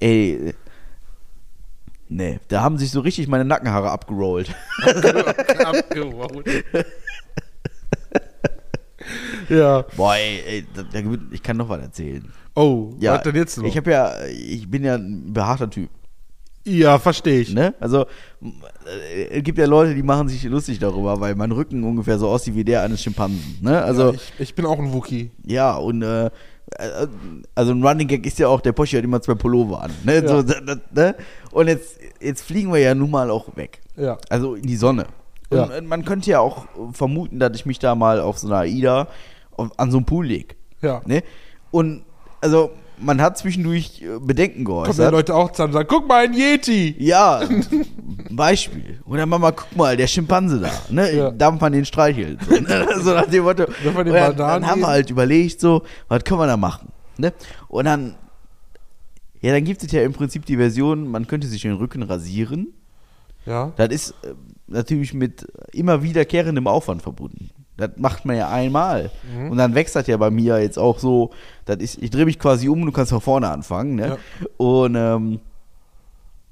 Ey. 0.00 0.54
Nee, 2.08 2.40
da 2.48 2.62
haben 2.62 2.78
sich 2.78 2.90
so 2.90 3.00
richtig 3.00 3.28
meine 3.28 3.44
Nackenhaare 3.44 3.90
abgerollt. 3.90 4.54
Abgerollt. 5.64 6.46
ja. 9.50 9.82
Boah, 9.96 10.14
ey, 10.16 10.42
ey 10.46 10.66
da, 10.74 10.82
da, 10.84 11.00
ich 11.30 11.42
kann 11.42 11.58
noch 11.58 11.68
was 11.68 11.82
erzählen. 11.82 12.32
Oh, 12.54 12.94
Ja, 12.98 13.14
was 13.14 13.22
denn 13.24 13.36
jetzt 13.36 13.58
noch? 13.58 13.64
ich 13.66 13.76
habe 13.76 13.90
ja, 13.90 14.24
ich 14.26 14.70
bin 14.70 14.84
ja 14.84 14.94
ein 14.94 15.32
behaarter 15.32 15.68
Typ. 15.68 15.90
Ja, 16.68 16.98
verstehe 16.98 17.40
ich. 17.40 17.52
Ne? 17.54 17.74
Also 17.80 18.02
äh, 18.42 19.38
es 19.38 19.42
gibt 19.44 19.58
ja 19.58 19.66
Leute, 19.66 19.94
die 19.94 20.02
machen 20.02 20.28
sich 20.28 20.42
lustig 20.44 20.78
darüber, 20.78 21.20
weil 21.20 21.34
mein 21.34 21.52
Rücken 21.52 21.82
ungefähr 21.84 22.18
so 22.18 22.28
aussieht 22.28 22.54
wie 22.54 22.64
der 22.64 22.82
eines 22.82 23.02
Schimpansen. 23.02 23.58
Ne? 23.60 23.82
Also 23.82 24.12
ich, 24.14 24.32
ich 24.38 24.54
bin 24.54 24.66
auch 24.66 24.78
ein 24.78 24.92
Wookie. 24.92 25.30
ja 25.44 25.74
und 25.76 26.02
äh, 26.02 26.30
also 27.54 27.72
ein 27.72 27.82
Running 27.82 28.08
Gag 28.08 28.26
ist 28.26 28.38
ja 28.38 28.48
auch, 28.48 28.60
der 28.60 28.72
Poschi 28.72 28.96
hat 28.96 29.04
immer 29.04 29.22
zwei 29.22 29.34
Pullover 29.34 29.82
an. 29.82 29.90
Ne? 30.04 30.26
So, 30.28 30.42
das, 30.42 30.60
das, 30.66 30.78
ne? 30.94 31.14
Und 31.50 31.68
jetzt, 31.68 31.98
jetzt 32.20 32.42
fliegen 32.42 32.70
wir 32.72 32.78
ja 32.80 32.94
nun 32.94 33.10
mal 33.10 33.30
auch 33.30 33.56
weg. 33.56 33.80
Ja. 33.96 34.18
Also 34.28 34.54
in 34.54 34.66
die 34.66 34.76
Sonne. 34.76 35.06
Und 35.48 35.56
Ja. 35.56 35.66
äh, 35.76 35.80
man 35.80 36.04
könnte 36.04 36.30
ja 36.30 36.40
auch 36.40 36.66
vermuten, 36.92 37.38
dass 37.38 37.52
ich 37.54 37.64
mich 37.64 37.78
da 37.78 37.94
mal 37.94 38.20
auf 38.20 38.38
so 38.38 38.48
einer 38.48 38.58
AIDA 38.58 39.08
auf, 39.56 39.70
an 39.78 39.90
so 39.90 39.96
einem 39.96 40.04
Pool 40.06 40.26
leg. 40.26 40.56
Ja. 40.82 41.00
Ne? 41.06 41.22
Und 41.70 42.02
also 42.42 42.70
man 43.00 43.20
hat 43.20 43.38
zwischendurch 43.38 44.02
äh, 44.02 44.18
Bedenken 44.20 44.64
Kommen 44.64 44.84
geäußert. 44.84 45.04
ja 45.04 45.10
Leute 45.10 45.34
auch 45.34 45.50
zusammen 45.52 45.72
und 45.72 45.74
sagen, 45.74 45.88
guck 45.90 46.08
mal, 46.08 46.24
ein 46.24 46.34
Yeti. 46.34 46.96
Ja, 46.98 47.42
Beispiel. 48.30 49.00
Oder 49.06 49.26
Mama, 49.26 49.52
guck 49.52 49.74
mal, 49.76 49.96
der 49.96 50.06
Schimpanse 50.06 50.60
da, 50.60 50.70
ne? 50.90 51.14
Ja. 51.14 51.30
Darf 51.30 51.60
man 51.60 51.72
den 51.72 51.84
streicheln? 51.84 52.38
So, 52.48 52.54
ne? 52.54 52.88
so 53.00 53.14
nach 53.14 53.26
dem 53.26 53.44
Motto. 53.44 53.64
Darf 53.64 53.94
man 53.94 54.04
den 54.04 54.14
Und 54.14 54.20
mal 54.20 54.28
dann, 54.28 54.36
da 54.36 54.52
dann 54.54 54.66
haben 54.66 54.80
wir 54.80 54.88
halt 54.88 55.10
überlegt, 55.10 55.60
so, 55.60 55.82
was 56.08 56.24
können 56.24 56.40
wir 56.40 56.46
da 56.46 56.56
machen? 56.56 56.88
Ne? 57.16 57.32
Und 57.68 57.84
dann, 57.84 58.14
ja, 59.40 59.52
dann 59.52 59.64
gibt 59.64 59.82
es 59.82 59.92
ja 59.92 60.02
im 60.02 60.12
Prinzip 60.12 60.46
die 60.46 60.56
Version, 60.56 61.08
man 61.08 61.26
könnte 61.26 61.46
sich 61.46 61.62
den 61.62 61.74
Rücken 61.74 62.02
rasieren. 62.02 62.74
Ja. 63.46 63.72
Das 63.76 63.88
ist 63.88 64.10
äh, 64.22 64.34
natürlich 64.66 65.14
mit 65.14 65.46
immer 65.72 66.02
wiederkehrendem 66.02 66.66
Aufwand 66.66 67.02
verbunden. 67.02 67.50
Das 67.78 67.92
macht 67.96 68.24
man 68.24 68.36
ja 68.36 68.50
einmal. 68.50 69.10
Mhm. 69.32 69.52
Und 69.52 69.56
dann 69.56 69.74
wächst 69.74 69.96
das 69.96 70.06
ja 70.08 70.16
bei 70.16 70.30
mir 70.30 70.60
jetzt 70.60 70.78
auch 70.78 70.98
so, 70.98 71.30
das 71.64 71.78
ist, 71.78 72.02
ich 72.02 72.10
drehe 72.10 72.26
mich 72.26 72.38
quasi 72.38 72.68
um, 72.68 72.84
du 72.84 72.92
kannst 72.92 73.10
von 73.10 73.20
vorne 73.20 73.48
anfangen. 73.48 73.94
Ne? 73.94 74.18
Und 74.58 74.96
ähm, 74.96 75.40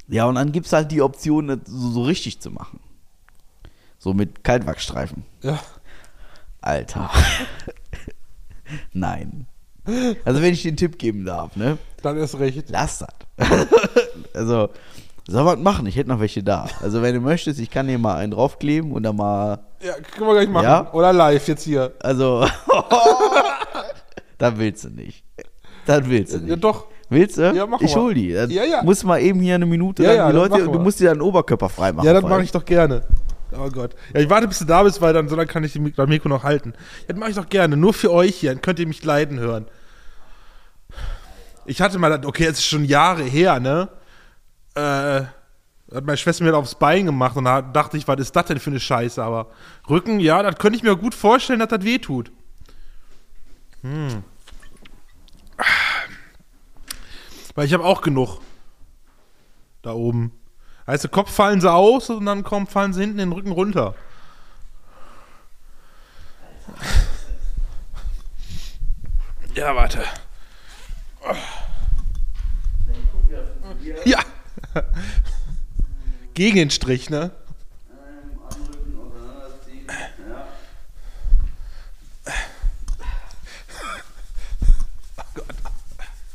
ja, 0.08 0.24
und 0.26 0.36
dann 0.36 0.52
gibt 0.52 0.66
es 0.66 0.72
halt 0.72 0.90
die 0.92 1.02
Option, 1.02 1.48
das 1.48 1.58
so, 1.66 1.90
so 1.90 2.02
richtig 2.04 2.40
zu 2.40 2.50
machen. 2.50 2.80
So 3.98 4.14
mit 4.14 4.44
Kaltwachsstreifen. 4.44 5.24
Ja. 5.42 5.58
Alter. 6.60 7.10
Nein. 8.92 9.46
Also 10.24 10.42
wenn 10.42 10.52
ich 10.52 10.62
den 10.62 10.76
Tipp 10.76 10.98
geben 10.98 11.24
darf, 11.24 11.56
ne? 11.56 11.78
Dann 12.02 12.16
ist 12.16 12.38
recht. 12.38 12.70
Lass 12.70 12.98
das. 12.98 13.08
also, 14.34 14.70
soll 15.28 15.44
man 15.44 15.62
machen? 15.62 15.86
Ich 15.86 15.96
hätte 15.96 16.08
noch 16.08 16.20
welche 16.20 16.42
da. 16.42 16.68
Also, 16.82 17.02
wenn 17.02 17.14
du 17.14 17.20
möchtest, 17.20 17.60
ich 17.60 17.70
kann 17.70 17.88
dir 17.88 17.98
mal 17.98 18.16
einen 18.16 18.32
draufkleben 18.32 18.92
und 18.92 19.02
dann 19.02 19.16
mal. 19.16 19.65
Ja, 19.82 19.94
können 19.94 20.26
wir 20.26 20.34
gleich 20.34 20.48
machen. 20.48 20.64
Ja? 20.64 20.92
Oder 20.92 21.12
live 21.12 21.46
jetzt 21.48 21.62
hier. 21.64 21.92
Also. 22.00 22.46
dann 24.38 24.58
willst 24.58 24.84
du 24.84 24.88
nicht. 24.90 25.24
Dann 25.86 26.08
willst 26.08 26.34
du 26.34 26.38
nicht. 26.38 26.48
Ja, 26.48 26.56
doch. 26.56 26.86
Willst 27.08 27.38
du? 27.38 27.52
Ja, 27.54 27.66
mach 27.66 27.80
ich 27.80 27.94
hol 27.94 28.14
die. 28.14 28.32
Dann 28.32 28.50
Ja, 28.50 28.64
ja. 28.64 28.82
Muss 28.82 29.04
mal 29.04 29.20
eben 29.20 29.40
hier 29.40 29.54
eine 29.54 29.66
Minute 29.66 30.02
Ja, 30.02 30.12
ja, 30.12 30.26
die 30.30 30.36
Leute. 30.36 30.64
Du 30.64 30.78
musst 30.78 30.98
dir 30.98 31.10
deinen 31.10 31.20
Oberkörper 31.20 31.68
freimachen. 31.68 32.06
Ja, 32.06 32.12
das 32.12 32.22
mache 32.22 32.42
ich 32.42 32.52
doch 32.52 32.64
gerne. 32.64 33.02
Oh 33.52 33.70
Gott. 33.70 33.94
Ja, 34.12 34.20
ich 34.20 34.28
warte, 34.28 34.48
bis 34.48 34.58
du 34.58 34.64
da 34.64 34.82
bist, 34.82 35.00
weil 35.00 35.12
dann, 35.12 35.28
so 35.28 35.36
dann 35.36 35.46
kann 35.46 35.62
ich 35.62 35.78
das 35.96 36.08
Mikro 36.08 36.28
noch 36.28 36.42
halten. 36.42 36.74
Ja, 37.02 37.14
das 37.14 37.16
mache 37.16 37.30
ich 37.30 37.36
doch 37.36 37.48
gerne. 37.48 37.76
Nur 37.76 37.94
für 37.94 38.12
euch 38.12 38.34
hier. 38.36 38.50
Dann 38.50 38.60
könnt 38.60 38.80
ihr 38.80 38.88
mich 38.88 39.04
leiden 39.04 39.38
hören. 39.38 39.66
Ich 41.64 41.80
hatte 41.80 41.98
mal, 41.98 42.24
okay, 42.24 42.44
es 42.44 42.58
ist 42.58 42.66
schon 42.66 42.84
Jahre 42.84 43.22
her, 43.22 43.60
ne? 43.60 43.88
Äh, 44.74 45.22
Hat 45.96 46.04
meine 46.04 46.18
Schwester 46.18 46.44
mir 46.44 46.54
aufs 46.54 46.74
Bein 46.74 47.06
gemacht 47.06 47.36
und 47.36 47.44
da 47.44 47.62
dachte 47.62 47.96
ich, 47.96 48.06
was 48.06 48.20
ist 48.20 48.36
das 48.36 48.44
denn 48.44 48.60
für 48.60 48.68
eine 48.68 48.80
Scheiße? 48.80 49.24
Aber 49.24 49.48
Rücken, 49.88 50.20
ja, 50.20 50.42
das 50.42 50.56
könnte 50.56 50.76
ich 50.76 50.82
mir 50.82 50.94
gut 50.94 51.14
vorstellen, 51.14 51.58
dass 51.58 51.70
das 51.70 51.84
weh 51.84 51.98
tut. 51.98 52.30
Hm. 53.80 54.22
Weil 57.54 57.64
ich 57.64 57.72
habe 57.72 57.84
auch 57.84 58.02
genug. 58.02 58.40
Da 59.80 59.92
oben. 59.92 60.32
Heißt, 60.86 61.04
der 61.04 61.10
Kopf 61.10 61.32
fallen 61.32 61.62
sie 61.62 61.72
aus 61.72 62.10
und 62.10 62.26
dann 62.26 62.42
kommen, 62.42 62.66
fallen 62.66 62.92
sie 62.92 63.00
hinten 63.00 63.16
den 63.16 63.32
Rücken 63.32 63.52
runter. 63.52 63.94
Ja, 69.54 69.74
warte. 69.74 70.04
Ja. 74.04 74.18
Gegen 76.36 76.56
den 76.56 76.68
Strich, 76.68 77.08
ne? 77.08 77.30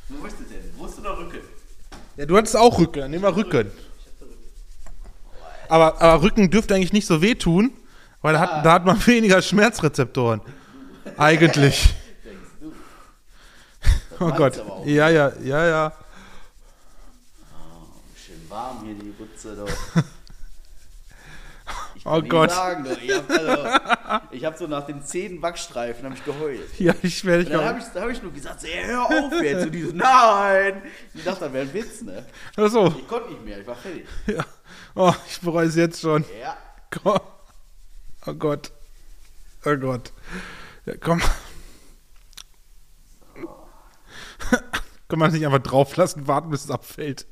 Wo 0.10 0.23
bist 0.23 0.40
du 0.40 0.44
denn? 0.45 0.57
Wo 0.76 0.88
ist 0.88 0.98
du 0.98 1.02
der 1.03 1.18
Rücken? 1.19 1.38
Ja, 2.18 2.26
du 2.26 2.36
hattest 2.36 2.57
auch 2.57 2.80
Rücken, 2.80 3.02
dann 3.02 3.11
nehmen 3.11 3.23
wir 3.23 3.36
Rücken. 3.36 3.72
Aber, 5.69 6.02
aber 6.02 6.23
Rücken 6.23 6.49
dürfte 6.49 6.73
eigentlich 6.73 6.94
nicht 6.94 7.06
so 7.06 7.22
wehtun, 7.22 7.72
weil 8.23 8.34
da 8.34 8.40
hat, 8.40 8.65
da 8.65 8.73
hat 8.73 8.86
man 8.86 8.98
weniger 9.06 9.40
Schmerzrezeptoren. 9.40 10.41
Eigentlich. 11.15 11.94
Oh 14.19 14.32
Gott. 14.32 14.64
Ja, 14.86 15.10
ja, 15.10 15.32
ja, 15.44 15.68
ja. 15.68 15.94
Warm 18.52 18.84
hier, 18.84 18.95
die 18.95 19.14
Rutze 19.18 19.56
doch. 19.56 20.03
Ich 21.95 22.06
Oh 22.06 22.22
Gott. 22.22 22.52
Sagen, 22.52 22.86
ich 23.02 23.14
habe 23.14 23.34
also, 24.30 24.45
hab 24.45 24.57
so 24.57 24.68
nach 24.68 24.86
den 24.86 25.02
zehn 25.03 25.41
Wachstreifen 25.41 26.06
hab 26.06 26.14
ich 26.14 26.26
geheult. 26.26 26.68
Ja, 26.80 26.94
ich 27.02 27.23
werde 27.23 27.45
dann 27.45 27.64
habe 27.64 27.80
ich, 27.80 27.86
da 27.94 28.02
hab 28.02 28.10
ich 28.10 28.22
nur 28.22 28.34
gesagt, 28.34 28.61
so, 28.61 28.68
ey, 28.68 28.84
hör 28.86 29.06
auf 29.06 29.41
jetzt. 29.41 29.65
Und 29.68 29.72
die 29.72 29.84
so, 29.84 29.91
nein. 29.94 30.82
Ich 31.14 31.23
dachte, 31.23 31.45
das 31.45 31.53
wäre 31.53 31.65
ein 31.65 31.73
Witz, 31.73 32.02
ne? 32.02 32.26
Achso. 32.57 32.88
Ich 32.88 33.07
konnte 33.07 33.30
nicht 33.30 33.45
mehr, 33.45 33.61
ich 33.61 33.68
war 33.68 33.76
fertig. 33.76 34.06
Ja. 34.26 34.44
Oh, 34.95 35.14
ich 35.30 35.40
bereue 35.40 35.68
es 35.68 35.76
jetzt 35.76 36.02
schon. 36.02 36.26
Ja. 36.41 36.57
Komm. 36.90 37.19
Oh 38.26 38.34
Gott. 38.34 38.72
Oh 39.64 39.78
Gott. 39.78 40.11
Ja, 40.86 40.95
komm. 40.99 41.22
Kann 45.07 45.19
man 45.19 45.32
nicht 45.32 45.45
einfach 45.45 45.60
drauf 45.60 45.95
lassen, 45.95 46.28
warten, 46.28 46.49
bis 46.49 46.65
es 46.65 46.72
abfällt. 46.72 47.28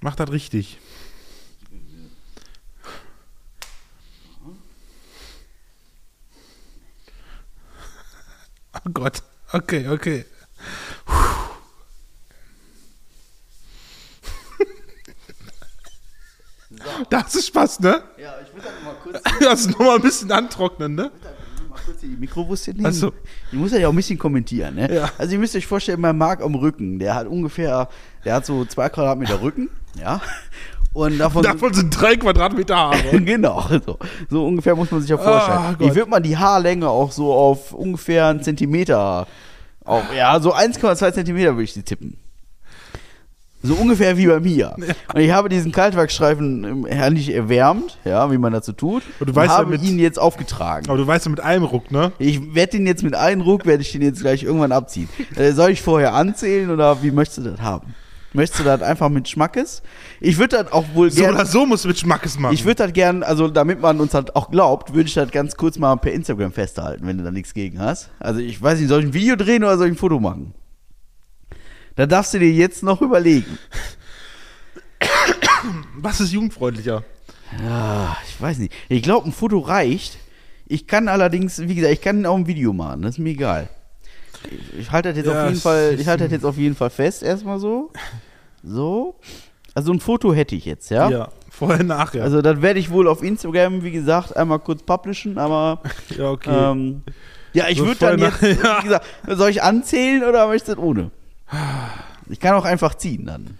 Mach 0.00 0.14
das 0.14 0.30
richtig. 0.30 0.78
Oh 8.74 8.90
Gott. 8.92 9.22
Okay, 9.52 9.88
okay. 9.88 10.24
Da 17.10 17.24
hast 17.24 17.34
du 17.34 17.40
Spaß, 17.40 17.80
ne? 17.80 18.02
Ja, 18.16 18.34
ich 18.40 18.54
will 18.54 18.62
dann 18.62 18.84
mal 18.84 18.94
kurz, 19.02 19.22
Das 19.40 19.60
ist 19.60 19.70
nochmal 19.70 19.96
ein 19.96 20.02
bisschen 20.02 20.30
antrocknen, 20.32 20.94
ne? 20.94 21.10
Die 22.06 22.16
Mikrowurst. 22.16 22.70
Ach 22.82 22.92
so. 22.92 23.12
Ich 23.52 23.58
muss 23.58 23.72
ja 23.72 23.86
auch 23.86 23.92
ein 23.92 23.96
bisschen 23.96 24.18
kommentieren, 24.18 24.74
ne? 24.74 24.92
Ja. 24.92 25.10
Also 25.18 25.34
ihr 25.34 25.38
müsst 25.38 25.56
euch 25.56 25.66
vorstellen, 25.66 26.00
mein 26.00 26.16
Mark 26.16 26.42
am 26.42 26.54
Rücken, 26.54 26.98
der 26.98 27.14
hat 27.14 27.26
ungefähr, 27.26 27.88
der 28.24 28.34
hat 28.34 28.46
so 28.46 28.64
zwei 28.64 28.88
Quadratmeter 28.88 29.40
Rücken, 29.40 29.70
ja? 30.00 30.20
Und 30.92 31.18
davon, 31.18 31.42
Davon 31.44 31.74
sind 31.74 31.90
drei 31.90 32.16
Quadratmeter 32.16 32.76
Haare. 32.76 33.20
genau, 33.24 33.66
so, 33.84 33.98
so 34.30 34.46
ungefähr 34.46 34.74
muss 34.74 34.90
man 34.90 35.00
sich 35.00 35.10
ja 35.10 35.18
vorstellen. 35.18 35.58
Ah, 35.58 35.74
Gott. 35.78 35.90
Wie 35.90 35.94
wird 35.94 36.08
man 36.08 36.22
die 36.22 36.36
Haarlänge 36.36 36.88
auch 36.88 37.12
so 37.12 37.32
auf 37.34 37.72
ungefähr 37.72 38.28
einen 38.28 38.42
Zentimeter, 38.42 39.26
auf, 39.84 40.04
ja, 40.16 40.40
so 40.40 40.54
1,2 40.54 41.12
Zentimeter 41.12 41.52
würde 41.52 41.64
ich 41.64 41.72
sie 41.72 41.82
tippen. 41.82 42.16
So 43.66 43.74
ungefähr 43.74 44.16
wie 44.16 44.26
bei 44.26 44.40
mir. 44.40 44.74
Und 45.12 45.20
ich 45.20 45.30
habe 45.30 45.48
diesen 45.48 45.72
Kaltwachsstreifen 45.72 46.64
ähm, 46.64 46.86
herrlich 46.86 47.32
erwärmt, 47.34 47.98
ja, 48.04 48.30
wie 48.30 48.38
man 48.38 48.52
dazu 48.52 48.72
tut. 48.72 49.02
Und 49.20 49.28
du 49.30 49.34
weißt 49.34 49.50
ja 49.52 49.58
habe 49.58 49.70
mit- 49.70 49.82
ihn 49.82 49.98
jetzt 49.98 50.18
aufgetragen. 50.18 50.86
Aber 50.88 50.98
du 50.98 51.06
weißt 51.06 51.26
ja 51.26 51.30
mit 51.30 51.40
einem 51.40 51.64
Ruck, 51.64 51.90
ne? 51.90 52.12
Ich 52.18 52.54
werde 52.54 52.72
den 52.72 52.86
jetzt 52.86 53.02
mit 53.02 53.14
einem 53.14 53.40
Ruck, 53.40 53.66
werde 53.66 53.82
ich 53.82 53.92
den 53.92 54.02
jetzt 54.02 54.20
gleich 54.20 54.42
irgendwann 54.42 54.72
abziehen. 54.72 55.08
Äh, 55.36 55.52
soll 55.52 55.70
ich 55.70 55.82
vorher 55.82 56.14
anzählen 56.14 56.70
oder 56.70 57.02
wie 57.02 57.10
möchtest 57.10 57.38
du 57.38 57.50
das 57.50 57.60
haben? 57.60 57.94
Möchtest 58.32 58.60
du 58.60 58.64
das 58.64 58.82
einfach 58.82 59.08
mit 59.08 59.26
Schmackes? 59.28 59.82
Ich 60.20 60.36
würde 60.36 60.58
das 60.62 60.70
auch 60.72 60.84
wohl 60.92 61.10
So 61.10 61.22
gerne. 61.22 61.36
oder 61.36 61.46
so 61.46 61.64
musst 61.64 61.84
du 61.84 61.88
mit 61.88 61.98
Schmackes 61.98 62.38
machen. 62.38 62.52
Ich 62.52 62.64
würde 62.66 62.82
das 62.84 62.92
gern, 62.92 63.22
also 63.22 63.48
damit 63.48 63.80
man 63.80 63.98
uns 63.98 64.12
halt 64.12 64.36
auch 64.36 64.50
glaubt, 64.50 64.92
würde 64.92 65.08
ich 65.08 65.14
das 65.14 65.30
ganz 65.30 65.56
kurz 65.56 65.78
mal 65.78 65.96
per 65.96 66.12
Instagram 66.12 66.52
festhalten, 66.52 67.06
wenn 67.06 67.16
du 67.16 67.24
da 67.24 67.30
nichts 67.30 67.54
gegen 67.54 67.80
hast. 67.80 68.10
Also 68.18 68.40
ich 68.40 68.60
weiß 68.60 68.78
nicht, 68.78 68.88
soll 68.88 69.00
ich 69.00 69.06
ein 69.06 69.14
Video 69.14 69.36
drehen 69.36 69.64
oder 69.64 69.78
soll 69.78 69.86
ich 69.86 69.94
ein 69.94 69.96
Foto 69.96 70.20
machen? 70.20 70.52
Da 71.96 72.06
darfst 72.06 72.34
du 72.34 72.38
dir 72.38 72.50
jetzt 72.52 72.82
noch 72.82 73.00
überlegen. 73.02 73.58
Was 75.98 76.20
ist 76.20 76.32
jugendfreundlicher? 76.32 77.04
Ah, 77.68 78.16
ich 78.28 78.40
weiß 78.40 78.58
nicht. 78.58 78.72
Ich 78.88 79.02
glaube, 79.02 79.28
ein 79.28 79.32
Foto 79.32 79.58
reicht. 79.58 80.18
Ich 80.66 80.86
kann 80.86 81.08
allerdings, 81.08 81.58
wie 81.60 81.74
gesagt, 81.74 81.94
ich 81.94 82.00
kann 82.00 82.26
auch 82.26 82.36
ein 82.36 82.46
Video 82.46 82.72
machen. 82.72 83.02
Das 83.02 83.12
ist 83.12 83.18
mir 83.18 83.30
egal. 83.30 83.68
Ich, 84.50 84.80
ich 84.80 84.90
halte 84.92 85.10
das 85.10 85.18
jetzt 85.18 85.26
Ja, 85.26 85.44
auf 85.44 85.48
jeden 85.48 85.60
Fall, 85.60 85.96
ich 85.98 86.06
halte 86.06 86.24
das 86.24 86.32
jetzt 86.32 86.44
auf 86.44 86.56
jeden 86.56 86.74
Fall 86.74 86.90
fest, 86.90 87.22
erstmal 87.22 87.58
so. 87.58 87.92
So. 88.62 89.14
Also 89.74 89.92
ein 89.92 90.00
Foto 90.00 90.34
hätte 90.34 90.54
ich 90.54 90.64
jetzt, 90.64 90.90
ja? 90.90 91.08
Ja. 91.08 91.28
Vorher, 91.50 91.84
nachher. 91.84 92.22
Also 92.24 92.42
das 92.42 92.60
werde 92.62 92.78
ich 92.80 92.90
wohl 92.90 93.08
auf 93.08 93.22
Instagram, 93.22 93.82
wie 93.82 93.92
gesagt, 93.92 94.36
einmal 94.36 94.58
kurz 94.58 94.82
publishen, 94.82 95.38
aber 95.38 95.82
ja, 96.18 96.30
okay. 96.30 96.50
ähm, 96.72 97.02
ja, 97.54 97.68
ich 97.68 97.78
So 97.78 97.86
würde 97.86 98.00
dann 98.00 98.18
jetzt, 98.18 98.42
nach- 98.62 98.78
wie 98.80 98.84
gesagt, 98.84 99.06
soll 99.28 99.50
ich 99.50 99.62
anzählen 99.62 100.24
oder 100.24 100.48
möchtest 100.48 100.68
du 100.68 100.74
das 100.74 100.84
ohne? 100.84 101.10
Ich 102.28 102.40
kann 102.40 102.54
auch 102.54 102.64
einfach 102.64 102.94
ziehen 102.94 103.26
dann. 103.26 103.58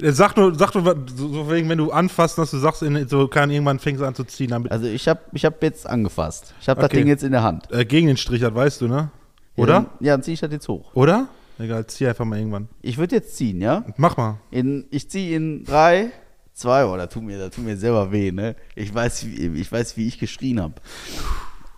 Äh, 0.00 0.12
Sag 0.12 0.36
nur, 0.36 0.54
sag 0.54 0.74
nur, 0.74 0.96
so, 1.14 1.50
wegen, 1.50 1.68
wenn 1.68 1.78
du 1.78 1.90
anfasst, 1.92 2.38
dass 2.38 2.50
du 2.50 2.58
sagst, 2.58 2.82
in, 2.82 3.08
so 3.08 3.28
kann 3.28 3.50
irgendwann 3.50 3.78
fängst 3.78 4.00
du 4.00 4.06
an 4.06 4.14
zu 4.14 4.24
ziehen. 4.24 4.50
Damit, 4.50 4.70
Also 4.72 4.86
ich 4.86 5.06
habe 5.08 5.20
ich 5.32 5.44
hab 5.44 5.62
jetzt 5.62 5.86
angefasst. 5.88 6.54
Ich 6.60 6.68
habe 6.68 6.80
das 6.80 6.90
Okay. 6.90 6.98
Ding 6.98 7.06
jetzt 7.08 7.22
in 7.24 7.32
der 7.32 7.42
Hand. 7.42 7.70
äh, 7.72 7.84
gegen 7.84 8.06
den 8.08 8.16
Strich, 8.16 8.40
das 8.40 8.54
weißt 8.54 8.80
du, 8.80 8.88
ne? 8.88 9.10
Ja, 9.56 9.62
Oder? 9.62 9.72
Dann, 9.74 9.86
ja, 10.00 10.12
dann 10.14 10.22
ziehe 10.22 10.34
ich 10.34 10.40
das 10.40 10.50
jetzt 10.52 10.68
hoch. 10.68 10.94
Oder? 10.94 11.28
Egal, 11.58 11.86
zieh 11.86 12.08
einfach 12.08 12.24
mal 12.24 12.38
irgendwann. 12.38 12.68
Ich 12.82 12.98
würde 12.98 13.14
jetzt 13.16 13.36
ziehen, 13.36 13.60
ja? 13.60 13.84
Mach 13.96 14.16
mal. 14.16 14.38
In, 14.50 14.86
ich 14.90 15.08
ziehe 15.08 15.36
in 15.36 15.64
drei, 15.64 16.10
zwei, 16.52 16.84
oh, 16.84 16.96
da 16.96 17.06
tut 17.06 17.22
mir, 17.22 17.38
da 17.38 17.48
tut 17.48 17.64
mir 17.64 17.76
selber 17.76 18.10
weh, 18.10 18.32
ne? 18.32 18.56
Ich 18.74 18.92
weiß, 18.92 19.26
wie, 19.26 19.60
ich 19.60 19.70
weiß, 19.70 19.96
wie 19.96 20.08
ich 20.08 20.18
geschrien 20.18 20.60
habe. 20.60 20.74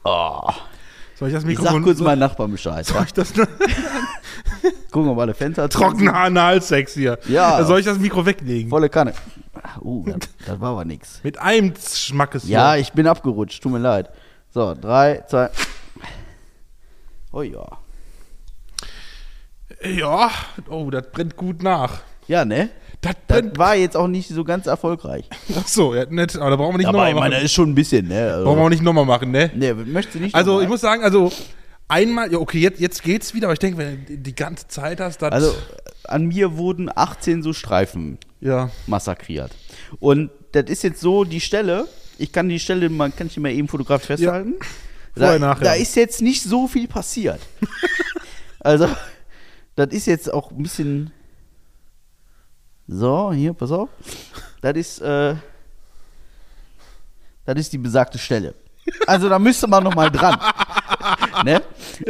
Oh. 0.04 0.50
Soll 1.18 1.28
ich 1.28 1.34
das 1.34 1.42
Ich 1.44 1.48
Mikrofon... 1.48 1.74
sag 1.74 1.82
kurz 1.82 2.00
meinen 2.00 2.18
Nachbarn 2.18 2.50
Bescheid. 2.52 2.84
soll 2.86 3.04
ich 3.04 3.12
das? 3.14 3.32
Gucken, 4.90 5.10
ob 5.10 5.18
alle 5.18 5.34
Fenster 5.34 5.68
Trockener. 5.68 6.14
Analsex 6.14 6.92
hier. 6.94 7.18
Ja. 7.26 7.62
Soll 7.64 7.80
ich 7.80 7.86
das 7.86 7.98
Mikro 7.98 8.24
weglegen? 8.26 8.70
Volle 8.70 8.88
Kanne. 8.88 9.14
Uh, 9.80 10.04
das, 10.06 10.28
das 10.46 10.60
war 10.60 10.70
aber 10.72 10.84
nix. 10.84 11.20
Mit 11.22 11.38
einem 11.38 11.72
Schmackes 11.76 12.46
Ja, 12.48 12.72
hier. 12.74 12.82
ich 12.82 12.92
bin 12.92 13.06
abgerutscht, 13.06 13.62
tut 13.62 13.72
mir 13.72 13.78
leid. 13.78 14.10
So, 14.50 14.74
drei, 14.74 15.24
zwei. 15.28 15.50
Oh 17.32 17.42
ja. 17.42 17.66
Ja. 19.82 20.30
Oh, 20.70 20.90
das 20.90 21.10
brennt 21.10 21.36
gut 21.36 21.62
nach. 21.62 22.00
Ja, 22.28 22.44
ne? 22.44 22.70
Das 23.00 23.14
Das 23.28 23.44
war 23.56 23.74
jetzt 23.76 23.96
auch 23.96 24.08
nicht 24.08 24.28
so 24.28 24.44
ganz 24.44 24.66
erfolgreich. 24.66 25.28
Ach 25.56 25.66
so, 25.68 25.94
ja, 25.94 26.06
nett. 26.06 26.36
Aber 26.36 26.50
da 26.50 26.56
brauchen 26.56 26.74
wir 26.74 26.78
nicht 26.78 26.86
Aber 26.86 26.98
nochmal 26.98 27.10
ich 27.10 27.14
meine, 27.14 27.30
machen. 27.30 27.40
das 27.40 27.44
ist 27.44 27.52
schon 27.52 27.70
ein 27.70 27.74
bisschen, 27.74 28.08
ne? 28.08 28.32
Also, 28.32 28.44
Brauchen 28.44 28.58
wir 28.58 28.64
auch 28.64 28.70
nicht 28.70 28.82
nochmal 28.82 29.04
machen, 29.04 29.30
ne? 29.30 29.50
ne, 29.54 29.74
möchtest 29.74 30.16
du 30.16 30.20
nicht? 30.20 30.34
Also, 30.34 30.60
ich 30.60 30.68
muss 30.68 30.80
sagen, 30.80 31.02
also 31.02 31.30
einmal, 31.88 32.32
ja, 32.32 32.38
okay, 32.38 32.58
jetzt, 32.58 32.80
jetzt 32.80 33.02
geht's 33.02 33.34
wieder, 33.34 33.46
aber 33.46 33.52
ich 33.52 33.58
denke, 33.58 33.78
wenn 33.78 34.06
du 34.06 34.18
die 34.18 34.34
ganze 34.34 34.68
Zeit 34.68 35.00
hast, 35.00 35.22
das. 35.22 35.32
Also, 35.32 35.54
an 36.04 36.26
mir 36.26 36.56
wurden 36.56 36.90
18 36.94 37.42
so 37.42 37.52
Streifen 37.52 38.18
ja. 38.40 38.70
massakriert. 38.86 39.50
Und 39.98 40.30
das 40.52 40.64
ist 40.66 40.82
jetzt 40.82 41.00
so, 41.00 41.24
die 41.24 41.40
Stelle, 41.40 41.86
ich 42.18 42.32
kann 42.32 42.48
die 42.48 42.60
Stelle, 42.60 42.88
man 42.88 43.14
kann 43.14 43.26
ich 43.26 43.36
mal 43.38 43.50
eben 43.50 43.68
fotografisch 43.68 44.06
festhalten. 44.06 44.54
Vorher, 45.14 45.38
da, 45.38 45.46
nachher. 45.46 45.64
da 45.64 45.74
ist 45.74 45.96
jetzt 45.96 46.22
nicht 46.22 46.42
so 46.42 46.68
viel 46.68 46.88
passiert. 46.88 47.40
also, 48.60 48.88
das 49.74 49.88
ist 49.88 50.06
jetzt 50.06 50.32
auch 50.32 50.50
ein 50.50 50.62
bisschen. 50.62 51.12
So, 52.88 53.32
hier, 53.32 53.52
pass 53.52 53.72
auf. 53.72 53.88
Das 54.60 54.76
ist, 54.76 55.00
äh, 55.00 55.34
das 57.44 57.56
ist 57.56 57.72
die 57.72 57.78
besagte 57.78 58.18
Stelle. 58.18 58.54
Also, 59.06 59.28
da 59.28 59.38
müsste 59.38 59.66
man 59.66 59.82
noch 59.82 59.94
mal 59.94 60.10
dran. 60.10 60.38
ne? 61.44 61.60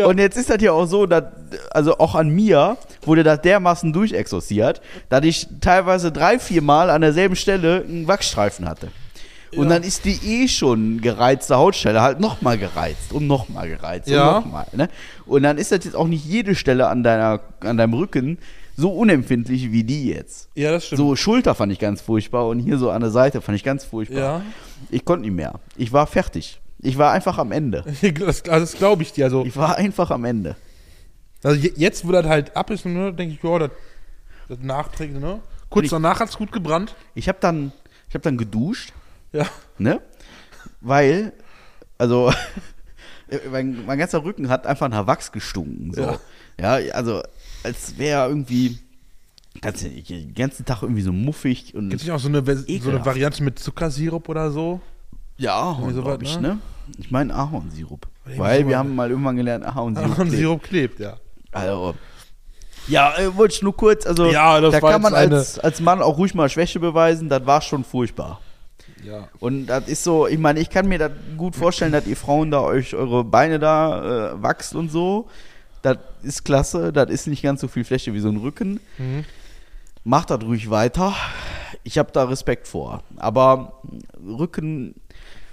Und 0.05 0.19
jetzt 0.19 0.37
ist 0.37 0.51
das 0.51 0.61
ja 0.61 0.73
auch 0.73 0.87
so, 0.87 1.07
dass, 1.07 1.25
also 1.71 1.99
auch 1.99 2.15
an 2.15 2.29
mir 2.29 2.77
wurde 3.03 3.23
das 3.23 3.41
dermaßen 3.41 3.93
durchexorziert, 3.93 4.83
dass 5.09 5.25
ich 5.25 5.47
teilweise 5.61 6.13
drei, 6.13 6.39
vier 6.39 6.61
Mal 6.61 6.91
an 6.91 7.01
derselben 7.01 7.37
Stelle 7.37 7.83
einen 7.89 8.07
Wachsstreifen 8.07 8.69
hatte. 8.69 8.89
Und 9.55 9.71
dann 9.71 9.83
ist 9.83 10.05
die 10.05 10.19
eh 10.43 10.49
schon 10.49 11.01
gereizte 11.01 11.57
Hautstelle 11.57 12.03
halt 12.03 12.21
nochmal 12.21 12.59
gereizt 12.59 13.13
und 13.13 13.27
nochmal 13.27 13.69
gereizt 13.69 14.09
Ja. 14.09 14.37
und 14.37 14.45
nochmal. 14.45 14.67
Ne? 14.73 14.89
Und 15.25 15.45
dann 15.45 15.57
ist 15.57 15.73
das 15.73 15.85
jetzt 15.85 15.95
auch 15.95 16.09
nicht 16.09 16.27
jede 16.27 16.55
Stelle 16.55 16.89
an, 16.89 17.03
deiner, 17.03 17.41
an 17.61 17.79
deinem 17.79 17.95
Rücken 17.95 18.37
so 18.77 18.91
unempfindlich 18.91 19.73
wie 19.73 19.85
die 19.85 20.09
jetzt. 20.09 20.51
Ja, 20.55 20.71
das 20.73 20.87
stimmt. 20.87 20.99
So 20.99 21.17
Schulter 21.17 21.55
fand 21.55 21.73
ich 21.73 21.79
ganz 21.79 22.01
furchtbar 22.03 22.47
und 22.49 22.59
hier 22.59 22.79
so 22.79 22.91
an 22.91 23.01
der 23.01 23.11
Seite 23.11 23.41
fand 23.41 23.57
ich 23.57 23.65
ganz 23.65 23.85
furchtbar. 23.85 24.19
Ja. 24.19 24.43
Ich 24.91 25.05
konnte 25.05 25.23
nicht 25.27 25.35
mehr. 25.35 25.61
Ich 25.77 25.93
war 25.93 26.07
fertig. 26.07 26.61
Ich 26.81 26.99
war 26.99 27.13
einfach 27.13 27.39
am 27.39 27.53
Ende. 27.53 27.85
Das, 28.21 28.43
das 28.43 28.75
glaube 28.75 29.03
ich 29.03 29.13
dir. 29.13 29.25
Also, 29.25 29.45
Ich 29.45 29.57
war 29.57 29.77
einfach 29.77 30.11
am 30.11 30.25
Ende. 30.25 30.57
also 31.43 31.59
je- 31.59 31.73
jetzt, 31.77 32.07
wo 32.07 32.13
das 32.13 32.27
halt 32.27 32.55
ab 32.57 32.71
ist, 32.71 32.85
ne, 32.85 33.13
denke 33.15 33.35
ich, 33.35 33.43
ja, 33.43 33.59
das, 33.59 33.71
das 34.49 34.59
nachträgt, 34.61 35.19
ne? 35.19 35.41
Kurz 35.71 35.87
ich- 35.87 35.91
danach 35.91 36.21
hat 36.21 36.29
es 36.29 36.37
gut 36.37 36.53
gebrannt. 36.53 36.95
Ich 37.15 37.29
habe 37.29 37.39
dann, 37.41 37.73
ich 38.09 38.15
habe 38.15 38.23
dann 38.23 38.37
geduscht, 38.37 38.93
Ja. 39.33 39.47
ne? 39.79 40.01
Weil, 40.83 41.33
also, 41.99 42.31
mein, 43.51 43.85
mein 43.87 43.99
ganzer 43.99 44.23
Rücken 44.23 44.49
hat 44.49 44.67
einfach 44.67 44.89
nach 44.89 45.07
Wachs 45.07 45.33
gestunken. 45.33 45.93
So. 45.95 46.19
Ja. 46.61 46.77
also, 46.93 47.23
als 47.67 47.99
wäre 47.99 48.29
irgendwie, 48.29 48.79
ganz, 49.61 49.83
den 49.83 50.35
ganzen 50.35 50.65
Tag 50.65 50.83
irgendwie 50.83 51.03
so 51.03 51.13
muffig 51.13 51.75
und. 51.75 51.91
Gibt 51.91 52.01
es 52.01 52.07
nicht 52.07 52.15
auch 52.15 52.21
so 52.21 52.29
eine, 52.29 52.45
so 52.45 52.91
eine. 52.91 53.05
Variante 53.05 53.43
mit 53.43 53.59
Zuckersirup 53.59 54.29
oder 54.29 54.51
so? 54.51 54.81
Ja, 55.37 55.55
Ahorn, 55.55 55.95
sowas, 55.95 56.19
glaub 56.19 56.23
ich, 56.23 56.41
ne? 56.41 56.49
ne? 56.49 56.59
Ich 56.99 57.11
meine 57.11 57.35
Ahornsirup. 57.35 58.07
Weil 58.37 58.67
wir 58.67 58.79
haben 58.79 58.95
mal 58.95 59.11
irgendwann 59.11 59.37
gelernt, 59.37 59.65
Ahornsirup. 59.65 60.15
klebt. 60.15 60.31
Sirup 60.31 60.63
klebt, 60.63 61.01
ja. 61.01 61.17
Also, 61.53 61.95
ja, 62.89 63.19
äh, 63.19 63.37
wollte 63.37 63.55
ich 63.55 63.63
nur 63.63 63.77
kurz, 63.77 64.07
also 64.07 64.31
Ja, 64.31 64.61
da 64.61 64.81
kann 64.81 65.03
man 65.03 65.15
als, 65.15 65.59
als 65.59 65.81
Mann 65.81 66.01
auch 66.01 66.17
ruhig 66.17 66.35
mal 66.35 66.49
Schwäche 66.49 66.79
beweisen, 66.79 67.29
das 67.29 67.45
war 67.45 67.61
schon 67.61 67.85
furchtbar. 67.85 68.41
Ja. 69.05 69.29
Und 69.39 69.67
das 69.67 69.89
ist 69.89 70.05
so, 70.05 70.27
ich 70.27 70.39
meine, 70.39 70.61
ich 70.61 70.71
kann 70.71 70.89
mir 70.89 70.99
das 70.99 71.13
gut 71.37 71.55
vorstellen, 71.55 71.93
dass 71.93 72.07
ihr 72.07 72.17
Frauen 72.17 72.51
da 72.51 72.61
euch 72.61 72.95
eure 72.95 73.25
Beine 73.25 73.59
da 73.59 74.33
äh, 74.33 74.43
wachst 74.43 74.75
und 74.75 74.91
so. 74.91 75.29
Das 75.83 75.99
ist 76.23 76.45
klasse, 76.45 76.93
das 76.93 77.11
ist 77.11 77.27
nicht 77.27 77.43
ganz 77.43 77.61
so 77.61 77.69
viel 77.69 77.85
Fläche 77.85 78.13
wie 78.15 78.21
so 78.21 78.29
ein 78.29 78.37
Rücken. 78.39 78.81
Macht 80.05 80.31
das 80.31 80.41
ruhig 80.43 80.71
weiter. 80.71 81.15
Ich 81.85 81.99
habe 81.99 82.11
da 82.13 82.25
Respekt 82.25 82.67
vor. 82.69 83.03
Aber 83.17 83.81
Rücken, 84.25 84.95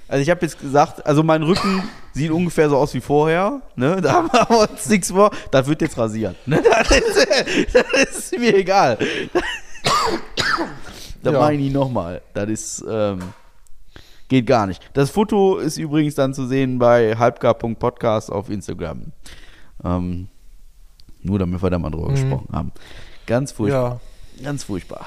also 0.08 0.22
ich 0.22 0.30
habe 0.30 0.42
jetzt 0.42 0.60
gesagt, 0.60 1.06
also 1.06 1.24
mein 1.24 1.44
Rücken 1.44 1.84
sieht 2.14 2.32
ungefähr 2.32 2.70
so 2.70 2.78
aus 2.78 2.94
wie 2.94 3.02
vorher. 3.02 3.62
Ne? 3.76 3.98
Da 4.02 4.14
haben 4.14 4.30
wir 4.32 4.70
uns 4.70 4.88
nichts 4.90 5.12
vor. 5.12 5.32
Das 5.52 5.68
wird 5.68 5.82
jetzt 5.82 5.98
rasiert. 5.98 6.36
Ne? 6.48 6.62
Das, 6.74 6.90
ist, 6.92 7.76
das 7.76 8.18
ist 8.18 8.40
mir 8.40 8.56
egal. 8.56 8.98
Das 11.22 11.34
Ja. 11.34 11.40
mache 11.40 11.54
ich 11.54 11.60
nicht 11.60 11.74
nochmal. 11.74 12.22
Das 12.34 12.50
ist, 12.50 12.84
ähm, 12.90 13.20
geht 14.28 14.46
gar 14.46 14.68
nicht. 14.68 14.82
Das 14.94 15.10
Foto 15.10 15.58
ist 15.58 15.78
übrigens 15.78 16.16
dann 16.16 16.34
zu 16.34 16.48
sehen 16.48 16.80
bei 16.80 17.16
halbgar.podcast 17.16 18.32
auf 18.32 18.50
Instagram. 18.50 19.12
Ähm, 19.84 20.28
nur 21.22 21.40
damit 21.40 21.62
wir 21.62 21.70
da 21.70 21.80
mal 21.80 21.90
drüber 21.90 22.10
gesprochen 22.10 22.50
haben. 22.52 22.72
Ganz 23.26 23.52
furchtbar. 23.52 24.02
Ja. 24.38 24.44
Ganz 24.44 24.64
furchtbar. 24.64 25.06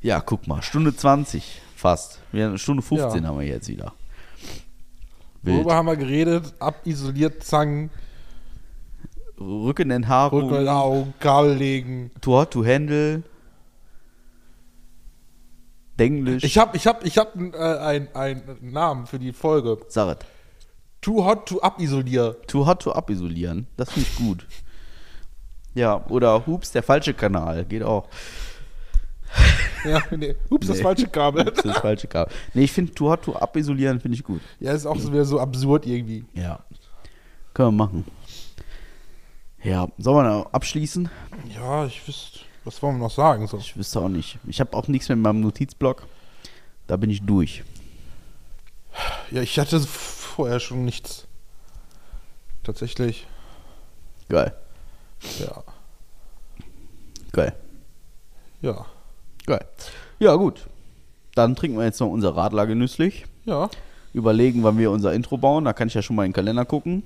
Ja, 0.00 0.20
guck 0.20 0.46
mal, 0.46 0.62
Stunde 0.62 0.94
20 0.94 1.60
fast. 1.74 2.20
Wir, 2.32 2.46
eine 2.48 2.58
Stunde 2.58 2.82
15 2.82 3.22
Ja. 3.22 3.28
haben 3.28 3.38
wir 3.40 3.46
jetzt 3.46 3.68
wieder. 3.68 3.92
Wild. 5.42 5.56
Worüber 5.58 5.74
haben 5.74 5.86
wir 5.86 5.96
geredet? 5.96 6.54
Abisoliert, 6.58 7.42
Zangen, 7.42 7.90
Rückenenthaarung, 9.40 10.48
Rücken, 10.50 10.68
Augen, 10.68 11.14
Kabel 11.20 11.54
legen. 11.54 12.10
too 12.20 12.32
hot 12.32 12.50
to 12.52 12.64
handle, 12.64 13.22
Denglisch, 15.98 16.44
Ich 16.44 16.58
habe 16.58 16.76
ich 16.76 16.86
hab, 16.86 17.04
ich 17.06 17.16
hab, 17.16 17.34
äh, 17.36 18.06
einen 18.12 18.46
Namen 18.60 19.06
für 19.06 19.18
die 19.18 19.32
Folge. 19.32 19.78
Saret. 19.88 20.26
Too 21.06 21.24
hot 21.24 21.46
to 21.46 21.60
abisolier. 21.62 22.34
Too 22.48 22.66
hot 22.66 22.82
to 22.82 22.90
abisolieren, 22.92 23.68
das 23.76 23.92
finde 23.92 24.08
ich 24.10 24.16
gut. 24.16 24.44
Ja, 25.72 26.04
oder 26.08 26.44
Hups, 26.48 26.72
der 26.72 26.82
falsche 26.82 27.14
Kanal, 27.14 27.64
geht 27.64 27.84
auch. 27.84 28.08
Ja, 29.84 30.02
nee. 30.16 30.34
Ups, 30.50 30.66
das 30.66 30.78
Nee. 30.78 30.82
falsche 30.82 31.06
Kabel. 31.06 31.44
Das 31.44 31.58
ist 31.58 31.64
das 31.64 31.78
falsche 31.78 32.08
Kabel. 32.08 32.34
Nee, 32.54 32.64
ich 32.64 32.72
finde 32.72 32.92
Too 32.92 33.08
hot 33.08 33.22
to 33.22 33.36
abisolieren 33.36 34.00
finde 34.00 34.16
ich 34.16 34.24
gut. 34.24 34.40
Ja, 34.58 34.72
ist 34.72 34.84
auch 34.84 34.98
so 34.98 35.12
wieder 35.12 35.24
so 35.24 35.38
absurd 35.38 35.86
irgendwie. 35.86 36.24
Ja. 36.34 36.58
Können 37.54 37.68
wir 37.68 37.84
machen. 37.84 38.04
Ja, 39.62 39.86
sollen 39.98 40.26
wir 40.26 40.38
noch 40.38 40.52
abschließen? 40.52 41.08
Ja, 41.54 41.86
ich 41.86 42.06
wüsste, 42.08 42.40
was 42.64 42.82
wollen 42.82 42.96
wir 42.96 43.04
noch 43.04 43.12
sagen? 43.12 43.46
So. 43.46 43.58
Ich 43.58 43.76
wüsste 43.76 44.00
auch 44.00 44.08
nicht. 44.08 44.38
Ich 44.48 44.58
habe 44.58 44.76
auch 44.76 44.88
nichts 44.88 45.08
mehr 45.08 45.14
in 45.14 45.22
meinem 45.22 45.40
Notizblock. 45.40 46.02
Da 46.88 46.96
bin 46.96 47.10
ich 47.10 47.22
durch. 47.22 47.62
Ja, 49.30 49.42
ich 49.42 49.56
hatte 49.60 49.78
vorher 50.36 50.60
schon 50.60 50.84
nichts. 50.84 51.26
Tatsächlich, 52.62 53.26
Geil. 54.28 54.54
ja. 55.38 55.62
Geil. 57.32 57.56
Ja. 58.60 58.84
Geil. 59.46 59.64
Ja, 60.18 60.34
gut. 60.34 60.66
Dann 61.34 61.56
trinken 61.56 61.78
wir 61.78 61.84
jetzt 61.84 62.00
noch 62.00 62.10
unser 62.10 62.36
Radler 62.36 62.66
genüsslich. 62.66 63.24
Ja. 63.46 63.70
Überlegen, 64.12 64.62
wann 64.62 64.76
wir 64.76 64.90
unser 64.90 65.14
Intro 65.14 65.38
bauen. 65.38 65.64
Da 65.64 65.72
kann 65.72 65.88
ich 65.88 65.94
ja 65.94 66.02
schon 66.02 66.16
mal 66.16 66.24
in 66.24 66.32
den 66.32 66.34
Kalender 66.34 66.66
gucken. 66.66 67.02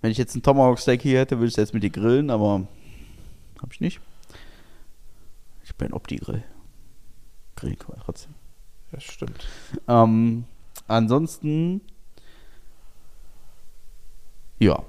Wenn 0.00 0.10
ich 0.10 0.18
jetzt 0.18 0.34
einen 0.34 0.42
Tomahawk 0.42 0.78
Steak 0.78 1.02
hier 1.02 1.20
hätte, 1.20 1.36
würde 1.36 1.48
ich 1.48 1.52
es 1.54 1.56
jetzt 1.56 1.74
mit 1.74 1.82
dir 1.82 1.90
grillen, 1.90 2.30
aber 2.30 2.66
habe 3.60 3.72
ich 3.72 3.80
nicht. 3.80 4.00
Ich 5.64 5.74
bin 5.74 5.92
Opti-Grill. 5.92 6.44
Grill 7.56 7.76
kann 7.76 7.90
man 7.90 8.00
trotzdem. 8.00 8.34
Ja, 8.90 9.00
stimmt. 9.00 9.46
Ähm, 9.86 10.44
ansonsten, 10.88 11.82
ja. 14.62 14.82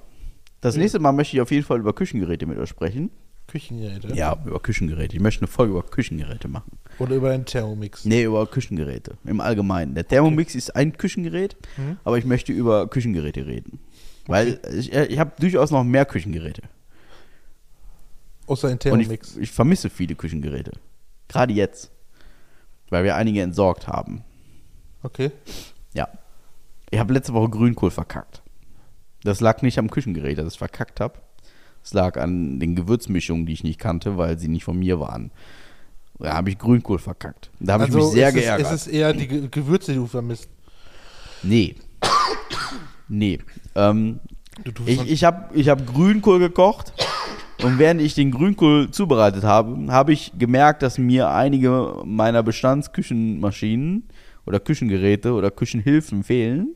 Das 0.62 0.78
nächste 0.78 1.00
Mal 1.00 1.12
möchte 1.12 1.36
ich 1.36 1.42
auf 1.42 1.52
jeden 1.52 1.66
Fall 1.66 1.80
über 1.80 1.94
Küchengeräte 1.94 2.46
mit 2.46 2.58
euch 2.58 2.70
sprechen. 2.70 3.12
Küchengeräte. 3.48 4.16
Ja, 4.16 4.42
über 4.46 4.60
Küchengeräte. 4.62 5.16
Ich 5.16 5.22
möchte 5.22 5.42
eine 5.42 5.48
Folge 5.48 5.74
über 5.74 5.84
Küchengeräte 5.84 6.48
machen. 6.48 6.78
Oder 7.00 7.16
über 7.16 7.32
den 7.32 7.46
Thermomix. 7.46 8.06
Nee, 8.06 8.24
über 8.24 8.48
Küchengeräte 8.48 9.18
im 9.26 9.42
Allgemeinen. 9.42 9.96
Der 9.96 10.08
Thermomix 10.08 10.56
ist 10.56 10.76
ein 10.76 10.98
Küchengerät, 10.98 11.58
aber 12.04 12.18
ich 12.18 12.26
möchte 12.26 12.54
über 12.54 12.88
Küchengeräte 12.88 13.46
reden. 13.46 13.80
Weil 14.28 14.60
ich, 14.74 14.94
ich 14.94 15.20
habe 15.20 15.34
durchaus 15.38 15.72
noch 15.72 15.84
mehr 15.84 16.06
Küchengeräte. 16.06 16.62
Außer 18.48 18.70
den 18.70 18.74
Und 18.74 18.80
Thermomix. 18.80 19.36
ich, 19.36 19.44
ich 19.44 19.52
vermisse 19.52 19.90
viele 19.90 20.16
Küchengeräte. 20.16 20.72
Gerade 21.28 21.54
jetzt. 21.54 21.92
Weil 22.90 23.04
wir 23.04 23.16
einige 23.16 23.42
entsorgt 23.42 23.88
haben. 23.88 24.24
Okay. 25.02 25.32
Ja. 25.94 26.08
Ich 26.90 27.00
habe 27.00 27.14
letzte 27.14 27.34
Woche 27.34 27.50
Grünkohl 27.50 27.92
verkackt. 27.92 28.43
Das 29.24 29.40
lag 29.42 29.62
nicht 29.62 29.80
am 29.80 29.90
Küchengerät, 29.90 30.38
dass 30.38 30.54
ich 30.54 30.60
verkackt 30.60 31.00
habe. 31.00 31.16
Es 31.84 31.94
lag 31.94 32.18
an 32.18 32.60
den 32.60 32.76
Gewürzmischungen, 32.76 33.46
die 33.46 33.54
ich 33.54 33.64
nicht 33.64 33.80
kannte, 33.80 34.18
weil 34.18 34.38
sie 34.40 34.48
nicht 34.48 34.64
von 34.64 34.78
mir 34.80 35.00
waren. 35.00 35.32
Da 36.20 36.34
habe 36.34 36.50
ich 36.50 36.58
Grünkohl 36.58 37.00
verkackt. 37.00 37.50
Da 37.60 37.74
habe 37.74 37.86
ich 37.86 37.92
mich 37.92 38.04
sehr 38.06 38.28
Also 38.28 38.38
ist 38.38 38.44
geärgert. 38.46 38.68
Es, 38.68 38.74
ist 38.74 38.88
es 38.88 38.94
eher 38.94 39.14
die 39.14 39.28
Ge- 39.28 39.48
Gewürze, 39.50 39.92
die 39.92 39.98
du 39.98 40.08
vermisst. 40.08 40.48
Nee. 41.42 41.76
Nee. 43.08 43.40
Ähm, 43.76 44.20
ich 44.86 45.02
ich 45.10 45.24
habe 45.24 45.54
ich 45.58 45.68
hab 45.70 45.86
Grünkohl 45.86 46.40
gekocht 46.40 46.94
und 47.64 47.80
während 47.80 48.02
ich 48.02 48.14
den 48.16 48.32
Grünkohl 48.32 48.92
zubereitet 48.92 49.44
habe, 49.44 49.92
habe 49.92 50.14
ich 50.14 50.32
gemerkt, 50.38 50.84
dass 50.84 50.98
mir 50.98 51.30
einige 51.30 52.02
meiner 52.06 52.44
Bestandsküchenmaschinen 52.44 54.04
oder 54.46 54.60
Küchengeräte 54.60 55.34
oder 55.34 55.52
Küchenhilfen 55.52 56.24
fehlen. 56.24 56.76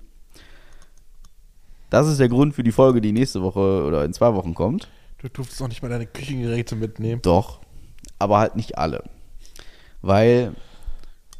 Das 1.89 2.07
ist 2.07 2.19
der 2.19 2.29
Grund 2.29 2.53
für 2.53 2.63
die 2.63 2.71
Folge, 2.71 3.01
die 3.01 3.13
nächste 3.13 3.41
Woche 3.41 3.83
oder 3.85 4.03
in 4.03 4.13
zwei 4.13 4.33
Wochen 4.33 4.53
kommt. 4.53 4.89
du 5.19 5.29
durftest 5.29 5.61
auch 5.61 5.67
nicht 5.67 5.81
mal 5.81 5.89
deine 5.89 6.05
Küchengeräte 6.05 6.75
mitnehmen. 6.75 7.21
Doch, 7.21 7.61
aber 8.19 8.39
halt 8.39 8.55
nicht 8.55 8.77
alle. 8.77 9.03
Weil, 10.01 10.53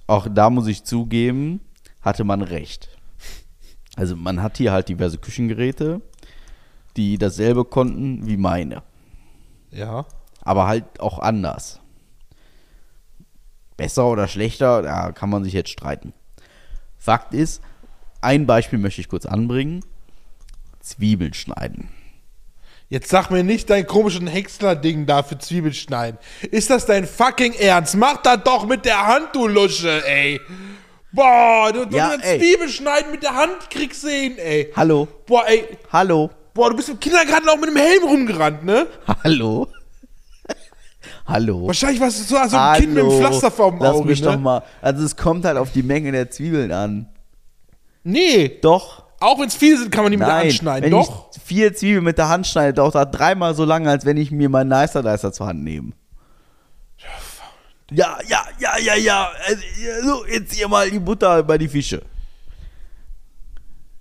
auch 0.08 0.28
da 0.32 0.50
muss 0.50 0.68
ich 0.68 0.84
zugeben, 0.84 1.60
hatte 2.02 2.24
man 2.24 2.42
recht. 2.42 2.90
Also 3.96 4.16
man 4.16 4.42
hat 4.42 4.58
hier 4.58 4.72
halt 4.72 4.90
diverse 4.90 5.18
Küchengeräte, 5.18 6.02
die 6.96 7.18
dasselbe 7.18 7.66
konnten 7.66 8.28
wie 8.28 8.38
meine. 8.38 8.84
Ja. 9.72 10.06
Aber 10.42 10.68
halt 10.68 11.00
auch 11.00 11.20
anders. 11.20 11.80
Besser 13.76 14.08
oder 14.08 14.28
schlechter, 14.28 14.82
da 14.82 15.12
kann 15.12 15.30
man 15.30 15.44
sich 15.44 15.54
jetzt 15.54 15.70
streiten. 15.70 16.14
Fakt 16.98 17.34
ist, 17.34 17.62
ein 18.22 18.46
Beispiel 18.46 18.80
möchte 18.80 19.02
ich 19.02 19.10
kurz 19.10 19.26
anbringen. 19.26 19.84
Zwiebeln 20.88 21.34
schneiden. 21.34 21.90
Jetzt 22.90 23.10
sag 23.10 23.30
mir 23.32 23.44
nicht 23.44 23.70
dein 23.70 23.86
komischen 23.86 24.28
Häcksler-Ding 24.28 25.06
da 25.06 25.22
für 25.22 25.38
Zwiebeln 25.38 25.74
schneiden. 25.74 26.18
Ist 26.52 26.70
das 26.70 26.86
dein 26.86 27.06
fucking 27.06 27.54
Ernst? 27.54 27.98
Mach 27.98 28.18
das 28.22 28.44
doch 28.46 28.66
mit 28.66 28.86
der 28.86 29.06
Hand, 29.06 29.30
du 29.34 29.48
Lusche, 29.48 30.06
ey. 30.08 30.40
Boah, 31.12 31.72
du, 31.74 31.86
du 31.86 31.98
Ja, 31.98 32.16
du 32.16 32.24
ey. 32.24 32.40
Zwiebeln 32.40 32.70
schneiden 32.70 33.12
mit 33.12 33.24
der 33.24 33.36
Hand 33.36 33.70
kriegst 33.70 34.08
hin, 34.08 34.38
ey. 34.38 34.72
Hallo, 34.76 35.08
Boah, 35.26 35.46
ey. 35.48 35.66
hallo, 35.92 36.30
Boah, 36.54 36.70
du 36.70 36.78
bist 36.78 36.88
im 36.90 37.00
Kindergarten 37.00 37.50
auch 37.50 37.58
mit 37.58 37.70
dem 37.70 37.76
Helm 37.76 38.04
rumgerannt, 38.04 38.64
ne? 38.64 38.88
hallo, 39.24 39.68
hallo. 41.26 41.68
Wahrscheinlich 41.68 42.00
warst 42.00 42.20
du 42.20 42.24
so, 42.24 42.50
so 42.50 42.58
ein 42.58 42.80
Kind 42.80 42.94
mit 42.94 43.04
einem 43.04 43.12
Pflaster 43.12 43.52
vorm 43.52 43.80
Lass 43.80 43.96
Auge, 43.96 44.08
mich 44.08 44.22
ne? 44.22 44.28
doch 44.28 44.40
mal. 44.40 44.64
Also 44.82 45.04
es 45.04 45.16
kommt 45.18 45.44
halt 45.44 45.58
auf 45.58 45.72
die 45.74 45.84
Menge 45.84 46.12
der 46.14 46.32
Zwiebeln 46.32 46.72
an. 46.72 47.10
Nee. 48.04 48.60
Doch. 48.62 49.04
Auch 49.20 49.40
wenn 49.40 49.48
es 49.48 49.56
viele 49.56 49.78
sind, 49.78 49.92
kann 49.92 50.04
man 50.04 50.12
die 50.12 50.18
mit 50.18 50.28
der 50.28 50.36
Hand 50.36 50.46
Nein, 50.46 50.54
schneiden. 50.54 50.84
wenn 50.86 50.92
Doch. 50.92 51.32
ich 51.36 51.42
vier 51.42 51.74
Zwiebeln 51.74 52.04
mit 52.04 52.18
der 52.18 52.30
Hand 52.30 52.46
schneide, 52.46 52.74
dauert 52.74 52.96
das 52.96 53.10
dreimal 53.12 53.56
so 53.56 53.66
lange, 53.66 53.90
als 53.90 54.06
wenn 54.06 54.18
ich 54.18 54.32
mir 54.32 54.50
meinen 54.50 54.70
Nicer 54.70 55.02
Dicer 55.02 55.34
zur 55.34 55.48
Hand 55.48 55.64
nehme. 55.64 55.94
Ja, 57.90 58.18
ja, 58.28 58.44
ja, 58.60 58.78
ja, 58.78 58.96
ja. 58.96 59.30
Also, 59.48 60.26
jetzt 60.26 60.54
hier 60.54 60.68
mal 60.68 60.90
die 60.90 61.00
Butter 61.00 61.42
bei 61.44 61.58
die 61.58 61.70
Fische. 61.70 62.02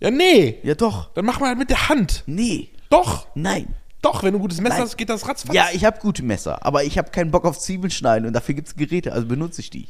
Ja, 0.00 0.10
nee. 0.10 0.58
Ja, 0.62 0.74
doch. 0.74 1.12
Dann 1.14 1.24
mach 1.24 1.40
mal 1.40 1.50
halt 1.50 1.58
mit 1.58 1.70
der 1.70 1.88
Hand. 1.88 2.24
Nee. 2.26 2.70
Doch. 2.90 3.26
Nein. 3.34 3.74
Doch, 4.02 4.22
wenn 4.22 4.32
du 4.32 4.38
ein 4.38 4.42
gutes 4.42 4.60
Messer 4.60 4.74
Nein. 4.74 4.84
hast, 4.84 4.96
geht 4.96 5.08
das 5.08 5.26
ratzfatz. 5.26 5.54
Ja, 5.54 5.68
ich 5.72 5.84
habe 5.84 5.98
gute 6.00 6.22
Messer, 6.22 6.64
aber 6.64 6.84
ich 6.84 6.98
habe 6.98 7.10
keinen 7.10 7.30
Bock 7.30 7.44
auf 7.44 7.58
Zwiebeln 7.58 7.90
schneiden 7.90 8.26
und 8.26 8.34
dafür 8.34 8.54
gibt 8.54 8.68
es 8.68 8.76
Geräte, 8.76 9.12
also 9.12 9.26
benutze 9.26 9.60
ich 9.60 9.70
die. 9.70 9.88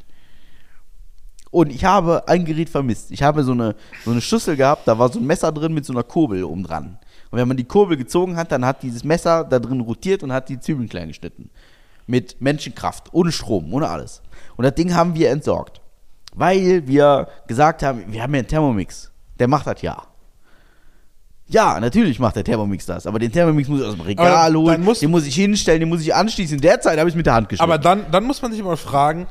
Und 1.57 1.73
ich 1.73 1.87
habe 1.87 2.29
ein 2.29 2.45
Gerät 2.45 2.69
vermisst. 2.69 3.11
Ich 3.11 3.23
habe 3.23 3.43
so 3.43 3.53
eine, 3.53 3.75
so 4.05 4.11
eine 4.11 4.21
Schüssel 4.21 4.57
gehabt, 4.57 4.87
da 4.87 4.99
war 4.99 5.11
so 5.11 5.19
ein 5.19 5.25
Messer 5.25 5.51
drin 5.53 5.73
mit 5.73 5.87
so 5.87 5.95
einer 5.95 6.03
Kurbel 6.03 6.45
oben 6.45 6.63
dran. 6.63 6.99
Und 7.31 7.39
wenn 7.39 7.49
man 7.49 7.57
die 7.57 7.65
Kurbel 7.65 7.97
gezogen 7.97 8.37
hat, 8.37 8.53
dann 8.53 8.63
hat 8.67 8.83
dieses 8.83 9.05
Messer 9.05 9.43
da 9.43 9.59
drin 9.59 9.81
rotiert 9.81 10.23
und 10.23 10.35
hat 10.35 10.51
die 10.51 10.61
Zwiebeln 10.61 10.87
klein 10.87 11.09
geschnitten. 11.09 11.49
Mit 12.07 12.43
Menschenkraft, 12.43 13.09
ohne 13.13 13.33
Strom, 13.33 13.73
ohne 13.73 13.89
alles. 13.89 14.21
Und 14.59 14.65
das 14.65 14.75
Ding 14.75 14.93
haben 14.93 15.15
wir 15.15 15.31
entsorgt. 15.31 15.81
Weil 16.35 16.87
wir 16.87 17.27
gesagt 17.47 17.83
haben, 17.83 18.05
wir 18.07 18.23
haben 18.23 18.35
ja 18.35 18.41
einen 18.41 18.49
Thermomix. 18.49 19.11
Der 19.39 19.49
macht 19.49 19.67
das 19.67 19.81
ja. 19.81 20.03
Ja, 21.47 21.81
natürlich 21.81 22.19
macht 22.19 22.37
der 22.37 22.45
Thermomix 22.45 22.85
das, 22.85 23.07
aber 23.07 23.19
den 23.19 23.33
Thermomix 23.33 23.67
muss 23.67 23.81
ich 23.81 23.87
aus 23.87 23.95
dem 23.95 24.03
Regal 24.03 24.55
holen, 24.55 24.85
den 25.01 25.11
muss 25.11 25.27
ich 25.27 25.35
hinstellen, 25.35 25.81
den 25.81 25.89
muss 25.89 26.03
ich 26.03 26.15
anschließen. 26.15 26.57
In 26.57 26.61
der 26.61 26.83
Zeit 26.83 26.99
habe 26.99 27.09
ich 27.09 27.15
es 27.15 27.17
mit 27.17 27.25
der 27.25 27.33
Hand 27.33 27.49
geschnitten. 27.49 27.71
Aber 27.71 27.79
dann, 27.79 28.05
dann 28.11 28.25
muss 28.25 28.43
man 28.43 28.53
sich 28.53 28.63
mal 28.63 28.77
fragen, 28.77 29.27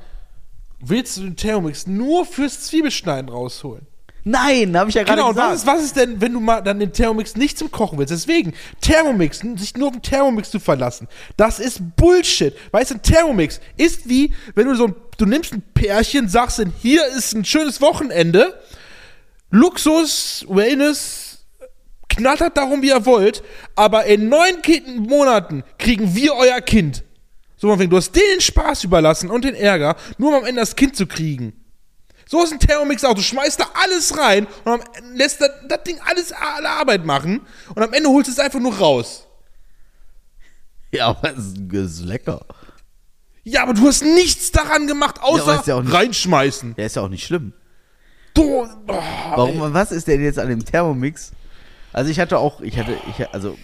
willst 0.79 1.17
du 1.17 1.21
den 1.21 1.35
Thermomix 1.35 1.87
nur 1.87 2.25
fürs 2.25 2.65
Zwiebelschneiden 2.65 3.29
rausholen? 3.29 3.87
Nein, 4.27 4.75
habe 4.75 4.89
ich 4.89 4.95
ja 4.95 5.03
gerade 5.03 5.17
Genau, 5.17 5.29
und 5.29 5.35
gesagt. 5.35 5.51
was 5.51 5.59
ist, 5.59 5.67
was 5.67 5.83
ist 5.83 5.95
denn, 5.97 6.19
wenn 6.19 6.33
du 6.33 6.39
mal 6.39 6.61
dann 6.61 6.79
den 6.79 6.91
Thermomix 6.91 7.35
nicht 7.35 7.59
zum 7.59 7.69
Kochen 7.69 7.99
willst? 7.99 8.11
Deswegen, 8.11 8.53
Thermomix, 8.81 9.39
sich 9.57 9.77
nur 9.77 9.89
auf 9.89 9.93
den 9.93 10.01
Thermomix 10.01 10.49
zu 10.49 10.59
verlassen, 10.59 11.07
das 11.37 11.59
ist 11.59 11.95
Bullshit. 11.95 12.55
Weißt 12.71 12.89
du, 12.89 12.95
ein 12.95 13.03
Thermomix 13.03 13.61
ist 13.77 14.09
wie, 14.09 14.33
wenn 14.55 14.65
du 14.65 14.73
so 14.73 14.87
ein, 14.87 14.95
du 15.19 15.27
nimmst 15.27 15.53
ein 15.53 15.61
Pärchen, 15.75 16.27
sagst 16.27 16.57
dann, 16.57 16.73
hier 16.81 17.05
ist 17.05 17.35
ein 17.35 17.45
schönes 17.45 17.81
Wochenende, 17.81 18.59
Luxus, 19.51 20.43
Wellness, 20.49 21.45
knattert 22.09 22.57
darum, 22.57 22.81
wie 22.81 22.89
ihr 22.89 23.05
wollt, 23.05 23.43
aber 23.75 24.05
in 24.05 24.27
neun 24.27 24.55
Monaten 24.97 25.63
kriegen 25.77 26.15
wir 26.15 26.33
euer 26.33 26.61
Kind. 26.61 27.03
So, 27.57 27.69
von 27.69 27.79
wegen, 27.79 27.89
du 27.89 27.97
hast 27.97 28.11
denen 28.15 28.25
den 28.35 28.41
Spaß 28.41 28.83
überlassen 28.83 29.29
und 29.29 29.45
den 29.45 29.55
Ärger, 29.55 29.95
nur 30.17 30.29
um 30.31 30.35
am 30.35 30.45
Ende 30.45 30.61
das 30.61 30.75
Kind 30.75 30.95
zu 30.95 31.07
kriegen. 31.07 31.53
So 32.27 32.43
ist 32.43 32.51
ein 32.51 32.59
Thermomix 32.59 33.03
auch. 33.03 33.13
Du 33.13 33.21
schmeißt 33.21 33.59
da 33.59 33.65
alles 33.83 34.17
rein 34.17 34.47
und 34.65 34.83
lässt 35.13 35.41
das, 35.41 35.49
das 35.69 35.83
Ding 35.83 35.99
alles 36.05 36.31
alle 36.31 36.69
Arbeit 36.69 37.05
machen 37.05 37.41
und 37.75 37.83
am 37.83 37.93
Ende 37.93 38.09
holst 38.09 38.27
du 38.27 38.31
es 38.33 38.39
einfach 38.39 38.59
nur 38.59 38.75
raus. 38.75 39.27
ja, 40.91 41.07
aber 41.07 41.31
es 41.37 41.53
ist, 41.53 41.99
lecker. 42.01 42.45
Ja, 43.43 43.61
aber 43.63 43.73
du 43.75 43.85
hast 43.87 44.03
nichts 44.03 44.51
daran 44.51 44.87
gemacht, 44.87 45.21
außer 45.21 45.59
ist 45.59 45.67
ja 45.67 45.75
auch 45.75 45.83
nicht- 45.83 45.93
reinschmeißen. 45.93 46.75
Der 46.75 46.87
ist 46.87 46.95
ja 46.95 47.03
auch 47.03 47.09
nicht 47.09 47.25
schlimm. 47.25 47.53
Du, 48.33 48.63
oh, 48.63 48.67
Warum, 48.87 49.73
was 49.73 49.91
ist 49.91 50.07
denn 50.07 50.21
jetzt 50.23 50.39
an 50.39 50.49
dem 50.49 50.65
Thermomix? 50.65 51.31
Also 51.93 52.09
ich 52.09 52.19
hatte 52.19 52.39
auch, 52.39 52.59
ich 52.61 52.77
hatte, 52.77 52.97
ich, 53.09 53.29
also 53.29 53.55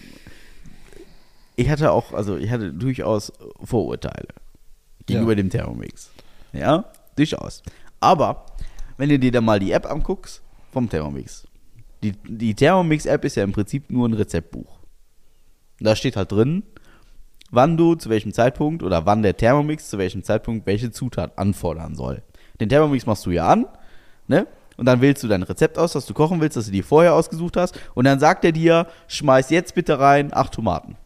ich 1.56 1.68
hatte 1.68 1.90
auch, 1.92 2.12
also 2.12 2.36
ich 2.36 2.50
hatte 2.50 2.72
durchaus 2.72 3.32
Vorurteile 3.62 4.28
gegenüber 5.06 5.32
Ja. 5.32 5.36
dem 5.36 5.50
Thermomix. 5.50 6.10
Ja, 6.52 6.84
durchaus. 7.16 7.62
Aber 8.00 8.46
wenn 8.96 9.08
du 9.08 9.18
dir 9.18 9.32
dann 9.32 9.44
mal 9.44 9.58
die 9.58 9.72
App 9.72 9.90
anguckst 9.90 10.42
vom 10.72 10.88
Thermomix, 10.88 11.46
die, 12.02 12.12
die 12.28 12.54
Thermomix-App 12.54 13.24
ist 13.24 13.36
ja 13.36 13.44
im 13.44 13.52
Prinzip 13.52 13.90
nur 13.90 14.08
ein 14.08 14.12
Rezeptbuch. 14.14 14.78
Da 15.80 15.94
steht 15.96 16.16
halt 16.16 16.32
drin, 16.32 16.62
wann 17.50 17.76
du 17.76 17.94
zu 17.94 18.08
welchem 18.10 18.32
Zeitpunkt 18.32 18.82
oder 18.82 19.06
wann 19.06 19.22
der 19.22 19.36
Thermomix 19.36 19.88
zu 19.88 19.98
welchem 19.98 20.22
Zeitpunkt 20.22 20.66
welche 20.66 20.90
Zutat 20.90 21.38
anfordern 21.38 21.94
soll. 21.94 22.22
Den 22.60 22.68
Thermomix 22.68 23.06
machst 23.06 23.24
du 23.26 23.30
ja 23.30 23.46
an, 23.48 23.66
ne? 24.26 24.46
Und 24.78 24.86
dann 24.86 25.00
wählst 25.02 25.22
du 25.22 25.28
dein 25.28 25.42
Rezept 25.42 25.78
aus, 25.78 25.92
das 25.92 26.06
du 26.06 26.14
kochen 26.14 26.40
willst, 26.40 26.56
das 26.56 26.64
du 26.66 26.72
dir 26.72 26.82
vorher 26.82 27.14
ausgesucht 27.14 27.56
hast. 27.58 27.78
Und 27.94 28.04
dann 28.06 28.18
sagt 28.18 28.44
er 28.44 28.52
dir, 28.52 28.86
schmeiß 29.06 29.50
jetzt 29.50 29.74
bitte 29.74 29.98
rein 30.00 30.32
acht 30.32 30.54
Tomaten. 30.54 30.96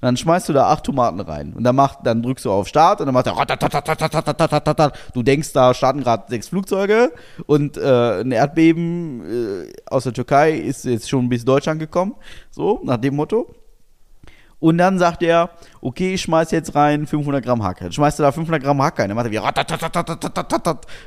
Und 0.00 0.06
dann 0.06 0.16
schmeißt 0.16 0.48
du 0.48 0.54
da 0.54 0.68
acht 0.68 0.84
Tomaten 0.84 1.20
rein. 1.20 1.52
Und 1.52 1.62
dann, 1.62 1.76
macht, 1.76 1.98
dann 2.04 2.22
drückst 2.22 2.46
du 2.46 2.50
auf 2.50 2.66
Start 2.66 3.00
und 3.00 3.06
dann 3.06 3.12
macht 3.12 3.26
er. 3.26 4.92
Du 5.12 5.22
denkst, 5.22 5.52
da 5.52 5.74
starten 5.74 6.00
gerade 6.00 6.24
sechs 6.28 6.48
Flugzeuge 6.48 7.12
und 7.44 7.76
äh, 7.76 8.20
ein 8.22 8.32
Erdbeben 8.32 9.66
äh, 9.66 9.72
aus 9.84 10.04
der 10.04 10.14
Türkei 10.14 10.52
ist 10.52 10.86
jetzt 10.86 11.10
schon 11.10 11.28
bis 11.28 11.44
Deutschland 11.44 11.80
gekommen. 11.80 12.14
So, 12.50 12.80
nach 12.82 12.96
dem 12.96 13.14
Motto. 13.14 13.54
Und 14.60 14.76
dann 14.76 14.98
sagt 14.98 15.22
er, 15.22 15.50
okay, 15.80 16.14
ich 16.14 16.20
schmeiß 16.20 16.50
jetzt 16.50 16.74
rein 16.74 17.06
500 17.06 17.42
Gramm 17.42 17.62
Hack. 17.62 17.80
Dann 17.80 17.92
schmeißt 17.92 18.20
er 18.20 18.24
da 18.24 18.32
500 18.32 18.62
Gramm 18.62 18.80
Hack 18.82 18.98
rein. 18.98 19.08
Dann 19.08 19.16
macht 19.16 19.26
er 19.26 19.32
wieder. 19.32 19.42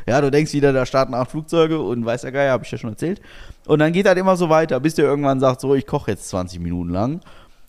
Ja, 0.08 0.22
du 0.22 0.32
denkst 0.32 0.54
wieder, 0.54 0.74
da 0.74 0.86
starten 0.88 1.14
acht 1.14 1.30
Flugzeuge 1.32 1.80
und 1.80 2.04
weiß 2.04 2.22
der 2.22 2.32
Geier, 2.32 2.52
habe 2.52 2.64
ich 2.64 2.72
ja 2.72 2.80
schon 2.80 2.90
erzählt. 2.90 3.22
Und 3.68 3.80
dann 3.80 3.94
geht 3.94 4.08
halt 4.08 4.18
immer 4.18 4.36
so 4.36 4.50
weiter, 4.50 4.80
bis 4.80 4.96
der 4.96 5.06
irgendwann 5.06 5.40
sagt, 5.40 5.62
so, 5.62 5.76
ich 5.76 5.86
koche 5.86 6.12
jetzt 6.12 6.30
20 6.30 6.60
Minuten 6.60 6.90
lang. 6.90 7.22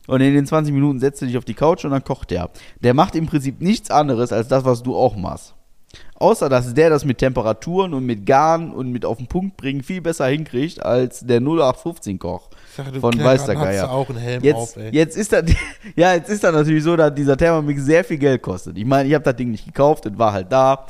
Und 0.07 0.21
in 0.21 0.35
den 0.35 0.47
20 0.47 0.75
Minuten 0.75 1.01
setzt 1.01 1.23
du 1.23 1.27
dich 1.27 1.39
auf 1.39 1.45
die 1.45 1.55
Couch 1.55 1.85
und 1.85 1.91
dann 1.91 2.05
kocht 2.05 2.31
der. 2.31 2.51
Der 2.81 2.95
macht 2.95 3.15
im 3.15 3.27
Prinzip 3.27 3.61
nichts 3.61 3.91
anderes 3.91 4.33
als 4.33 4.49
das, 4.49 4.65
was 4.65 4.83
du 4.83 4.95
auch 4.95 5.17
machst. 5.17 5.55
Außer, 6.17 6.49
dass 6.49 6.73
der 6.75 6.91
das 6.91 7.05
mit 7.05 7.19
Temperaturen 7.19 7.93
und 7.93 8.05
mit 8.07 8.25
Garn 8.25 8.73
und 8.73 8.91
mit 8.91 9.05
auf 9.05 9.19
den 9.19 9.27
Punkt 9.27 9.57
bringen 9.57 9.83
viel 9.83 10.01
besser 10.01 10.27
hinkriegt 10.27 10.83
als 10.83 11.21
der 11.21 11.41
0815-Koch 11.41 12.51
sag, 12.77 12.93
du 12.93 13.01
von 13.01 13.13
Kerl, 13.13 13.25
Weiß 13.25 13.45
der 13.45 13.55
dann 13.55 13.63
hast 13.65 13.69
Geier. 13.69 13.87
du 13.87 13.91
auch 13.91 14.09
einen 14.09 14.19
Helm 14.19 14.43
jetzt, 14.43 14.57
auf, 14.57 14.77
ey. 14.77 14.91
jetzt 14.93 15.17
ist 15.17 15.33
das, 15.33 15.45
ja, 15.97 16.15
jetzt 16.15 16.31
ist 16.31 16.45
das 16.45 16.53
natürlich 16.53 16.85
so, 16.85 16.97
dass 16.97 17.15
dieser 17.15 17.37
Thermomix 17.37 17.85
sehr 17.85 18.05
viel 18.05 18.19
Geld 18.19 18.43
kostet. 18.43 18.79
Ich 18.79 18.85
meine, 18.85 19.09
ich 19.09 19.15
habe 19.15 19.25
das 19.25 19.37
Ding 19.37 19.51
nicht 19.51 19.67
gekauft, 19.67 20.07
das 20.07 20.17
war 20.17 20.33
halt 20.33 20.51
da. 20.51 20.87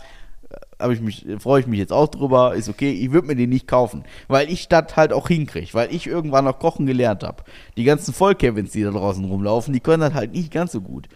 Habe 0.81 0.95
ich 0.95 1.01
mich, 1.01 1.27
freue 1.39 1.61
ich 1.61 1.67
mich 1.67 1.79
jetzt 1.79 1.93
auch 1.93 2.09
drüber. 2.09 2.55
Ist 2.55 2.69
okay, 2.69 2.91
ich 2.91 3.13
würde 3.13 3.29
mir 3.29 3.37
den 3.37 3.51
nicht 3.51 3.69
kaufen, 3.69 4.05
weil 4.29 4.51
ich 4.51 4.69
das 4.69 4.97
halt 4.97 5.13
auch 5.13 5.29
hinkriege, 5.29 5.73
weil 5.73 5.95
ich 5.95 6.07
irgendwann 6.07 6.45
noch 6.45 6.59
kochen 6.59 6.87
gelernt 6.87 7.23
habe. 7.23 7.45
Die 7.77 7.85
ganzen 7.85 8.13
Vollkevins, 8.13 8.73
die 8.73 8.83
da 8.83 8.91
draußen 8.91 9.25
rumlaufen, 9.25 9.73
die 9.73 9.81
können 9.81 10.01
das 10.01 10.15
halt 10.15 10.33
nicht 10.33 10.53
ganz 10.53 10.73
so 10.73 10.81
gut. 10.81 11.09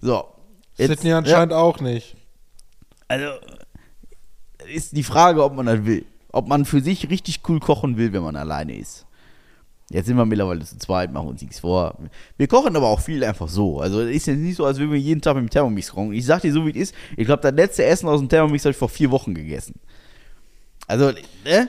So. 0.00 0.24
Sydney 0.74 1.12
anscheinend 1.12 1.54
auch 1.54 1.80
nicht. 1.80 2.16
Also 3.08 3.26
ist 4.72 4.96
die 4.96 5.02
Frage, 5.02 5.42
ob 5.42 5.54
man 5.54 5.66
das 5.66 5.84
will. 5.84 6.04
Ob 6.32 6.48
man 6.48 6.64
für 6.64 6.80
sich 6.80 7.08
richtig 7.08 7.40
cool 7.48 7.60
kochen 7.60 7.96
will, 7.96 8.12
wenn 8.12 8.22
man 8.22 8.36
alleine 8.36 8.76
ist. 8.76 9.05
Jetzt 9.88 10.06
sind 10.06 10.16
wir 10.16 10.24
mittlerweile 10.24 10.64
zu 10.64 10.78
zweit, 10.78 11.12
machen 11.12 11.28
uns 11.28 11.42
nichts 11.42 11.60
vor. 11.60 11.96
Wir 12.36 12.48
kochen 12.48 12.74
aber 12.74 12.88
auch 12.88 13.00
viel 13.00 13.22
einfach 13.22 13.48
so. 13.48 13.80
Also 13.80 14.00
ist 14.00 14.26
jetzt 14.26 14.38
nicht 14.38 14.56
so, 14.56 14.64
als 14.64 14.78
würden 14.78 14.92
wir 14.92 14.98
jeden 14.98 15.20
Tag 15.20 15.36
mit 15.36 15.44
dem 15.44 15.50
Thermomix 15.50 15.92
kochen. 15.92 16.12
Ich 16.12 16.26
sag 16.26 16.40
dir 16.40 16.52
so, 16.52 16.66
wie 16.66 16.70
es 16.70 16.90
ist. 16.90 16.94
Ich 17.16 17.24
glaube, 17.24 17.42
das 17.42 17.52
letzte 17.52 17.84
Essen 17.84 18.08
aus 18.08 18.18
dem 18.18 18.28
Thermomix 18.28 18.64
habe 18.64 18.72
ich 18.72 18.76
vor 18.76 18.88
vier 18.88 19.12
Wochen 19.12 19.34
gegessen. 19.34 19.78
Also, 20.88 21.12
ne? 21.44 21.68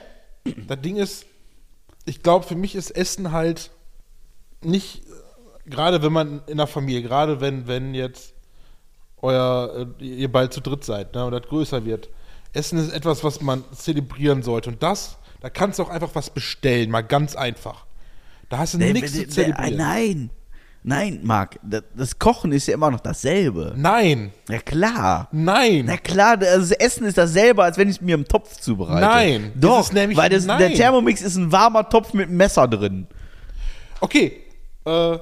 Das 0.66 0.80
Ding 0.80 0.96
ist, 0.96 1.26
ich 2.06 2.22
glaube, 2.22 2.44
für 2.44 2.56
mich 2.56 2.74
ist 2.74 2.90
Essen 2.90 3.30
halt 3.30 3.70
nicht, 4.62 5.02
gerade 5.66 6.02
wenn 6.02 6.12
man 6.12 6.42
in 6.46 6.56
der 6.56 6.66
Familie, 6.66 7.02
gerade 7.02 7.40
wenn, 7.40 7.68
wenn 7.68 7.94
jetzt 7.94 8.34
euer, 9.20 9.88
äh, 10.00 10.04
ihr 10.04 10.32
bald 10.32 10.52
zu 10.52 10.60
dritt 10.60 10.84
seid, 10.84 11.14
ne, 11.14 11.24
und 11.24 11.32
das 11.32 11.42
größer 11.42 11.84
wird. 11.84 12.08
Essen 12.52 12.78
ist 12.78 12.92
etwas, 12.92 13.22
was 13.22 13.40
man 13.40 13.64
zelebrieren 13.72 14.42
sollte. 14.42 14.70
Und 14.70 14.82
das, 14.82 15.18
da 15.40 15.50
kannst 15.50 15.78
du 15.78 15.84
auch 15.84 15.90
einfach 15.90 16.14
was 16.14 16.30
bestellen, 16.30 16.90
mal 16.90 17.02
ganz 17.02 17.36
einfach. 17.36 17.86
Da 18.48 18.58
hast 18.58 18.74
du 18.74 18.78
Nee, 18.78 18.92
nichts 18.92 19.14
nee, 19.14 19.24
zu 19.26 19.28
zelebrieren. 19.28 19.76
Nein. 19.76 20.30
Nein, 20.84 21.20
Marc. 21.22 21.58
Das, 21.62 22.18
Kochen 22.18 22.52
ist 22.52 22.66
ja 22.68 22.74
immer 22.74 22.90
noch 22.90 23.00
dasselbe. 23.00 23.74
Nein, 23.76 24.32
Ja, 24.48 24.58
klar. 24.60 25.28
nein. 25.32 25.84
Na 25.86 25.96
klar, 25.98 26.36
das 26.36 26.70
Essen 26.70 27.04
ist 27.04 27.18
dasselbe, 27.18 27.62
als 27.64 27.76
wenn 27.76 27.88
ich 27.88 27.96
es 27.96 28.00
mir 28.00 28.14
im 28.14 28.24
Topf 28.26 28.56
zubereite. 28.58 29.00
Nein, 29.04 29.52
das 29.54 29.60
Doch, 29.60 29.80
ist 29.80 29.92
nämlich- 29.92 30.16
weil 30.16 30.30
das, 30.30 30.46
der 30.46 30.58
nein. 30.58 30.74
Thermomix 30.74 31.20
ist 31.20 31.36
ein 31.36 31.52
warmer 31.52 31.88
Topf 31.88 32.14
mit 32.14 32.28
einem 32.28 32.36
Messer 32.38 32.66
drin. 32.68 33.06
Okay. 34.00 34.44
Äh, 34.86 35.18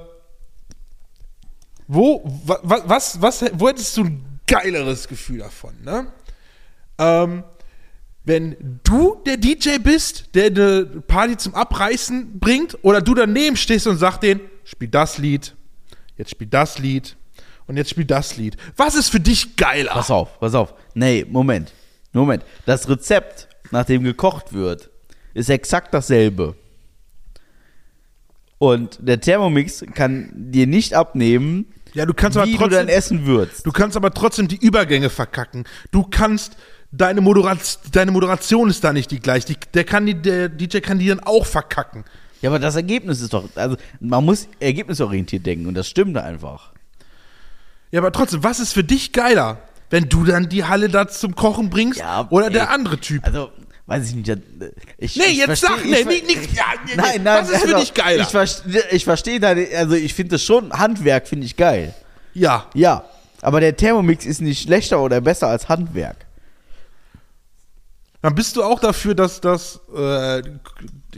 wo, 1.87 2.21
wa, 2.45 2.59
was, 2.85 3.21
was, 3.21 3.43
wo 3.53 3.67
hättest 3.67 3.95
du 3.97 4.03
ein 4.05 4.39
geileres 4.45 5.07
Gefühl 5.07 5.39
davon, 5.39 5.73
ne? 5.83 6.07
Ähm, 6.99 7.43
wenn 8.27 8.79
du 8.83 9.21
der 9.25 9.37
DJ 9.37 9.77
bist, 9.81 10.35
der 10.35 10.47
eine 10.47 10.85
Party 11.07 11.37
zum 11.37 11.55
Abreißen 11.55 12.39
bringt, 12.39 12.77
oder 12.81 13.01
du 13.01 13.15
daneben 13.15 13.55
stehst 13.55 13.87
und 13.87 13.97
sagst 13.97 14.21
denen, 14.21 14.41
spiel 14.65 14.89
das 14.89 15.17
Lied, 15.17 15.55
jetzt 16.17 16.31
spiel 16.31 16.47
das 16.47 16.77
Lied 16.77 17.15
und 17.67 17.77
jetzt 17.77 17.89
spiel 17.89 18.03
das 18.05 18.35
Lied. 18.35 18.57
Was 18.75 18.95
ist 18.95 19.09
für 19.09 19.21
dich 19.21 19.55
geiler? 19.55 19.91
Pass 19.93 20.11
auf, 20.11 20.39
pass 20.41 20.53
auf. 20.55 20.73
Nee, 20.93 21.25
Moment. 21.29 21.71
Moment. 22.11 22.43
Das 22.65 22.89
Rezept, 22.89 23.47
nach 23.71 23.85
dem 23.85 24.03
gekocht 24.03 24.51
wird, 24.51 24.89
ist 25.33 25.49
exakt 25.49 25.93
dasselbe. 25.93 26.55
Und 28.57 28.97
der 29.01 29.21
Thermomix 29.21 29.85
kann 29.93 30.31
dir 30.33 30.65
nicht 30.67 30.93
abnehmen, 30.95 31.67
Ja, 31.93 32.05
du 32.05 32.13
kannst 32.13 32.37
aber 32.37 32.47
wie 32.47 32.53
du 32.53 32.57
dein 32.59 32.69
trotzdem, 32.69 32.87
Essen 32.89 33.25
würzt. 33.25 33.65
du 33.65 33.71
kannst 33.71 33.95
aber 33.95 34.11
trotzdem 34.11 34.47
die 34.47 34.57
Übergänge 34.57 35.09
verkacken. 35.09 35.65
Du 35.91 36.03
kannst 36.03 36.57
deine 36.97 37.21
Moderation, 37.21 37.81
deine 37.91 38.11
Moderation 38.11 38.69
ist 38.69 38.83
da 38.83 38.93
nicht 38.93 39.11
die 39.11 39.19
gleiche. 39.19 39.47
Die, 39.47 39.57
der 39.73 39.83
kann 39.83 40.05
die, 40.05 40.15
der 40.15 40.49
DJ 40.49 40.79
kann 40.79 40.99
die 40.99 41.07
dann 41.07 41.19
auch 41.21 41.45
verkacken. 41.45 42.03
Ja, 42.41 42.49
aber 42.49 42.59
das 42.59 42.75
Ergebnis 42.75 43.21
ist 43.21 43.33
doch, 43.33 43.49
also 43.55 43.77
man 43.99 44.23
muss 44.23 44.47
ergebnisorientiert 44.59 45.45
denken 45.45 45.65
und 45.67 45.73
das 45.73 45.87
stimmt 45.87 46.17
einfach. 46.17 46.71
Ja, 47.91 47.99
aber 48.01 48.11
trotzdem, 48.11 48.43
was 48.43 48.59
ist 48.59 48.73
für 48.73 48.83
dich 48.83 49.11
geiler? 49.11 49.59
Wenn 49.89 50.09
du 50.09 50.25
dann 50.25 50.49
die 50.49 50.65
Halle 50.65 50.89
da 50.89 51.07
zum 51.07 51.33
Kochen 51.35 51.69
bringst 51.69 51.99
Ja, 51.99 52.27
oder 52.29 52.47
ey. 52.47 52.53
der 52.53 52.69
andere 52.71 52.99
Typ? 52.99 53.23
Also, 53.25 53.49
weiß 53.85 54.09
ich 54.09 54.15
nicht. 54.15 54.29
Ich, 54.97 55.15
Nee, 55.15 55.23
ich 55.27 55.37
jetzt 55.37 55.63
versteh- 55.63 55.67
sag, 55.67 55.85
ich 55.85 55.91
nee, 55.91 56.03
nicht, 56.03 56.27
nicht, 56.27 56.53
ja, 56.57 56.65
nee. 56.85 56.91
Nein, 56.97 57.23
nein, 57.23 57.43
Was 57.43 57.49
ist 57.49 57.61
für 57.61 57.67
also, 57.75 57.79
dich 57.79 57.93
geiler? 57.93 58.21
Ich, 58.23 58.27
verstehe, 58.29 58.83
ich 58.91 59.03
verstehe 59.05 59.39
deine, 59.39 59.65
also 59.77 59.95
ich 59.95 60.13
finde 60.13 60.31
das 60.31 60.43
schon, 60.43 60.71
Handwerk 60.73 61.27
finde 61.27 61.45
ich 61.45 61.55
geil. 61.55 61.93
ja. 62.33 62.65
Ja, 62.73 63.05
aber 63.41 63.61
der 63.61 63.75
Thermomix 63.77 64.25
ist 64.25 64.41
nicht 64.41 64.61
schlechter 64.63 64.99
oder 65.01 65.21
besser 65.21 65.47
als 65.47 65.69
Handwerk. 65.69 66.17
Dann 68.21 68.33
bist 68.35 68.55
du 68.55 68.63
auch 68.63 68.79
dafür, 68.79 69.13
dass, 69.15 69.41
dass 69.41 69.79
äh, 69.95 70.41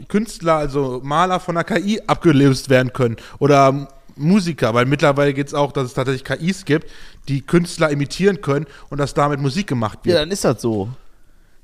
Künstler, 0.08 0.56
also 0.56 1.00
Maler 1.02 1.40
von 1.40 1.54
der 1.54 1.64
KI 1.64 2.00
abgelöst 2.06 2.68
werden 2.68 2.92
können. 2.92 3.16
Oder 3.38 3.88
Musiker, 4.16 4.74
weil 4.74 4.84
mittlerweile 4.86 5.32
geht 5.32 5.46
es 5.48 5.54
auch, 5.54 5.72
dass 5.72 5.86
es 5.86 5.94
tatsächlich 5.94 6.24
KIs 6.24 6.64
gibt, 6.66 6.90
die 7.28 7.40
Künstler 7.40 7.90
imitieren 7.90 8.40
können 8.42 8.66
und 8.90 8.98
dass 8.98 9.14
damit 9.14 9.40
Musik 9.40 9.66
gemacht 9.66 10.00
Ja, 10.04 10.06
wird. 10.12 10.18
dann 10.18 10.30
ist 10.30 10.44
das 10.44 10.60
so. 10.60 10.90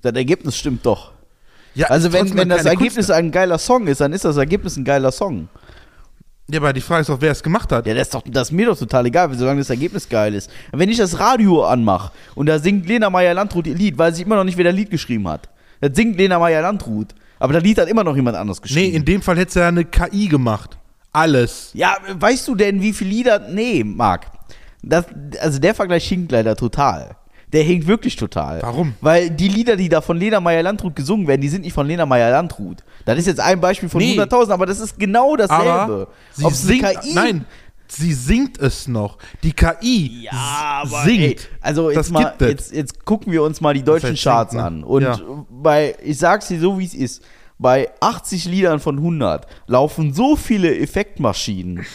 Das 0.02 0.14
Ergebnis 0.14 0.56
stimmt 0.56 0.86
doch. 0.86 1.12
Ja, 1.74 1.88
Also 1.88 2.12
wenn, 2.12 2.34
wenn 2.34 2.48
das 2.48 2.64
Ergebnis 2.64 2.94
Künstler. 2.94 3.16
ein 3.16 3.30
geiler 3.30 3.58
Song 3.58 3.86
ist, 3.86 4.00
dann 4.00 4.14
ist 4.14 4.24
das 4.24 4.38
Ergebnis 4.38 4.76
ein 4.76 4.84
geiler 4.84 5.12
Song. 5.12 5.48
Ja, 6.48 6.60
aber 6.60 6.72
die 6.72 6.80
Frage 6.80 7.00
ist 7.00 7.08
doch, 7.08 7.20
wer 7.20 7.32
es 7.32 7.42
gemacht 7.42 7.72
hat. 7.72 7.86
Ja, 7.86 7.94
das 7.94 8.04
ist 8.04 8.14
doch 8.14 8.22
das 8.24 8.48
ist 8.48 8.52
mir 8.52 8.66
doch 8.66 8.78
total 8.78 9.06
egal, 9.06 9.34
solange 9.34 9.60
das 9.60 9.70
Ergebnis 9.70 10.08
geil 10.08 10.32
ist. 10.34 10.48
Wenn 10.72 10.88
ich 10.88 10.98
das 10.98 11.18
Radio 11.18 11.64
anmache 11.64 12.12
und 12.36 12.46
da 12.46 12.60
singt 12.60 12.86
Lena 12.86 13.10
Meyer-Landrut 13.10 13.66
ihr 13.66 13.74
Lied, 13.74 13.98
weiß 13.98 14.16
ich 14.16 14.24
immer 14.24 14.36
noch 14.36 14.44
nicht, 14.44 14.56
wer 14.56 14.64
das 14.64 14.74
Lied 14.74 14.90
geschrieben 14.90 15.26
hat. 15.26 15.48
Das 15.80 15.90
singt 15.94 16.16
Lena 16.16 16.38
Meyer-Landrut. 16.38 17.14
Aber 17.38 17.52
das 17.52 17.62
Lied 17.62 17.78
hat 17.78 17.88
immer 17.88 18.04
noch 18.04 18.16
jemand 18.16 18.36
anders 18.36 18.58
nee, 18.58 18.62
geschrieben. 18.62 18.96
in 18.96 19.04
dem 19.04 19.22
Fall 19.22 19.36
hätte 19.36 19.48
es 19.48 19.54
ja 19.54 19.68
eine 19.68 19.84
KI 19.84 20.28
gemacht. 20.28 20.78
Alles. 21.12 21.70
ja, 21.72 21.96
weißt 22.12 22.46
du 22.46 22.54
denn, 22.54 22.80
wie 22.80 22.92
viele 22.92 23.10
Lieder. 23.10 23.38
Nee, 23.38 23.82
Marc. 23.84 24.26
Das, 24.82 25.06
also 25.40 25.58
der 25.58 25.74
Vergleich 25.74 26.06
hinkt 26.06 26.30
leider 26.30 26.54
total. 26.56 27.16
Der 27.56 27.64
hinkt 27.64 27.86
wirklich 27.86 28.16
total. 28.16 28.60
Warum? 28.60 28.92
Weil 29.00 29.30
die 29.30 29.48
Lieder, 29.48 29.76
die 29.76 29.88
da 29.88 30.02
von 30.02 30.18
Lena 30.18 30.40
Meyer-Landrut 30.40 30.94
gesungen 30.94 31.26
werden, 31.26 31.40
die 31.40 31.48
sind 31.48 31.62
nicht 31.62 31.72
von 31.72 31.86
Lena 31.86 32.04
Meyer-Landrut. 32.04 32.84
Das 33.06 33.18
ist 33.18 33.26
jetzt 33.26 33.40
ein 33.40 33.58
Beispiel 33.62 33.88
von 33.88 33.98
Nee. 33.98 34.12
100.000, 34.20 34.50
aber 34.50 34.66
das 34.66 34.78
ist 34.78 34.98
genau 34.98 35.36
dasselbe. 35.36 36.08
Eine 36.38 36.50
singt, 36.50 36.82
KI 37.00 37.14
nein, 37.14 37.46
sie 37.88 38.12
singt 38.12 38.58
es 38.58 38.86
noch. 38.88 39.16
Die 39.42 39.54
KI 39.54 40.24
Ja, 40.24 40.82
aber 40.82 41.02
singt. 41.04 41.22
ey, 41.22 41.36
also 41.62 41.88
jetzt 41.88 41.96
Das 41.96 42.10
mal, 42.10 42.34
jetzt, 42.40 42.72
jetzt 42.74 43.06
gucken 43.06 43.32
wir 43.32 43.42
uns 43.42 43.62
mal 43.62 43.72
die 43.72 43.82
deutschen 43.82 44.10
heißt 44.10 44.22
Charts 44.22 44.52
ne? 44.52 44.62
an. 44.62 44.84
Und 44.84 45.02
Ja. 45.04 45.18
bei, 45.48 45.94
ich 46.04 46.18
sag's 46.18 46.48
dir 46.48 46.60
so, 46.60 46.78
wie 46.78 46.84
es 46.84 46.92
ist, 46.94 47.22
bei 47.58 47.88
80 48.00 48.44
Liedern 48.44 48.80
von 48.80 48.98
100 48.98 49.46
laufen 49.66 50.12
so 50.12 50.36
viele 50.36 50.76
Effektmaschinen. 50.78 51.86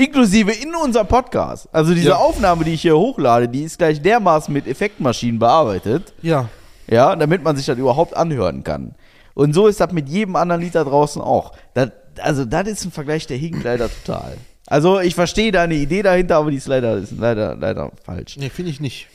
Inklusive 0.00 0.52
in 0.52 0.74
unserem 0.74 1.06
Podcast. 1.06 1.68
Also 1.72 1.94
diese 1.94 2.08
Ja. 2.10 2.16
Aufnahme, 2.16 2.64
die 2.64 2.72
ich 2.72 2.82
hier 2.82 2.96
hochlade, 2.96 3.48
die 3.48 3.62
ist 3.64 3.78
gleich 3.78 4.00
dermaßen 4.00 4.52
mit 4.52 4.66
Effektmaschinen 4.66 5.38
bearbeitet. 5.38 6.12
Ja. 6.22 6.48
Ja, 6.88 7.14
damit 7.14 7.42
man 7.44 7.56
sich 7.56 7.66
das 7.66 7.78
überhaupt 7.78 8.16
anhören 8.16 8.64
kann. 8.64 8.94
Und 9.34 9.52
so 9.52 9.66
ist 9.68 9.78
das 9.80 9.92
mit 9.92 10.08
jedem 10.08 10.36
anderen 10.36 10.60
Lied 10.60 10.74
da 10.74 10.84
draußen 10.84 11.22
auch. 11.22 11.52
Das, 11.74 11.90
also, 12.18 12.44
das 12.44 12.66
ist 12.66 12.84
ein 12.84 12.90
Vergleich, 12.90 13.26
der 13.26 13.36
hinkt 13.36 13.62
leider 13.62 13.88
total. 13.88 14.36
Also, 14.66 15.00
ich 15.00 15.14
verstehe 15.14 15.52
deine 15.52 15.74
Idee 15.74 16.02
dahinter, 16.02 16.36
aber 16.36 16.50
die 16.50 16.56
ist 16.56 16.66
leider, 16.66 16.96
ist 16.96 17.12
leider, 17.16 17.54
leider 17.54 17.92
falsch. 18.04 18.36
Nee, 18.36 18.50
finde 18.50 18.70
ich 18.72 18.80
nicht. 18.80 19.06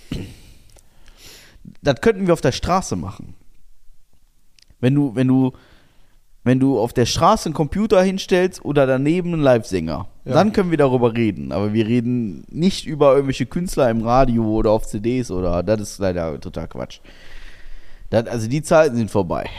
Das 1.81 1.99
könnten 2.01 2.27
wir 2.27 2.33
auf 2.33 2.41
der 2.41 2.51
Straße 2.53 2.95
machen. 2.95 3.35
Wenn 4.79 4.95
du, 4.95 5.15
wenn 5.15 5.27
du, 5.27 5.51
wenn 6.45 6.59
du 6.59 6.79
auf 6.79 6.93
der 6.93 7.05
Straße 7.05 7.47
einen 7.47 7.53
Computer 7.55 8.01
hinstellst 8.01 8.63
oder 8.63 8.85
daneben 8.87 9.33
einen 9.33 9.41
Live-Sänger, 9.41 10.07
Ja. 10.25 10.33
dann 10.33 10.53
können 10.53 10.71
wir 10.71 10.77
darüber 10.77 11.13
reden. 11.15 11.51
Aber 11.51 11.73
wir 11.73 11.85
reden 11.87 12.45
nicht 12.49 12.85
über 12.85 13.13
irgendwelche 13.13 13.45
Künstler 13.47 13.89
im 13.89 14.01
Radio 14.01 14.45
oder 14.45 14.71
auf 14.71 14.85
CDs 14.87 15.29
oder 15.31 15.61
das 15.63 15.81
ist 15.81 15.99
leider 15.99 16.39
total 16.39 16.67
Quatsch. 16.67 16.99
Das, 18.11 18.27
also 18.27 18.47
die 18.47 18.61
Zeiten 18.61 18.95
sind 18.95 19.11
vorbei. 19.11 19.49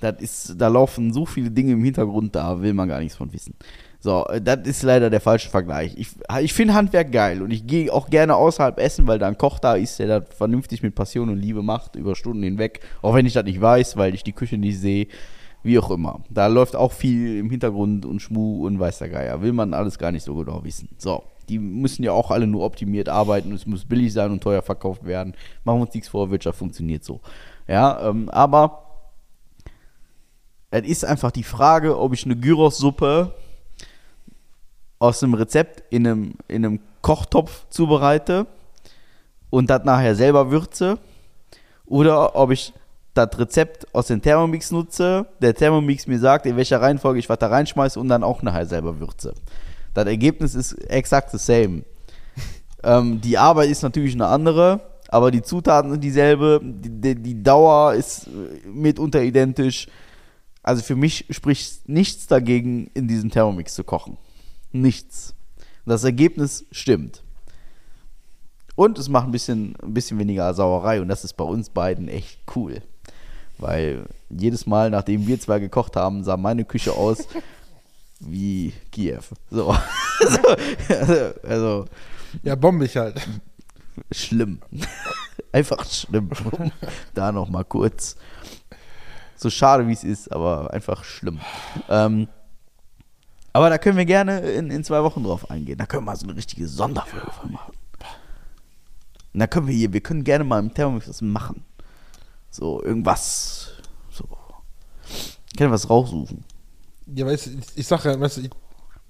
Das 0.00 0.14
ist, 0.20 0.54
da 0.60 0.68
laufen 0.68 1.12
so 1.12 1.26
viele 1.26 1.50
Dinge 1.50 1.72
im 1.72 1.84
Hintergrund, 1.84 2.34
da 2.34 2.60
will 2.62 2.72
man 2.72 2.88
gar 2.88 3.00
nichts 3.00 3.16
von 3.16 3.32
wissen. 3.32 3.54
So, 4.00 4.26
das 4.42 4.58
ist 4.66 4.82
leider 4.82 5.10
der 5.10 5.20
falsche 5.20 5.48
Vergleich. 5.48 5.94
Ich, 5.96 6.08
ich 6.40 6.52
finde 6.52 6.74
Handwerk 6.74 7.12
geil 7.12 7.40
und 7.40 7.52
ich 7.52 7.66
gehe 7.68 7.92
auch 7.92 8.10
gerne 8.10 8.34
außerhalb 8.34 8.80
essen, 8.80 9.06
weil 9.06 9.20
da 9.20 9.28
ein 9.28 9.38
Koch 9.38 9.60
da 9.60 9.74
ist, 9.74 10.00
der 10.00 10.06
das 10.20 10.24
vernünftig 10.36 10.82
mit 10.82 10.96
Passion 10.96 11.28
und 11.28 11.36
Liebe 11.38 11.62
macht, 11.62 11.94
über 11.94 12.16
Stunden 12.16 12.42
hinweg. 12.42 12.80
Auch 13.00 13.14
wenn 13.14 13.26
ich 13.26 13.32
das 13.32 13.44
nicht 13.44 13.60
weiß, 13.60 13.96
weil 13.96 14.14
ich 14.14 14.24
die 14.24 14.32
Küche 14.32 14.58
nicht 14.58 14.78
sehe. 14.80 15.06
Wie 15.62 15.78
auch 15.78 15.90
immer. 15.90 16.20
Da 16.28 16.48
läuft 16.48 16.74
auch 16.74 16.92
viel 16.92 17.38
im 17.38 17.50
Hintergrund 17.50 18.04
und 18.04 18.20
Schmu 18.20 18.66
und 18.66 18.80
weiß 18.80 18.98
der 18.98 19.08
Geier. 19.08 19.42
Will 19.42 19.52
man 19.52 19.74
alles 19.74 19.98
gar 19.98 20.10
nicht 20.10 20.24
so 20.24 20.34
genau 20.34 20.64
wissen. 20.64 20.88
So, 20.98 21.22
die 21.48 21.58
müssen 21.58 22.02
ja 22.02 22.12
auch 22.12 22.30
alle 22.30 22.46
nur 22.46 22.64
optimiert 22.64 23.08
arbeiten. 23.08 23.52
Es 23.52 23.66
muss 23.66 23.84
billig 23.84 24.12
sein 24.12 24.32
und 24.32 24.42
teuer 24.42 24.62
verkauft 24.62 25.04
werden. 25.04 25.34
Machen 25.64 25.78
wir 25.78 25.82
uns 25.82 25.94
nichts 25.94 26.08
vor, 26.08 26.30
Wirtschaft 26.30 26.58
funktioniert 26.58 27.04
so. 27.04 27.20
Ja, 27.68 28.08
ähm, 28.08 28.28
aber 28.30 28.82
es 30.70 30.84
ist 30.84 31.04
einfach 31.04 31.30
die 31.30 31.42
Frage, 31.42 31.98
ob 31.98 32.12
ich 32.14 32.24
eine 32.24 32.36
Gyros-Suppe 32.36 33.34
aus 34.98 35.22
einem 35.22 35.34
Rezept 35.34 35.82
in 35.90 36.06
einem, 36.06 36.34
in 36.48 36.64
einem 36.64 36.80
Kochtopf 37.02 37.66
zubereite 37.68 38.46
und 39.50 39.68
das 39.68 39.84
nachher 39.84 40.14
selber 40.14 40.50
würze 40.50 40.98
oder 41.86 42.36
ob 42.36 42.52
ich 42.52 42.72
das 43.14 43.38
Rezept 43.38 43.94
aus 43.94 44.06
dem 44.06 44.22
Thermomix 44.22 44.70
nutze, 44.70 45.26
der 45.40 45.54
Thermomix 45.54 46.06
mir 46.06 46.18
sagt, 46.18 46.46
in 46.46 46.56
welcher 46.56 46.80
Reihenfolge 46.80 47.18
ich 47.18 47.28
was 47.28 47.38
da 47.38 47.48
reinschmeiße 47.48 48.00
und 48.00 48.08
dann 48.08 48.24
auch 48.24 48.42
nachher 48.42 48.66
selber 48.66 49.00
würze. 49.00 49.34
Das 49.94 50.06
Ergebnis 50.06 50.54
ist 50.54 50.72
exakt 50.88 51.30
the 51.30 51.38
same. 51.38 51.84
ähm, 52.82 53.20
die 53.20 53.36
Arbeit 53.36 53.68
ist 53.68 53.82
natürlich 53.82 54.14
eine 54.14 54.26
andere, 54.26 54.80
aber 55.08 55.30
die 55.30 55.42
Zutaten 55.42 55.90
sind 55.90 56.02
dieselbe, 56.02 56.60
die, 56.62 57.14
die, 57.14 57.42
Dauer 57.42 57.92
ist 57.94 58.28
äh, 58.28 58.66
mitunter 58.66 59.22
identisch. 59.22 59.88
Also 60.62 60.82
für 60.82 60.96
mich 60.96 61.26
spricht 61.28 61.86
nichts 61.88 62.26
dagegen, 62.26 62.90
in 62.94 63.08
diesem 63.08 63.30
Thermomix 63.30 63.74
zu 63.74 63.84
kochen. 63.84 64.16
Nichts. 64.70 65.34
Das 65.84 66.04
Ergebnis 66.04 66.64
stimmt. 66.70 67.22
Und 68.74 68.98
es 68.98 69.10
macht 69.10 69.26
ein 69.26 69.32
bisschen, 69.32 69.76
ein 69.82 69.92
bisschen 69.92 70.18
weniger 70.18 70.54
Sauerei 70.54 71.02
und 71.02 71.08
das 71.08 71.24
ist 71.24 71.34
bei 71.34 71.44
uns 71.44 71.68
beiden 71.68 72.08
echt 72.08 72.38
cool. 72.56 72.80
Weil 73.58 74.06
jedes 74.30 74.66
Mal, 74.66 74.90
nachdem 74.90 75.26
wir 75.26 75.38
zwei 75.40 75.58
gekocht 75.58 75.96
haben, 75.96 76.24
sah 76.24 76.36
meine 76.36 76.64
Küche 76.64 76.92
aus 76.92 77.28
wie 78.20 78.72
Kiew. 78.90 79.20
So. 79.50 79.76
also, 80.20 81.32
also 81.42 81.84
Ja, 82.42 82.54
bombig 82.54 82.96
halt. 82.96 83.20
schlimm. 84.10 84.60
einfach 85.52 85.84
schlimm. 85.84 86.30
da 87.14 87.30
noch 87.32 87.48
mal 87.48 87.64
kurz. 87.64 88.16
So 89.36 89.50
schade 89.50 89.86
wie 89.88 89.92
es 89.92 90.04
ist, 90.04 90.30
aber 90.32 90.72
einfach 90.72 91.04
schlimm. 91.04 91.40
Ähm, 91.88 92.28
aber 93.52 93.68
da 93.70 93.78
können 93.78 93.98
wir 93.98 94.06
gerne 94.06 94.38
in, 94.40 94.70
in 94.70 94.84
zwei 94.84 95.02
Wochen 95.02 95.24
drauf 95.24 95.50
eingehen. 95.50 95.78
Da 95.78 95.86
können 95.86 96.02
wir 96.04 96.12
mal 96.12 96.16
so 96.16 96.26
eine 96.26 96.36
richtige 96.36 96.66
Sonderfolge 96.68 97.26
machen. 97.50 97.72
Und 99.34 99.40
da 99.40 99.46
können 99.46 99.66
wir 99.66 99.74
hier, 99.74 99.92
wir 99.92 100.00
können 100.00 100.24
gerne 100.24 100.44
mal 100.44 100.58
im 100.58 100.72
Thermomix 100.72 101.08
was 101.08 101.22
machen. 101.22 101.64
So, 102.52 102.82
irgendwas. 102.82 103.72
So. 104.10 104.24
Können 105.56 105.72
was 105.72 105.88
raussuchen. 105.88 106.44
Ja, 107.06 107.26
weißt 107.26 107.46
ich, 107.48 107.54
ich 107.76 107.86
sag 107.86 108.04
ja, 108.04 108.20
weißt 108.20 108.38
ich, 108.38 108.50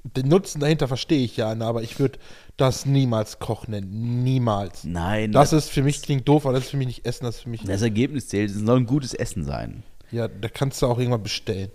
den 0.04 0.28
Nutzen 0.28 0.60
dahinter 0.60 0.88
verstehe 0.88 1.24
ich 1.24 1.36
ja, 1.36 1.54
ne, 1.54 1.64
aber 1.64 1.82
ich 1.82 1.98
würde 1.98 2.18
das 2.56 2.86
niemals 2.86 3.40
Koch 3.40 3.66
nennen. 3.66 4.22
Niemals. 4.22 4.84
Nein, 4.84 5.32
Das 5.32 5.52
ist 5.52 5.70
für 5.70 5.82
mich, 5.82 6.02
klingt 6.02 6.26
doof, 6.28 6.46
aber 6.46 6.54
das 6.54 6.64
ist 6.64 6.70
für 6.70 6.76
mich 6.76 6.86
nicht 6.86 7.04
Essen, 7.06 7.24
das 7.24 7.36
ist 7.36 7.42
für 7.42 7.48
mich. 7.50 7.64
das 7.64 7.82
Ergebnis 7.82 8.28
zählt. 8.28 8.50
Es 8.50 8.56
soll 8.56 8.78
ein 8.78 8.86
gutes 8.86 9.12
Essen 9.12 9.44
sein. 9.44 9.82
Ja, 10.12 10.28
da 10.28 10.48
kannst 10.48 10.80
du 10.80 10.86
auch 10.86 10.98
irgendwann 10.98 11.22
bestellen. 11.22 11.70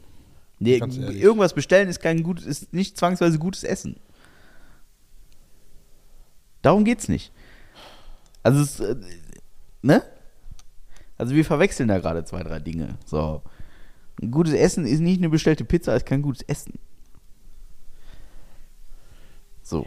Nee, 0.60 0.78
irgendwas 0.78 1.54
bestellen 1.54 1.90
ist 1.90 2.00
kein 2.00 2.24
gutes, 2.24 2.46
ist 2.46 2.74
nicht 2.74 2.98
zwangsweise 2.98 3.38
gutes 3.38 3.64
Essen. 3.64 3.98
Darum 6.62 6.84
geht's 6.84 7.08
nicht. 7.10 7.32
Also 8.42 8.62
es, 8.62 8.80
äh, 8.80 8.96
ne? 9.82 10.02
Also 11.18 11.34
wir 11.34 11.46
verwechseln 11.46 11.88
da 11.88 12.00
gerade 12.00 12.24
zwei, 12.26 12.44
drei 12.44 12.60
Dinge. 12.60 12.98
So. 13.06 13.42
Ein 14.22 14.32
gutes 14.32 14.54
Essen 14.54 14.86
ist 14.86 15.00
nicht 15.00 15.20
eine 15.20 15.30
bestellte 15.30 15.66
Pizza, 15.66 15.96
ist 15.96 16.06
kein 16.06 16.22
gutes 16.22 16.44
Essen. 16.44 16.80
So. 19.62 19.86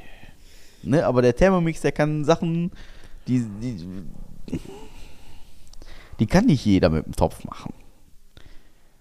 Ne, 0.82 1.04
aber 1.04 1.22
der 1.22 1.34
Thermomix, 1.34 1.80
der 1.80 1.92
kann 1.92 2.24
Sachen, 2.24 2.70
die, 3.26 3.44
die, 3.60 3.86
die 6.18 6.26
kann 6.26 6.46
nicht 6.46 6.64
jeder 6.64 6.88
mit 6.88 7.06
dem 7.06 7.14
Topf 7.14 7.44
machen. 7.44 7.74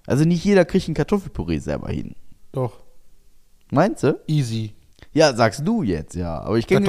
Also 0.06 0.26
nicht 0.26 0.44
jeder 0.44 0.66
kriegt 0.66 0.88
ein 0.88 0.94
Kartoffelpüree 0.94 1.60
selber 1.60 1.90
hin. 1.90 2.16
Doch. 2.52 2.82
Meinst 3.72 4.04
du? 4.04 4.20
Easy. 4.28 4.74
Ja, 5.14 5.34
sagst 5.34 5.68
du 5.68 5.84
jetzt, 5.84 6.16
ja. 6.16 6.40
Aber 6.40 6.58
ich 6.58 6.68
kenne 6.68 6.86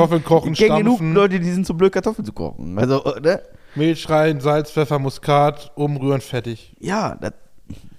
kenn 0.55 0.77
genug. 0.77 1.01
Leute, 1.01 1.41
die 1.41 1.51
sind 1.51 1.67
zu 1.67 1.77
blöd, 1.77 1.93
Kartoffeln 1.93 2.25
zu 2.25 2.33
kochen. 2.33 2.79
Also, 2.79 3.03
ne? 3.23 3.43
Milch 3.75 4.09
rein, 4.09 4.41
Salz, 4.41 4.71
Pfeffer, 4.71 4.99
Muskat, 4.99 5.73
umrühren, 5.75 6.21
fertig. 6.21 6.75
Ja, 6.81 7.17
das, 7.21 7.33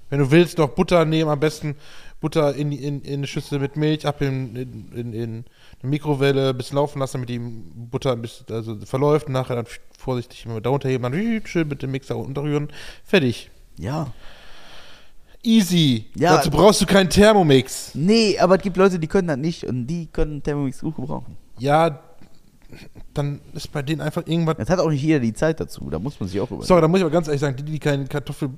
Wenn 0.10 0.20
du 0.20 0.32
willst, 0.32 0.58
noch 0.58 0.70
Butter 0.70 1.06
nehmen, 1.06 1.30
am 1.30 1.40
besten 1.40 1.76
Butter 2.20 2.54
in, 2.56 2.72
in, 2.72 3.02
in 3.02 3.14
eine 3.16 3.28
Schüssel 3.28 3.60
mit 3.60 3.76
Milch, 3.76 4.06
ab 4.06 4.22
in, 4.22 4.56
in, 4.56 4.92
in, 4.94 5.14
in 5.14 5.46
eine 5.82 5.90
Mikrowelle, 5.90 6.50
ein 6.50 6.58
bisschen 6.58 6.78
laufen 6.78 7.00
lassen, 7.00 7.14
damit 7.14 7.30
die 7.30 7.40
Butter 7.40 8.12
ein 8.12 8.22
bisschen 8.22 8.46
also 8.52 8.78
verläuft. 8.86 9.28
Nachher 9.28 9.56
dann 9.56 9.66
vorsichtig 9.98 10.46
immer 10.46 10.62
da 10.62 10.70
unterheben, 10.70 11.04
dann 11.04 11.42
schön 11.46 11.68
mit 11.68 11.82
dem 11.82 11.92
Mixer 11.92 12.16
unterrühren. 12.16 12.70
Fertig. 13.04 13.50
Ja. 13.78 14.14
Easy. 15.44 16.06
Ja, 16.16 16.36
Dazu 16.36 16.52
brauchst 16.52 16.82
du 16.82 16.86
keinen 16.86 17.10
Thermomix. 17.10 17.96
Nee, 17.96 18.38
aber 18.38 18.58
es 18.58 18.62
gibt 18.62 18.78
Leute, 18.78 19.00
die 19.00 19.08
können 19.08 19.28
das 19.28 19.38
nicht 19.38 19.64
und 19.64 19.88
die 19.88 20.06
können 20.06 20.44
Thermomix 20.44 20.82
gut 20.82 20.96
gebrauchen. 20.96 21.36
Ja, 21.58 22.00
dann 23.14 23.42
ist 23.54 23.72
bei 23.72 23.82
denen 23.82 24.02
einfach 24.02 24.26
irgendwas. 24.26 24.56
Jetzt 24.58 24.70
hat 24.70 24.80
auch 24.80 24.90
nicht 24.90 25.04
jeder 25.04 25.20
die 25.20 25.34
Zeit 25.34 25.60
dazu, 25.60 25.90
da 25.90 26.00
muss 26.00 26.20
man 26.20 26.30
sich 26.30 26.40
auch 26.40 26.48
überlegen. 26.48 26.68
Sorry, 26.68 26.82
da 26.82 26.88
muss 26.88 27.00
ich 27.00 27.04
aber 27.04 27.12
ganz 27.12 27.28
ehrlich 27.28 27.42
sagen, 27.42 27.56
die, 27.58 27.64
die 27.64 27.80
keine 27.80 28.06
Kartoffel 28.06 28.50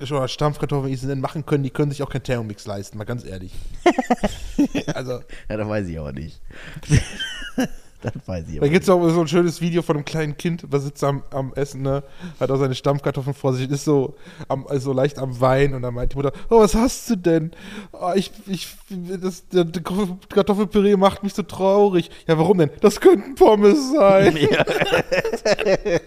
oder 0.00 0.26
Stampfkartoffeln 0.26 0.92
essen 0.92 1.20
machen 1.20 1.46
können, 1.46 1.62
die 1.62 1.70
können 1.70 1.90
sich 1.90 2.02
auch 2.02 2.10
keinen 2.10 2.24
Thermomix 2.24 2.66
leisten, 2.66 2.98
mal 2.98 3.04
ganz 3.04 3.24
ehrlich. 3.24 3.52
also, 4.94 5.20
Ja, 5.48 5.56
das 5.56 5.68
weiß 5.68 5.86
ich 5.88 5.98
aber 5.98 6.12
nicht. 6.12 6.40
das 8.14 8.26
weiß 8.26 8.48
ich 8.48 8.60
da 8.60 8.68
gibt 8.68 8.82
es 8.82 8.88
auch 8.88 9.08
so 9.08 9.20
ein 9.20 9.28
schönes 9.28 9.60
Video 9.60 9.82
von 9.82 9.96
einem 9.96 10.04
kleinen 10.04 10.36
Kind, 10.36 10.64
was 10.68 10.84
sitzt 10.84 11.02
am, 11.04 11.22
am 11.30 11.52
Essen, 11.54 11.82
ne, 11.82 12.02
hat 12.40 12.50
auch 12.50 12.58
seine 12.58 12.74
Stampfkartoffeln 12.74 13.34
vor 13.34 13.54
sich, 13.54 13.70
ist 13.70 13.84
so, 13.84 14.16
am, 14.48 14.66
so 14.74 14.92
leicht 14.92 15.18
am 15.18 15.40
Wein 15.40 15.74
und 15.74 15.82
dann 15.82 15.94
meint 15.94 16.12
die 16.12 16.16
Mutter, 16.16 16.32
oh, 16.50 16.60
was 16.60 16.74
hast 16.74 17.08
du 17.10 17.16
denn? 17.16 17.52
Oh, 17.92 18.12
ich, 18.14 18.32
ich, 18.46 18.68
das, 18.90 19.48
der, 19.48 19.64
der 19.64 19.82
Kartoffelpüree 19.82 20.96
macht 20.96 21.22
mich 21.22 21.34
so 21.34 21.42
traurig. 21.42 22.10
Ja, 22.26 22.38
warum 22.38 22.58
denn? 22.58 22.70
Das 22.80 23.00
könnten 23.00 23.34
Pommes 23.34 23.92
sein. 23.92 24.34
nicht. 24.42 24.48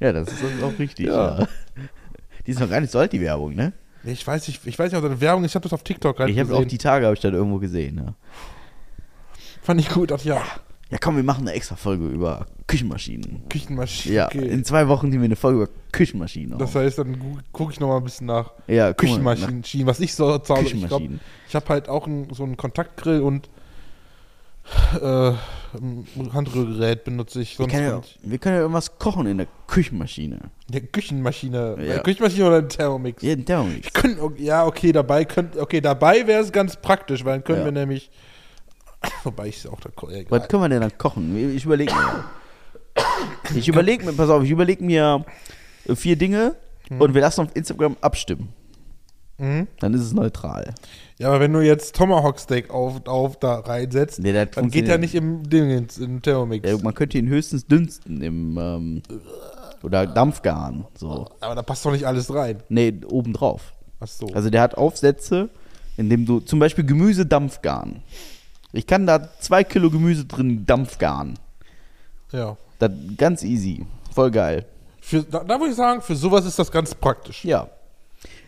Ja, 0.00 0.12
das 0.12 0.28
ist 0.28 0.42
auch 0.62 0.78
richtig. 0.78 1.06
Ja. 1.06 1.40
Ja. 1.40 1.48
Die 2.46 2.50
ist 2.50 2.60
noch 2.60 2.68
gar 2.68 2.80
nicht 2.80 2.90
so 2.92 2.98
alt, 2.98 3.12
die 3.12 3.20
Werbung, 3.20 3.54
ne? 3.54 3.72
Ich 4.04 4.26
weiß 4.26 4.46
nicht, 4.48 4.66
ich 4.66 4.78
weiß 4.78 4.92
nicht, 4.92 4.96
ob 4.98 5.02
das 5.02 5.12
eine 5.12 5.20
Werbung 5.20 5.44
ist, 5.44 5.52
ich 5.52 5.54
habe 5.54 5.62
das 5.62 5.72
auf 5.72 5.82
TikTok 5.82 6.16
gerade 6.16 6.30
Ich 6.30 6.38
habe 6.38 6.48
gesehen. 6.48 6.64
auch 6.64 6.68
die 6.68 6.78
Tage, 6.78 7.06
habe 7.06 7.14
ich 7.14 7.20
das 7.20 7.32
irgendwo 7.32 7.58
gesehen. 7.58 7.96
Ja. 8.04 8.14
Fand 9.64 9.80
ich 9.80 9.88
gut, 9.88 10.10
dachte 10.12 10.28
ja, 10.28 10.42
ja, 10.90 10.98
komm, 11.00 11.16
wir 11.16 11.24
machen 11.24 11.40
eine 11.48 11.56
extra 11.56 11.74
Folge 11.74 12.06
über 12.06 12.46
Küchenmaschinen. 12.68 13.48
Küchenmaschine. 13.48 14.14
Ja, 14.14 14.26
okay. 14.26 14.46
in 14.46 14.64
zwei 14.64 14.86
Wochen 14.86 15.08
nehmen 15.08 15.22
wir 15.22 15.26
eine 15.26 15.34
Folge 15.36 15.62
über 15.62 15.72
Küchenmaschinen. 15.90 16.56
Das 16.58 16.74
heißt, 16.74 16.98
dann 16.98 17.18
gucke 17.52 17.72
ich 17.72 17.80
noch 17.80 17.88
mal 17.88 17.96
ein 17.96 18.04
bisschen 18.04 18.26
nach 18.26 18.52
Ja, 18.68 18.84
mal, 18.84 18.94
Küchenmaschinen, 18.94 19.64
Schienen, 19.64 19.86
was 19.86 19.98
ich 20.00 20.14
so 20.14 20.38
zahle. 20.38 20.60
Ich 20.60 20.68
glaube, 20.70 20.82
Küchenmaschinen. 20.86 21.20
ich 21.48 21.54
habe 21.56 21.66
halt 21.70 21.88
auch 21.88 22.06
ein, 22.06 22.28
so 22.32 22.44
einen 22.44 22.56
Kontaktgrill 22.58 23.22
und 23.22 23.48
äh, 25.02 25.32
Handrührgerät 26.32 27.04
benutze 27.04 27.40
ich 27.42 27.58
Wir 27.58 27.64
sonst. 27.64 27.72
können, 27.72 27.86
ja, 27.88 28.02
wir 28.22 28.38
können 28.38 28.54
ja 28.56 28.60
irgendwas 28.60 28.98
kochen 28.98 29.26
in 29.26 29.38
der 29.38 29.46
Küchenmaschine. 29.66 30.38
Ja, 30.70 30.80
Küchenmaschine. 30.80 31.76
Ja. 31.80 31.94
Äh, 31.96 31.98
Küchenmaschine 32.02 32.46
oder 32.46 32.58
ein 32.58 32.68
Thermomix? 32.68 33.22
Jeden 33.22 33.44
Thermomix. 33.44 33.84
Wir 33.86 33.90
können, 33.90 34.20
ok- 34.20 34.38
ja, 34.38 34.64
okay, 34.66 34.92
dabei 34.92 35.24
könnt, 35.24 35.56
okay, 35.56 35.80
dabei 35.80 36.26
wäre 36.26 36.42
es 36.42 36.52
ganz 36.52 36.76
praktisch, 36.76 37.24
weil 37.24 37.34
dann 37.38 37.44
können 37.44 37.58
Ja. 37.60 37.64
wir 37.64 37.72
nämlich. 37.72 38.10
Wobei 39.24 39.48
ich 39.48 39.68
auch 39.68 39.80
da. 39.80 39.90
Egal. 40.08 40.26
Was 40.28 40.48
können 40.48 40.62
wir 40.62 40.68
denn 40.68 40.80
dann 40.80 40.96
kochen? 40.98 41.54
Ich 41.56 41.64
überlege 41.64 41.92
mir. 41.92 42.24
Ich 43.54 43.68
überlege 43.68 44.04
mir, 44.04 44.12
pass 44.12 44.30
auf, 44.30 44.42
ich 44.44 44.50
überlege 44.50 44.84
mir 44.84 45.24
äh, 45.86 45.94
vier 45.94 46.16
Dinge 46.16 46.54
und 46.98 47.14
wir 47.14 47.20
lassen 47.20 47.42
auf 47.42 47.48
Instagram 47.54 47.96
abstimmen. 48.00 48.52
Mhm. 49.38 49.66
Dann 49.80 49.94
ist 49.94 50.02
es 50.02 50.12
neutral. 50.12 50.74
Ja, 51.18 51.28
aber 51.28 51.40
wenn 51.40 51.52
du 51.52 51.60
jetzt 51.60 51.96
Tomahawk 51.96 52.38
Steak 52.38 52.70
auf, 52.70 53.06
auf 53.06 53.38
da 53.38 53.56
reinsetzt, 53.60 54.20
Nee, 54.20 54.32
dann 54.32 54.70
geht 54.70 54.86
ja 54.86 54.96
nicht 54.96 55.14
im 55.14 55.48
Ding 55.48 55.88
im 55.98 56.22
Thermomix. 56.22 56.68
Ja, 56.68 56.78
man 56.78 56.94
könnte 56.94 57.18
ihn 57.18 57.28
höchstens 57.28 57.66
dünsten 57.66 58.22
im 58.22 58.58
ähm, 58.58 59.02
oder 59.82 60.06
Dampfgaren. 60.06 60.86
So. 60.96 61.28
Aber 61.40 61.54
da 61.54 61.62
passt 61.62 61.84
doch 61.84 61.92
nicht 61.92 62.06
alles 62.06 62.32
rein. 62.32 62.62
Nee, 62.68 62.94
obendrauf. 63.06 63.74
Ach 64.00 64.06
so. 64.06 64.26
Also 64.28 64.50
der 64.50 64.62
hat 64.62 64.76
Aufsätze, 64.76 65.50
in 65.96 66.08
dem 66.08 66.26
du 66.26 66.40
zum 66.40 66.58
Beispiel 66.58 66.84
Gemüse 66.84 67.26
dampfgaren. 67.26 68.02
Ich 68.74 68.88
kann 68.88 69.06
da 69.06 69.28
zwei 69.38 69.62
Kilo 69.62 69.88
Gemüse 69.88 70.24
drin 70.24 70.66
dampfgaren. 70.66 71.38
ja. 72.32 72.56
Das 72.80 72.90
ganz 73.16 73.44
easy. 73.44 73.86
Voll 74.12 74.32
geil. 74.32 74.66
Für, 75.00 75.22
da, 75.22 75.44
da 75.44 75.60
würde 75.60 75.70
ich 75.70 75.76
sagen, 75.76 76.02
für 76.02 76.16
sowas 76.16 76.44
ist 76.44 76.58
das 76.58 76.72
ganz 76.72 76.92
praktisch. 76.92 77.44
Ja. 77.44 77.68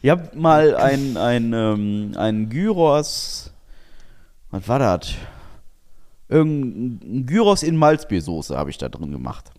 Ich 0.03 0.11
habe 0.11 0.37
mal 0.37 0.75
ein, 0.75 1.17
ein, 1.17 1.53
ähm, 1.53 2.13
ein 2.17 2.49
Gyros. 2.49 3.53
Was 4.51 4.67
war 4.67 4.81
das? 4.81 5.15
Irgendein 6.29 7.25
Gyros 7.25 7.63
in 7.63 7.77
Malzbiersoße 7.77 8.57
habe 8.57 8.71
ich 8.71 8.79
da 8.79 8.89
drin 8.89 9.13
gemacht. 9.13 9.53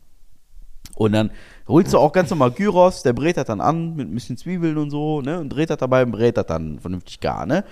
Und 0.95 1.13
dann 1.13 1.31
holst 1.67 1.93
du 1.93 1.97
auch 1.97 2.11
ganz 2.11 2.29
normal 2.29 2.51
Gyros, 2.51 3.03
der 3.03 3.13
brät 3.13 3.37
das 3.37 3.45
dann 3.45 3.61
an 3.61 3.95
mit 3.95 4.09
ein 4.09 4.13
bisschen 4.13 4.37
Zwiebeln 4.37 4.77
und 4.77 4.89
so, 4.89 5.21
ne? 5.21 5.39
Und 5.39 5.49
dreht 5.49 5.69
das 5.69 5.77
dabei 5.77 6.03
und 6.03 6.11
brät 6.11 6.37
das 6.37 6.45
dann 6.45 6.79
vernünftig 6.79 7.19
gar, 7.19 7.45
ne? 7.45 7.63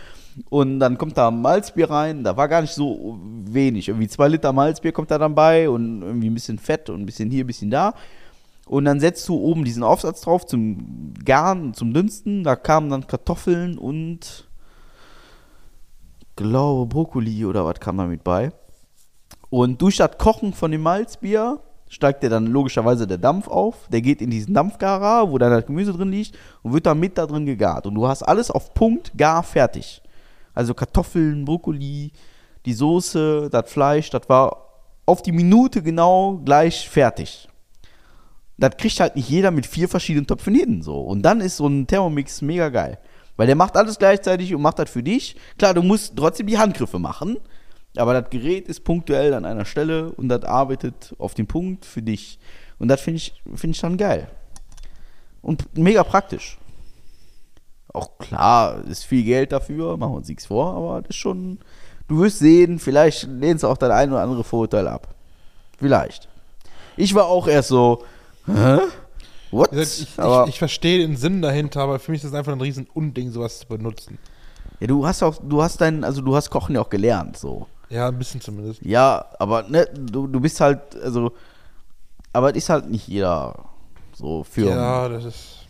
Und 0.50 0.80
dann 0.80 0.98
kommt 0.98 1.18
da 1.18 1.32
Malzbier 1.32 1.90
rein, 1.90 2.24
da 2.24 2.36
war 2.36 2.48
gar 2.48 2.62
nicht 2.62 2.74
so 2.74 3.20
wenig. 3.22 3.88
Irgendwie 3.88 4.08
zwei 4.08 4.28
Liter 4.28 4.52
Malzbier 4.52 4.92
kommt 4.92 5.12
da 5.12 5.18
dann 5.18 5.34
bei 5.34 5.70
und 5.70 6.02
irgendwie 6.02 6.30
ein 6.30 6.34
bisschen 6.34 6.60
Fett 6.60 6.90
und 6.90 7.02
ein 7.02 7.06
bisschen 7.06 7.30
hier, 7.30 7.46
ein 7.46 7.48
bisschen 7.48 7.72
da. 7.72 7.94
Und 8.66 8.86
dann 8.86 9.00
setzt 9.00 9.30
du 9.30 9.38
oben 9.38 9.64
diesen 9.64 9.84
Aufsatz 9.84 10.22
drauf 10.22 10.46
zum 10.46 11.14
Garen, 11.24 11.74
zum 11.74 11.94
Dünsten. 11.94 12.44
Da 12.44 12.56
kamen 12.56 12.90
dann 12.90 13.08
Kartoffeln 13.08 13.78
und 13.78 14.48
glaube 16.36 16.88
Brokkoli 16.88 17.46
oder 17.46 17.64
was 17.64 17.80
kam 17.80 17.98
da 17.98 18.06
mit 18.06 18.24
bei. 18.24 18.52
Und 19.50 19.82
durch 19.82 19.98
das 19.98 20.18
Kochen 20.18 20.54
von 20.54 20.72
dem 20.72 20.82
Malzbier 20.82 21.60
steigt 21.90 22.24
der 22.24 22.30
dann 22.30 22.48
logischerweise 22.48 23.08
der 23.08 23.18
Dampf 23.18 23.48
auf. 23.48 23.88
Der 23.90 24.02
geht 24.02 24.22
in 24.22 24.30
diesen 24.30 24.54
Dampfgarer, 24.54 25.32
wo 25.32 25.38
dann 25.38 25.52
das 25.52 25.66
Gemüse 25.66 25.94
drin 25.94 26.12
liegt 26.12 26.38
und 26.64 26.74
wird 26.74 26.86
dann 26.86 27.00
mit 27.00 27.18
da 27.18 27.26
drin 27.26 27.46
gegart. 27.46 27.86
Und 27.86 27.96
du 27.96 28.08
hast 28.08 28.24
alles 28.24 28.52
auf 28.52 28.74
Punkt 28.74 29.18
gar 29.18 29.44
fertig. 29.44 30.02
Also 30.54 30.74
Kartoffeln, 30.74 31.46
Brokkoli, 31.46 32.12
die 32.66 32.74
Soße, 32.74 33.50
das 33.52 33.72
Fleisch, 33.72 34.10
das 34.10 34.28
war 34.28 34.66
auf 35.06 35.22
die 35.22 35.32
Minute 35.32 35.84
genau 35.84 36.42
gleich 36.44 36.90
fertig. 36.90 37.48
Das 38.58 38.78
kriegt 38.78 39.00
halt 39.00 39.16
nicht 39.16 39.30
jeder 39.30 39.52
mit 39.52 39.66
vier 39.66 39.90
verschiedenen 39.90 40.28
Töpfen 40.28 40.56
hin. 40.56 40.82
So. 40.82 41.00
Und 41.02 41.22
dann 41.22 41.42
ist 41.42 41.58
so 41.58 41.68
ein 41.68 41.86
Thermomix 41.86 42.42
mega 42.42 42.70
geil. 42.70 42.98
Weil 43.36 43.48
der 43.48 43.56
macht 43.56 43.76
alles 43.76 44.00
gleichzeitig 44.00 44.56
und 44.56 44.62
macht 44.62 44.80
das 44.80 44.90
für 44.90 45.04
dich. 45.04 45.36
Klar, 45.58 45.74
du 45.74 45.84
musst 45.84 46.16
trotzdem 46.16 46.48
die 46.48 46.58
Handgriffe 46.58 47.00
machen. 47.00 47.38
Aber 47.98 48.20
das 48.20 48.30
Gerät 48.30 48.68
ist 48.68 48.84
punktuell 48.84 49.34
an 49.34 49.46
einer 49.46 49.66
Stelle 49.66 50.12
und 50.12 50.30
das 50.30 50.44
arbeitet 50.44 51.16
auf 51.18 51.34
den 51.34 51.48
Punkt 51.48 51.86
für 51.86 52.02
dich. 52.02 52.40
Und 52.80 52.90
das 52.90 53.02
finde 53.02 53.18
ich, 53.18 53.42
find 53.56 53.76
ich 53.76 53.82
dann 53.82 53.98
geil. 53.98 54.28
Und 55.42 55.78
mega 55.78 56.04
praktisch. 56.04 56.58
Auch 57.94 58.18
klar, 58.18 58.84
ist 58.86 59.06
viel 59.06 59.24
Geld 59.24 59.52
dafür, 59.52 59.96
machen 59.96 60.14
wir 60.14 60.18
uns 60.18 60.28
nichts 60.28 60.48
vor, 60.48 60.76
aber 60.76 61.02
das 61.02 61.12
ist 61.12 61.16
schon. 61.18 61.60
Du 62.08 62.20
wirst 62.20 62.40
sehen, 62.40 62.78
vielleicht 62.78 63.24
lehnst 63.24 63.64
du 63.64 63.68
auch 63.68 63.78
dein 63.78 63.92
ein 63.92 64.12
oder 64.12 64.22
andere 64.22 64.44
Vorurteil 64.44 64.88
ab. 64.88 65.16
Vielleicht. 65.78 66.28
Ich 66.98 67.16
war 67.16 67.26
auch 67.26 67.48
erst 67.48 67.70
so, 67.70 68.04
hä? 68.46 68.80
What? 69.52 69.72
Gesagt, 69.72 70.10
Ich, 70.10 70.20
aber, 70.20 70.44
ich, 70.44 70.50
ich 70.50 70.60
verstehe 70.60 71.00
den 71.00 71.16
Sinn 71.16 71.42
dahinter, 71.42 71.82
aber 71.82 72.00
für 72.00 72.12
mich 72.12 72.24
ist 72.24 72.32
das 72.32 72.38
einfach 72.38 72.52
ein 72.52 72.62
riesen 72.62 72.88
Unding, 72.94 73.32
sowas 73.32 73.60
zu 73.60 73.68
benutzen. 73.68 74.18
ja, 74.80 74.88
du 74.88 75.06
hast 75.08 75.24
auch, 75.24 75.38
du 75.42 75.62
hast 75.62 75.80
dein, 75.82 76.04
also 76.04 76.22
du 76.22 76.36
hast 76.36 76.50
Kochen 76.50 76.76
ja 76.76 76.82
auch 76.82 76.90
gelernt, 76.90 77.38
so. 77.38 77.68
Ja, 77.90 78.08
ein 78.08 78.18
bisschen 78.18 78.42
zumindest. 78.42 78.84
Ja, 78.84 79.26
aber 79.40 79.64
ne, 79.64 79.88
du, 79.94 80.28
du 80.28 80.40
bist 80.40 80.60
halt, 80.60 80.80
also, 81.04 81.32
aber 82.34 82.52
es 82.52 82.58
ist 82.58 82.70
halt 82.70 82.90
nicht 82.90 83.08
jeder 83.08 83.66
so 84.14 84.44
für. 84.44 84.70
Ja, 84.70 85.10
das 85.10 85.26
ist. 85.26 85.66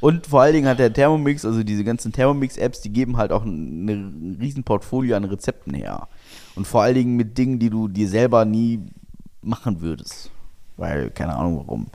Und 0.00 0.26
vor 0.26 0.40
allen 0.42 0.54
Dingen 0.54 0.66
hat 0.66 0.80
der 0.80 0.92
Thermomix, 0.92 1.44
also 1.44 1.62
diese 1.62 1.84
ganzen 1.84 2.12
Thermomix-Apps, 2.12 2.80
die 2.80 2.90
geben 2.90 3.18
halt 3.18 3.30
auch 3.30 3.44
ein, 3.44 3.86
ein 3.86 4.38
riesen 4.40 4.64
Portfolio 4.64 5.14
an 5.14 5.22
Rezepten 5.22 5.74
her. 5.74 6.08
Und 6.56 6.66
vor 6.66 6.82
allen 6.82 6.96
Dingen 6.96 7.16
mit 7.16 7.38
Dingen, 7.38 7.60
die 7.60 7.70
du 7.70 7.86
dir 7.86 8.08
selber 8.08 8.44
nie 8.44 8.80
machen 9.42 9.80
würdest. 9.80 10.32
Weil, 10.76 11.10
keine 11.10 11.36
Ahnung 11.36 11.58
warum. 11.58 11.86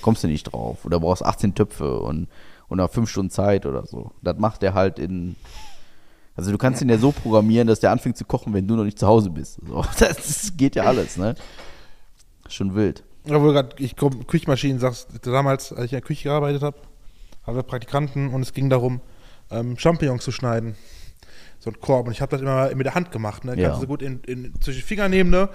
Kommst 0.00 0.24
du 0.24 0.28
nicht 0.28 0.42
drauf. 0.44 0.84
Oder 0.84 0.98
brauchst 0.98 1.24
18 1.24 1.54
Töpfe 1.54 2.00
und, 2.00 2.26
und 2.66 2.78
nach 2.78 2.90
5 2.90 3.08
Stunden 3.08 3.30
Zeit 3.30 3.64
oder 3.64 3.86
so. 3.86 4.10
Das 4.22 4.36
macht 4.38 4.62
der 4.62 4.74
halt 4.74 4.98
in. 4.98 5.36
Also 6.34 6.50
du 6.50 6.58
kannst 6.58 6.80
ihn 6.80 6.88
ja 6.88 6.98
so 6.98 7.12
programmieren, 7.12 7.66
dass 7.66 7.80
der 7.80 7.90
anfängt 7.90 8.16
zu 8.16 8.24
kochen, 8.24 8.54
wenn 8.54 8.66
du 8.66 8.74
noch 8.74 8.84
nicht 8.84 8.98
zu 8.98 9.06
Hause 9.06 9.30
bist. 9.30 9.58
So, 9.66 9.84
das 9.98 10.52
geht 10.56 10.76
ja 10.76 10.84
alles, 10.84 11.16
ne? 11.16 11.34
Schon 12.48 12.74
wild. 12.74 13.04
Obwohl 13.24 13.48
du 13.48 13.52
gerade 13.52 13.76
ich 13.78 13.96
komm, 13.96 14.26
Küchenmaschinen 14.26 14.78
sagst, 14.78 15.08
damals, 15.22 15.72
als 15.72 15.86
ich 15.86 15.92
in 15.92 15.96
der 15.96 16.02
Küche 16.02 16.24
gearbeitet 16.24 16.62
habe, 16.62 16.76
haben 17.46 17.56
wir 17.56 17.62
Praktikanten 17.62 18.28
und 18.28 18.42
es 18.42 18.52
ging 18.52 18.70
darum, 18.70 19.00
ähm, 19.50 19.78
Champignons 19.78 20.24
zu 20.24 20.32
schneiden. 20.32 20.74
So 21.58 21.70
ein 21.70 21.78
Korb. 21.80 22.06
Und 22.06 22.12
ich 22.12 22.20
habe 22.20 22.30
das 22.30 22.40
immer 22.40 22.74
mit 22.74 22.86
der 22.86 22.94
Hand 22.94 23.12
gemacht. 23.12 23.44
Ne? 23.44 23.56
Ja. 23.56 23.68
Kannst 23.68 23.82
du 23.84 23.86
gut 23.86 24.02
in, 24.02 24.20
in, 24.24 24.52
zwischen 24.60 24.78
die 24.78 24.82
Finger 24.82 25.08
nehmen, 25.08 25.30
ne? 25.30 25.48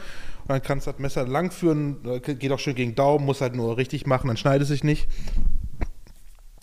Und 0.44 0.50
dann 0.50 0.62
kannst 0.62 0.88
du 0.88 0.92
das 0.92 1.00
Messer 1.00 1.28
lang 1.28 1.52
führen, 1.52 1.98
äh, 2.06 2.20
geht 2.20 2.52
auch 2.52 2.60
schön 2.60 2.76
gegen 2.76 2.96
Daumen, 2.96 3.26
muss 3.26 3.42
halt 3.42 3.56
nur 3.56 3.76
richtig 3.76 4.06
machen, 4.06 4.28
dann 4.28 4.38
schneidet 4.38 4.64
es 4.64 4.70
sich 4.70 4.84
nicht. 4.86 5.10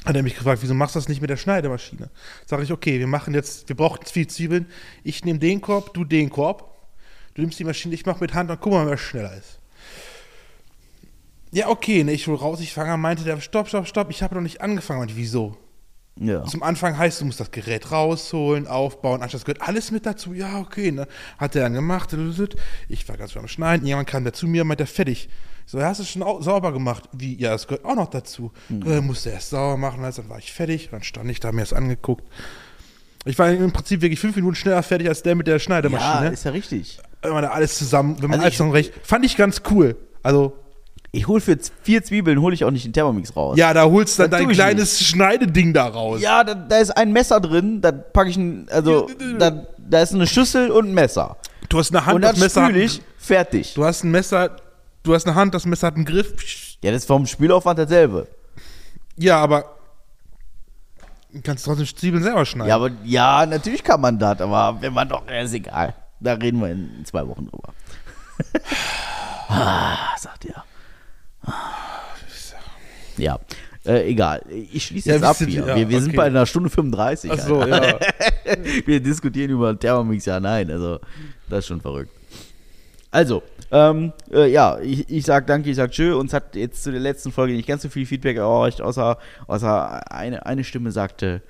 Hat 0.04 0.16
er 0.16 0.22
mich 0.22 0.36
gefragt, 0.36 0.62
wieso 0.62 0.74
machst 0.74 0.94
du 0.94 0.98
das 0.98 1.08
nicht 1.08 1.20
mit 1.20 1.30
der 1.30 1.36
Schneidemaschine? 1.38 2.10
Sag 2.44 2.62
ich, 2.62 2.70
okay, 2.70 2.98
wir 2.98 3.06
machen 3.06 3.32
jetzt, 3.32 3.68
wir 3.68 3.76
brauchen 3.76 4.04
viel 4.04 4.26
Zwiebeln. 4.26 4.66
Ich 5.02 5.24
nehme 5.24 5.38
den 5.38 5.60
Korb, 5.60 5.94
du 5.94 6.04
den 6.04 6.28
Korb. 6.28 6.74
Du 7.34 7.40
nimmst 7.40 7.58
die 7.58 7.64
Maschine, 7.64 7.94
ich 7.94 8.04
mache 8.04 8.20
mit 8.20 8.34
Hand 8.34 8.50
und 8.50 8.60
guck 8.60 8.72
mal, 8.72 8.86
wer 8.86 8.98
schneller 8.98 9.34
ist. 9.36 9.58
Ja, 11.52 11.68
okay, 11.68 12.04
ne, 12.04 12.12
ich 12.12 12.26
hol 12.26 12.34
raus, 12.34 12.60
ich 12.60 12.72
fange 12.72 12.92
an, 12.92 13.00
meinte 13.00 13.24
der, 13.24 13.40
stopp, 13.40 13.68
stopp, 13.68 13.86
stopp, 13.86 14.10
ich 14.10 14.22
habe 14.22 14.34
noch 14.34 14.42
nicht 14.42 14.60
angefangen. 14.60 15.00
Und 15.02 15.10
ich, 15.10 15.16
wieso? 15.16 15.56
Ja. 16.16 16.44
Zum 16.44 16.62
Anfang 16.62 16.96
heißt, 16.96 17.20
du 17.20 17.24
musst 17.24 17.40
das 17.40 17.50
Gerät 17.50 17.90
rausholen, 17.90 18.66
aufbauen, 18.66 19.20
das 19.20 19.44
gehört 19.44 19.62
alles 19.62 19.90
mit 19.90 20.04
dazu. 20.04 20.32
Ja, 20.32 20.58
okay, 20.58 20.92
ne? 20.92 21.08
Hat 21.38 21.56
er 21.56 21.62
dann 21.62 21.72
gemacht. 21.72 22.14
Ich 22.88 23.08
war 23.08 23.16
ganz 23.16 23.32
schön 23.32 23.42
am 23.42 23.48
Schneiden. 23.48 23.86
Jemand 23.86 24.08
kam 24.08 24.22
der 24.22 24.32
zu 24.32 24.46
mir 24.46 24.62
und 24.62 24.68
meinte, 24.68 24.86
fertig. 24.86 25.28
Ich 25.66 25.72
So, 25.72 25.78
ja, 25.78 25.86
hast 25.86 26.00
du 26.00 26.04
schon 26.04 26.22
au- 26.22 26.40
sauber 26.42 26.72
gemacht? 26.72 27.04
Wie? 27.12 27.36
Ja, 27.40 27.50
das 27.50 27.66
gehört 27.66 27.84
auch 27.84 27.94
noch 27.96 28.08
dazu. 28.10 28.52
Äh, 28.70 29.00
musste 29.00 29.30
erst 29.30 29.50
sauber 29.50 29.76
machen, 29.76 30.04
also 30.04 30.22
dann 30.22 30.30
war 30.30 30.38
ich 30.38 30.52
fertig. 30.52 30.88
Dann 30.90 31.02
stand 31.02 31.30
ich 31.30 31.40
da, 31.40 31.52
mir 31.52 31.62
das 31.62 31.72
angeguckt. 31.72 32.24
Ich 33.24 33.38
war 33.38 33.50
im 33.50 33.72
Prinzip 33.72 34.02
wirklich 34.02 34.20
fünf 34.20 34.36
Minuten 34.36 34.54
schneller 34.54 34.82
fertig 34.82 35.08
als 35.08 35.22
der 35.22 35.34
mit 35.34 35.46
der 35.46 35.54
Ja, 35.54 35.58
Schneidemaschine. 35.60 36.28
ist 36.30 36.44
ja 36.44 36.50
richtig. 36.50 36.98
wenn 37.22 37.32
man 37.32 37.42
da 37.42 37.50
alles 37.52 37.78
zusammen, 37.78 38.16
wenn 38.20 38.28
man 38.28 38.32
Also 38.32 38.42
alles 38.42 38.52
ich- 38.52 38.56
zusammen 38.58 38.72
recht. 38.72 38.92
Fand 39.02 39.24
ich 39.24 39.36
ganz 39.36 39.62
cool. 39.70 39.96
Also, 40.22 40.52
Ich 41.10 41.26
hole 41.28 41.40
für 41.40 41.56
vier 41.82 42.02
Zwiebeln 42.04 42.40
hole 42.40 42.52
ich 42.54 42.64
auch 42.64 42.70
nicht 42.72 42.84
den 42.84 42.92
Thermomix 42.92 43.34
raus. 43.36 43.56
ja, 43.56 43.72
da 43.72 43.84
holst 43.84 44.18
du 44.18 44.22
dann 44.24 44.32
dein 44.32 44.48
kleines 44.48 45.00
Schneideding 45.00 45.72
da 45.72 45.86
raus. 45.86 46.20
Ja, 46.20 46.42
da, 46.44 46.54
da 46.54 46.78
ist 46.78 46.90
ein 46.90 47.12
Messer 47.12 47.40
drin, 47.40 47.80
da 47.80 47.92
packe 47.92 48.28
ich 48.30 48.36
ein, 48.36 48.66
also 48.68 49.08
da, 49.38 49.64
da 49.78 50.02
ist 50.02 50.12
eine 50.12 50.26
Schüssel 50.26 50.70
und 50.72 50.88
ein 50.88 50.92
Messer. 50.94 51.36
Du 51.68 51.78
hast 51.78 51.94
eine 51.94 52.04
Hand, 52.04 52.16
Und 52.16 52.22
das 52.22 52.36
Messer 52.38 52.68
ich, 52.74 53.00
fertig. 53.16 53.74
Du 53.74 53.84
hast 53.84 54.02
ein 54.04 54.10
Messer, 54.10 54.56
du 55.04 55.14
hast 55.14 55.26
eine 55.26 55.36
Hand, 55.36 55.54
das 55.54 55.64
Messer 55.66 55.86
hat 55.86 55.94
einen 55.94 56.04
Griff. 56.04 56.34
Ja, 56.82 56.90
das 56.90 57.02
ist 57.02 57.06
vom 57.06 57.26
Spielaufwand 57.26 57.78
dasselbe. 57.78 58.26
Ja, 59.16 59.38
aber 59.38 59.76
du 61.32 61.40
kannst 61.40 61.64
trotzdem 61.64 61.86
Zwiebeln 61.86 62.22
selber 62.22 62.44
schneiden. 62.44 62.68
Ja, 62.68 62.74
aber 62.74 62.90
ja, 63.04 63.46
natürlich 63.46 63.84
kann 63.84 64.00
man 64.00 64.18
das, 64.18 64.40
aber 64.40 64.80
wenn 64.80 64.92
man 64.92 65.08
doch, 65.08 65.22
ist 65.28 65.54
egal. 65.54 65.94
Da 66.18 66.32
reden 66.32 66.60
wir 66.60 66.70
in 66.70 67.04
zwei 67.04 67.26
Wochen 67.26 67.46
drüber. 67.46 67.72
ah, 69.48 70.16
sagt 70.18 70.46
er. 70.46 70.64
Ja, 73.16 73.38
äh, 73.84 74.08
egal. 74.08 74.42
Ich 74.48 74.86
schließe 74.86 75.08
Ja, 75.08 75.14
jetzt 75.16 75.24
ab 75.24 75.36
sind- 75.36 75.50
hier. 75.50 75.66
ja, 75.66 75.76
wir 75.76 75.88
wir 75.88 76.00
sind 76.00 76.10
okay. 76.10 76.16
bei 76.16 76.24
einer 76.24 76.46
Stunde 76.46 76.70
35. 76.70 77.30
Ach 77.30 77.38
so, 77.38 77.64
ja. 77.64 77.98
wir 78.86 79.00
diskutieren 79.00 79.50
über 79.50 79.78
Thermomix, 79.78 80.24
ja, 80.24 80.40
nein. 80.40 80.70
Also, 80.70 80.98
das 81.48 81.60
ist 81.60 81.66
schon 81.66 81.80
verrückt. 81.80 82.10
Also, 83.14 83.44
ähm, 83.70 84.12
äh, 84.32 84.50
ja, 84.50 84.78
ich, 84.80 85.08
ich 85.08 85.24
sag 85.24 85.46
danke, 85.46 85.70
ich 85.70 85.76
sag 85.76 85.92
tschö. 85.92 86.16
Uns 86.16 86.32
hat 86.32 86.56
jetzt 86.56 86.82
zu 86.82 86.90
der 86.90 87.00
letzten 87.00 87.30
Folge 87.30 87.52
nicht 87.54 87.68
ganz 87.68 87.82
so 87.82 87.88
viel 87.88 88.06
Feedback 88.06 88.36
erreicht, 88.38 88.80
außer, 88.82 89.18
außer 89.46 90.10
eine, 90.12 90.44
eine 90.46 90.64
Stimme 90.64 90.90
sagte, 90.90 91.40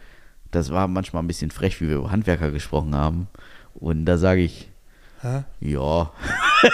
das 0.51 0.71
war 0.71 0.87
manchmal 0.89 1.23
ein 1.23 1.27
bisschen 1.27 1.51
frech, 1.51 1.81
wie 1.81 1.89
wir 1.89 1.97
über 1.97 2.11
Handwerker 2.11 2.51
gesprochen 2.51 2.95
haben. 2.95 3.29
Und 3.75 4.05
da 4.05 4.19
sage 4.19 4.43
ich, 4.43 4.69
Hä? 5.23 5.45
ja, 5.61 6.13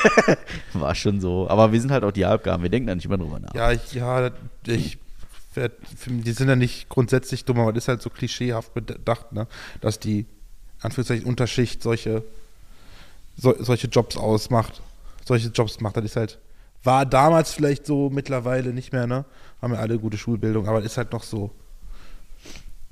war 0.74 0.94
schon 0.96 1.20
so. 1.20 1.48
Aber 1.48 1.70
wir 1.72 1.80
sind 1.80 1.92
halt 1.92 2.02
auch 2.02 2.10
die 2.10 2.26
Halbgaben, 2.26 2.62
wir 2.64 2.70
denken 2.70 2.88
da 2.88 2.94
nicht 2.96 3.04
immer 3.06 3.16
drüber 3.18 3.38
nach. 3.38 3.54
Ja, 3.54 3.70
ich, 3.70 3.92
ja, 3.92 4.30
ich, 4.66 4.98
werd- 5.54 5.76
die 6.06 6.32
sind 6.32 6.48
ja 6.48 6.56
nicht 6.56 6.88
grundsätzlich 6.88 7.44
dumm, 7.44 7.60
aber 7.60 7.72
das 7.72 7.84
ist 7.84 7.88
halt 7.88 8.02
so 8.02 8.10
klischeehaft 8.10 8.74
bedacht, 8.74 9.32
ne? 9.32 9.46
dass 9.80 10.00
die, 10.00 10.26
Anführungszeichen, 10.82 11.26
Unterschicht 11.26 11.80
solche, 11.82 12.24
so, 13.40 13.54
solche 13.58 13.88
Jobs 13.88 14.16
ausmacht. 14.16 14.82
Solche 15.24 15.48
Jobs 15.48 15.80
macht. 15.80 15.96
Das 15.96 16.04
ist 16.04 16.16
halt, 16.16 16.38
war 16.82 17.06
damals 17.06 17.52
vielleicht 17.52 17.86
so, 17.86 18.10
mittlerweile 18.10 18.72
nicht 18.72 18.92
mehr, 18.92 19.06
ne? 19.06 19.24
Haben 19.62 19.74
ja 19.74 19.80
alle 19.80 19.98
gute 19.98 20.18
Schulbildung, 20.18 20.68
aber 20.68 20.82
ist 20.82 20.96
halt 20.96 21.12
noch 21.12 21.22
so. 21.22 21.50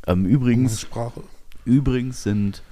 Ähm, 0.06 0.24
übrigens, 0.24 0.80
Sprache. 0.80 1.22
Übrigens 1.64 2.22
sind 2.22 2.62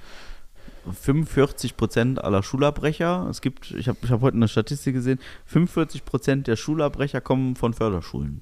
45% 0.89 2.19
aller 2.19 2.43
Schulabbrecher, 2.43 3.27
es 3.29 3.41
gibt, 3.41 3.71
ich 3.71 3.87
habe 3.87 3.97
ich 4.01 4.09
hab 4.09 4.21
heute 4.21 4.37
eine 4.37 4.47
Statistik 4.47 4.93
gesehen, 4.95 5.19
45% 5.51 6.43
der 6.43 6.55
Schulabbrecher 6.55 7.21
kommen 7.21 7.55
von 7.55 7.73
Förderschulen. 7.73 8.41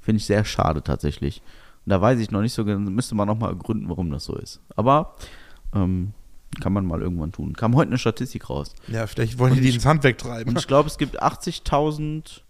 Finde 0.00 0.18
ich 0.18 0.26
sehr 0.26 0.44
schade 0.44 0.82
tatsächlich. 0.82 1.42
Und 1.84 1.90
da 1.90 2.00
weiß 2.00 2.20
ich 2.20 2.30
noch 2.30 2.40
nicht 2.40 2.52
so 2.52 2.64
genau, 2.64 2.90
müsste 2.90 3.14
man 3.14 3.26
noch 3.26 3.38
mal 3.38 3.50
ergründen, 3.50 3.88
warum 3.88 4.10
das 4.10 4.24
so 4.24 4.36
ist. 4.36 4.60
Aber 4.76 5.16
ähm, 5.74 6.12
kann 6.60 6.72
man 6.72 6.86
mal 6.86 7.02
irgendwann 7.02 7.32
tun. 7.32 7.54
Kam 7.54 7.74
heute 7.76 7.88
eine 7.90 7.98
Statistik 7.98 8.48
raus. 8.48 8.74
Ja, 8.88 9.06
vielleicht 9.06 9.38
wollen 9.38 9.54
die 9.54 9.60
die 9.60 9.74
ins 9.74 9.84
Handwerk 9.86 10.18
treiben. 10.18 10.50
Und 10.50 10.58
ich 10.58 10.66
glaube, 10.66 10.88
es 10.88 10.96
gibt 10.98 11.22
80.000 11.22 12.40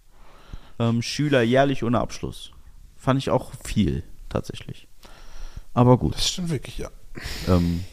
ähm, 0.79 1.03
Schüler 1.03 1.43
jährlich 1.43 1.83
ohne 1.83 2.01
Abschluss. 2.01 2.53
Fand 2.97 3.19
ich 3.19 3.31
auch 3.31 3.53
viel, 3.65 4.03
tatsächlich. 4.29 4.87
Aber 5.75 5.99
gut. 5.99 6.15
Das 6.15 6.29
stimmt 6.29 6.51
wirklich, 6.51 6.79
ja. 6.79 6.89
Ähm, 7.49 7.85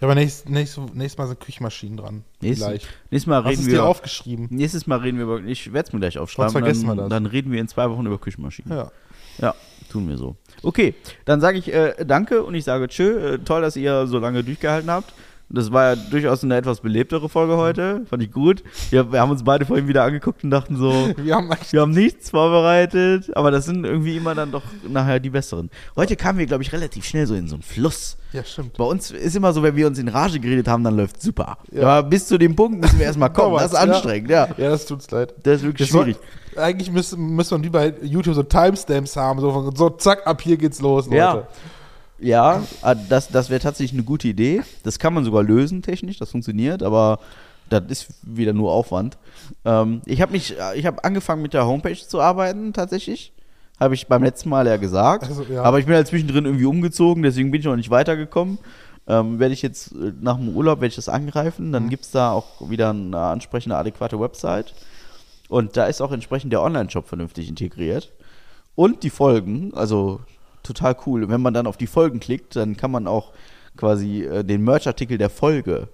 Ja, 0.00 0.06
aber 0.06 0.14
nächstes, 0.14 0.48
nächstes, 0.48 0.82
nächstes 0.94 1.18
Mal 1.18 1.26
sind 1.28 1.40
Küchenmaschinen 1.40 1.96
dran. 1.98 2.24
Vielleicht. 2.40 2.88
nächstes 3.10 3.26
Mal 3.26 3.44
Hast 3.44 3.50
reden 3.50 3.60
es 3.60 3.66
wir. 3.66 3.74
dir 3.74 3.84
aufgeschrieben? 3.84 4.46
Nächstes 4.50 4.86
Mal 4.86 4.98
reden 5.00 5.18
wir 5.18 5.24
über. 5.24 5.40
Ich 5.44 5.72
werde 5.72 5.88
es 5.88 5.92
mir 5.92 6.00
gleich 6.00 6.18
aufschreiben. 6.18 6.50
Sonst 6.50 6.62
vergessen 6.64 6.86
dann, 6.88 6.96
wir 6.96 7.02
das. 7.02 7.10
dann 7.10 7.26
reden 7.26 7.52
wir 7.52 7.60
in 7.60 7.68
zwei 7.68 7.90
Wochen 7.90 8.06
über 8.06 8.18
Küchenmaschinen. 8.18 8.72
Ja. 8.72 8.90
Ja, 9.38 9.54
tun 9.90 10.08
wir 10.08 10.16
so. 10.18 10.36
Okay, 10.62 10.94
dann 11.24 11.40
sage 11.40 11.58
ich 11.58 11.72
äh, 11.72 12.04
danke 12.04 12.42
und 12.42 12.54
ich 12.54 12.64
sage 12.64 12.88
tschö. 12.88 13.34
Äh, 13.34 13.38
toll, 13.38 13.62
dass 13.62 13.76
ihr 13.76 14.06
so 14.06 14.18
lange 14.18 14.42
durchgehalten 14.44 14.90
habt. 14.90 15.12
Das 15.52 15.72
war 15.72 15.94
ja 15.94 15.96
durchaus 15.96 16.44
eine 16.44 16.56
etwas 16.56 16.80
belebtere 16.80 17.28
Folge 17.28 17.56
heute. 17.56 18.02
Fand 18.08 18.22
ich 18.22 18.30
gut. 18.30 18.62
Wir, 18.90 19.10
wir 19.10 19.20
haben 19.20 19.30
uns 19.32 19.42
beide 19.42 19.66
vorhin 19.66 19.88
wieder 19.88 20.04
angeguckt 20.04 20.44
und 20.44 20.50
dachten 20.50 20.76
so, 20.76 20.90
Wir 21.16 21.34
haben 21.34 21.50
wir 21.70 21.80
haben 21.80 21.90
nichts 21.90 22.30
vorbereitet, 22.30 23.36
aber 23.36 23.50
das 23.50 23.64
sind 23.66 23.84
irgendwie 23.84 24.16
immer 24.16 24.34
dann 24.36 24.52
doch 24.52 24.62
nachher 24.88 25.18
die 25.18 25.30
besseren. 25.30 25.68
Heute 25.96 26.14
kamen 26.16 26.38
wir, 26.38 26.46
glaube 26.46 26.62
ich, 26.62 26.72
relativ 26.72 27.04
schnell 27.04 27.26
so 27.26 27.34
in 27.34 27.48
so 27.48 27.56
einen 27.56 27.62
Fluss. 27.62 28.16
Ja, 28.32 28.44
stimmt. 28.44 28.76
Bei 28.76 28.84
uns 28.84 29.10
ist 29.10 29.34
immer 29.34 29.52
so, 29.52 29.62
wenn 29.64 29.74
wir 29.74 29.88
uns 29.88 29.98
in 29.98 30.06
Rage 30.08 30.38
geredet 30.38 30.68
haben, 30.68 30.84
dann 30.84 30.96
läuft 30.96 31.20
super. 31.20 31.58
Ja. 31.72 31.82
Aber 31.98 32.08
bis 32.08 32.28
zu 32.28 32.38
dem 32.38 32.54
Punkt 32.54 32.80
müssen 32.80 32.98
wir 32.98 33.06
erstmal 33.06 33.32
kommen. 33.32 33.56
Das 33.60 33.72
ist 33.72 33.78
anstrengend, 33.78 34.30
ja. 34.30 34.48
Ja, 34.56 34.70
das 34.70 34.86
tut's 34.86 35.10
leid. 35.10 35.34
Das 35.42 35.56
ist 35.56 35.62
wirklich 35.64 35.88
Das 35.88 35.92
soll- 35.92 36.04
schwierig. 36.04 36.18
Eigentlich 36.56 36.90
müsste, 36.90 37.16
müsste 37.16 37.54
man 37.56 37.64
wie 37.64 37.70
bei 37.70 37.94
YouTube 38.02 38.34
so 38.34 38.42
Timestamps 38.42 39.16
haben, 39.16 39.40
so, 39.40 39.70
so 39.74 39.90
zack, 39.90 40.26
ab 40.26 40.40
hier 40.42 40.56
geht's 40.56 40.80
los, 40.80 41.06
Leute. 41.06 41.16
Ja. 41.16 41.48
Ja, 42.20 42.62
ah, 42.82 42.94
das, 42.94 43.28
das 43.28 43.50
wäre 43.50 43.60
tatsächlich 43.60 43.94
eine 43.94 44.04
gute 44.04 44.28
Idee. 44.28 44.62
Das 44.82 44.98
kann 44.98 45.14
man 45.14 45.24
sogar 45.24 45.42
lösen 45.42 45.82
technisch, 45.82 46.18
das 46.18 46.30
funktioniert, 46.30 46.82
aber 46.82 47.18
das 47.68 47.84
ist 47.88 48.08
wieder 48.22 48.52
nur 48.52 48.72
Aufwand. 48.72 49.16
Ähm, 49.64 50.02
ich 50.06 50.20
habe 50.20 50.32
mich, 50.32 50.54
ich 50.74 50.86
habe 50.86 51.04
angefangen 51.04 51.42
mit 51.42 51.54
der 51.54 51.66
Homepage 51.66 51.96
zu 51.96 52.20
arbeiten 52.20 52.72
tatsächlich. 52.72 53.32
Habe 53.78 53.94
ich 53.94 54.08
beim 54.08 54.22
letzten 54.22 54.50
Mal 54.50 54.66
ja 54.66 54.76
gesagt. 54.76 55.24
Also, 55.24 55.44
ja. 55.44 55.62
Aber 55.62 55.78
ich 55.78 55.86
bin 55.86 55.94
halt 55.94 56.06
zwischendrin 56.06 56.44
irgendwie 56.44 56.66
umgezogen, 56.66 57.22
deswegen 57.22 57.50
bin 57.50 57.60
ich 57.60 57.66
noch 57.66 57.76
nicht 57.76 57.90
weitergekommen. 57.90 58.58
Ähm, 59.06 59.38
werde 59.38 59.54
ich 59.54 59.62
jetzt 59.62 59.92
äh, 59.92 60.12
nach 60.20 60.36
dem 60.36 60.50
Urlaub 60.50 60.80
werde 60.80 60.88
ich 60.88 60.96
das 60.96 61.08
angreifen, 61.08 61.68
Mhm. 61.68 61.72
dann 61.72 61.88
gibt 61.88 62.04
es 62.04 62.10
da 62.10 62.32
auch 62.32 62.68
wieder 62.68 62.90
eine 62.90 63.18
ansprechende, 63.18 63.76
adäquate 63.76 64.20
Website. 64.20 64.74
Und 65.48 65.76
da 65.76 65.86
ist 65.86 66.00
auch 66.00 66.12
entsprechend 66.12 66.52
der 66.52 66.62
Online-Shop 66.62 67.08
vernünftig 67.08 67.48
integriert. 67.48 68.12
Und 68.74 69.02
die 69.02 69.10
Folgen, 69.10 69.72
also 69.74 70.20
total 70.72 70.96
cool. 71.06 71.28
Wenn 71.28 71.40
man 71.40 71.54
dann 71.54 71.66
auf 71.66 71.76
die 71.76 71.86
Folgen 71.86 72.20
klickt, 72.20 72.56
dann 72.56 72.76
kann 72.76 72.90
man 72.90 73.06
auch 73.06 73.32
quasi 73.76 74.22
äh, 74.24 74.44
den 74.44 74.62
Merch-Artikel 74.62 75.18
der 75.18 75.30
Folge 75.30 75.88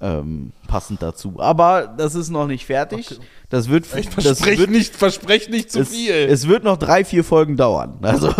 ähm, 0.00 0.52
passend 0.68 1.02
dazu. 1.02 1.34
Aber 1.38 1.92
das 1.96 2.14
ist 2.14 2.30
noch 2.30 2.46
nicht 2.46 2.64
fertig. 2.64 3.18
Das 3.50 3.68
wird, 3.68 3.86
Ich 3.96 4.08
das 4.10 4.44
wird 4.44 4.70
nicht, 4.70 4.94
versprech 4.94 5.48
nicht 5.48 5.72
zu 5.72 5.80
es, 5.80 5.88
viel. 5.90 6.12
es 6.12 6.46
wird 6.46 6.62
noch 6.62 6.76
drei, 6.76 7.04
vier 7.04 7.24
Folgen 7.24 7.56
dauern. 7.56 7.98
Also, 8.02 8.32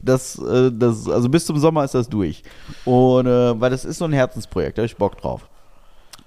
das, 0.00 0.38
äh, 0.38 0.70
das, 0.72 1.08
also 1.08 1.28
bis 1.28 1.44
zum 1.46 1.58
Sommer 1.58 1.84
ist 1.84 1.94
das 1.94 2.08
durch. 2.08 2.42
Und 2.84 3.26
äh, 3.26 3.60
weil 3.60 3.70
das 3.70 3.84
ist 3.84 3.98
so 3.98 4.04
ein 4.06 4.12
Herzensprojekt, 4.12 4.78
da 4.78 4.82
habe 4.82 4.86
ich 4.86 4.96
Bock 4.96 5.18
drauf. 5.18 5.48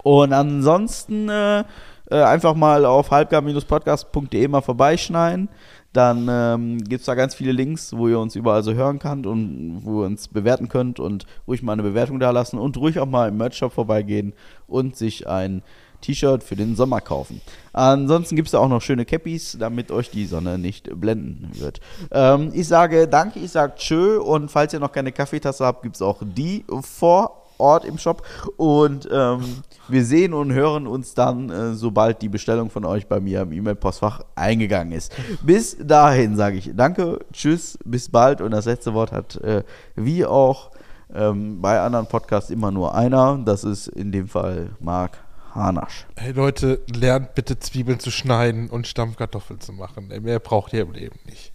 Und 0.02 0.32
ansonsten 0.32 1.28
äh, 1.28 1.64
äh, 2.10 2.22
einfach 2.22 2.54
mal 2.54 2.86
auf 2.86 3.10
halbgar-podcast.de 3.10 4.48
mal 4.48 4.62
vorbeischneiden. 4.62 5.48
Dann 5.92 6.28
ähm, 6.30 6.78
gibt 6.78 7.00
es 7.00 7.06
da 7.06 7.14
ganz 7.14 7.34
viele 7.34 7.52
Links, 7.52 7.94
wo 7.96 8.08
ihr 8.08 8.18
uns 8.18 8.36
überall 8.36 8.62
so 8.62 8.74
hören 8.74 8.98
könnt 8.98 9.26
und 9.26 9.80
wo 9.82 10.02
ihr 10.02 10.06
uns 10.06 10.28
bewerten 10.28 10.68
könnt 10.68 11.00
und 11.00 11.24
ruhig 11.46 11.62
mal 11.62 11.72
eine 11.72 11.82
Bewertung 11.82 12.20
da 12.20 12.30
lassen 12.30 12.58
und 12.58 12.76
ruhig 12.76 12.98
auch 12.98 13.06
mal 13.06 13.28
im 13.28 13.38
Merch-Shop 13.38 13.72
vorbeigehen 13.72 14.34
und 14.66 14.96
sich 14.96 15.26
ein 15.26 15.62
T-Shirt 16.00 16.44
für 16.44 16.56
den 16.56 16.76
Sommer 16.76 17.00
kaufen. 17.00 17.40
Ansonsten 17.72 18.36
gibt 18.36 18.48
es 18.48 18.52
da 18.52 18.58
auch 18.58 18.68
noch 18.68 18.82
schöne 18.82 19.04
Cappies, 19.04 19.56
damit 19.58 19.90
euch 19.90 20.10
die 20.10 20.26
Sonne 20.26 20.58
nicht 20.58 20.88
blenden 21.00 21.50
wird. 21.54 21.80
Ähm, 22.10 22.50
ich 22.54 22.68
sage 22.68 23.08
danke, 23.08 23.40
ich 23.40 23.50
sage 23.50 23.74
tschö 23.76 24.18
und 24.18 24.50
falls 24.50 24.72
ihr 24.72 24.80
noch 24.80 24.92
keine 24.92 25.10
Kaffeetasse 25.12 25.64
habt, 25.64 25.82
gibt 25.82 25.96
es 25.96 26.02
auch 26.02 26.22
die 26.22 26.64
vor 26.82 27.47
Ort 27.58 27.84
im 27.84 27.98
Shop 27.98 28.22
und 28.56 29.08
ähm, 29.10 29.62
wir 29.88 30.04
sehen 30.04 30.32
und 30.34 30.52
hören 30.52 30.86
uns 30.86 31.14
dann, 31.14 31.50
äh, 31.50 31.74
sobald 31.74 32.22
die 32.22 32.28
Bestellung 32.28 32.70
von 32.70 32.84
euch 32.84 33.06
bei 33.06 33.20
mir 33.20 33.42
im 33.42 33.52
E-Mail-Postfach 33.52 34.22
eingegangen 34.34 34.92
ist. 34.92 35.12
Bis 35.42 35.76
dahin 35.78 36.36
sage 36.36 36.56
ich 36.56 36.70
danke, 36.74 37.20
tschüss, 37.32 37.78
bis 37.84 38.08
bald 38.08 38.40
und 38.40 38.50
das 38.50 38.66
letzte 38.66 38.94
Wort 38.94 39.12
hat 39.12 39.36
äh, 39.36 39.64
wie 39.96 40.24
auch 40.24 40.70
ähm, 41.14 41.60
bei 41.60 41.80
anderen 41.80 42.06
Podcasts 42.06 42.50
immer 42.50 42.70
nur 42.70 42.94
einer, 42.94 43.38
das 43.44 43.64
ist 43.64 43.88
in 43.88 44.12
dem 44.12 44.28
Fall 44.28 44.70
Marc 44.80 45.18
Hanasch. 45.54 46.06
Hey 46.16 46.32
Leute, 46.32 46.82
lernt 46.94 47.34
bitte 47.34 47.58
Zwiebeln 47.58 47.98
zu 47.98 48.10
schneiden 48.10 48.68
und 48.68 48.86
Stampfkartoffeln 48.86 49.60
zu 49.60 49.72
machen. 49.72 50.08
Mehr 50.08 50.38
braucht 50.38 50.72
ihr 50.72 50.82
im 50.82 50.92
Leben 50.92 51.18
nicht. 51.24 51.52